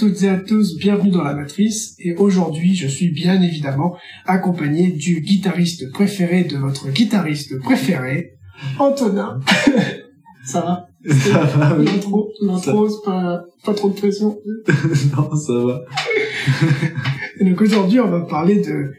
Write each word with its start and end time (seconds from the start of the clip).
toutes 0.00 0.22
et 0.22 0.30
à 0.30 0.38
tous, 0.38 0.78
bienvenue 0.78 1.10
dans 1.10 1.22
la 1.22 1.34
Matrice, 1.34 1.94
et 1.98 2.14
aujourd'hui 2.14 2.74
je 2.74 2.88
suis 2.88 3.10
bien 3.10 3.42
évidemment 3.42 3.98
accompagné 4.24 4.92
du 4.92 5.20
guitariste 5.20 5.92
préféré 5.92 6.44
de 6.44 6.56
votre 6.56 6.88
guitariste 6.88 7.58
préféré, 7.58 8.30
Antonin. 8.78 9.38
ça 10.46 10.62
va? 10.62 10.88
Ça 11.12 11.44
va, 11.44 11.76
oui. 11.76 11.84
L'intro, 11.84 12.30
l'intro, 12.40 12.88
c'est 12.88 13.04
pas, 13.04 13.44
pas 13.62 13.74
trop 13.74 13.90
de 13.90 13.94
pression? 13.94 14.38
non, 15.14 15.36
ça 15.36 15.52
va. 15.52 15.82
Et 17.38 17.44
donc 17.50 17.60
aujourd'hui 17.60 18.00
on 18.00 18.08
va 18.08 18.22
parler 18.22 18.62
de 18.62 18.92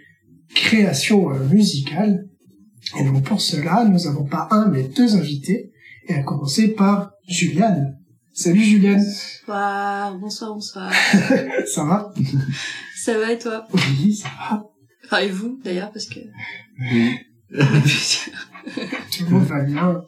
création 0.54 1.32
euh, 1.32 1.40
musicale, 1.52 2.28
et 3.00 3.06
donc 3.06 3.24
pour 3.24 3.42
cela 3.42 3.86
nous 3.86 4.06
avons 4.06 4.26
pas 4.26 4.48
un 4.52 4.68
mais 4.68 4.84
deux 4.84 5.16
invités, 5.16 5.72
et 6.08 6.14
à 6.14 6.22
commencer 6.22 6.68
par 6.68 7.14
Juliane. 7.28 7.98
Salut 8.34 8.64
Juliane, 8.64 9.04
Bonsoir, 9.46 10.18
bonsoir, 10.18 10.54
bonsoir. 10.54 10.94
ça 11.66 11.84
va? 11.84 12.14
Ça 12.96 13.18
va 13.18 13.34
et 13.34 13.38
toi? 13.38 13.68
Oui, 13.74 14.16
ça 14.16 14.30
va. 14.30 14.64
Enfin, 15.04 15.18
et 15.20 15.30
vous, 15.30 15.60
d'ailleurs, 15.62 15.92
parce 15.92 16.06
que... 16.06 16.20
Oui. 16.80 17.12
Tout 17.52 19.26
le 19.26 19.30
monde 19.30 19.44
va 19.44 19.64
bien. 19.64 20.02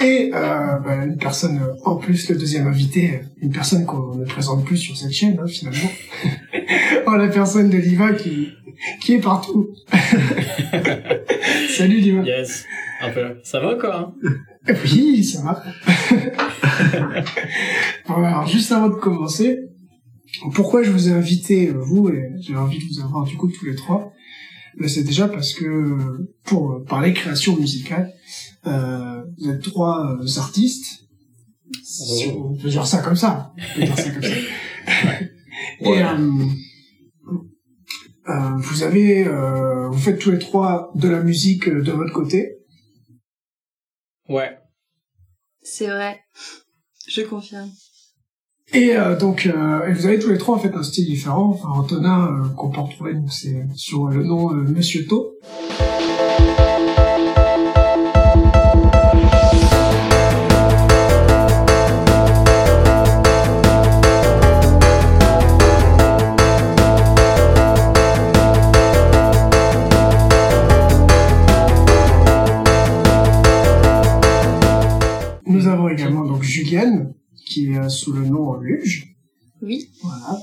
Et 0.00 0.30
euh, 0.32 0.78
bah, 0.78 1.04
une 1.04 1.18
personne 1.18 1.60
euh, 1.60 1.74
en 1.84 1.96
plus, 1.96 2.30
le 2.30 2.36
deuxième 2.36 2.68
invité, 2.68 3.22
une 3.42 3.50
personne 3.50 3.84
qu'on 3.84 4.14
ne 4.14 4.24
présente 4.24 4.64
plus 4.64 4.76
sur 4.76 4.96
cette 4.96 5.12
chaîne 5.12 5.36
hein, 5.42 5.48
finalement. 5.48 5.90
oh 7.06 7.16
la 7.16 7.28
personne 7.28 7.68
de 7.68 7.78
Liva 7.78 8.12
qui 8.12 8.50
qui 9.00 9.14
est 9.14 9.20
partout. 9.20 9.74
Salut 11.76 11.98
Liva. 11.98 12.22
Yes, 12.22 12.64
un 13.00 13.10
peu. 13.10 13.36
Ça 13.44 13.60
va 13.60 13.74
quoi 13.76 14.14
Oui, 14.92 15.24
ça 15.24 15.42
va. 15.42 15.62
bon, 18.08 18.14
alors 18.24 18.46
juste 18.46 18.70
avant 18.72 18.88
de 18.88 18.94
commencer, 18.94 19.58
pourquoi 20.54 20.82
je 20.82 20.90
vous 20.90 21.08
ai 21.08 21.12
invité 21.12 21.68
euh, 21.70 21.78
vous 21.78 22.08
et 22.10 22.22
j'ai 22.40 22.56
envie 22.56 22.78
de 22.78 22.84
vous 22.94 23.00
avoir 23.00 23.24
du 23.24 23.36
coup 23.36 23.48
tous 23.50 23.64
les 23.66 23.74
trois? 23.74 24.12
Ben, 24.78 24.88
c'est 24.88 25.02
déjà 25.02 25.28
parce 25.28 25.52
que 25.52 25.96
pour 26.44 26.84
parler 26.88 27.12
création 27.12 27.56
musicale, 27.56 28.12
euh, 28.66 29.22
vous 29.38 29.50
êtes 29.50 29.62
trois 29.62 30.16
euh, 30.20 30.38
artistes. 30.38 31.04
Si 31.82 32.30
Oh. 32.34 32.52
on 32.54 32.62
peut 32.62 32.68
dire 32.68 32.86
ça 32.86 32.98
comme 32.98 33.16
ça. 33.16 33.52
On 33.58 33.80
peut 33.80 33.86
dire 33.86 33.98
ça 33.98 34.10
comme 34.10 34.22
ça. 34.22 34.28
Et 35.80 35.88
Ouais. 35.88 36.02
euh, 36.02 36.44
vous 38.58 38.82
avez, 38.82 39.24
vous 39.90 39.98
faites 39.98 40.18
tous 40.18 40.30
les 40.30 40.38
trois 40.38 40.90
de 40.94 41.08
la 41.08 41.22
musique 41.22 41.68
de 41.68 41.92
votre 41.92 42.12
côté. 42.12 42.56
Ouais. 44.30 44.56
C'est 45.60 45.88
vrai. 45.88 46.20
Je 47.08 47.22
confirme. 47.22 47.68
Et 48.72 48.96
euh, 48.96 49.16
donc, 49.16 49.46
euh, 49.46 49.88
et 49.88 49.92
vous 49.92 50.06
avez 50.06 50.20
tous 50.20 50.30
les 50.30 50.38
trois 50.38 50.54
en 50.54 50.60
fait 50.60 50.72
un 50.72 50.84
style 50.84 51.06
différent. 51.06 51.50
Enfin, 51.50 51.68
Antonin, 51.70 52.28
euh, 52.28 52.48
qu'on 52.50 52.70
peut 52.70 52.80
retrouver, 52.80 53.14
donc, 53.14 53.32
c'est 53.32 53.66
sur 53.74 54.06
le 54.06 54.22
nom 54.22 54.52
euh, 54.52 54.62
Monsieur 54.62 55.04
To. 55.08 55.34
Avons 75.70 75.88
également 75.88 76.24
donc 76.24 76.42
Julienne, 76.42 77.14
qui 77.46 77.72
est 77.72 77.78
euh, 77.78 77.88
sous 77.88 78.12
le 78.12 78.26
nom 78.26 78.54
Luge. 78.54 79.16
Oui. 79.62 79.88
Voilà. 80.02 80.38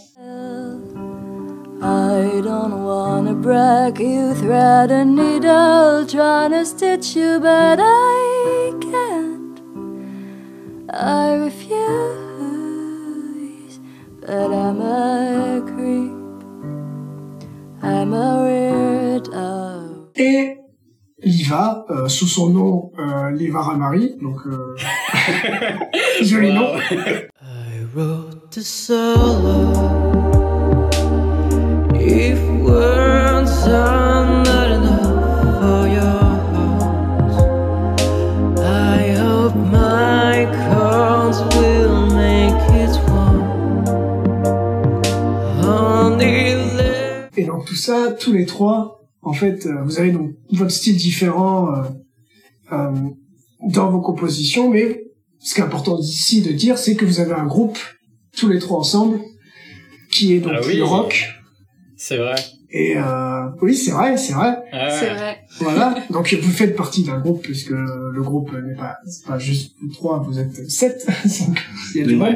I 1.79 2.41
don't 2.41 2.83
wanna 2.83 3.33
break 3.35 3.99
you, 3.99 4.33
thread 4.33 4.89
a 4.91 5.05
needle, 5.05 6.05
trying 6.07 6.51
to 6.51 6.65
stitch 6.65 7.15
you, 7.15 7.39
but 7.39 7.79
I 7.79 8.73
can't. 8.81 9.61
I 10.89 11.35
refuse, 11.35 11.77
but 14.21 14.51
I'm 14.51 14.81
a 14.81 15.61
creep. 15.67 16.11
I'm 17.83 18.13
a 18.13 18.43
weirdo. 18.43 20.09
Et 20.15 20.57
Liva, 21.19 21.85
euh, 21.89 22.07
sous 22.07 22.27
son 22.27 22.49
nom 22.49 22.91
euh, 22.99 23.31
Liva 23.31 23.61
Ramari, 23.61 24.15
donc 24.21 24.45
euh, 24.45 24.75
joli 26.21 26.51
nom. 26.53 26.77
I 27.41 27.85
wrote 27.93 28.51
the 28.51 28.61
solo. 28.61 29.73
If 31.95 32.39
words 32.61 33.67
are 33.67 34.43
not 34.43 34.71
enough 34.71 35.59
for 35.59 35.87
your 35.87 36.25
heart, 36.53 38.01
I 38.59 39.11
hope 39.17 39.55
my 39.55 40.45
chords 40.67 41.39
will 41.55 42.05
make 42.15 42.53
it 42.81 42.95
let 46.75 47.29
Et 47.37 47.45
donc 47.45 47.65
tout 47.65 47.75
ça, 47.75 48.11
tous 48.19 48.33
les 48.33 48.45
trois, 48.45 49.05
en 49.21 49.33
fait, 49.33 49.65
euh, 49.65 49.83
vous 49.83 49.99
avez 49.99 50.11
donc 50.11 50.31
votre 50.51 50.71
style 50.71 50.95
différent 50.95 51.71
euh, 51.71 51.83
euh, 52.71 52.91
dans 53.61 53.91
vos 53.91 54.01
compositions, 54.01 54.69
mais 54.69 55.06
ce 55.39 55.53
qui 55.55 55.61
est 55.61 55.63
important 55.63 55.97
ici 55.99 56.41
de 56.41 56.51
dire, 56.51 56.77
c'est 56.77 56.95
que 56.95 57.05
vous 57.05 57.19
avez 57.19 57.33
un 57.33 57.45
groupe, 57.45 57.77
tous 58.35 58.49
les 58.49 58.59
trois 58.59 58.79
ensemble, 58.79 59.19
qui 60.11 60.33
est 60.33 60.39
donc 60.39 60.53
Ah 60.55 60.61
oui. 60.65 60.77
le 60.77 60.83
rock. 60.83 61.27
C'est 61.95 62.17
vrai. 62.17 62.35
Et 62.69 62.97
euh, 62.97 63.45
oui, 63.61 63.75
c'est 63.75 63.91
vrai, 63.91 64.17
c'est 64.17 64.33
vrai. 64.33 64.57
Ah 64.73 64.89
C'est 64.89 65.13
vrai. 65.13 65.37
Voilà. 65.59 65.95
Donc 66.09 66.33
vous 66.33 66.51
faites 66.51 66.75
partie 66.75 67.03
d'un 67.03 67.19
groupe 67.19 67.41
puisque 67.41 67.69
le 67.69 68.21
groupe 68.21 68.51
n'est 68.51 68.75
pas, 68.75 68.97
c'est 69.07 69.25
pas 69.25 69.39
juste 69.39 69.73
vous 69.81 69.87
trois, 69.93 70.19
vous 70.19 70.37
êtes 70.37 70.69
sept. 70.69 71.07
Donc 71.47 71.59
il 71.95 72.01
y 72.01 72.03
a 72.03 72.07
du 72.07 72.15
Oui. 72.15 72.35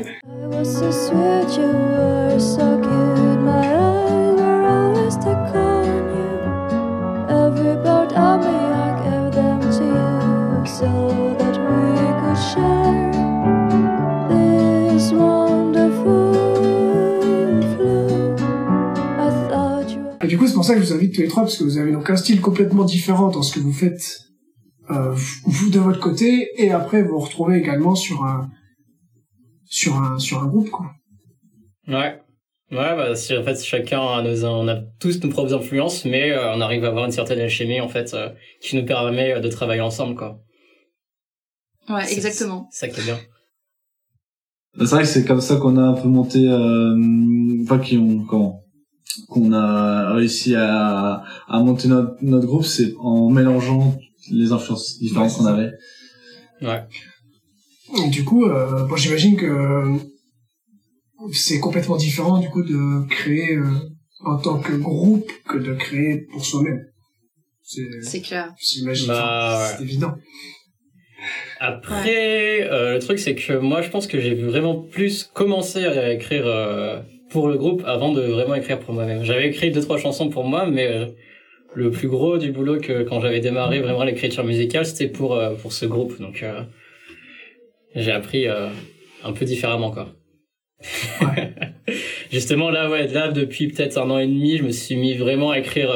Coup, 20.41 20.47
c'est 20.47 20.55
pour 20.55 20.65
ça 20.65 20.73
que 20.73 20.81
je 20.81 20.87
vous 20.87 20.93
invite 20.93 21.13
tous 21.13 21.21
les 21.21 21.27
trois 21.27 21.43
parce 21.43 21.55
que 21.55 21.63
vous 21.63 21.77
avez 21.77 21.91
donc 21.91 22.09
un 22.09 22.15
style 22.15 22.41
complètement 22.41 22.83
différent 22.83 23.29
dans 23.29 23.43
ce 23.43 23.53
que 23.53 23.59
vous 23.59 23.73
faites 23.73 24.21
euh, 24.89 25.13
vous 25.45 25.69
de 25.69 25.77
votre 25.77 25.99
côté 25.99 26.49
et 26.57 26.71
après 26.71 27.03
vous 27.03 27.11
vous 27.11 27.19
retrouvez 27.19 27.57
également 27.57 27.93
sur 27.93 28.25
un 28.25 28.49
sur 29.65 29.95
un 30.01 30.17
sur 30.17 30.41
un 30.41 30.47
groupe 30.47 30.71
quoi. 30.71 30.87
Ouais. 31.87 32.19
Ouais, 32.71 32.95
bah, 32.95 33.15
si, 33.15 33.35
en 33.35 33.43
fait, 33.43 33.61
chacun 33.61 33.99
a 33.99 34.21
nos, 34.23 34.45
on 34.45 34.67
a 34.69 34.77
tous 34.99 35.21
nos 35.21 35.29
propres 35.29 35.53
influences, 35.53 36.05
mais 36.05 36.31
euh, 36.31 36.55
on 36.55 36.61
arrive 36.61 36.85
à 36.85 36.87
avoir 36.87 37.03
une 37.03 37.11
certaine 37.11 37.39
alchimie, 37.39 37.81
en 37.81 37.89
fait, 37.89 38.13
euh, 38.13 38.29
qui 38.61 38.77
nous 38.77 38.85
permet 38.85 39.41
de 39.41 39.49
travailler 39.49 39.81
ensemble, 39.81 40.15
quoi. 40.15 40.39
Ouais, 41.89 42.09
exactement. 42.13 42.69
C'est 42.71 42.87
ça 42.87 42.93
qui 42.93 43.01
est 43.01 43.03
bien. 43.03 43.19
Bah, 44.77 44.85
C'est 44.85 44.95
vrai 44.95 45.03
que 45.03 45.09
c'est 45.09 45.25
comme 45.25 45.41
ça 45.41 45.57
qu'on 45.57 45.75
a 45.75 45.81
un 45.81 45.93
peu 45.95 46.07
monté, 46.07 46.47
euh, 46.47 46.95
enfin, 47.63 47.77
qui 47.79 47.97
ont, 47.97 48.23
comment, 48.23 48.60
qu'on 49.29 49.53
a 49.53 50.13
réussi 50.13 50.55
à, 50.55 51.23
à 51.47 51.59
monter 51.59 51.87
notre, 51.87 52.15
notre 52.21 52.47
groupe, 52.47 52.65
c'est 52.65 52.93
en 52.99 53.29
mélangeant 53.29 53.97
les 54.31 54.51
influences 54.51 54.99
différentes 54.99 55.31
Ouais, 55.31 55.37
qu'on 55.37 55.45
avait. 55.45 55.71
Ouais. 56.61 56.83
Et 58.05 58.09
du 58.09 58.23
coup, 58.23 58.45
euh, 58.45 58.85
bon, 58.85 58.95
j'imagine 58.95 59.35
que 59.35 59.97
c'est 61.33 61.59
complètement 61.59 61.97
différent 61.97 62.39
du 62.39 62.49
coup 62.49 62.63
de 62.63 63.07
créer 63.07 63.55
euh, 63.55 63.65
en 64.23 64.37
tant 64.37 64.59
que 64.59 64.73
groupe 64.73 65.29
que 65.47 65.57
de 65.57 65.73
créer 65.73 66.27
pour 66.31 66.45
soi-même. 66.45 66.85
C'est 68.01 68.21
clair. 68.21 68.53
j'imagine 68.59 69.07
Bah, 69.07 69.65
c'est 69.77 69.83
évident. 69.83 70.15
Après, 71.59 72.67
euh, 72.69 72.95
le 72.95 72.99
truc, 72.99 73.19
c'est 73.19 73.35
que 73.35 73.53
moi, 73.53 73.81
je 73.81 73.89
pense 73.89 74.07
que 74.07 74.19
j'ai 74.19 74.33
vraiment 74.33 74.75
plus 74.81 75.23
commencé 75.23 75.85
à 75.85 76.11
écrire 76.11 76.47
euh, 76.47 76.99
pour 77.31 77.47
le 77.47 77.57
groupe 77.57 77.83
avant 77.85 78.11
de 78.11 78.21
vraiment 78.21 78.55
écrire 78.55 78.79
pour 78.79 78.93
moi-même. 78.93 79.23
J'avais 79.23 79.47
écrit 79.47 79.71
deux, 79.71 79.81
trois 79.81 79.97
chansons 79.97 80.29
pour 80.29 80.43
moi, 80.43 80.67
mais 80.67 80.87
euh, 80.87 81.05
le 81.73 81.89
plus 81.89 82.09
gros 82.09 82.37
du 82.37 82.51
boulot 82.51 82.79
que 82.79 83.03
quand 83.03 83.21
j'avais 83.21 83.39
démarré 83.39 83.79
vraiment 83.79 84.03
l'écriture 84.03 84.43
musicale, 84.43 84.85
c'était 84.85 85.07
pour, 85.07 85.35
euh, 85.35 85.55
pour 85.55 85.71
ce 85.71 85.85
groupe. 85.85 86.19
Donc, 86.19 86.43
euh, 86.43 86.61
j'ai 87.95 88.11
appris 88.11 88.47
un 88.47 89.33
peu 89.33 89.45
différemment, 89.45 89.91
quoi. 89.91 90.07
Justement, 92.31 92.69
là, 92.69 92.89
ouais, 92.89 93.07
là, 93.07 93.29
depuis 93.29 93.67
peut-être 93.67 93.97
un 93.97 94.09
an 94.09 94.19
et 94.19 94.27
demi, 94.27 94.57
je 94.57 94.63
me 94.63 94.71
suis 94.71 94.95
mis 94.95 95.15
vraiment 95.15 95.51
à 95.51 95.59
écrire 95.59 95.93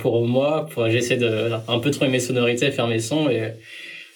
pour 0.00 0.26
moi, 0.26 0.66
pour 0.72 0.88
j'essaie 0.90 1.16
de 1.16 1.50
un 1.68 1.78
peu 1.78 1.92
trouver 1.92 2.10
mes 2.10 2.18
sonorités, 2.18 2.72
faire 2.72 2.88
mes 2.88 2.98
sons, 2.98 3.30
et 3.30 3.52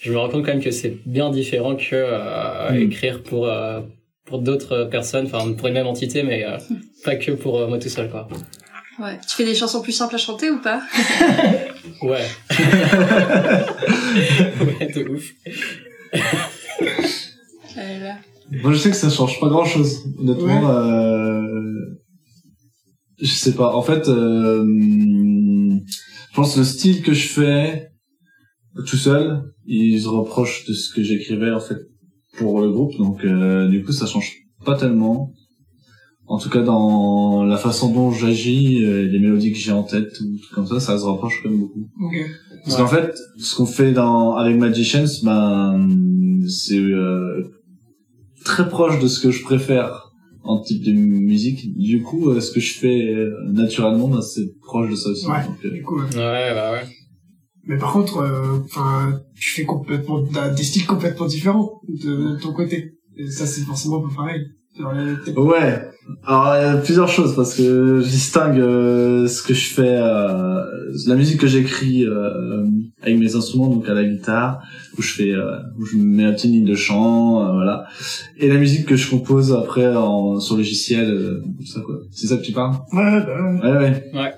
je 0.01 0.11
me 0.13 0.19
rends 0.19 0.29
compte 0.29 0.45
quand 0.45 0.53
même 0.53 0.63
que 0.63 0.73
c'est 0.73 0.97
bien 1.07 1.31
différent 1.31 1.77
que 1.77 2.73
Mm. 2.73 2.83
écrire 2.83 3.23
pour 3.23 3.49
pour 4.31 4.41
d'autres 4.41 4.85
personnes, 4.85 5.27
enfin 5.27 5.53
pour 5.53 5.69
une 5.69 5.75
même 5.75 5.89
entité, 5.89 6.23
mais 6.23 6.47
euh, 6.47 6.57
pas 7.05 7.17
que 7.17 7.33
pour 7.33 7.59
euh, 7.59 7.69
moi 7.69 7.79
tout 7.79 7.91
seul, 7.91 8.09
quoi. 8.09 8.27
Ouais. 8.99 9.19
Tu 9.29 9.37
fais 9.37 9.45
des 9.45 9.55
chansons 9.55 9.83
plus 9.83 9.93
simples 9.93 10.15
à 10.15 10.19
chanter 10.19 10.49
ou 10.51 10.61
pas? 10.61 10.81
Ouais. 12.03 12.27
ouais, 12.51 12.57
de 14.95 15.09
ouf. 15.11 15.35
Euh, 17.77 18.01
là. 18.01 18.17
Moi, 18.51 18.73
je 18.73 18.79
sais 18.79 18.91
que 18.91 18.97
ça 18.97 19.11
change 19.11 19.39
pas 19.39 19.49
grand 19.49 19.67
chose. 19.67 20.03
Honnêtement, 20.19 20.71
euh... 20.71 21.43
je 23.21 23.27
sais 23.27 23.55
pas. 23.55 23.75
En 23.75 23.83
fait, 23.83 24.09
euh... 24.09 24.65
je 25.85 26.35
pense 26.35 26.55
que 26.55 26.61
le 26.61 26.65
style 26.65 27.03
que 27.03 27.13
je 27.13 27.29
fais 27.29 27.91
tout 28.87 28.97
seul, 28.97 29.43
il 29.67 30.01
se 30.01 30.09
reproche 30.09 30.65
de 30.67 30.73
ce 30.73 30.95
que 30.95 31.03
j'écrivais 31.03 31.51
en 31.51 31.61
fait 31.61 31.90
pour 32.39 32.61
le 32.61 32.71
groupe. 32.71 32.97
Donc, 32.99 33.25
euh, 33.25 33.69
du 33.69 33.83
coup, 33.85 33.93
ça 33.93 34.07
change 34.07 34.33
pas 34.65 34.77
tellement. 34.77 35.33
En 36.27 36.39
tout 36.39 36.49
cas, 36.49 36.63
dans 36.63 37.45
la 37.45 37.57
façon 37.57 37.93
dont 37.93 38.13
j'agis, 38.13 38.85
euh, 38.85 39.03
les 39.09 39.19
mélodies 39.19 39.51
que 39.53 39.59
j'ai 39.59 39.73
en 39.73 39.83
tête, 39.83 40.13
ou 40.21 40.37
tout 40.39 40.55
comme 40.55 40.67
ça, 40.67 40.79
ça 40.79 40.97
se 40.97 41.05
rapproche 41.05 41.41
quand 41.43 41.51
même 41.51 41.59
beaucoup. 41.59 41.89
Parce 42.65 42.77
Ouais. 42.77 42.83
qu'en 42.83 42.89
fait, 42.89 43.13
ce 43.39 43.57
qu'on 43.57 43.67
fait 43.67 43.93
dans 43.93 44.37
avec 44.37 44.57
Magicians, 44.57 45.07
ben 45.25 45.89
c'est 46.47 46.79
euh, 46.79 47.43
très 48.45 48.69
proche 48.69 49.01
de 49.01 49.09
ce 49.09 49.19
que 49.21 49.31
je 49.33 49.43
préfère 49.43 50.13
en 50.45 50.61
type 50.61 50.85
de 50.85 50.93
musique. 50.93 51.77
Du 51.77 52.01
coup, 52.03 52.31
euh, 52.31 52.41
ce 52.41 52.53
que 52.53 52.61
je 52.61 52.75
fais 52.75 53.09
euh, 53.13 53.31
naturellement, 53.51 54.07
ben, 54.09 54.23
c'est 54.23 54.57
proche 54.61 54.89
de 54.91 54.95
ça 54.95 55.11
aussi. 55.11 55.27
Ouais. 55.27 55.45
Donc, 55.45 55.73
Du 55.73 55.83
coup, 55.83 55.99
Ouais, 56.01 56.55
bah 56.55 56.73
ouais. 56.73 56.85
Mais 57.67 57.79
par 57.79 57.93
contre, 57.93 58.19
euh, 58.19 58.59
enfin, 58.65 59.21
tu 59.37 59.51
fais 59.51 59.65
complètement 59.65 60.23
t'as 60.25 60.49
des 60.51 60.63
styles 60.63 60.87
complètement 60.87 61.27
différents 61.27 61.81
de, 61.89 62.33
de 62.35 62.37
ton 62.41 62.53
côté. 62.53 62.95
Et 63.17 63.27
ça, 63.31 63.47
c'est 63.47 63.63
forcément 63.63 64.01
pas 64.01 64.15
pareil. 64.17 64.43
Euh, 64.81 65.17
Ouais. 65.37 65.87
Alors 66.25 66.57
il 66.57 66.63
y 66.63 66.65
a 66.65 66.77
plusieurs 66.79 67.09
choses 67.09 67.37
parce 67.37 67.55
que 67.55 68.01
je 68.01 68.09
distingue 68.09 68.59
euh, 68.59 69.29
ce 69.29 69.43
que 69.43 69.53
je 69.55 69.75
fais, 69.75 69.97
euh, 69.97 70.63
la 71.07 71.15
musique 71.15 71.39
que 71.41 71.47
j'écris 71.47 72.05
euh, 72.05 72.65
avec 73.03 73.19
mes 73.19 73.37
instruments, 73.37 73.69
donc 73.69 73.89
à 73.89 73.95
la 73.95 74.05
guitare, 74.05 74.61
où 74.97 75.03
je 75.03 75.13
fais, 75.13 75.31
euh, 75.31 75.59
où 75.79 75.85
je 75.85 75.99
mets 75.99 76.25
un 76.25 76.33
petit 76.33 76.49
ligne 76.49 76.65
de 76.65 76.75
chant, 76.75 77.45
euh, 77.45 77.53
voilà, 77.53 77.85
et 78.39 78.49
la 78.49 78.57
musique 78.57 78.87
que 78.87 78.97
je 78.97 79.09
compose 79.11 79.53
après 79.53 79.95
en, 79.95 80.41
sur 80.41 80.57
logiciel, 80.57 81.09
euh, 81.11 81.43
tout 81.59 81.67
ça 81.67 81.81
quoi. 81.81 81.97
C'est 82.11 82.27
ça 82.27 82.37
que 82.39 82.43
tu 82.43 82.53
parles? 82.53 82.75
Ouais, 82.93 83.21
bah, 83.25 83.43
ouais. 83.43 83.71
Ouais 83.71 83.79
ouais. 84.15 84.35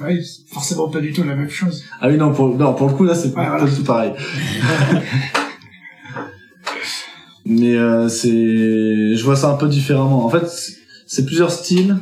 Ouais, 0.00 0.20
c'est 0.22 0.48
forcément 0.52 0.88
pas 0.88 1.00
du 1.00 1.12
tout 1.12 1.22
la 1.22 1.36
même 1.36 1.48
chose. 1.48 1.84
Ah 2.00 2.08
oui 2.08 2.16
non 2.16 2.32
pour 2.32 2.56
non 2.56 2.74
pour 2.74 2.88
le 2.88 2.94
coup 2.94 3.04
là 3.04 3.14
c'est 3.14 3.28
Ouais, 3.28 3.34
pas 3.34 3.50
voilà. 3.58 3.64
du 3.70 3.76
tout 3.76 3.84
pareil. 3.84 4.12
Mais 7.46 7.74
euh, 7.76 8.08
c'est, 8.08 9.14
je 9.16 9.22
vois 9.24 9.36
ça 9.36 9.50
un 9.50 9.56
peu 9.56 9.68
différemment. 9.68 10.24
En 10.24 10.30
fait, 10.30 10.46
c'est- 11.06 11.26
plusieurs 11.26 11.50
styles 11.52 11.96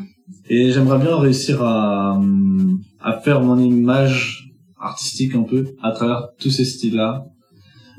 et 0.49 0.71
j'aimerais 0.71 0.99
bien 0.99 1.17
réussir 1.19 1.63
à 1.63 2.19
à 3.01 3.19
faire 3.21 3.43
mon 3.43 3.59
image 3.59 4.53
artistique 4.79 5.35
un 5.35 5.43
peu 5.43 5.67
à 5.83 5.91
travers 5.91 6.29
tous 6.39 6.51
ces 6.51 6.65
styles-là, 6.65 7.25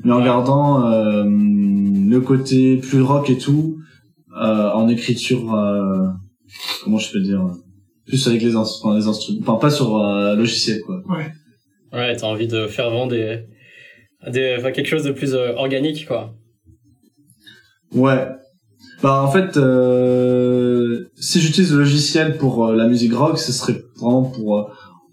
mais 0.02 0.12
en 0.12 0.18
Ouais. 0.18 0.24
gardant 0.24 0.86
euh, 0.86 1.24
le 1.26 2.18
côté 2.20 2.78
plus 2.78 3.02
rock 3.02 3.28
et 3.30 3.36
tout 3.38 3.76
euh, 4.36 4.70
en 4.72 4.88
écriture. 4.88 5.54
euh, 5.54 6.08
comment 6.82 6.98
je 6.98 7.12
peux 7.12 7.20
dire 7.20 7.42
Plus 8.06 8.26
avec 8.28 8.42
les, 8.42 8.54
ins- 8.54 8.60
enfin, 8.82 8.96
les 8.96 9.06
instruments, 9.06 9.40
enfin 9.42 9.54
pas 9.58 9.70
sur 9.70 9.96
euh, 9.96 10.34
logiciel 10.36 10.80
quoi. 10.82 11.02
Ouais, 11.92 12.16
t'as 12.16 12.26
envie 12.26 12.48
de 12.48 12.66
faire 12.66 12.90
vraiment 12.90 13.06
des, 13.06 13.44
des, 14.30 14.56
enfin, 14.58 14.72
quelque 14.72 14.88
chose 14.88 15.04
de 15.04 15.12
plus 15.12 15.34
euh, 15.34 15.52
organique, 15.54 16.06
quoi. 16.06 16.34
Ouais. 17.94 18.26
Bah 19.02 19.22
en 19.22 19.30
fait, 19.30 19.56
euh, 19.56 21.04
si 21.16 21.40
j'utilise 21.40 21.72
le 21.72 21.80
logiciel 21.80 22.36
pour 22.38 22.66
euh, 22.66 22.76
la 22.76 22.88
musique 22.88 23.12
rock, 23.14 23.38
ce 23.38 23.52
serait 23.52 23.80
vraiment 24.00 24.22
pour 24.22 24.58
euh, 24.58 24.62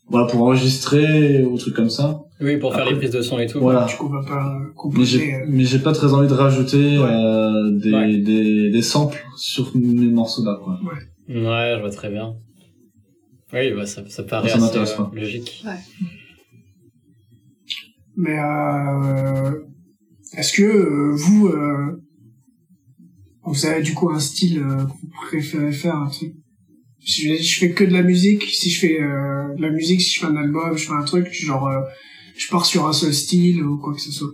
voilà 0.09 0.27
pour 0.27 0.41
enregistrer 0.43 1.43
ou 1.43 1.57
trucs 1.57 1.75
comme 1.75 1.89
ça. 1.89 2.21
Oui, 2.39 2.57
pour 2.57 2.71
faire 2.73 2.81
Après- 2.83 2.93
les 2.93 2.97
prises 2.99 3.11
de 3.11 3.21
son 3.21 3.37
et 3.39 3.47
tout. 3.47 3.59
Voilà. 3.59 3.85
Du 3.85 3.95
coup, 3.95 4.07
on 4.07 4.21
va 4.21 4.23
pas 4.27 4.55
euh, 4.55 5.45
mais 5.47 5.63
j'ai 5.65 5.79
pas 5.79 5.91
très 5.93 6.13
envie 6.13 6.27
de 6.27 6.33
rajouter 6.33 6.97
Ouais. 6.97 7.05
euh, 7.09 7.71
des, 7.71 7.93
Ouais. 7.93 8.17
des 8.17 8.69
des 8.71 8.81
samples 8.81 9.23
sur 9.37 9.71
mes 9.75 10.07
morceaux 10.07 10.43
là 10.45 10.57
quoi. 10.63 10.79
Ouais, 11.29 11.75
je 11.75 11.79
vois 11.79 11.91
très 11.91 12.09
bien. 12.09 12.35
Oui, 13.53 13.71
bah, 13.73 13.85
ça, 13.85 14.03
ça 14.09 14.23
paraît 14.23 14.49
Ça 14.49 14.55
assez 14.57 14.77
euh, 14.77 14.95
pas. 14.97 15.11
logique. 15.13 15.63
Mais 18.17 18.37
euh, 18.39 19.51
est-ce 20.37 20.53
que 20.53 20.63
euh, 20.63 21.15
vous, 21.15 21.47
euh, 21.47 22.01
vous 23.43 23.65
avez 23.65 23.81
du 23.81 23.93
coup 23.93 24.09
un 24.11 24.19
style 24.19 24.59
euh, 24.59 24.83
que 24.85 24.91
vous 24.91 25.09
préférez 25.27 25.71
faire 25.71 25.95
un 25.95 26.07
truc? 26.09 26.33
Si 27.03 27.27
je, 27.27 27.41
je 27.43 27.59
fais 27.59 27.71
que 27.71 27.83
de 27.83 27.93
la 27.93 28.03
musique, 28.03 28.43
si 28.43 28.69
je 28.69 28.79
fais 28.79 29.01
euh, 29.01 29.55
de 29.55 29.61
la 29.61 29.71
musique, 29.71 30.01
si 30.01 30.13
je 30.15 30.19
fais 30.19 30.27
un 30.27 30.35
album, 30.35 30.77
je 30.77 30.85
fais 30.87 30.93
un 30.93 31.03
truc, 31.03 31.27
genre 31.31 31.67
euh, 31.67 31.81
je 32.37 32.47
pars 32.49 32.65
sur 32.65 32.85
un 32.87 32.93
seul 32.93 33.13
style 33.13 33.63
ou 33.63 33.77
quoi 33.79 33.93
que 33.93 34.01
ce 34.01 34.11
soit. 34.11 34.29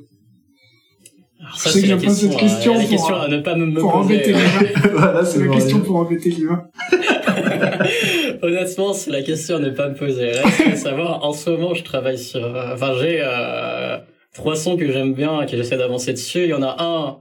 Alors, 1.40 1.58
sais 1.60 1.82
que 1.82 1.88
la 1.88 2.00
cette 2.14 2.34
euh, 2.34 2.36
question 2.38 2.74
la 2.74 2.80
pour, 2.82 2.90
question 2.90 3.16
euh, 3.16 3.22
à 3.22 3.28
ne 3.30 3.40
pas 3.42 3.56
me, 3.56 3.68
me 3.68 3.80
Pour 3.80 3.92
poser. 3.94 4.04
embêter 4.16 4.34
les 4.34 4.40
gens. 4.40 4.90
voilà, 4.94 5.24
C'est 5.24 5.38
c'est 5.40 5.46
la 5.48 5.54
question 5.54 5.80
pour 5.82 5.96
embêter 5.98 6.32
les 6.32 6.44
gens. 6.46 6.64
Honnêtement, 8.42 8.94
c'est 8.94 9.12
la 9.12 9.22
question 9.22 9.58
à 9.58 9.60
ne 9.60 9.70
pas 9.70 9.90
me 9.90 9.96
poser. 9.96 10.34
Faut 10.34 10.76
savoir, 10.76 11.24
en 11.24 11.34
ce 11.34 11.50
moment, 11.50 11.74
je 11.74 11.84
travaille 11.84 12.18
sur... 12.18 12.44
euh, 12.44 12.74
Enfin, 12.74 12.94
j'ai 13.00 13.20
euh, 13.22 13.98
trois 14.34 14.56
sons 14.56 14.78
que 14.78 14.92
j'aime 14.92 15.14
bien 15.14 15.42
et 15.42 15.46
que 15.46 15.56
j'essaie 15.58 15.78
d'avancer 15.78 16.14
dessus. 16.14 16.44
Il 16.44 16.50
y 16.50 16.54
en 16.54 16.64
a 16.64 16.76
un 16.84 17.20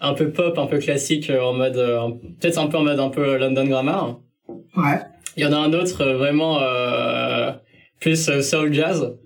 un 0.00 0.14
peu 0.14 0.30
pop, 0.30 0.56
un 0.58 0.66
peu 0.66 0.78
classique, 0.78 1.28
euh, 1.30 1.40
en 1.42 1.52
mode... 1.54 1.76
euh, 1.76 2.08
Peut-être 2.40 2.58
un 2.58 2.66
peu 2.68 2.76
en 2.76 2.82
mode 2.84 3.00
un 3.00 3.08
peu 3.10 3.36
London 3.36 3.64
Grammar. 3.66 4.18
Ouais. 4.76 5.00
Il 5.36 5.42
y 5.42 5.46
en 5.46 5.52
a 5.52 5.56
un 5.56 5.72
autre 5.72 6.04
vraiment 6.04 6.60
euh, 6.62 7.50
plus 8.00 8.30
soul 8.42 8.72
jazz, 8.72 9.16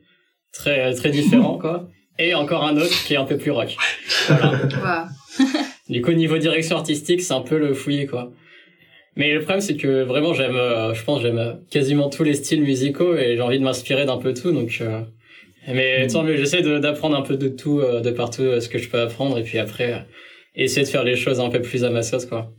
très 0.53 0.93
très 0.95 1.11
différent 1.11 1.57
quoi. 1.59 1.89
Et 2.19 2.35
encore 2.35 2.65
un 2.65 2.77
autre 2.77 3.05
qui 3.07 3.15
est 3.15 3.17
un 3.17 3.25
peu 3.25 3.37
plus 3.39 3.51
rock. 3.51 3.77
Voilà. 4.29 4.53
Voilà. 4.79 5.09
Du 5.89 6.01
coup, 6.03 6.13
niveau 6.13 6.39
direction 6.39 6.77
artistique, 6.77 7.23
c'est 7.23 7.33
un 7.35 7.41
peu 7.41 7.59
le 7.59 7.75
fouillis, 7.75 8.07
quoi. 8.07 8.31
Mais 9.17 9.35
le 9.35 9.41
problème, 9.41 9.61
c'est 9.61 9.77
que 9.77 10.03
vraiment, 10.05 10.33
j'aime, 10.33 10.57
euh, 10.57 10.95
je 10.95 11.05
pense, 11.05 11.21
j'aime 11.21 11.59
quasiment 11.71 12.09
tous 12.09 12.25
les 12.25 12.35
styles 12.35 12.63
musicaux 12.63 13.15
et 13.17 13.37
j'ai 13.37 13.43
envie 13.43 13.59
de 13.59 13.65
m'inspirer 13.65 14.07
d'un 14.07 14.17
peu 14.17 14.33
tout, 14.33 14.53
donc. 14.53 14.79
euh, 14.81 15.01
Mais 15.69 16.07
tant 16.07 16.23
mieux, 16.23 16.37
j'essaie 16.37 16.63
d'apprendre 16.81 17.17
un 17.17 17.23
peu 17.23 17.37
de 17.37 17.49
tout, 17.49 17.81
euh, 17.81 18.01
de 18.01 18.11
partout, 18.11 18.43
euh, 18.43 18.61
ce 18.61 18.69
que 18.71 18.79
je 18.79 18.89
peux 18.89 19.01
apprendre, 19.01 19.39
et 19.39 19.43
puis 19.43 19.59
après, 19.59 20.07
essayer 20.55 20.85
de 20.87 20.91
faire 20.91 21.05
les 21.05 21.17
choses 21.17 21.41
un 21.41 21.51
peu 21.51 21.61
plus 21.61 21.85
à 21.85 21.91
ma 21.91 22.03
sauce, 22.03 22.25
quoi. 22.27 22.51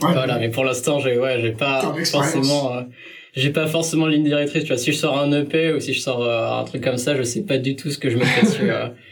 Ouais. 0.00 0.12
Voilà, 0.12 0.38
mais 0.38 0.48
pour 0.48 0.64
l'instant, 0.64 1.00
j'ai, 1.00 1.18
ouais, 1.18 1.40
j'ai 1.40 1.52
pas 1.52 1.92
forcément, 2.04 2.86
j'ai 3.34 3.50
pas 3.50 3.66
forcément 3.66 4.06
ligne 4.06 4.24
directrice, 4.24 4.62
tu 4.62 4.68
vois. 4.68 4.78
Si 4.78 4.92
je 4.92 4.96
sors 4.96 5.18
un 5.18 5.32
EP 5.32 5.72
ou 5.72 5.80
si 5.80 5.92
je 5.92 6.00
sors 6.00 6.28
un 6.28 6.64
truc 6.64 6.82
comme 6.82 6.98
ça, 6.98 7.16
je 7.16 7.22
sais 7.24 7.42
pas 7.42 7.58
du 7.58 7.76
tout 7.76 7.90
ce 7.90 7.98
que 7.98 8.10
je 8.10 8.16
mettrais 8.16 8.42
dessus. 8.42 8.70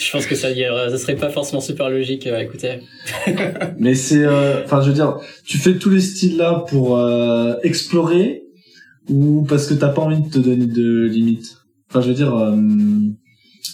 euh. 0.00 0.04
Je 0.04 0.10
pense 0.12 0.26
que 0.26 0.34
ça, 0.34 0.50
est, 0.50 0.66
ça 0.90 0.98
serait 0.98 1.16
pas 1.16 1.30
forcément 1.30 1.60
super 1.60 1.90
logique 1.90 2.26
à 2.26 2.42
écouter. 2.42 2.80
Mais 3.78 3.94
c'est, 3.94 4.24
euh, 4.24 4.64
enfin, 4.64 4.80
je 4.82 4.88
veux 4.88 4.94
dire, 4.94 5.18
tu 5.44 5.58
fais 5.58 5.74
tous 5.76 5.90
les 5.90 6.00
styles 6.00 6.36
là 6.36 6.64
pour 6.68 6.98
euh, 6.98 7.54
explorer 7.62 8.42
ou 9.08 9.44
parce 9.48 9.66
que 9.66 9.74
t'as 9.74 9.88
pas 9.88 10.02
envie 10.02 10.20
de 10.20 10.30
te 10.30 10.38
donner 10.38 10.66
de 10.66 11.02
limites? 11.06 11.56
Enfin, 11.90 12.00
je 12.00 12.08
veux 12.08 12.14
dire, 12.14 12.34
euh, 12.34 12.56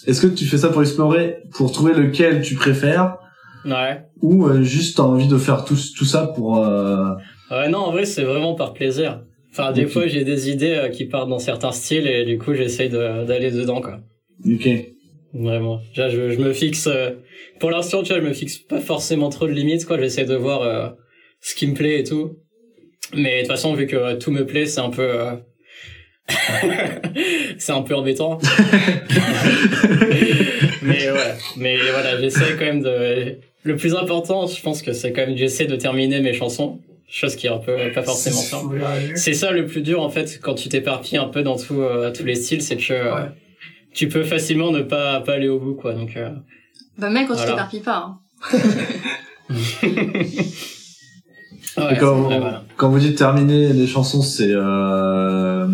est-ce 0.07 0.21
que 0.21 0.27
tu 0.27 0.45
fais 0.45 0.57
ça 0.57 0.69
pour 0.69 0.81
explorer, 0.81 1.37
pour 1.51 1.71
trouver 1.71 1.93
lequel 1.93 2.41
tu 2.41 2.55
préfères, 2.55 3.17
Ouais. 3.65 4.01
ou 4.21 4.47
euh, 4.47 4.63
juste 4.63 4.97
t'as 4.97 5.03
envie 5.03 5.27
de 5.27 5.37
faire 5.37 5.65
tout 5.65 5.75
tout 5.97 6.05
ça 6.05 6.27
pour 6.27 6.57
euh... 6.57 7.13
Ouais, 7.51 7.67
non, 7.69 7.79
en 7.79 7.91
vrai, 7.91 8.05
c'est 8.05 8.23
vraiment 8.23 8.55
par 8.55 8.73
plaisir. 8.73 9.21
Enfin, 9.51 9.71
des 9.71 9.85
fois, 9.87 10.07
j'ai 10.07 10.23
des 10.23 10.49
idées 10.49 10.75
euh, 10.75 10.89
qui 10.89 11.05
partent 11.05 11.29
dans 11.29 11.39
certains 11.39 11.71
styles 11.71 12.07
et 12.07 12.23
du 12.25 12.37
coup, 12.37 12.53
j'essaye 12.53 12.89
de- 12.89 13.25
d'aller 13.25 13.51
dedans, 13.51 13.81
quoi. 13.81 13.99
Ok. 14.45 14.69
Vraiment. 15.33 15.81
Déjà, 15.89 16.09
je, 16.09 16.31
je 16.31 16.37
me 16.39 16.53
fixe, 16.53 16.87
euh, 16.87 17.11
pour 17.59 17.69
l'instant, 17.71 18.01
tu 18.03 18.13
vois, 18.13 18.21
je 18.21 18.27
me 18.27 18.33
fixe 18.33 18.57
pas 18.57 18.79
forcément 18.79 19.29
trop 19.29 19.47
de 19.47 19.51
limites, 19.51 19.85
quoi. 19.85 19.99
J'essaie 19.99 20.25
de 20.25 20.35
voir 20.35 20.61
euh, 20.63 20.89
ce 21.41 21.53
qui 21.55 21.67
me 21.67 21.73
plaît 21.75 21.99
et 21.99 22.03
tout. 22.03 22.37
Mais 23.13 23.37
de 23.37 23.41
toute 23.41 23.51
façon, 23.51 23.73
vu 23.73 23.87
que 23.87 23.95
euh, 23.95 24.15
tout 24.15 24.31
me 24.31 24.45
plaît, 24.45 24.65
c'est 24.65 24.79
un 24.81 24.89
peu... 24.89 25.01
euh, 25.03 25.31
c'est 27.57 27.71
un 27.71 27.81
peu 27.81 27.95
embêtant. 27.95 28.37
mais 30.81 31.11
ouais. 31.11 31.33
Mais 31.57 31.77
voilà, 31.77 32.19
j'essaie 32.19 32.55
quand 32.57 32.65
même 32.65 32.81
de... 32.81 33.37
Le 33.63 33.75
plus 33.75 33.95
important, 33.95 34.47
je 34.47 34.61
pense 34.61 34.81
que 34.81 34.93
c'est 34.93 35.11
quand 35.11 35.27
même 35.27 35.35
j'essaie 35.37 35.65
de 35.65 35.75
terminer 35.75 36.21
mes 36.21 36.33
chansons. 36.33 36.79
Chose 37.09 37.35
qui 37.35 37.47
est 37.47 37.49
un 37.49 37.57
peu 37.57 37.75
pas 37.93 38.03
forcément 38.03 38.35
C'est- 38.37 38.49
simple. 38.49 38.81
C'est 39.15 39.33
ça 39.33 39.51
le 39.51 39.65
plus 39.65 39.81
dur 39.81 40.01
en 40.01 40.09
fait 40.09 40.39
quand 40.41 40.55
tu 40.55 40.67
t'éparpilles 40.69 41.17
un 41.17 41.27
peu 41.29 41.41
dans 41.41 41.57
tout, 41.57 41.81
euh, 41.81 42.11
tous 42.11 42.25
les 42.25 42.35
styles, 42.35 42.61
c'est 42.61 42.77
que 42.77 42.93
euh, 42.93 43.15
Ouais. 43.15 43.21
Tu 43.93 44.07
peux 44.09 44.23
facilement 44.23 44.71
ne 44.71 44.81
pas, 44.81 45.19
pas 45.21 45.33
aller 45.33 45.47
au 45.49 45.59
bout 45.59 45.73
quoi. 45.75 45.93
Donc 45.93 46.15
euh, 46.17 46.29
Bah, 46.97 47.09
même 47.09 47.27
quand 47.27 47.33
tu 47.33 47.39
Voilà. 47.41 47.51
t'éparpilles 47.53 47.79
pas. 47.81 47.97
Hein. 47.97 48.19
ouais, 51.77 51.97
quand, 51.99 51.99
c'est 51.99 52.05
vous, 52.05 52.23
vrai, 52.23 52.39
voilà. 52.39 52.63
quand 52.75 52.89
vous 52.89 52.99
dites 52.99 53.17
terminer 53.17 53.73
les 53.73 53.87
chansons, 53.87 54.21
c'est 54.21 54.49
euh... 54.51 55.67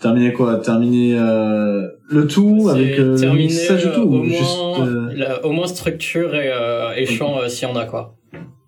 terminer 0.00 0.32
quoi? 0.32 0.56
Terminer 0.58 1.16
euh, 1.18 1.86
le 2.08 2.26
tout 2.26 2.64
C'est 2.66 2.70
avec 2.70 2.98
euh, 2.98 3.16
le 3.18 3.32
mixage 3.32 3.84
et 3.84 3.88
euh, 3.88 3.94
tout 3.94 4.00
au 4.02 4.06
ou 4.06 4.22
moins, 4.22 4.28
juste 4.28 4.58
euh, 4.80 5.12
la- 5.14 5.44
au 5.44 5.52
moins 5.52 5.66
structure 5.66 6.34
et, 6.34 6.50
euh, 6.52 6.92
et 6.96 7.06
chant 7.06 7.38
euh, 7.38 7.48
s'il 7.48 7.68
y 7.68 7.70
en 7.70 7.76
a 7.76 7.84
quoi. 7.86 8.14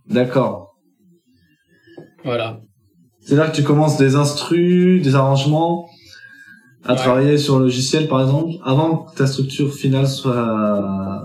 D'accord. 0.09 0.77
Voilà. 2.25 2.61
C'est-à-dire 3.21 3.51
que 3.53 3.57
tu 3.57 3.63
commences 3.63 3.99
des 3.99 4.17
instrus, 4.17 5.03
des 5.03 5.15
arrangements, 5.15 5.89
à 6.89 6.93
Ouais. 6.95 6.99
travailler 6.99 7.39
sur 7.39 7.59
le 7.59 7.65
logiciel 7.67 8.09
par 8.09 8.21
exemple, 8.23 8.55
avant 8.65 9.05
que 9.05 9.17
ta 9.17 9.27
structure 9.27 9.73
finale 9.73 10.07
soit 10.09 11.23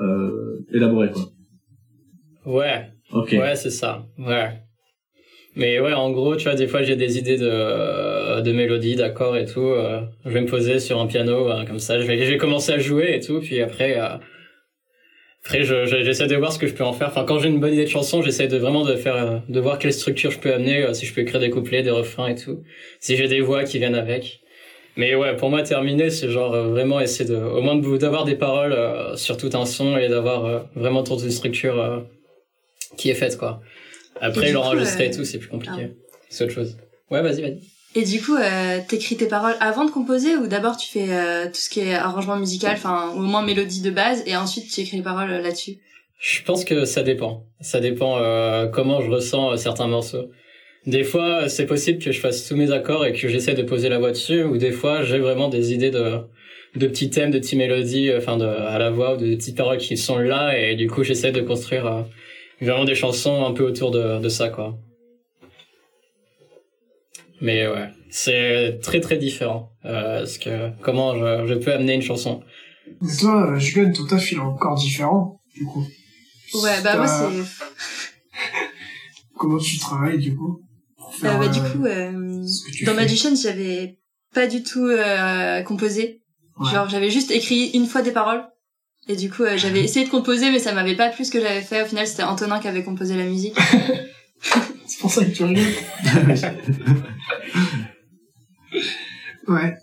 euh, 0.00 0.58
élaborée 0.72 1.10
quoi. 1.10 1.22
Ouais. 2.46 2.86
Ok. 3.12 3.32
Ouais, 3.32 3.56
c'est 3.56 3.70
ça. 3.70 4.04
Ouais. 4.18 4.50
Mais 5.56 5.80
ouais, 5.80 5.92
en 5.92 6.10
gros, 6.12 6.36
tu 6.36 6.44
vois, 6.44 6.54
des 6.54 6.66
fois, 6.68 6.82
j'ai 6.82 6.94
des 6.94 7.18
idées 7.18 7.36
de, 7.36 8.40
de 8.42 8.52
mélodies, 8.52 8.94
d'accords 8.96 9.36
et 9.36 9.44
tout. 9.44 9.60
euh, 9.60 10.00
je 10.24 10.30
vais 10.30 10.40
me 10.42 10.46
poser 10.46 10.78
sur 10.78 11.00
un 11.00 11.06
piano, 11.06 11.50
euh, 11.50 11.64
comme 11.64 11.78
ça. 11.80 12.00
Je 12.00 12.06
vais, 12.06 12.24
je 12.24 12.30
vais 12.30 12.36
commencer 12.36 12.72
à 12.72 12.78
jouer 12.78 13.14
et 13.16 13.20
tout. 13.20 13.40
Puis 13.40 13.60
après, 13.60 13.98
euh, 13.98 14.16
après, 15.44 15.62
je, 15.64 15.86
je- 15.86 16.02
j'essaie 16.02 16.26
de 16.28 16.36
voir 16.36 16.52
ce 16.52 16.58
que 16.58 16.66
je 16.68 16.74
peux 16.74 16.84
en 16.84 16.92
faire. 16.92 17.08
Enfin, 17.08 17.24
quand 17.24 17.38
j'ai 17.40 17.48
une 17.48 17.60
bonne 17.60 17.72
idée 17.72 17.84
de 17.84 17.90
chanson, 17.90 18.22
j'essaie 18.22 18.46
de 18.46 18.56
vraiment 18.56 18.84
de 18.84 18.94
faire, 18.94 19.42
de 19.48 19.60
voir 19.60 19.78
quelle 19.78 19.92
structure 19.92 20.30
je 20.30 20.38
peux 20.38 20.52
amener, 20.52 20.86
si 20.94 21.06
je 21.06 21.14
peux 21.14 21.22
écrire 21.22 21.40
des 21.40 21.50
couplets, 21.50 21.82
des 21.82 21.90
refrains 21.90 22.28
et 22.28 22.34
tout. 22.36 22.62
Si 23.00 23.16
j'ai 23.16 23.26
des 23.26 23.40
voix 23.40 23.64
qui 23.64 23.78
viennent 23.78 23.94
avec. 23.96 24.40
Mais 24.98 25.14
ouais, 25.14 25.36
pour 25.36 25.48
moi, 25.48 25.62
terminer, 25.62 26.10
c'est 26.10 26.28
genre 26.28 26.52
euh, 26.52 26.70
vraiment 26.70 26.98
essayer 26.98 27.24
de, 27.24 27.36
au 27.36 27.62
moins 27.62 27.76
d'avoir 27.76 28.24
des 28.24 28.34
paroles 28.34 28.72
euh, 28.72 29.16
sur 29.16 29.36
tout 29.36 29.50
un 29.54 29.64
son 29.64 29.96
et 29.96 30.08
d'avoir 30.08 30.44
euh, 30.44 30.58
vraiment 30.74 31.04
toute 31.04 31.22
une 31.22 31.30
structure 31.30 32.04
qui 32.96 33.08
est 33.08 33.14
faite, 33.14 33.38
quoi. 33.38 33.60
Après, 34.20 34.50
l'enregistrer 34.50 35.06
et 35.06 35.10
tout, 35.12 35.24
c'est 35.24 35.38
plus 35.38 35.48
compliqué. 35.48 35.92
C'est 36.28 36.44
autre 36.44 36.52
chose. 36.52 36.76
Ouais, 37.12 37.22
vas-y, 37.22 37.42
vas-y. 37.42 37.60
Et 37.94 38.02
du 38.02 38.20
coup, 38.20 38.36
t'écris 38.88 39.16
tes 39.16 39.28
paroles 39.28 39.54
avant 39.60 39.84
de 39.84 39.90
composer 39.92 40.34
ou 40.34 40.48
d'abord 40.48 40.76
tu 40.76 40.88
fais 40.88 41.06
tout 41.46 41.60
ce 41.60 41.70
qui 41.70 41.80
est 41.80 41.94
arrangement 41.94 42.36
musical, 42.36 42.74
enfin 42.74 43.12
ou 43.14 43.20
au 43.20 43.22
moins 43.22 43.42
mélodie 43.42 43.80
de 43.80 43.90
base, 43.90 44.24
et 44.26 44.36
ensuite 44.36 44.68
tu 44.68 44.80
écris 44.80 44.96
les 44.96 45.02
paroles 45.02 45.30
là-dessus? 45.30 45.78
Je 46.18 46.42
pense 46.42 46.64
que 46.64 46.84
ça 46.84 47.02
dépend. 47.04 47.46
Ça 47.60 47.78
dépend 47.78 48.18
comment 48.72 49.00
je 49.00 49.10
ressens 49.10 49.56
certains 49.58 49.86
morceaux. 49.86 50.28
Des 50.88 51.04
fois, 51.04 51.50
c'est 51.50 51.66
possible 51.66 52.02
que 52.02 52.12
je 52.12 52.18
fasse 52.18 52.48
tous 52.48 52.56
mes 52.56 52.72
accords 52.72 53.04
et 53.04 53.12
que 53.12 53.28
j'essaie 53.28 53.52
de 53.52 53.62
poser 53.62 53.90
la 53.90 53.98
voix 53.98 54.10
dessus, 54.10 54.42
ou 54.42 54.56
des 54.56 54.72
fois, 54.72 55.02
j'ai 55.02 55.18
vraiment 55.18 55.50
des 55.50 55.74
idées 55.74 55.90
de 55.90 56.20
de 56.76 56.86
petits 56.86 57.10
thèmes, 57.10 57.30
de 57.30 57.38
petites 57.38 57.58
mélodies, 57.58 58.08
euh, 58.08 58.18
enfin 58.18 58.38
de 58.38 58.46
à 58.46 58.78
la 58.78 58.90
voix 58.90 59.14
ou 59.14 59.16
de 59.18 59.34
petites 59.34 59.56
paroles 59.56 59.76
qui 59.76 59.98
sont 59.98 60.18
là, 60.18 60.58
et 60.58 60.76
du 60.76 60.88
coup, 60.88 61.02
j'essaie 61.02 61.30
de 61.30 61.42
construire 61.42 61.86
euh, 61.86 62.02
vraiment 62.62 62.86
des 62.86 62.94
chansons 62.94 63.44
un 63.44 63.52
peu 63.52 63.64
autour 63.64 63.90
de 63.90 64.18
de 64.18 64.28
ça, 64.30 64.48
quoi. 64.48 64.78
Mais 67.42 67.68
ouais, 67.68 67.88
c'est 68.08 68.78
très 68.82 69.00
très 69.00 69.18
différent. 69.18 69.72
Euh, 69.84 70.24
ce 70.24 70.38
que 70.38 70.70
comment 70.80 71.14
je, 71.16 71.46
je 71.48 71.54
peux 71.54 71.72
amener 71.72 71.94
une 71.96 72.02
chanson. 72.02 72.40
Et 72.86 73.16
toi, 73.20 73.50
euh, 73.50 73.58
Julien, 73.58 73.92
ton 73.92 74.06
taf, 74.06 74.32
il 74.32 74.38
est 74.38 74.40
encore 74.40 74.76
différent, 74.76 75.38
du 75.54 75.66
coup. 75.66 75.86
Ouais, 76.62 76.80
bah 76.82 76.96
moi 76.96 77.06
c'est. 77.06 77.26
Comment 79.36 79.58
tu 79.58 79.78
travailles, 79.78 80.18
du 80.18 80.34
coup? 80.34 80.62
Pour 81.20 81.30
Euh, 81.30 81.38
bah, 81.38 81.48
du 81.48 81.60
coup, 81.60 81.84
euh, 81.84 82.44
dans 82.84 82.94
Magician, 82.94 83.34
j'avais 83.34 83.98
pas 84.34 84.46
du 84.46 84.62
tout 84.62 84.86
euh, 84.86 85.62
composé. 85.62 86.22
Ouais. 86.58 86.70
Genre, 86.70 86.88
j'avais 86.88 87.10
juste 87.10 87.30
écrit 87.30 87.70
une 87.74 87.86
fois 87.86 88.02
des 88.02 88.12
paroles. 88.12 88.44
Et 89.08 89.16
du 89.16 89.30
coup, 89.30 89.44
j'avais 89.56 89.82
essayé 89.82 90.04
de 90.04 90.10
composer, 90.10 90.50
mais 90.50 90.58
ça 90.58 90.72
m'avait 90.72 90.96
pas 90.96 91.08
plu 91.08 91.24
ce 91.24 91.30
que 91.30 91.40
j'avais 91.40 91.62
fait. 91.62 91.82
Au 91.82 91.86
final, 91.86 92.06
c'était 92.06 92.24
Antonin 92.24 92.60
qui 92.60 92.68
avait 92.68 92.82
composé 92.82 93.16
la 93.16 93.24
musique. 93.24 93.56
C'est 94.86 95.00
pour 95.00 95.10
ça 95.10 95.24
que 95.24 95.30
tu 95.30 95.44
rigoles. 95.44 95.64
ouais. 99.48 99.74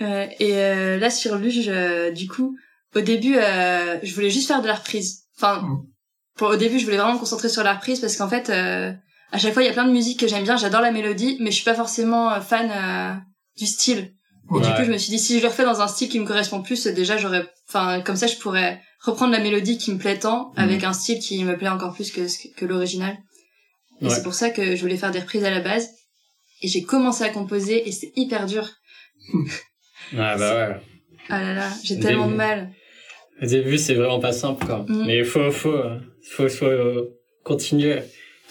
Euh, 0.00 0.26
et 0.40 0.54
euh, 0.56 0.98
là, 0.98 1.10
sur 1.10 1.36
Luge, 1.36 1.68
euh, 1.68 2.10
du 2.10 2.28
coup, 2.28 2.56
au 2.96 3.00
début, 3.00 3.36
euh, 3.36 3.98
je 4.02 4.14
voulais 4.14 4.30
juste 4.30 4.48
faire 4.48 4.62
de 4.62 4.66
la 4.66 4.74
reprise. 4.74 5.24
Enfin, 5.36 5.62
Mm. 5.62 5.86
pour, 6.36 6.48
au 6.48 6.56
début, 6.56 6.78
je 6.78 6.84
voulais 6.84 6.96
vraiment 6.96 7.14
me 7.14 7.18
concentrer 7.18 7.48
sur 7.48 7.62
la 7.62 7.74
reprise 7.74 8.00
parce 8.00 8.16
qu'en 8.16 8.28
fait, 8.28 8.50
euh, 8.50 8.92
à 9.32 9.38
chaque 9.38 9.54
fois, 9.54 9.62
il 9.62 9.66
y 9.66 9.68
a 9.68 9.72
plein 9.72 9.86
de 9.86 9.92
musiques 9.92 10.20
que 10.20 10.28
j'aime 10.28 10.44
bien. 10.44 10.56
J'adore 10.56 10.82
la 10.82 10.92
mélodie, 10.92 11.38
mais 11.40 11.50
je 11.50 11.56
suis 11.56 11.64
pas 11.64 11.74
forcément 11.74 12.30
euh, 12.32 12.40
fan 12.40 12.70
euh, 12.70 13.18
du 13.58 13.66
style. 13.66 14.12
Et 14.54 14.60
du 14.60 14.68
coup, 14.74 14.84
je 14.84 14.92
me 14.92 14.98
suis 14.98 15.10
dit, 15.10 15.18
si 15.18 15.38
je 15.38 15.42
le 15.42 15.48
refais 15.48 15.64
dans 15.64 15.80
un 15.80 15.88
style 15.88 16.10
qui 16.10 16.18
me 16.20 16.26
correspond 16.26 16.60
plus, 16.62 16.86
déjà, 16.88 17.16
j'aurais, 17.16 17.48
enfin, 17.68 18.02
comme 18.02 18.16
ça, 18.16 18.26
je 18.26 18.36
pourrais 18.36 18.82
reprendre 19.00 19.32
la 19.32 19.38
mélodie 19.40 19.78
qui 19.78 19.90
me 19.92 19.98
plaît 19.98 20.18
tant 20.18 20.52
avec 20.56 20.84
un 20.84 20.92
style 20.92 21.18
qui 21.20 21.42
me 21.42 21.56
plaît 21.56 21.68
encore 21.68 21.94
plus 21.94 22.10
que, 22.10 22.20
que 22.56 22.64
l'original. 22.66 23.16
Et 24.00 24.04
Ouais. 24.06 24.10
c'est 24.10 24.22
pour 24.22 24.34
ça 24.34 24.50
que 24.50 24.76
je 24.76 24.80
voulais 24.82 24.98
faire 24.98 25.10
des 25.10 25.20
reprises 25.20 25.44
à 25.44 25.50
la 25.50 25.60
base. 25.60 25.88
Et 26.60 26.68
j'ai 26.68 26.82
commencé 26.82 27.24
à 27.24 27.30
composer 27.30 27.88
et 27.88 27.92
c'est 27.92 28.12
hyper 28.14 28.44
dur. 28.46 28.68
Ouais, 29.32 29.40
bah 30.12 30.36
ouais. 30.36 30.76
Ah 31.30 31.40
là 31.40 31.54
là, 31.54 31.68
j'ai 31.82 31.98
tellement 31.98 32.26
de 32.28 32.34
mal. 32.34 32.72
Au 33.40 33.46
début, 33.46 33.78
c'est 33.78 33.94
vraiment 33.94 34.20
pas 34.20 34.32
simple, 34.32 34.66
quoi. 34.66 34.84
Mm. 34.86 35.04
Mais 35.06 35.18
il 35.18 35.24
faut, 35.24 35.50
faut, 35.50 35.80
faut, 36.30 36.48
faut 36.48 37.08
continuer. 37.42 38.00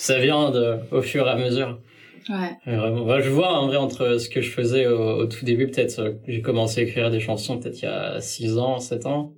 Ça 0.02 0.18
vient 0.20 0.50
de, 0.50 0.78
au 0.92 1.02
fur 1.04 1.28
et 1.28 1.30
à 1.30 1.36
mesure. 1.36 1.80
Ouais. 2.28 2.58
Vraiment. 2.66 3.06
Bah, 3.06 3.20
je 3.22 3.30
vois, 3.30 3.54
en 3.60 3.68
vrai, 3.68 3.78
entre 3.78 4.18
ce 4.20 4.30
que 4.30 4.42
je 4.42 4.50
faisais 4.50 4.88
au, 4.88 5.18
au 5.22 5.26
tout 5.28 5.46
début, 5.46 5.68
peut-être, 5.68 6.00
euh, 6.00 6.14
j'ai 6.28 6.42
commencé 6.42 6.82
à 6.82 6.84
écrire 6.86 7.12
des 7.12 7.20
chansons, 7.20 7.60
peut-être 7.60 7.80
il 7.82 7.86
y 7.86 7.88
a 7.88 8.20
6 8.20 8.58
ans, 8.58 8.80
7 8.80 9.06
ans. 9.06 9.34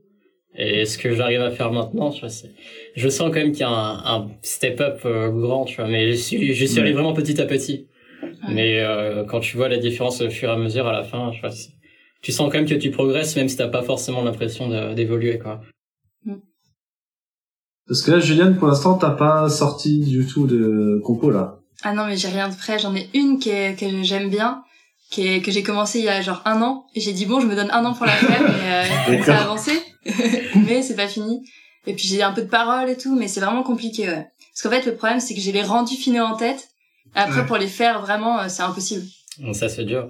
Et 0.56 0.86
ce 0.86 0.98
que 0.98 1.14
j'arrive 1.16 1.42
à 1.42 1.52
faire 1.52 1.72
maintenant, 1.74 2.12
tu 2.12 2.22
vois, 2.22 2.30
je 2.96 3.10
sens 3.10 3.28
quand 3.30 3.40
même 3.40 3.52
qu'il 3.52 3.62
y 3.62 3.64
a 3.64 3.70
un, 3.70 3.98
un 4.22 4.32
step-up 4.42 5.00
euh, 5.06 5.30
grand, 5.32 5.66
tu 5.66 5.76
vois, 5.78 5.88
mais 5.90 6.12
je 6.12 6.16
suis, 6.18 6.54
je 6.54 6.66
suis 6.66 6.80
allé 6.80 6.90
Ouais. 6.92 6.94
vraiment 6.96 7.14
petit 7.14 7.42
à 7.42 7.46
petit. 7.46 7.88
Ouais. 8.22 8.30
Mais 8.54 8.80
euh, 8.80 9.26
quand 9.26 9.42
tu 9.42 9.58
vois 9.58 9.68
la 9.68 9.78
différence 9.78 10.22
au 10.22 10.30
fur 10.30 10.50
et 10.50 10.54
à 10.54 10.58
mesure 10.58 10.88
à 10.88 10.94
la 10.94 11.04
fin, 11.04 11.32
tu 11.34 11.42
vois, 11.42 11.50
tu 12.22 12.32
sens 12.32 12.50
quand 12.52 12.58
même 12.60 12.68
que 12.70 12.76
tu 12.76 12.90
progresses, 12.92 13.36
même 13.36 13.50
si 13.50 13.58
t'as 13.58 13.68
pas 13.68 13.82
forcément 13.82 14.24
l'impression 14.24 14.94
d'évoluer, 14.94 15.40
quoi. 15.40 15.60
Parce 17.88 18.02
que 18.02 18.12
là, 18.12 18.20
Juliane, 18.20 18.58
pour 18.58 18.68
l'instant, 18.68 18.98
t'as 18.98 19.12
pas 19.12 19.50
sorti 19.50 20.00
du 20.00 20.26
tout 20.26 20.48
de 20.48 21.02
compo 21.04 21.30
là. 21.30 21.60
Ah 21.84 21.94
non, 21.94 22.06
mais 22.06 22.16
j'ai 22.16 22.30
rien 22.30 22.48
de 22.50 22.56
prêt. 22.56 22.80
J'en 22.80 22.96
ai 22.96 23.10
une 23.14 23.40
qui 23.40 23.50
est, 23.50 23.78
que 23.78 23.86
j'aime 24.04 24.30
bien, 24.30 24.64
qui 25.12 25.28
est, 25.28 25.42
que 25.42 25.52
j'ai 25.52 25.64
commencé 25.64 26.00
il 26.00 26.06
y 26.06 26.10
a 26.10 26.22
genre 26.22 26.42
un 26.46 26.62
an. 26.62 26.86
Et 26.96 27.02
j'ai 27.02 27.12
dit, 27.12 27.26
bon, 27.26 27.42
je 27.42 27.48
me 27.48 27.56
donne 27.56 27.70
un 27.72 27.84
an 27.84 27.94
pour 27.94 28.06
la 28.06 28.14
faire, 28.14 28.42
mais 28.42 29.20
euh, 29.20 29.24
ça 29.26 29.38
a 29.38 29.42
avancé. 29.44 29.74
mais 30.66 30.82
c'est 30.82 30.96
pas 30.96 31.08
fini. 31.08 31.42
Et 31.86 31.94
puis 31.94 32.08
j'ai 32.08 32.24
un 32.24 32.32
peu 32.32 32.42
de 32.44 32.48
paroles 32.48 32.90
et 32.90 32.96
tout, 32.98 33.18
mais 33.18 33.28
c'est 33.28 33.42
vraiment 33.42 33.64
compliqué, 33.64 34.08
ouais. 34.08 34.28
Parce 34.54 34.62
qu'en 34.62 34.70
fait, 34.70 34.86
le 34.90 34.96
problème, 34.96 35.20
c'est 35.20 35.34
que 35.36 35.42
j'ai 35.42 35.52
les 35.52 35.64
rendus 35.64 35.96
finaux 35.96 36.24
en 36.24 36.36
tête. 36.38 36.70
Après, 37.16 37.42
Ouais. 37.42 37.46
pour 37.46 37.58
les 37.58 37.68
faire, 37.68 38.02
vraiment, 38.02 38.40
euh, 38.40 38.46
c'est 38.48 38.64
impossible. 38.64 39.04
Ça, 39.52 39.68
c'est 39.68 39.84
dur. 39.84 40.10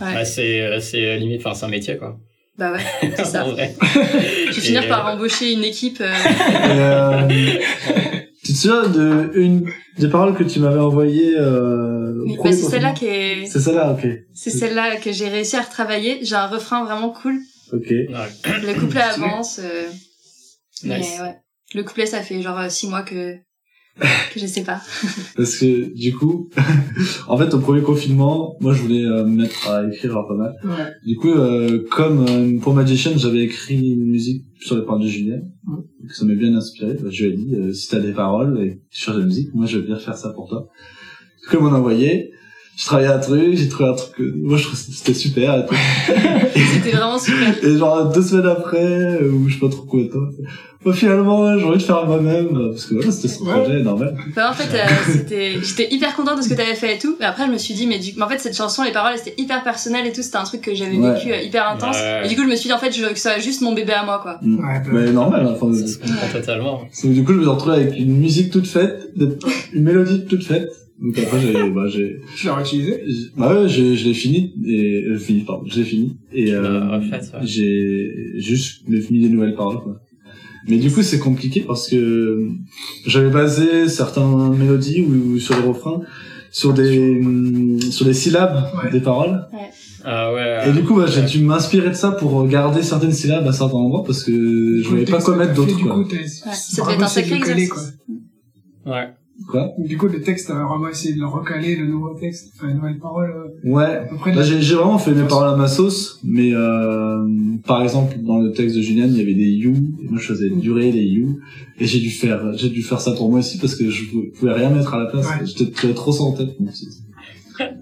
Ouais. 0.00 0.14
Bah, 0.14 0.24
c'est, 0.24 0.62
euh, 0.62 0.80
c'est 0.80 1.18
limite, 1.18 1.40
enfin, 1.44 1.54
c'est 1.54 1.66
un 1.66 1.68
métier, 1.68 1.98
quoi. 1.98 2.16
Bah 2.60 2.72
ouais, 2.72 3.12
c'est 3.16 3.24
ça. 3.24 3.46
Je 3.48 3.54
vais 3.56 4.52
finir 4.60 4.86
par 4.86 5.08
euh, 5.08 5.12
embaucher 5.14 5.52
une 5.52 5.64
équipe. 5.64 6.00
euh, 6.02 6.12
Et, 6.12 7.56
euh, 7.58 7.58
tu 8.44 8.52
te 8.52 8.58
souviens 8.58 8.86
de 8.88 9.30
une 9.34 9.70
des 9.98 10.08
paroles 10.08 10.34
que 10.36 10.44
tu 10.44 10.60
m'avais 10.60 10.78
envoyées 10.78 11.34
euh, 11.38 12.12
oui, 12.26 12.36
bah, 12.36 12.52
c'est 12.52 12.68
celle-là 12.68 12.92
qui 12.92 13.06
est, 13.06 13.46
C'est 13.46 13.60
celle-là, 13.60 13.92
ok. 13.92 14.06
c'est 14.34 14.50
celle-là 14.50 14.96
que 14.98 15.10
j'ai 15.10 15.28
réussi 15.28 15.56
à 15.56 15.62
retravailler. 15.62 16.18
J'ai 16.22 16.34
un 16.34 16.46
refrain 16.48 16.84
vraiment 16.84 17.08
cool. 17.10 17.38
Ok. 17.72 17.86
Ouais. 17.88 18.08
Le 18.44 18.78
couplet 18.78 19.00
avance. 19.16 19.58
euh, 19.62 19.88
Mais 20.84 21.00
ouais. 21.00 21.36
Le 21.74 21.82
couplet, 21.82 22.04
ça 22.04 22.20
fait 22.20 22.42
genre 22.42 22.70
six 22.70 22.88
mois 22.88 23.02
que 23.02 23.36
je 24.36 24.46
sais 24.46 24.62
pas. 24.62 24.80
Parce 25.36 25.56
que 25.58 25.92
du 25.94 26.14
coup, 26.14 26.48
en 27.28 27.36
fait, 27.36 27.52
au 27.54 27.58
premier 27.58 27.82
confinement, 27.82 28.56
moi, 28.60 28.72
je 28.72 28.82
voulais 28.82 29.04
euh, 29.04 29.24
me 29.24 29.42
mettre 29.42 29.68
à 29.68 29.86
écrire 29.86 30.12
pas 30.26 30.34
mal. 30.34 30.54
Ouais. 30.64 30.92
Du 31.04 31.16
coup, 31.16 31.30
euh, 31.30 31.84
comme 31.90 32.24
euh, 32.28 32.58
pour 32.60 32.74
Magician, 32.74 33.12
j'avais 33.16 33.40
écrit 33.44 33.92
une 33.92 34.04
musique 34.06 34.44
sur 34.60 34.76
les 34.76 34.84
paroles 34.84 35.02
de 35.02 35.08
Julien, 35.08 35.40
Mm. 35.64 36.08
ça 36.08 36.24
m'a 36.24 36.34
bien 36.34 36.54
inspiré. 36.56 36.94
Bah, 36.94 37.08
je 37.10 37.24
lui 37.26 37.32
ai 37.32 37.36
dit, 37.36 37.54
euh, 37.54 37.72
si 37.72 37.88
t'as 37.88 38.00
des 38.00 38.12
paroles 38.12 38.58
et 38.62 38.76
que 38.76 38.80
tu 38.90 39.00
cherches 39.00 39.16
de 39.16 39.20
la 39.22 39.26
musique, 39.26 39.54
moi, 39.54 39.66
je 39.66 39.78
vais 39.78 39.86
bien 39.86 39.96
faire 39.96 40.16
ça 40.16 40.30
pour 40.30 40.48
toi. 40.48 40.68
Comme 41.50 41.66
on 41.66 41.72
a 41.74 41.78
envoyé, 41.78 42.32
j'ai 42.80 42.86
travaillé 42.86 43.08
un 43.08 43.18
truc, 43.18 43.56
j'ai 43.56 43.68
trouvé 43.68 43.90
un 43.90 43.92
truc 43.92 44.12
que 44.16 44.22
moi, 44.42 44.56
je 44.56 44.62
trouve 44.62 44.78
que 44.78 44.90
c'était 44.94 45.12
super. 45.12 45.54
Et, 45.58 45.66
tout. 45.66 45.74
C'était 46.72 46.96
vraiment 46.96 47.18
super. 47.18 47.62
et 47.62 47.76
genre 47.76 48.10
deux 48.10 48.22
semaines 48.22 48.46
après, 48.46 48.82
euh, 48.82 49.30
ou 49.30 49.48
je 49.50 49.54
sais 49.54 49.60
pas 49.60 49.68
trop 49.68 49.98
de 49.98 50.04
temps, 50.04 50.18
bah, 50.82 50.94
finalement, 50.94 51.58
j'ai 51.58 51.64
envie 51.66 51.76
de 51.76 51.82
faire 51.82 52.06
moi-même, 52.06 52.56
euh, 52.56 52.70
parce 52.70 52.86
que 52.86 52.94
voilà, 52.94 53.10
c'était 53.10 53.28
son 53.28 53.44
Ouais. 53.44 53.52
projet, 53.52 53.82
normal. 53.82 54.16
Bah, 54.34 54.48
en 54.50 54.54
fait, 54.54 54.74
euh, 54.74 54.86
c'était, 55.12 55.58
j'étais 55.62 55.92
hyper 55.94 56.16
contente 56.16 56.38
de 56.38 56.42
ce 56.42 56.48
que 56.48 56.54
t'avais 56.54 56.74
fait 56.74 56.96
et 56.96 56.98
tout. 56.98 57.16
Mais 57.20 57.26
après, 57.26 57.44
je 57.46 57.52
me 57.52 57.58
suis 57.58 57.74
dit, 57.74 57.86
mais, 57.86 57.98
du... 57.98 58.12
mais 58.16 58.22
en 58.22 58.28
fait, 58.30 58.38
cette 58.38 58.56
chanson, 58.56 58.82
les 58.82 58.92
paroles, 58.92 59.12
elles 59.12 59.28
étaient 59.28 59.42
hyper 59.42 59.62
personnelles 59.62 60.06
et 60.06 60.12
tout. 60.12 60.22
C'était 60.22 60.38
un 60.38 60.44
truc 60.44 60.62
que 60.62 60.74
j'avais 60.74 60.96
Ouais. 60.96 61.12
vécu 61.16 61.32
euh, 61.32 61.42
hyper 61.42 61.68
intense. 61.68 61.96
Ouais. 61.98 62.22
Et 62.24 62.28
du 62.30 62.34
coup, 62.36 62.44
je 62.44 62.48
me 62.48 62.56
suis 62.56 62.68
dit, 62.68 62.72
en 62.72 62.78
fait, 62.78 62.92
je 62.96 63.02
veux 63.04 63.10
que 63.12 63.18
ça 63.18 63.32
soit 63.34 63.42
juste 63.42 63.60
mon 63.60 63.74
bébé 63.74 63.92
à 63.92 64.06
moi, 64.06 64.20
quoi. 64.22 64.38
Mm. 64.40 64.54
Ouais, 64.58 64.80
bah, 64.86 64.90
Mais 64.90 65.12
normal, 65.12 65.46
hein, 65.46 65.54
enfin, 65.60 65.70
Ça 65.74 65.86
se 65.86 65.98
comprend 65.98 66.28
totalement. 66.32 66.80
Que 67.02 67.08
du 67.08 67.24
coup, 67.24 67.32
je 67.34 67.36
me 67.38 67.42
suis 67.42 67.50
retrouvé 67.50 67.74
avec 67.74 67.98
une 67.98 68.16
musique 68.16 68.50
toute 68.50 68.66
faite, 68.66 69.10
une 69.74 69.82
mélodie 69.82 70.24
toute 70.24 70.44
faite. 70.44 70.70
Donc 71.02 71.18
après, 71.18 71.40
j'ai, 71.40 71.70
bah, 71.70 71.86
j'ai, 71.88 72.20
tu 72.36 72.46
l'as 72.46 72.54
réutilisé? 72.56 73.02
bah 73.36 73.54
ouais, 73.62 73.68
j'ai, 73.68 73.96
je 73.96 74.04
l'ai 74.06 74.14
fini, 74.14 74.52
et, 74.66 75.04
euh, 75.06 75.18
fini, 75.18 75.40
pardon, 75.44 75.64
je 75.66 75.78
l'ai 75.78 75.84
fini. 75.84 76.18
Et, 76.32 76.52
euh, 76.52 76.62
l'as 76.62 76.96
refaite, 76.98 77.32
ouais. 77.34 77.40
j'ai 77.44 78.12
juste 78.38 78.86
mis 78.88 79.20
des 79.20 79.28
nouvelles 79.30 79.54
paroles, 79.54 79.78
quoi. 79.78 80.00
Mais 80.68 80.76
du 80.76 80.90
coup, 80.90 81.02
c'est 81.02 81.18
compliqué 81.18 81.60
parce 81.66 81.88
que 81.88 82.48
j'avais 83.06 83.30
basé 83.30 83.88
certaines 83.88 84.54
mélodies 84.58 85.00
ou, 85.02 85.32
ou 85.34 85.38
sur 85.38 85.54
les 85.56 85.62
refrains 85.66 86.02
sur 86.52 86.74
des, 86.74 86.98
hum, 87.24 87.80
sur 87.80 88.04
des 88.04 88.12
syllabes 88.12 88.64
Ouais. 88.84 88.90
des 88.90 89.00
paroles. 89.00 89.46
Ah 90.04 90.32
ouais. 90.34 90.68
Et 90.68 90.72
du 90.72 90.82
coup, 90.82 90.96
bah, 90.96 91.06
j'ai 91.06 91.22
dû 91.22 91.44
m'inspirer 91.44 91.88
de 91.90 91.94
ça 91.94 92.10
pour 92.10 92.46
garder 92.46 92.82
certaines 92.82 93.12
syllabes 93.12 93.46
à 93.46 93.52
certains 93.52 93.76
endroits 93.76 94.02
parce 94.04 94.22
que 94.24 94.32
je 94.82 94.88
voyais 94.88 95.04
pas 95.06 95.22
quoi 95.22 95.36
mettre 95.36 95.54
d'autres, 95.54 95.76
Du 95.76 95.84
quoi. 95.84 95.94
coup, 95.94 96.04
t'as- 96.04 96.26
ça 96.26 96.82
devait 96.82 96.94
être 96.94 97.02
un 97.04 97.06
sacré 97.06 97.36
exercice. 97.36 97.98
Ouais. 98.84 99.08
Quoi 99.48 99.70
Du 99.78 99.96
coup, 99.96 100.06
le 100.06 100.20
texte, 100.20 100.48
t'as 100.48 100.54
vraiment 100.64 100.88
essayé 100.88 101.14
de 101.14 101.18
le 101.20 101.26
recaler, 101.26 101.74
le 101.76 101.86
nouveau 101.86 102.14
texte, 102.14 102.52
enfin, 102.56 102.68
les 102.68 102.74
nouvelles 102.74 102.98
paroles, 102.98 103.30
euh, 103.64 103.70
Ouais. 103.70 104.06
Là, 104.32 104.42
j'ai 104.42 104.60
j'ai 104.60 104.74
vraiment 104.74 104.98
fait 104.98 105.12
mes 105.12 105.26
paroles 105.26 105.48
à 105.48 105.56
ma 105.56 105.66
sauce, 105.66 106.20
mais 106.22 106.52
euh, 106.54 107.24
par 107.66 107.82
exemple 107.82 108.16
dans 108.22 108.38
le 108.38 108.52
texte 108.52 108.76
de 108.76 108.80
Julien, 108.82 109.06
il 109.06 109.16
y 109.16 109.20
avait 109.22 109.34
des 109.34 109.48
you, 109.50 109.74
et 110.02 110.08
moi 110.08 110.18
je 110.20 110.26
faisais 110.26 110.50
durer 110.50 110.92
les 110.92 111.02
you, 111.04 111.40
et 111.78 111.86
j'ai 111.86 112.00
dû 112.00 112.10
faire, 112.10 112.52
j'ai 112.56 112.68
dû 112.68 112.82
faire 112.82 113.00
ça 113.00 113.12
pour 113.12 113.30
moi 113.30 113.38
aussi 113.40 113.58
parce 113.58 113.74
que 113.74 113.88
je 113.90 114.10
pou- 114.10 114.24
pouvais 114.38 114.52
rien 114.52 114.70
mettre 114.70 114.94
à 114.94 114.98
la 114.98 115.06
place. 115.06 115.26
Ouais. 115.26 115.46
J'étais 115.46 115.92
trop 115.94 116.12
en 116.20 116.32
tête. 116.32 116.56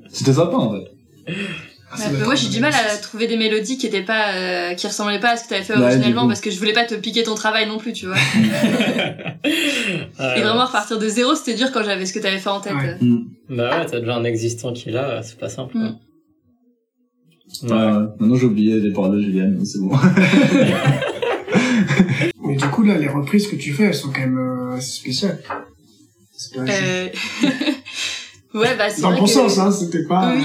C'était 0.09 0.33
sympa 0.33 0.57
en 0.57 0.73
fait. 0.73 0.87
Ah, 2.00 2.11
Ouais, 2.11 2.25
moi 2.25 2.35
j'ai 2.35 2.49
du 2.49 2.61
mal 2.61 2.73
à 2.75 2.97
trouver 2.97 3.26
des 3.26 3.37
mélodies 3.37 3.78
qui 3.78 3.87
étaient 3.87 4.02
pas 4.02 4.35
euh, 4.35 4.75
qui 4.75 4.87
ressemblaient 4.87 5.21
pas 5.21 5.31
à 5.31 5.37
ce 5.37 5.45
que 5.45 5.49
t'avais 5.50 5.62
fait 5.64 5.75
Ouais, 5.76 5.83
originellement 5.83 6.26
parce 6.28 6.40
que 6.40 6.50
je 6.50 6.59
voulais 6.59 6.73
pas 6.73 6.85
te 6.85 6.95
piquer 6.95 7.23
ton 7.23 7.35
travail 7.35 7.67
non 7.69 7.78
plus 7.78 7.93
tu 7.93 8.07
vois 8.07 8.17
Ouais, 8.17 9.40
et 10.37 10.40
vraiment 10.40 10.67
repartir 10.67 10.99
de 10.99 11.09
zéro 11.09 11.35
c'était 11.35 11.55
dur 11.55 11.71
quand 11.73 11.83
j'avais 11.85 12.07
ce 12.07 12.12
que 12.12 12.19
t'avais 12.19 12.38
fait 12.38 12.50
en 12.50 12.61
tête 12.61 12.75
Ouais. 12.75 12.97
Bah 13.50 13.78
ouais, 13.81 13.87
t'as 13.87 14.00
déjà 14.00 14.17
un 14.17 14.25
existant 14.25 14.73
qui 14.73 14.90
est 14.90 14.93
là, 14.93 15.23
c'est 15.23 15.38
pas 15.38 15.49
simple. 15.49 15.76
Mm. 15.76 15.97
Ouais. 17.62 17.73
Euh, 17.73 18.07
maintenant 18.21 18.37
j'ai 18.37 18.45
oublié 18.47 18.78
les 18.78 18.93
paroles 18.93 19.17
de 19.17 19.23
Julien, 19.23 19.50
mais 19.59 19.64
c'est 19.64 19.78
bon. 19.81 19.90
Mais 22.40 22.57
du 22.57 22.67
coup, 22.69 22.83
là, 22.83 22.97
les 22.99 23.09
reprises 23.09 23.47
que 23.47 23.57
tu 23.57 23.73
fais, 23.73 23.85
elles 23.85 23.95
sont 23.95 24.11
quand 24.11 24.21
même 24.21 24.38
euh, 24.38 24.76
assez 24.76 24.90
spéciales. 25.00 25.38
C'est 26.37 26.55
pas 26.57 26.67
juste- 26.67 26.78
euh... 26.83 27.09
ouais 28.59 28.76
bah 28.76 28.88
c'est 28.88 29.02
Dans 29.02 29.11
le 29.11 29.17
vrai 29.17 29.21
bon 29.21 29.26
que... 29.26 29.33
sens, 29.33 29.59
hein, 29.59 29.71
c'était 29.73 30.05
pas... 30.05 30.35
oui 30.35 30.45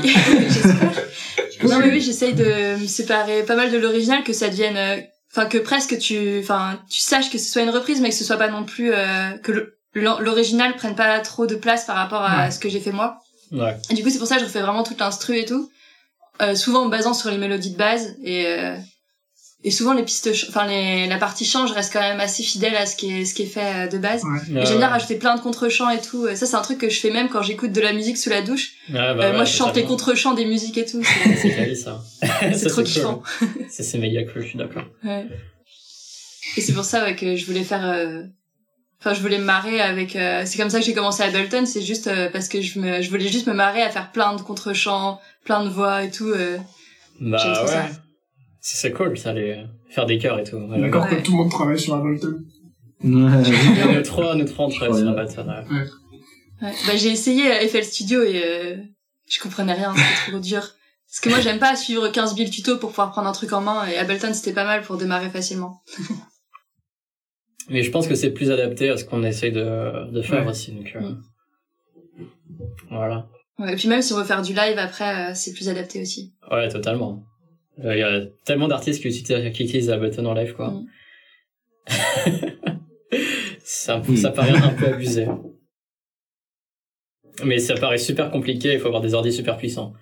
j'espère 0.50 0.92
Non 1.70 1.80
mais 1.80 1.90
oui 1.92 2.02
j'essaye 2.02 2.34
de 2.34 2.78
me 2.82 2.88
séparer 2.88 3.44
pas 3.44 3.56
mal 3.56 3.72
de 3.72 3.78
l'original 3.78 4.24
que 4.24 4.34
ça 4.34 4.50
devienne 4.50 4.78
euh, 4.78 5.02
enfin 5.32 5.46
que 5.48 5.58
presque 5.58 5.98
tu 5.98 6.40
enfin 6.42 6.80
tu 6.90 7.00
saches 7.00 7.30
que 7.32 7.38
ce 7.38 7.52
soit 7.52 7.62
une 7.64 7.70
reprise 7.70 8.00
mais 8.02 8.10
que 8.10 8.16
ce 8.16 8.24
soit 8.24 8.38
pas 8.38 8.50
non 8.50 8.64
plus 8.64 8.92
euh, 8.94 9.32
que 9.44 9.74
l'original 9.96 10.76
prenne 10.76 10.96
pas 10.96 11.20
trop 11.20 11.46
de 11.46 11.56
place 11.56 11.86
par 11.86 11.96
rapport 11.96 12.22
à 12.24 12.46
Ouais. 12.46 12.52
ce 12.52 12.60
que 12.60 12.70
j'ai 12.70 12.80
fait 12.80 12.92
moi 12.92 13.18
Ouais. 13.52 13.76
Et 13.92 13.94
du 13.94 14.02
coup, 14.02 14.10
c'est 14.10 14.18
pour 14.18 14.28
ça 14.28 14.36
que 14.36 14.42
je 14.42 14.46
refais 14.46 14.62
vraiment 14.62 14.82
toute 14.82 15.00
l'instru 15.00 15.38
et 15.38 15.46
tout. 15.46 15.70
Euh, 16.42 16.56
souvent 16.56 16.82
en 16.82 16.86
me 16.86 16.90
basant 16.90 17.14
sur 17.14 17.30
les 17.30 17.38
mélodies 17.38 17.70
de 17.74 17.78
base. 17.78 18.16
Et, 18.24 18.48
euh, 18.48 18.76
et 19.66 19.72
souvent, 19.72 19.94
les 19.94 20.04
pistes, 20.04 20.30
enfin, 20.50 20.68
les, 20.68 21.08
la 21.08 21.18
partie 21.18 21.46
chant, 21.46 21.68
je 21.68 21.74
reste 21.74 21.94
quand 21.94 22.02
même 22.02 22.20
assez 22.20 22.44
fidèle 22.44 22.76
à 22.76 22.86
ce 22.86 22.96
qui 22.98 23.12
est, 23.22 23.26
ce 23.26 23.34
qui 23.34 23.44
est 23.44 23.48
fait 23.48 23.86
euh, 23.86 23.88
de 23.88 23.98
base. 23.98 24.24
Ouais. 24.24 24.66
J'aime 24.66 24.78
bien 24.80 24.88
rajouter 24.90 25.16
plein 25.16 25.36
de 25.36 25.42
contre-chants 25.42 25.90
et 25.90 26.02
tout. 26.02 26.26
Euh, 26.26 26.36
Ça, 26.36 26.46
c'est 26.46 26.56
un 26.56 26.62
truc 26.62 26.78
que 26.80 26.90
je 26.90 27.00
fais 27.00 27.12
même 27.12 27.30
quand 27.30 27.42
j'écoute 27.42 27.72
de 27.72 27.80
la 27.82 27.94
musique 27.94 28.18
sous 28.18 28.30
la 28.30 28.42
douche. 28.42 28.72
Ouais, 28.90 28.96
bah 28.96 29.10
Euh, 29.12 29.16
ouais, 29.32 29.36
moi, 29.38 29.46
je 29.46 29.54
chante 29.56 29.76
les 29.76 29.84
contre-chants 29.86 30.34
des 30.34 30.46
musiques 30.46 30.78
et 30.78 30.86
tout. 30.86 31.02
C'est 31.42 31.56
quali, 31.56 31.78
ça. 31.78 32.02
c'est 32.54 32.68
trop 32.68 32.82
cool. 32.82 32.84
kiffant. 32.84 33.24
Ça, 33.70 33.84
c'est 33.84 33.98
méga 34.00 34.24
cool, 34.26 34.42
je 34.44 34.48
suis 34.50 34.58
d'accord. 34.58 34.84
Ouais. 35.04 35.28
Et 36.58 36.62
c'est 36.62 36.74
pour 36.74 36.84
ça 36.86 37.04
ouais, 37.06 37.16
que 37.16 37.36
je 37.36 37.46
voulais 37.46 37.64
faire... 37.64 37.86
euh, 37.90 38.24
Enfin, 39.00 39.14
je 39.14 39.22
voulais 39.22 39.38
me 39.38 39.44
marrer 39.44 39.82
avec... 39.82 40.16
euh, 40.16 40.44
C'est 40.46 40.58
comme 40.58 40.70
ça 40.70 40.80
que 40.80 40.86
j'ai 40.86 40.94
commencé 40.94 41.24
à 41.24 41.26
Ableton. 41.26 41.66
C'est 41.66 41.82
juste 41.82 42.08
euh, 42.08 42.30
parce 42.32 42.48
que 42.48 42.62
je, 42.62 42.80
me... 42.80 43.02
je 43.02 43.10
voulais 43.10 43.28
juste 43.28 43.48
me 43.48 43.54
marrer 43.54 43.82
à 43.82 43.90
faire 43.90 44.12
plein 44.12 44.34
de 44.36 44.42
contre-chants, 44.42 45.20
plein 45.44 45.64
de 45.64 45.70
voix 45.70 46.04
et 46.04 46.12
tout. 46.12 46.30
euh. 46.30 46.58
Bah 47.20 47.38
trop 47.38 47.68
ça. 47.68 47.88
C'est 48.66 48.94
cool, 48.94 49.18
ça, 49.18 49.34
les... 49.34 49.66
faire 49.90 50.06
des 50.06 50.18
chœurs 50.18 50.40
et 50.40 50.44
tout. 50.46 50.56
Ouais, 50.56 50.80
D'accord 50.80 51.04
Ouais. 51.04 51.18
que 51.18 51.22
tout 51.22 51.32
le 51.34 51.38
monde 51.40 51.52
travaille 51.52 51.78
sur 51.78 51.96
Ableton. 51.96 52.38
Ouais. 53.04 53.10
nous 53.94 54.02
trois, 54.04 54.36
nous 54.36 54.46
trois, 54.46 54.68
on 54.68 54.70
travaille 54.70 54.96
sur 54.96 55.06
la 55.06 55.12
Ableton, 55.22 55.46
ouais. 55.48 55.80
Ouais. 56.62 56.74
Bah, 56.88 56.96
j'ai 56.96 57.10
essayé 57.10 57.52
euh, 57.52 57.68
FL 57.68 57.84
Studio 57.84 58.24
et 58.24 58.42
euh, 58.46 58.78
je 59.30 59.40
comprenais 59.42 59.74
rien, 59.74 59.94
c'était 59.94 60.32
trop 60.32 60.40
dur. 60.40 60.62
Parce 60.62 61.20
que 61.22 61.30
moi, 61.30 61.42
j'aime 61.42 61.60
pas 61.60 61.76
suivre 61.76 62.08
15 62.08 62.38
000 62.38 62.50
tutos 62.50 62.78
pour 62.78 62.92
pouvoir 62.92 63.12
prendre 63.12 63.28
un 63.28 63.34
truc 63.34 63.52
en 63.52 63.60
main 63.60 63.86
et 63.86 63.98
Ableton, 63.98 64.34
c'était 64.34 64.54
pas 64.54 64.64
mal 64.64 64.82
pour 64.82 64.96
démarrer 64.98 65.30
facilement. 65.30 65.82
Mais 67.70 67.84
je 67.84 67.92
pense 67.92 68.08
que 68.08 68.16
c'est 68.16 68.32
plus 68.32 68.50
adapté 68.50 68.90
à 68.90 68.98
ce 68.98 69.04
qu'on 69.04 69.24
essaye 69.24 69.52
de, 69.52 70.10
de 70.10 70.22
faire 70.22 70.44
Ouais. 70.46 70.52
aussi, 70.52 70.72
donc, 70.72 70.92
euh, 70.96 71.02
Mm. 71.02 72.26
voilà. 72.92 73.28
Ouais, 73.60 73.74
et 73.74 73.76
puis 73.76 73.88
même 73.88 74.02
si 74.02 74.14
on 74.14 74.18
veut 74.18 74.24
faire 74.24 74.42
du 74.42 74.54
live 74.54 74.78
après, 74.78 75.32
euh, 75.32 75.34
c'est 75.36 75.54
plus 75.54 75.68
adapté 75.70 76.02
aussi. 76.02 76.34
Ouais, 76.52 76.68
totalement. 76.70 77.24
Euh, 77.84 77.96
Il 77.96 78.00
y 78.00 78.04
a 78.04 78.22
tellement 78.46 78.68
d'artistes 78.68 79.02
qui 79.02 79.08
utilisent, 79.08 79.52
qui 79.54 79.64
utilisent 79.64 79.90
Ableton 79.90 80.26
en 80.26 80.34
live, 80.34 80.54
quoi. 80.54 80.70
Mm. 80.72 80.86
ça, 83.64 84.02
ça 84.16 84.32
paraît 84.32 84.52
un 84.58 84.70
peu 84.70 84.86
abusé. 84.94 85.28
Mais 87.44 87.58
ça 87.60 87.74
paraît 87.76 87.98
super 87.98 88.30
compliqué, 88.30 88.74
il 88.74 88.80
faut 88.80 88.88
avoir 88.88 89.02
des 89.02 89.14
ordi 89.16 89.34
super 89.34 89.58
puissants. 89.58 89.94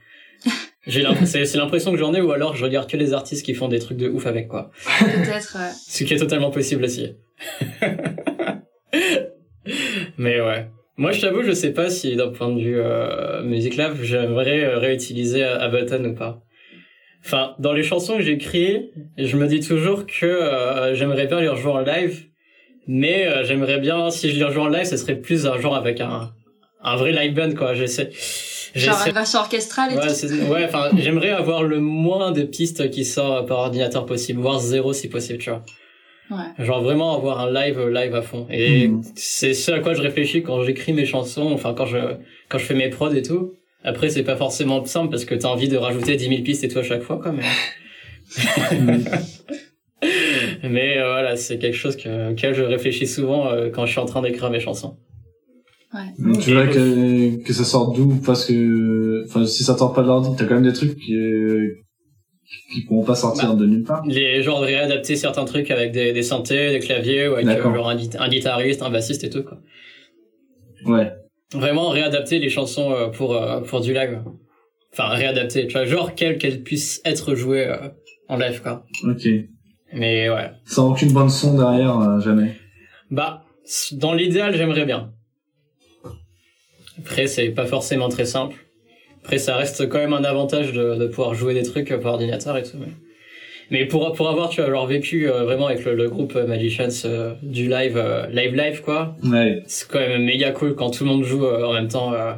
J'ai 0.87 1.01
l'impression, 1.01 1.25
c'est, 1.27 1.45
c'est 1.45 1.57
l'impression 1.57 1.91
que 1.91 1.97
j'en 1.97 2.13
ai, 2.13 2.21
ou 2.21 2.31
alors 2.31 2.55
je 2.55 2.63
regarde 2.65 2.89
que 2.89 2.97
les 2.97 3.13
artistes 3.13 3.45
qui 3.45 3.53
font 3.53 3.67
des 3.67 3.79
trucs 3.79 3.97
de 3.97 4.09
ouf 4.09 4.25
avec, 4.25 4.47
quoi. 4.47 4.71
Peut-être. 4.99 5.55
euh, 5.59 5.69
Ce 5.87 6.03
qui 6.03 6.13
est 6.13 6.17
totalement 6.17 6.49
possible 6.51 6.83
aussi. 6.83 7.13
Mais 10.17 10.41
ouais. 10.41 10.67
Moi, 10.97 11.11
je 11.11 11.21
t'avoue, 11.21 11.43
je 11.43 11.51
sais 11.51 11.71
pas 11.71 11.89
si 11.89 12.15
d'un 12.15 12.29
point 12.29 12.49
de 12.53 12.59
vue 12.59 12.79
euh, 12.79 13.43
Music 13.43 13.75
Lab, 13.75 13.95
j'aimerais 14.01 14.63
euh, 14.63 14.77
réutiliser 14.77 15.43
Ableton 15.43 16.03
ou 16.05 16.13
pas. 16.15 16.43
Enfin, 17.23 17.55
dans 17.59 17.73
les 17.73 17.83
chansons 17.83 18.17
que 18.17 18.23
j'écris, 18.23 18.89
je 19.17 19.37
me 19.37 19.47
dis 19.47 19.59
toujours 19.59 20.05
que 20.05 20.25
euh, 20.25 20.95
j'aimerais 20.95 21.27
bien 21.27 21.39
les 21.39 21.49
rejouer 21.49 21.71
en 21.71 21.79
live, 21.81 22.25
mais 22.87 23.27
euh, 23.27 23.43
j'aimerais 23.45 23.79
bien, 23.79 24.09
si 24.09 24.29
je 24.31 24.37
les 24.37 24.43
rejoue 24.45 24.61
en 24.61 24.67
live, 24.67 24.85
ce 24.85 24.97
serait 24.97 25.15
plus 25.15 25.45
un 25.45 25.59
genre 25.59 25.75
avec 25.75 26.01
un, 26.01 26.31
un 26.83 26.95
vrai 26.95 27.11
live 27.11 27.33
band, 27.35 27.53
quoi. 27.55 27.73
J'essaie. 27.75 28.09
genre 28.73 28.97
une 29.05 29.13
version 29.13 29.39
orchestrale 29.39 29.93
et 29.93 29.97
Ouais, 29.97 30.07
tout. 30.07 30.51
ouais, 30.51 30.65
enfin, 30.65 30.89
j'aimerais 30.97 31.29
avoir 31.29 31.61
le 31.63 31.79
moins 31.79 32.31
de 32.31 32.41
pistes 32.43 32.89
qui 32.89 33.05
sortent 33.05 33.47
par 33.47 33.59
ordinateur 33.59 34.05
possible, 34.07 34.41
voire 34.41 34.59
zéro 34.59 34.91
si 34.93 35.07
possible, 35.07 35.37
tu 35.39 35.51
vois. 35.51 35.63
Ouais. 36.31 36.65
Genre 36.65 36.81
vraiment 36.81 37.15
avoir 37.17 37.41
un 37.41 37.51
live 37.51 37.77
euh, 37.77 37.91
live 37.91 38.15
à 38.15 38.21
fond. 38.21 38.47
Et 38.49 38.87
Mhm. 38.87 39.01
c'est 39.15 39.53
ce 39.53 39.71
à 39.73 39.79
quoi 39.81 39.93
je 39.93 40.01
réfléchis 40.01 40.41
quand 40.43 40.63
j'écris 40.63 40.93
mes 40.93 41.05
chansons, 41.05 41.51
enfin 41.51 41.73
quand 41.75 41.85
je 41.85 41.97
quand 42.49 42.57
je 42.57 42.65
fais 42.65 42.73
mes 42.73 42.89
prods 42.89 43.13
et 43.13 43.21
tout. 43.21 43.53
Après 43.83 44.09
c'est 44.09 44.23
pas 44.23 44.35
forcément 44.35 44.83
simple 44.85 45.09
parce 45.09 45.25
que 45.25 45.35
t'as 45.35 45.47
envie 45.47 45.67
de 45.67 45.77
rajouter 45.77 46.15
10 46.15 46.27
000 46.27 46.41
pistes 46.43 46.63
et 46.63 46.67
tout 46.67 46.79
à 46.79 46.83
chaque 46.83 47.03
fois 47.03 47.19
quand 47.21 47.33
même. 47.33 47.45
Mais 50.63 50.97
euh, 50.97 51.11
voilà, 51.11 51.35
c'est 51.35 51.57
quelque 51.59 51.77
chose 51.77 51.95
que, 51.95 52.31
auquel 52.31 52.53
je 52.53 52.63
réfléchis 52.63 53.07
souvent 53.07 53.51
euh, 53.51 53.69
quand 53.69 53.85
je 53.85 53.91
suis 53.91 53.99
en 53.99 54.05
train 54.05 54.21
d'écrire 54.21 54.49
mes 54.49 54.59
chansons. 54.59 54.97
Mais 56.17 56.37
tu 56.37 56.51
voudrais 56.51 56.69
que, 56.69 57.43
que 57.43 57.53
ça 57.53 57.65
sorte 57.65 57.95
d'où? 57.95 58.15
Parce 58.25 58.45
que, 58.45 59.25
enfin, 59.27 59.45
si 59.45 59.63
ça 59.63 59.77
sort 59.77 59.93
pas 59.93 60.01
de 60.01 60.07
l'ordi, 60.07 60.29
t'as 60.37 60.45
quand 60.45 60.55
même 60.55 60.63
des 60.63 60.73
trucs 60.73 60.97
qui, 60.97 61.15
euh, 61.15 61.75
qui 62.71 62.81
pourront 62.85 63.03
pas 63.03 63.15
sortir 63.15 63.55
de 63.55 63.65
nulle 63.65 63.83
part. 63.83 64.03
Les 64.05 64.41
genres 64.41 64.61
de 64.61 64.67
réadapter 64.67 65.15
certains 65.15 65.45
trucs 65.45 65.69
avec 65.69 65.91
des, 65.91 66.13
des 66.13 66.23
synthés, 66.23 66.71
des 66.71 66.79
claviers, 66.79 67.27
ou 67.27 67.33
avec 67.33 67.47
euh, 67.47 67.75
genre 67.75 67.89
un, 67.89 67.97
un 67.97 68.29
guitariste, 68.29 68.81
un 68.81 68.89
bassiste 68.89 69.23
et 69.23 69.29
tout 69.29 69.43
quoi. 69.43 69.59
Ouais. 70.85 71.11
Vraiment 71.53 71.89
réadapter 71.89 72.39
les 72.39 72.49
chansons 72.49 72.91
euh, 72.91 73.07
pour 73.07 73.35
euh, 73.35 73.61
pour 73.61 73.81
du 73.81 73.93
live. 73.93 74.21
Enfin 74.93 75.09
réadapter, 75.09 75.67
tu 75.67 75.73
vois, 75.73 75.85
genre 75.85 76.15
qu'elles 76.15 76.37
qu'elles 76.37 76.63
puissent 76.63 77.01
être 77.05 77.35
jouées 77.35 77.67
euh, 77.67 77.89
en 78.29 78.37
live 78.37 78.61
quoi. 78.61 78.85
Ok. 79.03 79.27
Mais 79.93 80.29
ouais. 80.29 80.51
Sans 80.65 80.91
aucune 80.91 81.11
bande 81.11 81.29
son 81.29 81.57
derrière, 81.57 82.21
jamais. 82.21 82.55
Bah 83.09 83.43
dans 83.93 84.13
l'idéal 84.13 84.55
j'aimerais 84.55 84.85
bien. 84.85 85.11
Après 86.99 87.27
c'est 87.27 87.49
pas 87.49 87.65
forcément 87.65 88.07
très 88.09 88.25
simple. 88.25 88.55
Après 89.23 89.37
ça 89.37 89.55
reste 89.57 89.89
quand 89.89 89.97
même 89.97 90.13
un 90.13 90.23
avantage 90.23 90.71
de, 90.71 90.95
de 90.95 91.07
pouvoir 91.07 91.33
jouer 91.33 91.53
des 91.53 91.63
trucs 91.63 91.89
par 92.01 92.13
ordinateur 92.13 92.57
et 92.57 92.63
tout. 92.63 92.77
Mais, 92.79 92.91
mais 93.71 93.87
pour 93.87 94.13
pour 94.13 94.29
avoir 94.29 94.49
tu 94.49 94.61
vois 94.61 94.69
genre 94.69 94.85
vécu 94.85 95.27
euh, 95.29 95.43
vraiment 95.45 95.65
avec 95.67 95.83
le, 95.85 95.95
le 95.95 96.09
groupe 96.09 96.35
euh, 96.35 96.45
Magicians 96.45 96.89
euh, 97.05 97.33
du 97.41 97.67
live 97.67 97.97
euh, 97.97 98.27
live 98.27 98.53
live 98.55 98.81
quoi, 98.81 99.15
Ouais. 99.23 99.63
c'est 99.65 99.87
quand 99.87 99.99
même 99.99 100.23
méga 100.25 100.51
cool 100.51 100.75
quand 100.75 100.91
tout 100.91 101.03
le 101.03 101.09
monde 101.09 101.23
joue 101.23 101.43
euh, 101.45 101.65
en 101.65 101.73
même 101.73 101.87
temps. 101.87 102.13
euh, 102.13 102.35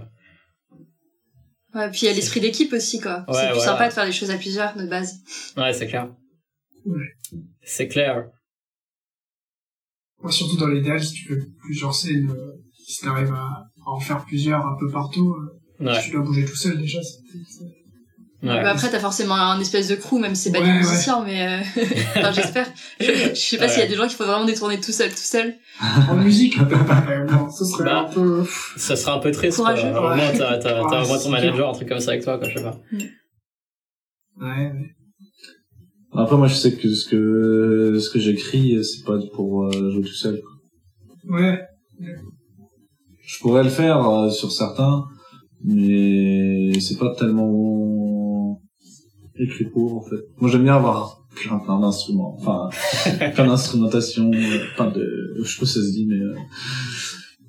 Ouais, 1.76 1.90
puis 1.90 2.02
il 2.04 2.06
y 2.06 2.10
a 2.10 2.14
l'esprit 2.14 2.40
d'équipe 2.40 2.72
aussi, 2.72 3.00
quoi. 3.02 3.26
Ouais, 3.28 3.34
c'est 3.34 3.48
plus 3.48 3.56
voilà. 3.56 3.72
sympa 3.72 3.88
de 3.90 3.94
faire 3.94 4.06
des 4.06 4.12
choses 4.12 4.30
à 4.30 4.38
plusieurs 4.38 4.78
de 4.78 4.86
base. 4.86 5.16
Ouais, 5.58 5.74
c'est 5.74 5.88
clair. 5.88 6.08
Ouais. 6.86 7.08
C'est 7.64 7.88
clair. 7.88 8.26
Moi, 10.22 10.32
surtout 10.32 10.56
dans 10.58 10.68
l'idéal, 10.68 11.04
si 11.04 11.14
tu 11.14 11.28
fais 11.28 11.40
plusieurs 11.64 11.96
scènes, 11.96 12.32
si 12.88 13.02
t'arrives 13.02 13.34
à, 13.34 13.48
à 13.48 13.90
en 13.90 14.00
faire 14.00 14.24
plusieurs 14.24 14.64
un 14.64 14.78
peu 14.80 14.88
partout, 14.92 15.36
Ouais. 15.80 16.00
si 16.00 16.10
tu 16.10 16.12
dois 16.16 16.22
bouger 16.22 16.46
tout 16.46 16.56
seul 16.56 16.78
déjà, 16.78 17.02
c'est... 17.02 17.18
Ouais. 18.44 18.62
Bah 18.62 18.72
après, 18.72 18.90
t'as 18.92 19.00
forcément 19.00 19.36
un 19.36 19.58
espèce 19.62 19.88
de 19.88 19.96
crew, 19.96 20.16
même 20.20 20.36
si 20.36 20.44
c'est 20.44 20.52
pas 20.52 20.60
Ouais, 20.60 20.66
des 20.66 20.72
ouais. 20.72 20.78
musiciens, 20.80 21.24
mais 21.24 21.48
euh... 21.48 21.60
enfin, 22.18 22.32
j'espère. 22.34 22.68
Je, 23.00 23.06
je 23.06 23.36
sais 23.36 23.58
pas 23.58 23.64
Ouais. 23.64 23.70
s'il 23.70 23.80
y 23.80 23.86
a 23.86 23.88
des 23.88 23.96
gens 23.96 24.06
qui 24.08 24.16
font 24.16 24.26
vraiment 24.26 24.44
des 24.44 24.54
tournées 24.54 24.82
tout 24.82 24.92
seul, 24.92 25.10
tout 25.12 25.16
seul. 25.16 25.56
En 26.10 26.16
musique, 26.16 26.58
non, 27.32 27.50
ce 27.50 27.64
serait 27.64 27.86
Bah. 27.86 28.00
un 28.02 28.14
peu... 28.14 28.44
Ça 28.76 28.98
sera 28.98 29.16
un 29.16 29.20
peu 29.20 29.32
triste. 29.32 29.58
quoi. 29.58 29.74
Courageux. 29.74 29.98
Au 29.98 30.02
moins, 30.02 30.18
Ouais. 30.18 30.38
t'as, 30.38 30.58
t'as, 30.58 30.82
t'as 30.90 31.06
c'est 31.06 31.24
ton 31.24 31.30
manager, 31.30 31.70
un 31.70 31.74
truc 31.74 31.88
comme 31.88 32.00
ça 32.02 32.12
avec 32.12 32.24
toi, 32.26 32.38
quoi, 32.38 32.50
je 32.50 32.58
sais 32.58 32.64
pas. 32.64 32.78
Ouais, 34.42 34.48
ouais. 34.48 34.96
Après, 36.16 36.36
moi, 36.36 36.48
je 36.48 36.56
sais 36.56 36.76
que 36.76 36.94
ce 36.94 37.08
que, 37.10 37.98
ce 38.00 38.10
que 38.10 38.20
j'écris, 38.20 38.84
c'est 38.84 39.06
pas 39.06 39.18
pour 39.34 39.64
euh, 39.68 39.90
jouer 39.92 40.04
tout 40.04 40.14
seul. 40.14 40.42
quoi. 40.42 41.40
Ouais, 41.40 41.60
Je 43.26 43.40
pourrais 43.40 43.64
le 43.64 43.70
faire 43.70 44.06
euh, 44.08 44.30
sur 44.30 44.52
certains, 44.52 45.06
mais 45.64 46.78
c'est 46.82 46.98
pas 47.00 47.16
tellement 47.18 47.50
écrit 49.38 49.66
pour, 49.66 49.98
en 49.98 50.02
fait. 50.02 50.24
Moi, 50.40 50.50
j'aime 50.50 50.64
bien 50.64 50.76
avoir 50.76 51.24
plein, 51.36 51.58
plein 51.60 51.80
d'instruments. 51.80 52.38
Enfin, 52.40 52.70
plein 53.34 53.48
d'instrumentation, 53.48 54.32
euh, 54.34 54.60
plein 54.76 54.92
de, 54.92 55.36
je 55.44 55.50
sais 55.50 55.60
pas 55.60 55.66
si 55.66 55.74
ça 55.74 55.82
se 55.82 55.92
dit, 55.92 56.06
mais, 56.08 56.16
euh, 56.16 56.36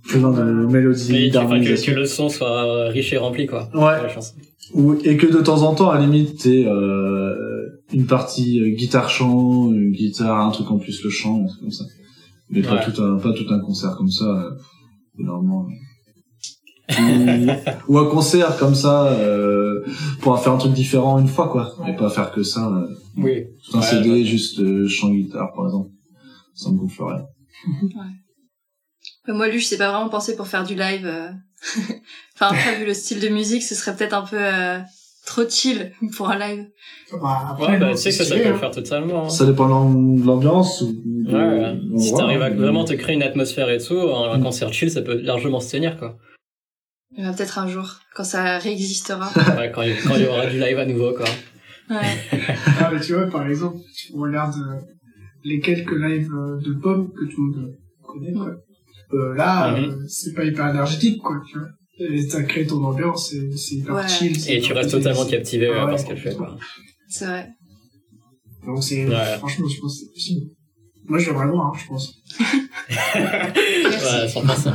plein 0.08 0.30
de 0.30 0.66
mélodies, 0.66 1.12
enfin, 1.12 1.26
que, 1.26 1.32
d'harmonisation. 1.32 1.92
que 1.92 1.98
le 1.98 2.06
son 2.06 2.28
soit 2.28 2.88
riche 2.88 3.12
et 3.12 3.16
rempli, 3.16 3.46
quoi. 3.46 3.68
Ouais. 3.74 4.02
La 4.02 4.08
chanson. 4.08 4.34
Ou, 4.72 4.94
et 5.04 5.16
que 5.16 5.26
de 5.26 5.40
temps 5.40 5.62
en 5.62 5.74
temps, 5.74 5.90
à 5.90 5.98
la 5.98 6.06
limite, 6.06 6.42
t'aies 6.42 6.66
euh, 6.66 7.34
une 7.92 8.06
partie 8.06 8.60
euh, 8.60 8.74
guitare-chant, 8.74 9.70
une 9.72 9.92
guitare, 9.92 10.40
un 10.40 10.50
truc 10.50 10.70
en 10.70 10.78
plus 10.78 11.02
le 11.04 11.10
chant, 11.10 11.42
un 11.42 11.46
truc 11.46 11.60
comme 11.60 11.70
ça. 11.70 11.84
Mais 12.50 12.62
pas 12.62 12.78
tout 12.78 13.02
un, 13.02 13.18
pas 13.18 13.32
tout 13.32 13.46
un 13.50 13.58
concert 13.60 13.94
comme 13.96 14.10
ça, 14.10 14.24
euh, 14.24 14.50
énormément. 15.20 15.66
Ou, 16.90 17.92
ou 17.94 17.98
un 17.98 18.06
concert 18.10 18.56
comme 18.58 18.74
ça, 18.74 19.06
euh, 19.12 19.82
pour 20.20 20.38
faire 20.38 20.52
un 20.52 20.58
truc 20.58 20.72
différent 20.72 21.18
une 21.18 21.28
fois, 21.28 21.48
quoi. 21.48 21.74
Et 21.88 21.94
pas 21.96 22.10
faire 22.10 22.30
que 22.32 22.42
ça, 22.42 22.68
euh, 22.68 22.86
Oui. 23.16 23.44
tout 23.64 23.76
un 23.76 23.80
Ouais, 23.80 23.86
CD, 23.86 24.10
ouais. 24.10 24.24
juste 24.24 24.58
euh, 24.60 24.86
chant-guitare, 24.88 25.52
par 25.54 25.66
exemple. 25.66 25.90
Ça 26.54 26.70
me 26.70 26.76
gonflerait. 26.76 27.22
Mais 29.26 29.34
Moi, 29.34 29.48
lui, 29.48 29.58
je 29.60 29.66
sais 29.66 29.78
pas 29.78 29.90
vraiment 29.90 30.08
penser 30.10 30.36
pour 30.36 30.46
faire 30.46 30.64
du 30.64 30.74
live. 30.74 31.06
euh. 31.06 31.28
enfin, 32.36 32.48
après, 32.54 32.78
vu 32.78 32.84
le 32.86 32.94
style 32.94 33.20
de 33.20 33.28
musique, 33.28 33.62
ce 33.62 33.74
serait 33.74 33.96
peut-être 33.96 34.12
un 34.12 34.22
peu 34.22 34.36
euh, 34.38 34.78
trop 35.26 35.48
chill 35.48 35.92
pour 36.16 36.28
un 36.30 36.38
live. 36.38 36.66
Bah, 37.22 37.48
après, 37.52 37.72
Ouais, 37.72 37.78
bah, 37.78 37.90
tu 37.92 37.96
sais 37.98 38.10
que 38.10 38.16
ça, 38.16 38.24
ça 38.24 38.36
peut 38.36 38.44
le 38.44 38.54
hein. 38.54 38.58
faire 38.58 38.70
totalement. 38.70 39.24
hein. 39.24 39.28
Ça 39.30 39.46
dépend 39.46 39.64
de 39.66 39.70
l'am- 39.70 40.20
de 40.20 40.26
l'ambiance 40.26 40.82
ou 40.82 40.92
de 40.92 41.32
Ouais, 41.34 41.58
ouais. 41.92 41.98
Si 41.98 42.12
t'arrives 42.12 42.42
à 42.42 42.50
vraiment 42.50 42.84
te 42.84 42.92
créer 42.92 43.14
une 43.16 43.22
atmosphère 43.22 43.70
et 43.70 43.78
tout, 43.78 43.94
un, 43.98 44.32
un 44.32 44.40
concert 44.40 44.72
chill, 44.72 44.90
ça 44.90 45.00
peut 45.02 45.18
largement 45.22 45.58
se 45.60 45.70
tenir, 45.72 45.98
quoi. 45.98 46.16
Il 47.16 47.24
peut-être 47.32 47.58
un 47.58 47.68
jour, 47.68 48.00
quand 48.14 48.24
ça 48.24 48.58
réexistera. 48.58 49.30
Ouais, 49.58 49.70
quand, 49.74 49.82
il- 49.82 49.96
quand 50.02 50.16
il 50.16 50.22
y 50.22 50.26
aura 50.26 50.46
du 50.46 50.58
live 50.58 50.78
à 50.78 50.86
nouveau, 50.86 51.12
quoi. 51.14 51.26
Ouais. 51.90 52.18
Ah, 52.80 52.90
mais 52.92 53.00
tu 53.00 53.12
vois, 53.14 53.26
par 53.30 53.46
exemple, 53.46 53.78
tu 53.96 54.12
regardes 54.14 54.56
euh, 54.56 54.80
les 55.44 55.60
quelques 55.60 55.92
lives 55.92 56.30
euh, 56.34 56.58
de 56.60 56.74
pommes 56.74 57.08
que 57.12 57.24
tout 57.32 57.44
le 57.44 57.60
monde 57.60 57.72
connaît, 58.02 58.32
quoi. 58.32 58.50
Euh, 59.12 59.34
là, 59.34 59.70
Mhm. 59.72 59.84
euh, 59.90 60.04
c'est 60.08 60.32
pas 60.34 60.44
hyper 60.44 60.68
énergétique, 60.68 61.20
quoi, 61.22 61.40
tu 61.48 61.58
vois. 61.58 61.68
Et 62.00 62.26
t'as 62.26 62.42
créé 62.42 62.66
ton 62.66 62.82
ambiance, 62.84 63.30
c'est 63.30 63.56
c'est 63.56 63.76
hyper 63.76 63.94
Ouais. 63.94 64.08
chill. 64.08 64.36
Et 64.50 64.60
tu 64.60 64.72
restes 64.72 64.90
totalement 64.90 65.24
captivé 65.24 65.68
Ah 65.72 65.84
ouais, 65.84 65.90
par 65.92 66.00
ce 66.00 66.06
qu'elle 66.06 66.18
fait, 66.18 66.34
quoi. 66.34 66.56
C'est 67.08 67.26
vrai. 67.26 67.48
Donc 68.66 68.82
c'est, 68.82 69.06
Ouais. 69.06 69.36
franchement, 69.38 69.68
je 69.68 69.80
pense 69.80 69.94
que 70.00 70.04
c'est 70.06 70.12
possible. 70.12 70.46
Moi, 71.06 71.18
je 71.20 71.30
le 71.30 71.36
voir, 71.36 71.66
hein, 71.66 71.72
je 71.80 71.86
pense. 71.86 72.14
Ouais, 73.14 74.26
100%. 74.28 74.72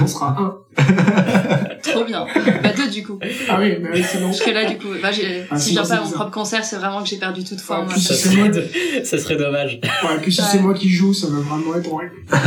On 0.00 0.06
sera 0.14 0.38
un. 0.40 0.56
Trop 1.82 2.04
bien. 2.04 2.24
Bah 2.62 2.72
deux 2.76 2.88
du 2.88 3.02
coup. 3.02 3.18
Ah 3.48 3.58
oui, 3.60 3.74
mais 3.80 3.90
oui, 3.92 4.04
sinon. 4.04 4.26
Parce 4.28 4.40
que 4.40 4.50
là 4.50 4.64
du 4.70 4.78
coup, 4.78 4.86
bah, 5.02 5.10
j'ai- 5.12 5.44
Ah, 5.50 5.58
si 5.58 5.70
je 5.70 5.74
viens 5.74 5.82
pas 5.82 5.88
c'est 5.88 5.94
à 5.94 5.96
mon 5.96 6.02
bizarre. 6.04 6.18
propre 6.20 6.30
concert, 6.32 6.64
c'est 6.64 6.76
vraiment 6.76 7.02
que 7.02 7.08
j'ai 7.08 7.18
perdu 7.18 7.42
toute 7.44 7.60
foi 7.60 7.80
en 7.80 7.86
Ah, 7.88 7.96
ça, 7.96 8.14
c'est 8.14 8.28
serait, 8.30 9.04
ça 9.10 9.18
serait 9.18 9.36
dommage. 9.36 9.80
Ouais, 10.04 10.20
puis 10.22 10.32
si 10.32 10.40
Ouais. 10.40 10.46
c'est 10.52 10.60
moi 10.60 10.72
qui 10.74 10.88
joue, 10.90 11.12
ça 11.12 11.26
va 11.28 11.40
vraiment 11.40 11.74
être 11.76 11.92
horrible. 11.92 12.14
Ouais. 12.32 12.38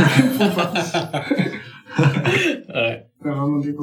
Ça 3.22 3.28
va 3.28 3.34
vraiment. 3.34 3.60
Et 3.62 3.74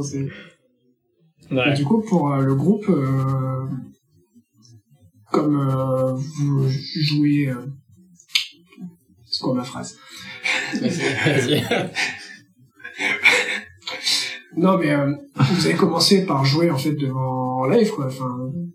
Ouais. 1.53 1.73
du 1.73 1.83
coup, 1.83 2.01
pour 2.01 2.33
euh, 2.33 2.41
le 2.41 2.55
groupe, 2.55 2.85
euh, 2.89 3.65
comme 5.31 5.59
euh, 5.59 6.13
vous 6.13 6.67
jouez... 6.69 7.49
Euh, 7.49 7.65
c'est 9.25 9.41
quoi 9.41 9.53
ma 9.55 9.63
phrase? 9.63 9.97
Vas-y. 10.81 11.63
Non, 14.57 14.77
mais 14.77 14.91
euh, 14.91 15.13
vous 15.35 15.65
avez 15.65 15.75
commencé 15.75 16.25
par 16.25 16.45
jouer 16.45 16.69
en 16.69 16.77
fait 16.77 16.93
devant 16.93 17.65
live, 17.67 17.89
quoi, 17.91 18.05
enfin, 18.07 18.29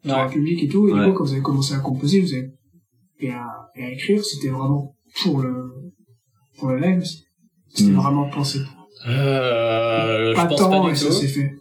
devant 0.04 0.24
le 0.24 0.30
public 0.30 0.62
et 0.64 0.68
tout. 0.68 0.88
Et 0.88 0.92
Ouais. 0.92 1.04
du 1.04 1.12
coup, 1.12 1.18
quand 1.18 1.24
vous 1.24 1.32
avez 1.32 1.42
commencé 1.42 1.74
à 1.74 1.78
composer, 1.78 2.20
vous 2.20 2.32
avez 2.34 2.50
et 3.20 3.30
à, 3.30 3.46
et 3.76 3.84
à 3.84 3.90
écrire, 3.92 4.24
c'était 4.24 4.48
vraiment 4.48 4.94
pour 5.22 5.40
le 5.40 5.54
pour 6.58 6.68
le 6.70 6.78
live. 6.78 7.02
C'était 7.68 7.90
Mm. 7.90 7.96
vraiment 7.96 8.28
pensé. 8.28 8.58
Euh, 9.08 10.30
je 10.32 10.36
pas 10.36 10.46
pense 10.46 10.58
tant 10.58 10.70
pas 10.70 10.88
et 10.88 10.92
du 10.92 10.96
ça 10.96 11.06
tout. 11.06 11.12
s'est 11.12 11.28
fait. 11.28 11.52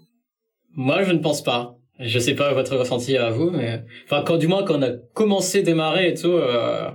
Moi, 0.75 1.03
je 1.03 1.12
ne 1.12 1.19
pense 1.19 1.43
pas. 1.43 1.75
Je 1.99 2.19
sais 2.19 2.36
pas 2.36 2.53
votre 2.53 2.75
ressenti 2.77 3.17
à 3.17 3.32
vous, 3.32 3.49
mais 3.49 3.84
enfin, 4.06 4.23
quand 4.25 4.38
du 4.38 4.47
moins 4.47 4.63
quand 4.63 4.75
on 4.75 4.82
a 4.84 4.91
commencé, 5.13 5.63
démarré 5.63 6.10
et 6.10 6.13
tout, 6.13 6.27
euh... 6.27 6.89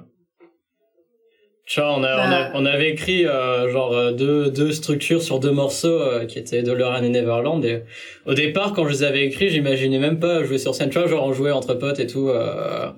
tu 1.67 1.81
vois, 1.81 1.97
on, 1.97 2.03
a, 2.03 2.17
on, 2.17 2.33
a- 2.33 2.43
Bah. 2.45 2.51
on 2.55 2.67
avait 2.67 2.91
écrit 2.91 3.25
euh, 3.27 3.71
genre 3.71 3.93
euh, 3.93 4.13
deux, 4.13 4.51
deux 4.51 4.73
structures 4.73 5.23
sur 5.23 5.39
deux 5.41 5.53
morceaux 5.53 6.01
euh, 6.01 6.27
qui 6.27 6.39
étaient 6.39 6.63
Doloran 6.63 7.03
et 7.03 7.09
Neverland. 7.09 7.65
Et 7.65 7.83
au 8.27 8.35
départ, 8.35 8.73
quand 8.73 8.85
je 8.87 8.91
les 8.93 9.03
avais 9.05 9.25
écrits, 9.27 9.49
j'imaginais 9.49 9.99
même 9.99 10.19
pas 10.19 10.43
jouer 10.45 10.59
sur 10.59 10.75
scène. 10.75 10.91
Tu 10.91 10.99
vois, 10.99 11.07
genre 11.09 11.25
on 11.27 11.33
jouait 11.33 11.53
entre 11.53 11.75
potes 11.75 12.01
et 12.01 12.07
tout. 12.07 12.29
euh, 12.29 12.91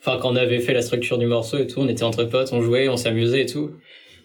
Enfin, 0.00 0.18
quand 0.22 0.30
on 0.32 0.36
avait 0.36 0.60
fait 0.60 0.74
la 0.74 0.82
structure 0.82 1.18
du 1.18 1.26
morceau 1.26 1.58
et 1.58 1.66
tout, 1.66 1.80
on 1.80 1.88
était 1.88 2.04
entre 2.04 2.22
potes, 2.24 2.52
on 2.52 2.60
jouait, 2.62 2.88
on 2.88 2.96
s'amusait 2.96 3.42
et 3.42 3.46
tout. 3.46 3.72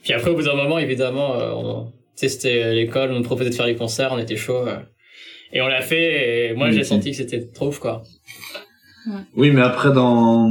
Puis 0.04 0.14
après, 0.14 0.30
au 0.30 0.36
bout 0.36 0.44
d'un 0.44 0.56
moment, 0.56 0.78
évidemment, 0.78 1.40
euh, 1.40 1.52
on... 1.52 1.92
c'était 2.16 2.74
l'école, 2.76 3.12
on 3.12 3.16
nous 3.16 3.24
proposait 3.24 3.50
de 3.50 3.56
faire 3.56 3.66
les 3.66 3.76
concerts, 3.76 4.12
on 4.12 4.20
était 4.20 4.36
chaud. 4.36 4.68
euh. 4.68 4.78
Et 5.52 5.62
on 5.62 5.68
l'a 5.68 5.82
fait, 5.82 6.50
et 6.50 6.54
moi, 6.54 6.70
j'ai 6.72 6.84
senti 6.84 7.10
que 7.12 7.18
c'était 7.18 7.44
trop, 7.48 7.72
quoi. 7.72 8.04
Oui, 9.36 9.50
mais 9.52 9.62
après, 9.62 9.92
dans 9.92 10.48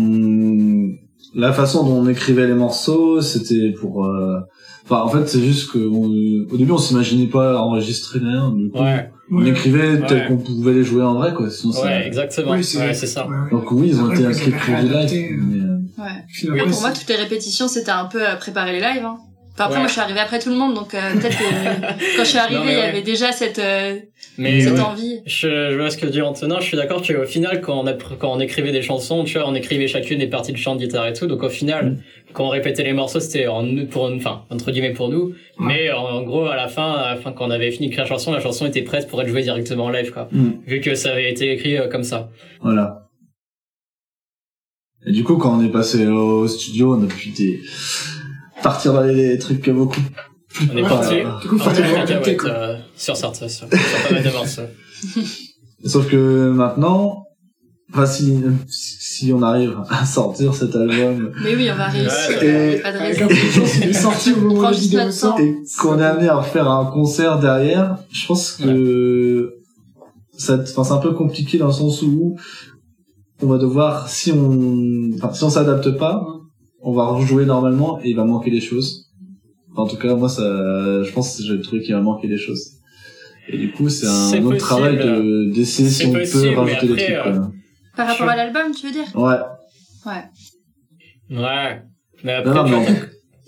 la 1.34 1.52
façon 1.52 1.84
dont 1.84 2.00
on 2.02 2.08
écrivait 2.08 2.46
les 2.46 2.54
morceaux, 2.54 3.20
c'était 3.20 3.72
pour... 3.80 4.04
euh, 4.06 4.38
Enfin, 4.84 5.02
en 5.02 5.08
fait, 5.08 5.28
c'est 5.28 5.40
juste 5.40 5.70
que 5.70 5.78
on- 5.78 6.52
au 6.52 6.56
début, 6.56 6.72
on 6.72 6.78
s'imaginait 6.78 7.28
pas 7.28 7.56
enregistrer 7.60 8.18
rien. 8.18 8.50
Du 8.50 8.68
coup, 8.68 8.80
Ouais, 8.82 9.10
on 9.30 9.46
écrivait 9.46 10.00
tel 10.08 10.26
qu'on 10.26 10.38
pouvait 10.38 10.72
les 10.74 10.82
jouer 10.82 11.02
en 11.04 11.14
vrai, 11.14 11.32
quoi. 11.34 11.48
Sinon, 11.50 11.72
ça- 11.72 11.84
ouais, 11.84 12.04
exactement. 12.06 12.50
Oui, 12.52 12.58
ouais, 12.76 12.92
c'est 12.92 13.06
ça. 13.06 13.28
ouais, 13.28 13.32
ouais. 13.44 13.50
Donc 13.52 13.70
oui, 13.70 13.88
ils 13.90 14.00
ont 14.00 14.10
été 14.12 14.26
inscrits 14.26 14.50
pour 14.50 14.74
avez 14.74 14.82
du 14.82 14.88
live. 14.88 14.92
réadapté, 14.92 15.32
euh, 15.32 15.36
mais, 15.40 15.60
euh, 15.60 16.02
Ouais. 16.02 16.24
Oui, 16.50 16.58
pour 16.70 16.80
moi, 16.80 16.90
c'est- 16.92 16.98
toutes 17.00 17.08
les 17.10 17.14
répétitions, 17.16 17.68
c'était 17.68 17.92
un 17.92 18.06
peu 18.06 18.26
à 18.26 18.34
préparer 18.34 18.72
les 18.72 18.80
lives. 18.80 19.04
Hein. 19.04 19.18
Enfin, 19.54 19.64
après, 19.64 19.74
Ouais. 19.74 19.80
moi, 19.80 19.86
je 19.88 19.92
suis 19.92 20.00
arrivée 20.00 20.20
après 20.20 20.38
tout 20.38 20.48
le 20.48 20.56
monde, 20.56 20.74
donc 20.74 20.94
euh, 20.94 21.12
peut-être 21.12 21.36
que 21.38 21.44
quand 22.16 22.24
je 22.24 22.28
suis 22.28 22.38
arrivée, 22.38 22.58
Non, 22.60 22.66
il 22.68 22.72
y 22.72 22.76
ouais. 22.76 22.82
avait 22.84 23.02
déjà 23.02 23.32
cette, 23.32 23.58
euh, 23.58 23.98
Mais 24.38 24.62
cette 24.62 24.72
ouais, 24.74 24.80
envie. 24.80 25.20
je, 25.26 25.70
je 25.72 25.76
vois 25.76 25.90
ce 25.90 25.98
que 25.98 26.06
dit 26.06 26.22
Antonin, 26.22 26.56
je 26.58 26.64
suis 26.64 26.76
d'accord 26.78 27.02
qu'au 27.06 27.24
final, 27.26 27.60
quand 27.60 27.78
on, 27.78 27.86
a, 27.86 27.92
quand 27.92 28.32
on 28.32 28.40
écrivait 28.40 28.72
des 28.72 28.80
chansons, 28.80 29.24
tu 29.24 29.38
vois, 29.38 29.46
on 29.46 29.54
écrivait 29.54 29.88
chacune 29.88 30.18
des 30.18 30.26
parties 30.26 30.52
de 30.52 30.56
chant 30.56 30.74
de 30.74 30.80
guitare 30.80 31.06
et 31.06 31.12
tout, 31.12 31.26
donc 31.26 31.42
au 31.42 31.50
final, 31.50 31.84
Mm. 31.90 31.96
quand 32.32 32.46
on 32.46 32.48
répétait 32.48 32.82
les 32.82 32.94
morceaux, 32.94 33.20
c'était 33.20 33.46
en, 33.46 33.66
pour, 33.90 34.04
enfin, 34.04 34.44
entre 34.48 34.70
guillemets 34.70 34.94
pour 34.94 35.10
nous, 35.10 35.34
mais 35.58 35.90
en, 35.92 36.00
en 36.02 36.22
gros, 36.22 36.46
à 36.46 36.56
la 36.56 36.68
fin, 36.68 36.92
à 36.92 37.10
la 37.14 37.16
fin, 37.20 37.32
quand 37.32 37.46
on 37.46 37.50
avait 37.50 37.70
fini 37.70 37.88
d'écrire 37.88 38.04
la 38.04 38.08
chanson, 38.08 38.32
la 38.32 38.40
chanson 38.40 38.64
était 38.64 38.80
prête 38.82 39.06
pour 39.06 39.20
être 39.20 39.28
jouée 39.28 39.42
directement 39.42 39.84
en 39.84 39.90
live, 39.90 40.12
quoi. 40.12 40.28
hmm, 40.32 40.52
Vu 40.66 40.80
que 40.80 40.94
ça 40.94 41.12
avait 41.12 41.30
été 41.30 41.52
écrit 41.52 41.76
euh, 41.76 41.88
comme 41.88 42.04
ça. 42.04 42.30
voilà. 42.62 43.00
Et 45.04 45.12
du 45.12 45.24
coup, 45.24 45.36
quand 45.36 45.58
on 45.58 45.62
est 45.64 45.68
passé 45.72 46.06
au 46.06 46.46
studio, 46.48 46.94
on 46.94 47.04
a 47.04 47.06
pu 47.08 47.30
des... 47.30 47.60
partir 48.62 48.92
dans 48.92 49.02
les 49.02 49.38
trucs 49.38 49.68
beaucoup. 49.70 50.00
On 50.72 50.76
est 50.76 50.82
parti. 50.82 51.14
ouais. 51.14 51.24
Du 51.42 51.48
coup, 51.48 51.56
on 51.64 51.70
est 51.70 52.36
quoi. 52.36 52.50
euh, 52.50 52.76
sur 52.96 53.16
certains, 53.16 53.48
sur, 53.48 53.66
sur 53.68 53.68
pas 53.68 54.14
mal 54.14 54.22
de 54.22 54.30
morceaux. 54.30 54.62
Sauf 55.84 56.08
que 56.08 56.50
maintenant, 56.50 57.24
enfin, 57.92 58.06
si, 58.06 58.38
si 58.68 59.32
on 59.32 59.42
arrive 59.42 59.76
à 59.90 60.04
sortir 60.04 60.54
cet 60.54 60.76
album 60.76 61.32
Mais 61.42 61.56
oui, 61.56 61.68
on 61.72 61.76
va 61.76 61.86
réussir. 61.88 62.38
Ouais, 62.40 62.76
et- 62.76 62.80
pas 62.80 62.92
de 62.92 62.98
est 63.88 63.92
sorti 63.92 64.32
au 64.32 64.36
moment 64.36 64.68
où 64.68 64.72
vidéo 64.72 65.10
sort. 65.10 65.40
et 65.40 65.56
qu'on 65.80 65.98
est 65.98 66.04
amené 66.04 66.28
à 66.28 66.40
faire 66.42 66.70
un 66.70 66.84
concert 66.86 67.38
derrière, 67.40 67.96
je 68.12 68.26
pense 68.26 68.52
que 68.52 69.54
ça, 70.36 70.58
enfin, 70.62 70.84
c'est 70.84 70.92
un 70.92 70.98
peu 70.98 71.12
compliqué 71.14 71.58
dans 71.58 71.66
le 71.68 71.72
sens 71.72 72.02
où 72.02 72.36
on 73.42 73.46
va 73.46 73.58
devoir, 73.58 74.08
si 74.08 74.30
on, 74.32 75.10
enfin, 75.16 75.32
si 75.34 75.42
on 75.44 75.50
s'adapte 75.50 75.90
pas, 75.98 76.24
on 76.82 76.92
va 76.92 77.06
rejouer 77.06 77.44
normalement 77.46 78.00
et 78.02 78.10
il 78.10 78.16
va 78.16 78.24
manquer 78.24 78.50
des 78.50 78.60
choses. 78.60 79.08
Enfin, 79.72 79.82
en 79.82 79.86
tout 79.86 79.96
cas, 79.96 80.14
moi, 80.14 80.28
ça, 80.28 80.42
je 81.02 81.10
pense 81.12 81.36
que 81.36 81.42
j'ai 81.44 81.60
trouvé 81.60 81.82
qu'il 81.82 81.94
va 81.94 82.00
manquer 82.00 82.28
des 82.28 82.36
choses. 82.36 82.72
Et 83.48 83.56
du 83.56 83.72
coup, 83.72 83.88
c'est 83.88 84.06
un 84.06 84.28
autre 84.38 84.42
possible. 84.42 84.58
travail 84.58 84.96
de, 84.96 85.50
d'essayer 85.52 85.88
si 85.88 86.06
on 86.06 86.12
possible, 86.12 86.54
peut 86.54 86.58
rajouter 86.60 86.86
des 86.86 86.92
après, 86.92 87.14
trucs, 87.22 87.34
euh. 87.34 87.46
Par 87.96 88.06
rapport 88.08 88.28
à 88.28 88.36
l'album, 88.36 88.72
tu 88.72 88.86
veux 88.86 88.92
dire? 88.92 89.04
Ouais. 89.14 89.36
Ouais. 90.06 91.36
Ouais. 91.38 91.82
Mais 92.24 92.32
après, 92.32 92.54
Non, 92.54 92.62
non, 92.62 92.64
tu 92.64 92.70
mais 92.70 92.84
vois, 92.84 93.06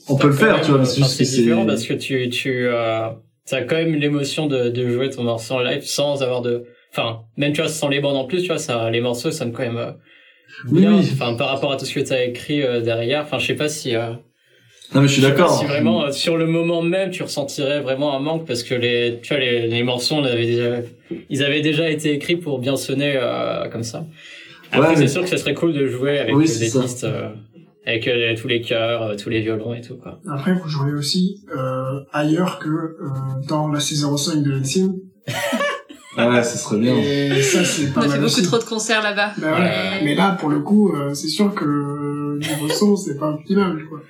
on, 0.09 0.17
peut 0.17 0.27
le 0.29 0.33
faire, 0.33 0.55
même, 0.57 0.65
tu 0.65 0.71
vois, 0.71 0.81
mais 0.81 0.85
c'est 0.85 0.97
juste 1.03 1.19
que 1.19 1.25
c'est 1.25 1.43
différent 1.43 1.67
parce 1.67 1.87
que 1.87 1.95
tu, 1.95 2.29
tu, 2.31 2.67
euh, 2.67 3.09
t'as 3.47 3.63
quand 3.63 3.77
même 3.77 3.95
l'émotion 3.95 4.47
de, 4.47 4.69
de 4.69 4.89
jouer 4.89 5.11
ton 5.11 5.23
morceau 5.23 5.55
en 5.55 5.61
live 5.61 5.85
sans 5.85 6.23
avoir 6.23 6.43
de, 6.43 6.65
enfin, 6.91 7.21
même 7.37 7.53
tu 7.53 7.61
vois, 7.61 7.71
sans 7.71 7.89
les 7.89 8.01
bandes 8.01 8.17
en 8.17 8.25
plus, 8.25 8.43
tu 8.43 8.49
vois, 8.49 8.59
ça, 8.59 8.91
les 8.91 9.01
morceaux 9.01 9.31
sonnent 9.31 9.53
quand 9.53 9.63
même, 9.63 9.77
euh, 9.77 9.93
bien. 10.67 10.97
oui. 10.99 11.09
Enfin, 11.13 11.35
par 11.35 11.49
rapport 11.49 11.73
à 11.73 11.77
tout 11.77 11.85
ce 11.85 11.95
que 11.95 12.01
t'as 12.01 12.23
écrit 12.25 12.63
euh, 12.63 12.81
derrière, 12.81 13.23
enfin, 13.23 13.39
je 13.39 13.47
sais 13.47 13.55
pas 13.55 13.69
si, 13.69 13.95
euh, 13.95 14.11
Non, 14.95 15.01
mais 15.03 15.09
je 15.09 15.13
suis 15.15 15.23
je 15.23 15.27
sais 15.27 15.33
pas 15.33 15.39
d'accord. 15.39 15.59
si 15.59 15.65
vraiment, 15.67 16.05
euh, 16.05 16.13
sur 16.13 16.37
le 16.37 16.47
moment 16.47 16.83
même, 16.83 17.11
tu 17.11 17.23
ressentirais 17.23 17.81
vraiment 17.81 18.15
un 18.17 18.21
manque 18.21 18.47
parce 18.47 18.63
que 18.63 18.75
les, 18.75 19.19
tu 19.23 19.29
vois, 19.35 19.39
les, 19.43 19.67
les 19.67 19.83
morceaux, 19.83 20.17
on 20.17 20.25
avait 20.25 20.47
déjà, 20.47 20.77
ils 21.31 21.43
avaient 21.45 21.63
déjà 21.63 21.89
été 21.91 22.13
écrits 22.13 22.37
pour 22.37 22.59
bien 22.59 22.77
sonner, 22.77 23.15
euh, 23.17 23.69
comme 23.69 23.83
ça. 23.85 24.07
Après, 24.73 24.89
Ouais, 24.89 24.95
c'est 24.97 25.03
mais- 25.03 25.09
sûr 25.09 25.23
que 25.23 25.29
ce 25.29 25.37
serait 25.37 25.55
cool 25.55 25.73
de 25.73 25.87
jouer 25.87 26.19
avec 26.19 26.35
Oui, 26.35 26.47
des 26.47 26.69
ça. 26.69 26.81
pistes, 26.83 27.05
euh, 27.05 27.29
avec 27.87 28.09
euh, 28.09 28.35
tous 28.37 28.49
les 28.49 28.61
chœurs, 28.63 29.03
euh, 29.03 29.15
tous 29.17 29.29
les 29.31 29.41
violons 29.41 29.75
et 29.75 29.81
tout, 29.83 29.97
quoi. 29.97 30.21
Après, 30.31 30.53
vous 30.55 30.69
jouez 30.69 30.93
aussi 30.95 31.43
euh, 31.57 32.01
ailleurs 32.13 32.59
que 32.59 32.69
euh, 32.69 32.95
dans 33.49 33.69
la 33.69 33.79
C05 33.79 34.43
de 34.43 34.63
l'Ensign. 36.17 36.35
Ouais, 36.35 36.43
ça 36.43 36.57
serait 36.57 36.79
bien. 36.79 36.97
Et 36.97 37.43
ça, 37.43 37.65
c'est 37.65 37.83
On 37.97 38.01
a 38.01 38.03
fait 38.03 38.09
mal 38.09 38.11
beaucoup 38.21 38.25
aussi. 38.25 38.43
trop 38.43 38.59
de 38.59 38.65
concerts 38.65 39.03
là-bas. 39.03 39.33
Bah 39.39 39.53
ouais. 39.53 39.59
Ouais. 39.61 40.01
Mais 40.05 40.15
là, 40.15 40.33
pour 40.39 40.49
le 40.51 40.61
coup, 40.61 40.93
euh, 40.93 41.15
c'est 41.15 41.29
sûr 41.29 41.55
que 41.55 41.65
euh, 41.65 42.39
niveau 42.39 42.69
son, 42.69 42.97
c'est 42.97 43.17
pas 43.19 43.31
optimal, 43.31 43.79
quoi. 43.89 44.01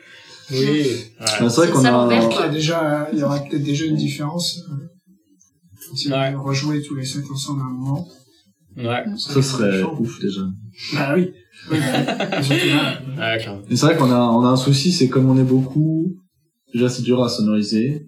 Oui. 0.51 0.59
Ouais, 0.59 1.27
c'est 1.39 1.45
vrai 1.57 1.71
qu'on 1.71 1.85
a... 1.85 2.09
Il 2.13 2.37
y 2.37 2.43
a 2.43 2.49
déjà, 2.49 3.09
il 3.13 3.19
y 3.19 3.23
aura 3.23 3.39
peut-être 3.41 3.63
déjà 3.63 3.87
une 3.87 3.97
différence. 3.97 4.59
euh, 4.71 4.75
Si 5.97 6.11
Ouais. 6.11 6.35
on 6.37 6.43
rejouait 6.43 6.83
tous 6.83 6.95
les 6.95 7.05
sept 7.05 7.25
ensemble 7.33 7.61
à 7.63 7.65
un 7.65 7.71
moment. 7.73 8.07
Ouais, 8.77 9.05
Ça 9.17 9.41
serait 9.41 9.83
ouf 9.85 10.21
déjà. 10.21 10.41
Bah 10.95 11.13
oui. 11.15 11.31
Oui, 11.71 11.79
bah, 13.17 13.37
ouais, 13.37 13.39
c'est 13.71 13.81
vrai 13.87 13.97
qu'on 13.97 14.11
a, 14.11 14.19
on 14.21 14.45
a 14.45 14.49
un 14.49 14.57
souci, 14.57 14.91
c'est 14.93 15.09
comme 15.09 15.31
on 15.31 15.39
est 15.39 15.45
beaucoup, 15.45 16.13
déjà 16.75 16.89
c'est 16.89 17.03
dur 17.03 17.23
à 17.23 17.29
sonoriser. 17.29 18.07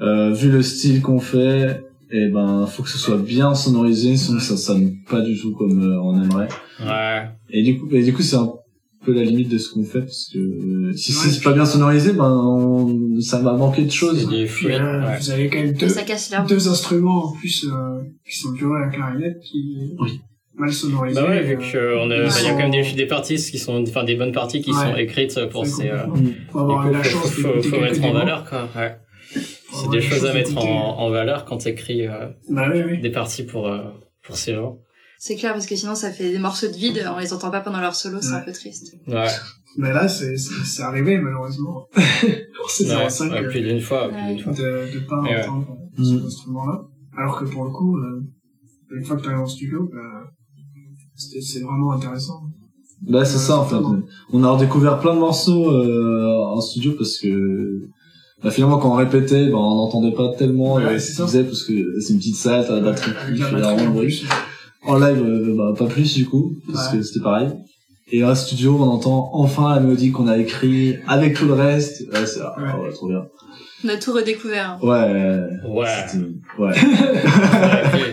Euh, 0.00 0.32
vu 0.32 0.50
le 0.50 0.62
style 0.62 1.02
qu'on 1.02 1.20
fait, 1.20 1.80
et 2.10 2.28
ben 2.28 2.66
faut 2.66 2.82
que 2.82 2.88
ce 2.90 2.98
soit 2.98 3.16
bien 3.18 3.54
sonorisé, 3.54 4.16
sinon 4.16 4.38
ça 4.40 4.56
sonne 4.56 4.94
pas 5.10 5.20
du 5.20 5.38
tout 5.38 5.52
comme 5.54 5.80
euh, 5.82 6.00
on 6.02 6.22
aimerait. 6.22 6.48
Ouais. 6.80 7.28
Et 7.50 7.62
du 7.62 7.78
coup, 7.78 7.88
et 7.92 8.02
du 8.02 8.12
coup 8.12 8.22
c'est 8.22 8.36
un 8.36 8.52
peu 9.04 9.12
la 9.12 9.22
limite 9.24 9.48
de 9.50 9.58
ce 9.58 9.70
qu'on 9.72 9.84
fait, 9.84 10.00
parce 10.00 10.30
que 10.32 10.38
euh, 10.38 10.92
si 10.94 11.12
Ouais, 11.12 11.30
c'est 11.30 11.42
pas 11.42 11.52
bien 11.52 11.66
sonorisé, 11.66 12.12
ben 12.12 12.24
on- 12.30 13.20
ça 13.20 13.40
va 13.40 13.52
manquer 13.54 13.82
de 13.82 13.90
choses. 13.92 14.28
des 14.28 14.46
là, 14.68 15.08
ouais. 15.10 15.18
vous 15.20 15.30
avez 15.30 15.48
quand 15.48 15.58
même 15.58 15.72
deux, 15.74 15.88
ça 15.88 16.02
casse 16.02 16.30
l'herbe. 16.30 16.48
deux 16.48 16.68
instruments 16.68 17.26
en 17.26 17.32
plus 17.32 17.66
euh, 17.66 18.00
qui 18.28 18.38
sont 18.38 18.52
violon 18.52 18.76
et 18.78 18.80
la 18.86 18.88
clarinette 18.88 19.40
qui 19.40 19.94
Oui. 20.00 20.20
mal 20.56 20.72
sonorisés. 20.72 21.20
Bah 21.20 21.28
ouais, 21.28 21.42
vu 21.42 21.58
euh, 21.74 21.96
qu'on 21.98 22.10
a, 22.10 22.22
bah, 22.22 22.28
il 22.40 22.44
y 22.44 22.48
a 22.48 22.52
quand 22.52 22.58
même 22.58 22.70
des, 22.70 22.92
des 22.92 23.06
parties 23.06 23.36
qui 23.36 23.58
sont, 23.58 23.82
enfin 23.86 24.04
des 24.04 24.14
bonnes 24.16 24.32
parties 24.32 24.62
qui 24.62 24.70
Ouais. 24.72 24.76
sont 24.90 24.96
écrites 24.96 25.38
pour 25.50 25.66
ces, 25.66 25.90
euh. 25.90 26.06
Faut 26.50 26.60
avoir 26.60 26.86
du 26.86 26.92
la 26.94 27.02
chance 27.02 27.30
faut, 27.30 27.62
faut, 27.62 27.80
mettre 27.80 28.02
en 28.04 28.12
valeur, 28.12 28.48
quoi, 28.48 28.68
ouais. 28.76 28.96
C'est 29.82 29.90
des 29.90 30.00
choses 30.00 30.24
à 30.26 30.32
mettre 30.32 30.56
en, 30.58 30.98
en 30.98 31.10
valeur 31.10 31.44
quand 31.44 31.58
t'écris, 31.58 32.06
euh, 32.06 32.28
Bah 32.48 32.68
oui, 32.72 32.82
oui. 32.86 33.00
des 33.00 33.10
parties 33.10 33.44
pour, 33.44 33.68
euh, 33.68 33.82
pour 34.24 34.36
ces 34.36 34.54
gens. 34.54 34.78
C'est 35.18 35.36
clair, 35.36 35.52
parce 35.52 35.66
que 35.66 35.74
sinon 35.76 35.94
ça 35.94 36.10
fait 36.10 36.30
des 36.32 36.38
morceaux 36.38 36.66
de 36.68 36.72
vide, 36.74 37.02
on 37.14 37.18
les 37.18 37.32
entend 37.32 37.50
pas 37.50 37.60
pendant 37.60 37.80
leur 37.80 37.94
solo, 37.94 38.18
c'est 38.20 38.28
Ouais. 38.30 38.34
un 38.36 38.40
peu 38.40 38.52
triste. 38.52 38.94
Ouais. 39.08 39.26
Mais 39.78 39.92
là, 39.92 40.06
c'est, 40.08 40.34
arrivé, 40.82 41.18
malheureusement. 41.18 41.88
Pour 42.56 42.70
ces 42.70 42.88
Ouais, 42.94 43.08
05 43.10 43.32
ouais, 43.32 43.48
plus 43.48 43.60
d'une 43.62 43.80
fois, 43.80 44.08
plus 44.08 44.34
d'une 44.34 44.38
fois. 44.44 44.52
de, 44.52 44.94
de 44.94 44.98
pas 45.08 45.20
Ouais. 45.22 45.46
entendre 45.46 45.76
Mm. 45.96 46.04
cet 46.04 46.24
instrument-là. 46.26 46.82
Alors 47.16 47.38
que 47.38 47.44
pour 47.44 47.64
le 47.64 47.70
coup, 47.70 47.96
euh, 47.98 48.20
une 48.96 49.04
fois 49.04 49.16
que 49.16 49.22
t'arrives 49.22 49.38
en 49.40 49.46
studio, 49.46 49.88
bah, 49.92 50.30
c'est, 51.16 51.40
c'est 51.40 51.60
vraiment 51.60 51.92
intéressant. 51.92 52.40
Bah 53.02 53.24
c'est 53.24 53.34
Ouais, 53.36 53.40
ça 53.42 53.58
en 53.58 53.64
fait. 53.64 53.76
On 54.32 54.42
a 54.44 54.50
redécouvert 54.50 54.98
plein 55.00 55.14
de 55.14 55.20
morceaux 55.20 55.70
euh, 55.70 56.36
en 56.54 56.60
studio 56.60 56.92
parce 56.96 57.18
que 57.18 57.80
bah, 58.44 58.50
finalement 58.50 58.78
quand 58.78 58.92
on 58.92 58.96
répétait, 58.96 59.46
bah, 59.48 59.56
on 59.58 59.74
n'entendait 59.76 60.14
pas 60.14 60.32
tellement 60.38 60.74
Ouais, 60.74 60.98
ce 60.98 61.16
qu'ils 61.16 61.24
faisaient 61.24 61.44
parce 61.44 61.64
que 61.64 61.98
c'est 62.00 62.12
une 62.12 62.18
petite 62.18 62.36
salle, 62.36 62.64
t'as 62.66 62.74
la 62.74 62.80
batterie 62.80 63.10
qui 63.34 63.42
fait 63.42 63.50
vraiment 63.50 63.68
en 63.74 63.84
de 63.84 63.90
bruit. 63.90 64.24
En 64.86 64.96
live, 64.98 65.22
euh, 65.26 65.54
bah, 65.56 65.72
pas 65.78 65.86
plus 65.86 66.14
du 66.14 66.26
coup, 66.26 66.52
parce 66.70 66.92
Ouais. 66.92 66.98
que 66.98 67.02
c'était 67.04 67.22
pareil. 67.24 67.48
Et 68.12 68.22
en 68.22 68.34
studio, 68.34 68.76
on 68.78 68.82
entend 68.82 69.30
enfin 69.32 69.74
la 69.74 69.80
mélodie 69.80 70.12
qu'on 70.12 70.28
a 70.28 70.36
écrite 70.36 70.98
avec 71.08 71.34
tout 71.34 71.46
le 71.46 71.54
reste. 71.54 72.02
Ouais, 72.12 72.26
c'est 72.26 72.40
ah, 72.42 72.54
Ouais. 72.78 72.92
trop 72.92 73.08
bien. 73.08 73.24
On 73.82 73.88
a 73.88 73.96
tout 73.96 74.12
redécouvert. 74.12 74.78
hein. 74.82 74.86
Ouais. 74.86 75.70
Ouais. 75.70 75.86
Ouais. 76.58 76.68
Ouais, 76.68 76.74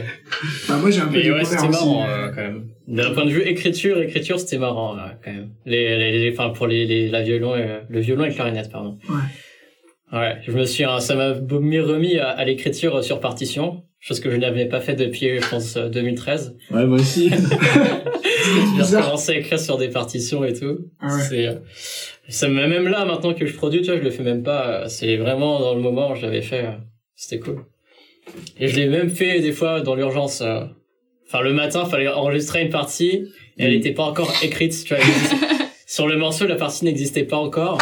Bah, 0.67 0.77
moi, 0.79 0.89
j'ai 0.89 1.01
un 1.01 1.07
peu 1.07 1.17
Mais 1.17 1.29
ouais, 1.31 1.43
c'était 1.43 1.61
aussi, 1.67 1.69
marrant, 1.71 2.05
euh, 2.05 2.07
euh, 2.09 2.29
quand 2.29 2.41
même. 2.41 2.63
D'un 2.87 3.11
point 3.13 3.25
de 3.25 3.29
vue 3.29 3.41
écriture, 3.41 4.01
écriture, 4.01 4.39
c'était 4.39 4.57
marrant, 4.57 4.95
quand 5.23 5.31
même. 5.31 5.49
Les, 5.65 5.97
les, 5.97 6.19
les- 6.29 6.31
enfin, 6.37 6.49
pour 6.49 6.67
les, 6.67 6.85
les, 6.85 7.09
la 7.09 7.21
violon 7.21 7.55
et, 7.55 7.67
le 7.89 7.99
violon 7.99 8.23
et 8.23 8.29
le 8.29 8.33
clarinette, 8.33 8.71
pardon. 8.71 8.97
Ouais. 9.09 9.15
Ouais, 10.11 10.35
je 10.45 10.51
me 10.51 10.65
suis, 10.65 10.83
hein, 10.83 10.99
ça 10.99 11.15
m'a 11.15 11.33
mis 11.35 11.79
remis 11.79 12.17
à, 12.17 12.29
à 12.29 12.43
l'écriture 12.45 13.03
sur 13.03 13.19
partition. 13.19 13.83
Chose 13.99 14.19
que 14.19 14.31
je 14.31 14.35
n'avais 14.37 14.65
pas 14.65 14.81
fait 14.81 14.95
depuis, 14.95 15.39
je 15.39 15.47
pense, 15.49 15.77
euh, 15.77 15.87
2013. 15.89 16.57
Ouais, 16.71 16.85
moi 16.85 16.97
aussi. 16.99 17.29
J'ai 18.89 18.95
recommencé 18.97 19.33
à 19.33 19.37
écrire 19.37 19.59
sur 19.59 19.77
des 19.77 19.89
partitions 19.89 20.43
et 20.43 20.53
tout. 20.53 20.79
Ah 20.99 21.15
ouais. 21.15 21.21
C'est, 21.29 21.47
euh, 21.47 21.53
ça 22.27 22.47
me, 22.47 22.67
même 22.67 22.87
là, 22.87 23.05
maintenant 23.05 23.33
que 23.33 23.45
je 23.45 23.53
produis, 23.55 23.81
tu 23.81 23.87
vois, 23.91 23.97
je 23.97 24.03
le 24.03 24.09
fais 24.09 24.23
même 24.23 24.43
pas. 24.43 24.67
euh, 24.83 24.87
C'est 24.87 25.17
vraiment 25.17 25.59
dans 25.59 25.75
le 25.75 25.81
moment 25.81 26.11
où 26.11 26.15
je 26.15 26.23
l'avais 26.23 26.41
fait. 26.41 26.65
euh, 26.65 26.71
C'était 27.15 27.39
cool. 27.39 27.63
Et 28.59 28.67
je 28.67 28.75
l'ai 28.75 28.87
même 28.87 29.09
fait 29.09 29.39
des 29.39 29.51
fois 29.51 29.81
dans 29.81 29.95
l'urgence. 29.95 30.41
euh, 30.41 30.61
Enfin, 31.27 31.41
le 31.41 31.53
matin, 31.53 31.85
fallait 31.85 32.09
enregistrer 32.09 32.61
une 32.63 32.69
partie 32.69 33.27
et 33.57 33.63
elle 33.63 33.71
n'était 33.71 33.93
pas 33.93 34.03
encore 34.03 34.33
écrite. 34.43 34.83
Tu 34.83 34.93
vois, 34.95 35.03
sur 35.87 36.07
le 36.07 36.17
morceau, 36.17 36.45
la 36.45 36.55
partie 36.55 36.83
n'existait 36.83 37.23
pas 37.23 37.37
encore 37.37 37.77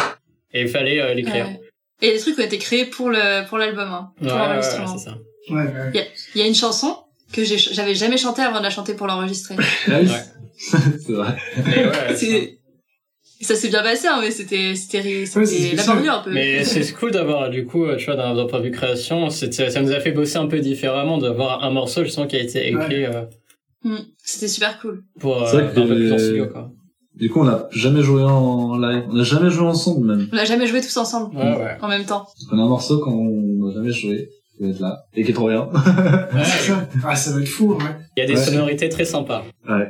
et 0.52 0.60
il 0.62 0.68
fallait 0.68 1.00
euh, 1.00 1.14
l'écrire. 1.14 1.46
Ouais. 1.46 1.60
Et 2.02 2.12
les 2.12 2.18
trucs 2.18 2.38
ont 2.38 2.42
été 2.42 2.58
créés 2.58 2.86
pour 2.86 3.10
le 3.10 3.46
pour 3.48 3.58
l'album, 3.58 3.88
hein, 3.88 4.12
pour 4.18 4.26
Ouais, 4.26 4.32
ouais, 4.32 4.38
ouais, 4.40 4.48
l'enregistrement. 4.48 4.96
c'est 4.98 5.04
ça. 5.10 5.18
Ouais, 5.50 5.62
ouais. 5.94 6.10
Il 6.34 6.40
y 6.40 6.44
a 6.44 6.46
une 6.46 6.54
chanson 6.54 6.96
que 7.32 7.44
j'ai- 7.44 7.58
j'avais 7.58 7.94
jamais 7.94 8.16
chantée 8.16 8.42
avant 8.42 8.58
de 8.58 8.64
la 8.64 8.70
chanter 8.70 8.94
pour 8.94 9.06
l'enregistrer. 9.06 9.56
Ah 9.88 10.00
c'est 11.06 11.12
vrai. 11.12 11.36
Mais 13.40 13.44
ça 13.46 13.54
s'est 13.54 13.68
bien 13.68 13.82
passé, 13.82 14.06
hein, 14.06 14.18
mais 14.20 14.30
c'était 14.30 14.74
c'était 14.74 15.24
c'était 15.24 15.74
laborieux 15.74 16.10
un 16.10 16.18
peu. 16.20 16.30
Mais 16.30 16.62
c'est 16.64 16.92
cool 16.92 17.10
d'avoir, 17.10 17.48
du 17.48 17.64
coup, 17.64 17.86
tu 17.96 18.04
vois, 18.06 18.16
d'un 18.16 18.46
point 18.46 18.58
de 18.60 18.64
vue 18.66 18.70
création, 18.70 19.30
c'était- 19.30 19.70
ça 19.70 19.80
nous 19.80 19.92
a 19.92 20.00
fait 20.00 20.12
bosser 20.12 20.36
un 20.36 20.46
peu 20.46 20.60
différemment 20.60 21.16
d'avoir 21.18 21.64
un 21.64 21.70
morceau, 21.70 22.04
je 22.04 22.10
sens, 22.10 22.26
qui 22.26 22.36
a 22.36 22.40
été 22.40 22.68
écrit 22.68 23.06
euh, 23.06 23.22
Hmm, 23.82 23.96
C'était 24.22 24.48
super 24.48 24.78
cool. 24.78 25.04
pour 25.20 25.42
euh, 25.42 25.46
C'est 25.50 25.56
vrai 25.56 25.64
un 25.64 25.68
peu 25.68 25.88
que- 25.88 25.94
plus 25.94 26.12
en 26.12 26.18
studio, 26.18 26.46
quoi. 26.48 26.70
Du 27.20 27.28
coup, 27.30 27.40
on 27.40 27.44
n'a 27.44 27.68
jamais 27.70 28.02
joué 28.02 28.22
en 28.22 28.76
live. 28.78 29.04
On 29.10 29.14
n'a 29.14 29.22
jamais 29.24 29.50
joué 29.50 29.66
ensemble 29.66 30.06
même. 30.06 30.28
On 30.32 30.36
l'a 30.36 30.44
jamais 30.46 30.66
joué 30.66 30.80
tous 30.80 30.96
ensemble 30.96 31.36
Ouais, 31.36 31.42
ouais. 31.56 31.76
en 31.82 31.88
même 31.88 32.04
temps. 32.04 32.26
On 32.50 32.58
a 32.58 32.62
un 32.62 32.68
morceau 32.68 32.98
qu'on 33.00 33.30
n'a 33.66 33.72
jamais 33.74 33.92
joué, 33.92 34.30
qui 34.56 34.62
va 34.64 34.68
être 34.70 34.80
là, 34.80 35.04
et 35.14 35.22
qui 35.22 35.30
est 35.30 35.34
trop 35.34 35.48
bien. 35.48 35.68
Ouais, 36.34 36.44
C'est 36.44 36.68
ça. 36.72 36.88
Ah, 37.04 37.14
ça 37.14 37.32
va 37.34 37.42
être 37.42 37.48
fou, 37.48 37.74
ouais. 37.74 37.84
Il 38.16 38.20
y 38.20 38.22
a 38.24 38.26
des 38.26 38.34
Ouais. 38.34 38.44
sonorités 38.44 38.88
très 38.88 39.04
sympas. 39.04 39.44
Parce 39.66 39.80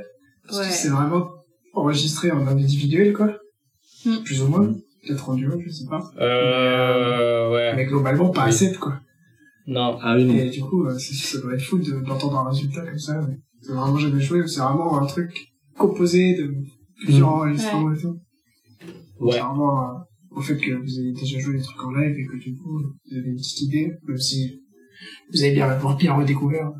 Ouais. 0.59 0.67
que 0.67 0.73
c'est 0.73 0.89
vraiment 0.89 1.29
enregistré 1.75 2.33
en 2.33 2.47
individuel, 2.49 3.13
quoi. 3.13 3.29
Hmm. 4.05 4.23
Plus 4.25 4.43
ou 4.43 4.49
moins. 4.49 4.75
Peut-être 5.07 5.31
en 5.31 5.35
duo, 5.35 5.53
je 5.65 5.71
sais 5.71 5.87
pas. 5.89 6.03
Euh, 6.21 7.51
ouais. 7.53 7.75
Mais 7.77 7.87
globalement, 7.87 8.31
pas 8.31 8.43
Oui. 8.45 8.49
à 8.49 8.53
7, 8.53 8.79
quoi. 8.79 8.95
Non. 9.67 9.99
Ah 10.03 10.15
oui, 10.17 10.25
non. 10.25 10.35
Et 10.35 10.51
du 10.51 10.61
coup, 10.63 10.85
euh, 10.87 10.99
ça 10.99 11.39
doit 11.41 11.55
être 11.55 11.63
fou 11.63 11.79
de- 11.79 12.05
d'entendre 12.05 12.39
un 12.39 12.49
résultat 12.51 12.83
comme 12.83 12.99
ça. 12.99 13.21
C'est 13.63 13.73
vraiment 13.73 13.99
jamais 13.99 14.21
joué, 14.21 14.47
c'est 14.49 14.61
vraiment 14.61 14.99
un 15.01 15.07
truc 15.07 15.53
composé 15.79 16.35
de 16.35 16.53
plusieurs 17.01 17.29
enregistrements 17.29 17.93
et 17.95 17.99
tout. 18.01 18.21
Ouais. 19.19 19.33
C'est 19.33 19.39
vraiment 19.41 19.83
euh, 19.83 19.99
au 20.31 20.41
fait 20.41 20.57
que 20.57 20.73
vous 20.73 20.99
avez 20.99 21.13
déjà 21.13 21.39
joué 21.39 21.57
des 21.57 21.63
trucs 21.63 21.83
en 21.85 21.91
live 21.93 22.17
et 22.19 22.27
que 22.27 22.37
du 22.37 22.55
coup, 22.57 22.79
vous 22.79 23.17
avez 23.17 23.29
une 23.29 23.37
petite 23.37 23.61
idée, 23.63 23.93
même 24.07 24.17
si 24.17 24.61
vous 25.33 25.43
avez 25.43 25.53
bien, 25.53 25.79
bien 25.99 26.15
redécouvert 26.15 26.73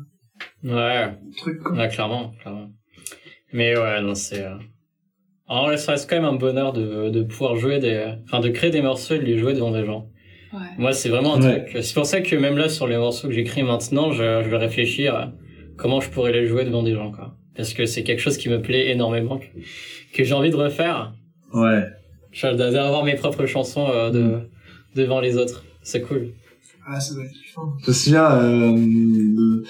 Ouais. 0.63 1.13
truc, 1.37 1.59
quoi. 1.59 1.73
Ouais, 1.73 1.87
clairement, 1.89 2.33
clairement. 2.41 2.71
Mais 3.53 3.77
ouais, 3.77 4.01
non, 4.01 4.15
c'est... 4.15 4.43
Euh... 4.43 4.55
En 5.47 5.63
vrai, 5.65 5.77
ça 5.77 5.91
reste 5.93 6.09
quand 6.09 6.15
même 6.15 6.25
un 6.25 6.37
bonheur 6.37 6.71
de, 6.71 7.09
de 7.09 7.23
pouvoir 7.23 7.55
jouer 7.57 7.79
des... 7.79 8.13
Enfin, 8.23 8.39
de 8.39 8.49
créer 8.49 8.69
des 8.71 8.81
morceaux 8.81 9.15
et 9.15 9.19
de 9.19 9.25
les 9.25 9.37
jouer 9.37 9.53
devant 9.53 9.71
des 9.71 9.85
gens. 9.85 10.07
Ouais. 10.53 10.59
Moi, 10.77 10.93
c'est 10.93 11.09
vraiment 11.09 11.35
un 11.35 11.41
Ouais. 11.41 11.65
truc... 11.65 11.83
C'est 11.83 11.93
pour 11.93 12.05
ça 12.05 12.21
que 12.21 12.35
même 12.35 12.57
là, 12.57 12.69
sur 12.69 12.87
les 12.87 12.97
morceaux 12.97 13.27
que 13.27 13.33
j'écris 13.33 13.63
maintenant, 13.63 14.11
je, 14.11 14.41
je 14.43 14.49
vais 14.49 14.57
réfléchir 14.57 15.13
à 15.15 15.33
comment 15.77 15.99
je 15.99 16.09
pourrais 16.09 16.31
les 16.31 16.45
jouer 16.47 16.63
devant 16.63 16.83
des 16.83 16.93
gens, 16.93 17.11
quoi. 17.11 17.35
Parce 17.55 17.73
que 17.73 17.85
c'est 17.85 18.03
quelque 18.03 18.21
chose 18.21 18.37
qui 18.37 18.49
me 18.49 18.61
plaît 18.61 18.89
énormément, 18.91 19.37
que, 19.37 19.45
que 20.15 20.23
j'ai 20.23 20.33
envie 20.33 20.49
de 20.51 20.55
refaire. 20.55 21.13
Ouais. 21.53 21.83
Je- 22.31 22.47
D'avoir 22.47 23.03
mes 23.03 23.15
propres 23.15 23.45
chansons 23.45 23.87
euh, 23.89 24.09
de, 24.09 24.21
Mm. 24.21 24.41
devant 24.95 25.19
les 25.19 25.35
autres. 25.37 25.63
C'est 25.83 26.01
cool. 26.01 26.29
Ah, 26.87 26.99
ça 26.99 27.13
doit 27.13 27.23
être 27.25 27.31
kiffant. 27.33 27.73
Je 27.83 27.89
me 27.89 27.93
souviens, 27.93 28.31
euh, 28.31 28.71
de 28.75 29.63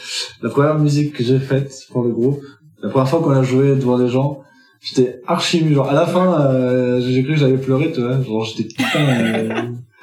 la 0.44 0.50
première 0.50 0.78
musique 0.80 1.14
que 1.14 1.24
j'ai 1.24 1.40
faite 1.40 1.72
pour 1.92 2.04
le 2.04 2.12
groupe, 2.12 2.42
la 2.82 2.90
première 2.90 3.10
fois 3.10 3.20
qu'on 3.22 3.32
a 3.32 3.44
joué 3.44 3.76
devant 3.76 3.98
des 3.98 4.08
gens, 4.08 4.42
j'étais 4.82 5.20
archi 5.28 5.60
ému. 5.60 5.74
Genre, 5.74 5.90
à 5.90 5.94
la 5.94 6.06
fin, 6.06 6.40
euh, 6.42 7.02
j'ai 7.02 7.24
cru 7.24 7.34
que 7.34 7.40
j'allais 7.40 7.58
pleurer, 7.58 7.92
tu 7.92 8.02
vois. 8.02 8.22
Genre, 8.22 8.46
j'étais 8.46 8.64
putain, 8.70 9.00
euh, 9.10 9.50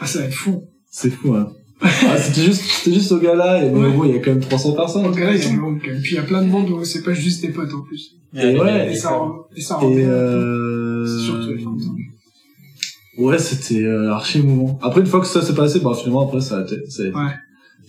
Ah, 0.00 0.06
ça 0.06 0.20
va 0.20 0.24
être 0.26 0.34
fou. 0.34 0.64
c'est 0.90 1.10
fou, 1.10 1.34
hein. 1.34 1.50
Ah, 1.80 2.16
c'était 2.18 2.42
juste, 2.42 2.62
c'était 2.62 2.94
juste 2.94 3.12
au 3.12 3.18
gars-là, 3.18 3.62
et 3.64 3.70
Ouais. 3.70 3.90
bon, 3.92 4.04
il 4.04 4.14
y 4.14 4.16
a 4.16 4.20
quand 4.20 4.30
même 4.30 4.40
300 4.40 4.72
personnes. 4.72 5.02
Donc 5.04 5.18
là, 5.18 5.32
il 5.32 5.42
y 5.42 5.46
a 5.46 5.48
du 5.50 5.56
monde, 5.58 5.78
quand 5.80 5.90
même. 5.90 6.00
Puis 6.02 6.12
il 6.12 6.16
y 6.16 6.18
a 6.18 6.22
plein 6.22 6.42
de 6.42 6.48
monde 6.48 6.68
où 6.70 6.84
c'est 6.84 7.02
pas 7.02 7.12
juste 7.12 7.40
des 7.42 7.48
potes 7.52 7.72
en 7.72 7.82
plus. 7.82 8.16
Et 8.34 8.58
ouais, 8.58 8.92
Et 8.92 8.94
ça 8.94 9.20
et 9.56 9.60
ça 9.60 9.78
Et 9.82 10.04
euh... 10.04 11.06
C'est 11.06 11.24
surtout. 11.24 11.96
Ouais, 13.18 13.38
c'était 13.38 13.82
euh, 13.82 14.12
archi 14.12 14.38
émouvant. 14.38 14.78
Après, 14.82 15.00
une 15.00 15.06
fois 15.06 15.20
que 15.20 15.26
ça 15.26 15.42
s'est 15.42 15.54
passé, 15.54 15.80
bah 15.80 15.92
finalement 15.98 16.26
après 16.28 16.40
ça 16.40 16.58
a 16.58 16.62
été, 16.62 16.76
ça 16.88 17.02
a 17.02 17.06
été. 17.06 17.16
Ouais. 17.16 17.34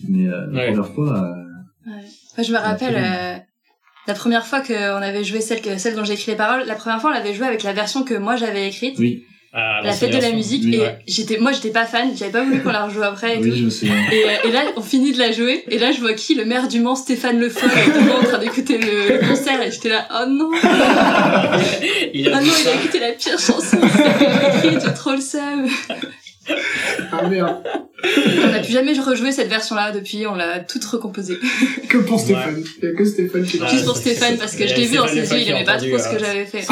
Mais 0.08 0.26
euh, 0.28 0.46
la 0.50 0.62
première 0.72 0.88
fois, 0.88 1.16
euh, 1.18 1.90
Ouais. 1.90 2.02
Moi, 2.36 2.44
je 2.46 2.52
me 2.52 2.58
rappelle 2.58 2.96
euh, 2.96 3.36
la 4.06 4.14
première 4.14 4.44
fois 4.46 4.60
qu'on 4.60 4.74
avait 4.74 5.22
joué 5.24 5.40
celle 5.40 5.60
que 5.62 5.78
celle 5.78 5.94
dont 5.94 6.04
j'ai 6.04 6.14
écrit 6.14 6.32
les 6.32 6.36
paroles. 6.36 6.64
La 6.66 6.74
première 6.74 7.00
fois, 7.00 7.10
on 7.10 7.14
l'avait 7.14 7.32
joué 7.34 7.46
avec 7.46 7.62
la 7.62 7.72
version 7.72 8.02
que 8.04 8.14
moi 8.14 8.36
j'avais 8.36 8.68
écrite. 8.68 8.98
oui, 8.98 9.22
Ah, 9.52 9.80
La 9.82 9.92
fête 9.92 10.12
de 10.12 10.18
la 10.20 10.30
musique 10.30 10.62
Oui, 10.64 10.76
et 10.76 10.80
ouais. 10.80 10.98
j'étais 11.08 11.36
moi 11.38 11.50
j'étais 11.50 11.70
pas 11.70 11.84
fan 11.84 12.10
j'avais 12.16 12.30
pas 12.30 12.44
voulu 12.44 12.62
qu'on 12.62 12.70
la 12.70 12.84
rejoue 12.86 13.02
après 13.02 13.34
et 13.34 13.38
oui, 13.42 13.50
tout. 13.50 13.56
je 13.56 13.64
me 13.64 13.70
souviens. 13.70 13.96
et, 14.12 14.24
euh, 14.24 14.48
et 14.48 14.52
là 14.52 14.60
on 14.76 14.80
finit 14.80 15.12
de 15.12 15.18
la 15.18 15.32
jouer 15.32 15.64
et 15.68 15.78
là 15.80 15.90
je 15.90 15.98
vois 16.00 16.12
qui 16.12 16.36
le 16.36 16.44
maire 16.44 16.68
du 16.68 16.78
Mans 16.78 16.94
Stéphane 16.94 17.40
Le 17.40 17.48
Foll 17.48 17.68
avec 17.68 17.86
tout 17.86 17.98
le 17.98 18.06
monde 18.06 18.20
en 18.20 18.28
train 18.28 18.38
d'écouter 18.38 18.78
le, 18.78 19.26
concert 19.28 19.60
et 19.60 19.72
j'étais 19.72 19.88
là 19.88 20.06
oh 20.14 20.26
non. 20.28 20.50
Il 22.14 22.28
a 22.32 22.36
ah 22.36 22.40
non 22.40 22.52
il 22.62 22.68
a 22.68 22.74
écouté 22.74 23.00
la 23.00 23.10
pire 23.10 23.40
chanson 23.40 23.78
écrite 23.78 24.82
j'ai 24.86 24.94
trop 24.94 25.10
le 25.12 25.20
seum 25.20 25.66
Ah 27.10 27.26
merde. 27.28 27.56
on 28.04 28.54
a 28.54 28.60
plus 28.60 28.72
jamais 28.72 28.96
rejoué 29.00 29.32
cette 29.32 29.48
version 29.48 29.74
là 29.74 29.90
depuis 29.90 30.28
on 30.28 30.36
l'a 30.36 30.60
toute 30.60 30.84
recomposée. 30.84 31.38
Que 31.88 31.98
pour 31.98 32.20
Stéphane. 32.20 32.62
Il 32.82 32.88
y 32.88 32.92
a 32.92 32.94
que 32.94 33.04
Stéphane 33.04 33.44
qui 33.44 33.58
Ouais, 33.60 33.68
juste 33.68 33.84
pour 33.84 33.96
Stéphane 33.96 34.36
parce 34.38 34.54
que 34.54 34.66
je 34.68 34.74
l'ai 34.76 34.86
vu 34.86 34.96
dans 34.96 35.08
ses 35.08 35.28
yeux 35.28 35.40
il 35.40 35.48
aimait 35.50 35.64
pas 35.64 35.76
trop 35.76 35.98
ce 35.98 36.08
que 36.08 36.14
euh, 36.14 36.18
j'avais 36.20 36.46
fait 36.46 36.64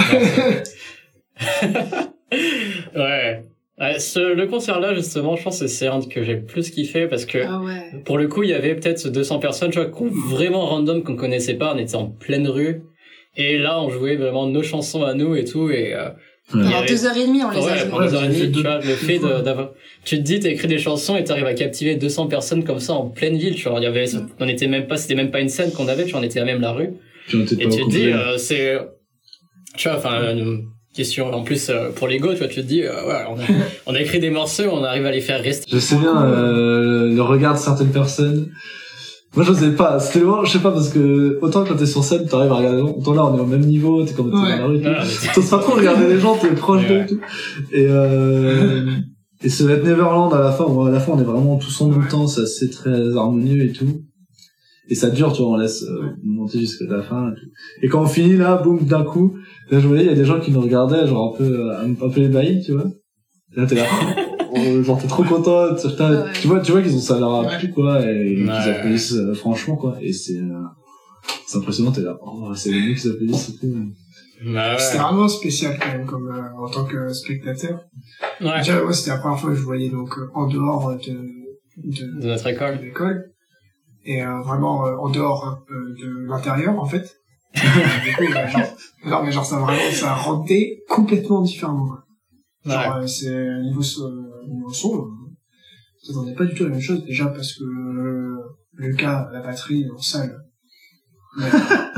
ouais. 2.33 3.43
Ouais, 3.81 4.01
ce, 4.01 4.19
le 4.35 4.47
concert 4.49 4.81
là 4.81 4.93
justement, 4.93 5.37
je 5.37 5.45
pense 5.45 5.61
que 5.61 5.69
c'est 5.69 5.87
un 5.87 6.01
que 6.01 6.25
j'ai 6.25 6.35
le 6.35 6.43
plus 6.45 6.69
kiffé 6.71 7.07
parce 7.07 7.25
que 7.27 7.39
Ah 7.47 7.61
ouais. 7.63 8.03
pour 8.05 8.19
le 8.19 8.27
coup, 8.27 8.43
il 8.43 8.51
y 8.51 8.53
avait 8.53 8.75
peut-être 8.75 9.09
200 9.09 9.39
personnes, 9.39 9.71
tu 9.71 9.79
vois, 9.79 9.87
qu'on- 9.87 10.11
vraiment 10.11 10.67
random 10.67 11.05
qu'on 11.05 11.15
connaissait 11.15 11.55
pas, 11.55 11.75
on 11.77 11.79
était 11.79 11.95
en 11.95 12.07
pleine 12.07 12.49
rue. 12.49 12.83
Et 13.37 13.57
là, 13.57 13.81
on 13.81 13.89
jouait 13.89 14.17
vraiment 14.17 14.49
nos 14.49 14.65
chansons 14.65 15.05
à 15.05 15.15
nous 15.15 15.37
et 15.37 15.45
tout 15.45 15.71
et 15.71 15.95
euh, 15.95 16.09
il 16.55 16.61
y 16.61 16.63
Pendant 16.65 16.79
avait- 16.79 16.89
deux 16.89 17.07
heures 17.07 17.17
et 17.17 17.25
demie, 17.27 17.45
on 17.45 17.51
les 17.51 17.57
a 17.59 17.61
Ouais, 17.61 17.79
joués. 17.79 17.89
pendant 17.89 18.07
deux 18.07 18.15
heures 18.15 18.25
et 18.25 18.29
Ouais, 18.29 18.35
demie, 18.47 18.53
tu 18.53 18.63
vois, 18.63 18.79
le 18.81 18.97
fait 18.97 19.19
d'avoir, 19.21 19.71
tu 20.05 20.17
te 20.17 20.23
dis, 20.23 20.41
t'écris 20.41 20.67
des 20.67 20.79
chansons 20.79 21.15
et 21.15 21.23
t'arrives 21.23 21.47
à 21.47 21.55
captiver 21.55 21.95
200 21.95 22.27
personnes 22.27 22.65
comme 22.65 22.81
ça 22.81 22.95
en 22.95 23.07
pleine 23.09 23.37
ville, 23.37 23.55
tu 23.55 23.69
vois. 23.69 23.79
Il 23.79 23.85
y 23.85 23.87
avait, 23.87 24.07
Mm. 24.07 24.29
on 24.41 24.49
était 24.49 24.67
même 24.67 24.89
pas, 24.89 24.97
c'était 24.97 25.15
même 25.15 25.31
pas 25.31 25.39
une 25.41 25.51
scène 25.51 25.71
qu'on 25.71 25.87
avait, 25.87 26.05
tu 26.05 26.13
vois, 26.13 26.21
on 26.21 26.25
était 26.25 26.41
à 26.41 26.45
même 26.45 26.61
la 26.61 26.73
rue. 26.73 26.95
Et 27.33 27.45
tu 27.69 27.85
te 27.85 27.89
dis, 27.91 28.11
euh, 28.11 28.39
c'est, 28.39 28.77
tu 29.77 29.89
vois, 29.89 29.99
enfin, 29.99 30.33
une 30.35 30.65
question, 30.95 31.33
en 31.33 31.43
plus, 31.43 31.69
euh, 31.71 31.91
pour 31.95 32.09
l'ego, 32.09 32.33
tu 32.33 32.39
vois, 32.39 32.49
tu 32.49 32.57
te 32.57 32.67
dis, 32.67 32.83
euh, 32.83 33.07
ouais, 33.07 33.25
on 33.31 33.39
a, 33.39 33.45
on 33.87 33.95
a 33.95 34.01
écrit 34.01 34.21
des 34.21 34.31
morceaux, 34.31 34.65
on 34.73 34.83
arrive 34.85 35.07
à 35.07 35.11
les 35.13 35.21
faire 35.21 35.43
rester. 35.43 35.67
Je 35.73 35.79
sais 35.79 35.97
bien 35.97 36.23
euh, 36.25 37.15
le 37.15 37.23
regard 37.23 37.55
de 37.55 37.59
certaines 37.59 37.91
personnes. 37.93 38.49
Moi, 39.37 39.45
je 39.45 39.53
sais 39.53 39.71
pas. 39.73 40.01
C'était 40.01 40.21
vraiment, 40.25 40.45
je 40.45 40.53
sais 40.53 40.59
pas, 40.59 40.73
parce 40.73 40.89
que 40.89 41.39
autant 41.43 41.65
quand 41.65 41.77
t'es 41.77 41.85
sur 41.87 42.03
scène, 42.03 42.27
t'arrives 42.27 42.51
à 42.51 42.55
regarder 42.57 42.79
les 42.79 42.83
gens. 42.83 42.95
Autant 42.97 43.13
là, 43.15 43.27
on 43.27 43.37
est 43.37 43.41
au 43.41 43.47
même 43.47 43.61
niveau, 43.61 44.03
t'es 44.05 44.15
comme 44.15 44.31
t'es 44.31 44.37
Ouais. 44.39 44.51
dans 44.53 44.57
la 44.57 44.67
rue. 44.67 44.79
mais- 44.79 44.95
T'oses 45.35 45.51
pas 45.51 45.59
trop 45.59 45.75
regarder 45.75 46.07
les 46.09 46.19
gens, 46.19 46.35
t'es 46.37 46.49
proche 46.49 46.87
d'eux 46.89 46.95
Ouais. 46.95 47.03
et 47.03 47.07
tout. 47.07 47.21
Et, 47.73 47.87
euh, 47.89 48.87
et 49.45 49.49
ça 49.51 49.65
va 49.65 49.73
être 49.75 49.85
Neverland 49.85 50.33
à 50.33 50.39
la 50.41 50.51
fin, 50.51 50.65
à 50.65 50.91
la 50.91 50.99
fin, 50.99 51.13
on 51.13 51.21
est 51.21 51.25
vraiment 51.25 51.57
tous 51.59 51.79
en 51.83 51.89
même 51.91 52.09
temps, 52.09 52.27
c'est 52.27 52.41
assez 52.41 52.71
très 52.71 53.17
harmonieux 53.17 53.63
et 53.65 53.73
tout. 53.73 54.01
Et 54.91 54.95
ça 54.95 55.11
dure, 55.11 55.33
tu 55.33 55.43
vois, 55.43 55.51
on 55.53 55.57
laisse 55.57 55.83
euh, 55.83 56.11
monter 56.25 56.59
jusqu'à 56.61 56.87
la 56.87 57.03
fin 57.03 57.31
et 57.31 57.35
tout. 57.35 57.47
Et 57.83 57.89
quand 57.89 58.03
on 58.03 58.07
finit 58.07 58.37
là, 58.37 58.57
boum, 58.57 58.79
d'un 58.87 59.05
coup, 59.05 59.37
là, 59.71 59.81
je 59.81 59.87
voyais, 59.87 60.05
il 60.05 60.09
y 60.09 60.13
a 60.13 60.15
des 60.15 60.25
gens 60.25 60.41
qui 60.41 60.51
nous 60.51 60.61
regardaient, 60.63 61.07
genre 61.07 61.35
un 61.35 61.37
peu, 61.39 61.45
euh, 61.45 61.79
un, 61.83 61.91
un 61.91 62.09
peu 62.09 62.21
ébahis, 62.23 62.63
tu 62.65 62.73
vois. 62.73 62.87
Et 63.55 63.61
là, 63.61 63.67
t'es 63.67 63.75
là, 63.75 63.85
oh, 64.51 64.83
genre 64.83 64.99
t'es 65.01 65.07
trop 65.09 65.25
content, 65.25 65.75
tu, 65.75 65.89
putain, 65.89 66.11
Ouais. 66.25 66.33
tu 66.41 66.49
vois, 66.49 66.61
tu 66.61 66.73
vois 66.73 66.81
qu'ils 66.83 66.95
ont 66.97 67.01
ça 67.01 67.19
leur 67.21 67.35
appris, 67.41 67.71
quoi, 67.71 68.01
et 68.11 68.35
qu'ils 68.37 68.51
applaudissent 68.51 69.13
euh, 69.15 69.35
franchement, 69.35 69.77
quoi. 69.77 69.97
Et 70.01 70.13
c'est, 70.13 70.39
euh, 70.39 70.63
c'est 71.47 71.59
impressionnant, 71.59 71.93
t'es 71.93 72.01
là, 72.03 72.17
oh, 72.23 72.53
c'est 72.55 72.71
les 72.73 72.81
mecs 72.89 72.99
qui 72.99 73.09
applaudissent 73.09 73.51
et 73.51 73.59
tout. 73.59 73.75
Bah 74.55 74.73
ouais. 74.73 74.79
C'était 74.79 75.03
vraiment 75.03 75.27
spécial 75.29 75.77
quand 75.79 75.89
même, 75.99 76.07
comme 76.07 76.29
euh, 76.29 76.63
en 76.65 76.69
tant 76.71 76.85
que 76.85 77.13
spectateur. 77.13 77.81
Ouais. 78.41 78.59
Déjà, 78.59 78.83
moi, 78.83 78.93
c'était 78.93 79.11
la 79.11 79.19
première 79.19 79.39
fois 79.39 79.51
que 79.51 79.57
je 79.57 79.63
voyais 79.63 79.91
donc 79.91 80.15
en 80.33 80.47
dehors 80.47 80.97
de, 80.97 81.13
de, 81.77 82.21
De 82.23 82.27
notre 82.29 82.47
école. 82.47 82.79
de 82.79 82.85
l'école 82.85 83.25
et 84.09 84.23
euh, 84.23 84.41
vraiment 84.41 84.87
euh, 84.87 84.97
en 84.97 85.11
dehors 85.11 85.45
hein, 85.47 85.59
euh, 85.71 85.95
de 86.01 86.27
l'intérieur 86.29 86.79
en 86.81 86.87
fait. 86.87 87.07
du 87.55 87.61
coup, 88.17 88.25
euh, 88.25 88.47
genre, 88.49 88.63
non 89.05 89.23
mais 89.23 89.33
genre 89.33 89.45
ça 89.45 89.59
vraiment 89.59 89.91
ça 89.93 90.15
rendait 90.15 90.83
complètement 90.89 91.43
différemment. 91.43 91.89
Genre 92.65 92.97
Ouais. 92.97 93.03
euh, 93.03 93.07
c'est 93.07 93.31
niveau, 93.63 93.83
niveau 94.49 94.73
son, 94.73 94.97
euh, 94.97 95.05
ça 96.03 96.13
n'en 96.15 96.27
est 96.27 96.35
pas 96.35 96.45
du 96.47 96.55
tout 96.55 96.65
la 96.65 96.71
même 96.71 96.81
chose 96.81 97.05
déjà 97.05 97.27
parce 97.27 97.53
que 97.55 97.65
euh, 97.65 98.37
Lucas 98.75 99.29
la 99.33 99.41
batterie 99.41 99.85
en 99.95 100.01
salle. 100.01 100.37
Mais, 101.37 101.51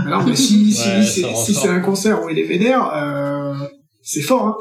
mais 0.04 0.10
non 0.10 0.24
mais 0.26 0.34
si 0.36 0.72
si 0.72 0.88
Ouais, 0.88 1.34
si 1.34 1.54
c'est 1.54 1.68
un 1.68 1.80
concert 1.80 2.22
où 2.24 2.28
il 2.28 2.38
est 2.40 2.44
vénère, 2.44 2.90
euh, 2.92 3.54
c'est 4.02 4.22
fort 4.22 4.46
hein. 4.46 4.56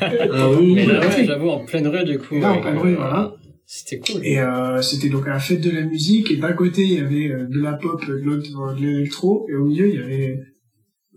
Ah 0.00 0.48
oui, 0.50 0.74
Mais 0.74 0.86
oui. 0.86 0.92
là, 0.92 1.00
ouais, 1.06 1.24
j'avoue, 1.26 1.50
en 1.50 1.64
pleine 1.64 1.86
rue, 1.88 2.04
du 2.04 2.18
coup. 2.18 2.38
Là, 2.38 2.52
en 2.52 2.54
ouais, 2.54 2.60
pleine 2.62 2.78
rue, 2.78 2.94
euh, 2.94 2.96
voilà. 2.96 3.32
C'était 3.72 4.00
cool. 4.00 4.26
Et 4.26 4.38
euh, 4.40 4.82
c'était 4.82 5.08
donc 5.10 5.28
à 5.28 5.30
la 5.30 5.38
fête 5.38 5.60
de 5.60 5.70
la 5.70 5.82
musique, 5.82 6.28
et 6.32 6.36
d'un 6.38 6.54
côté 6.54 6.82
il 6.82 6.92
y 6.94 6.98
avait 6.98 7.30
euh, 7.30 7.46
de 7.46 7.60
la 7.60 7.74
pop, 7.74 8.04
de 8.04 8.14
l'autre 8.14 8.74
de 8.74 8.80
l'électro, 8.84 9.46
et 9.48 9.54
au 9.54 9.64
milieu 9.66 9.88
il 9.88 9.94
y 9.94 10.02
avait 10.02 10.38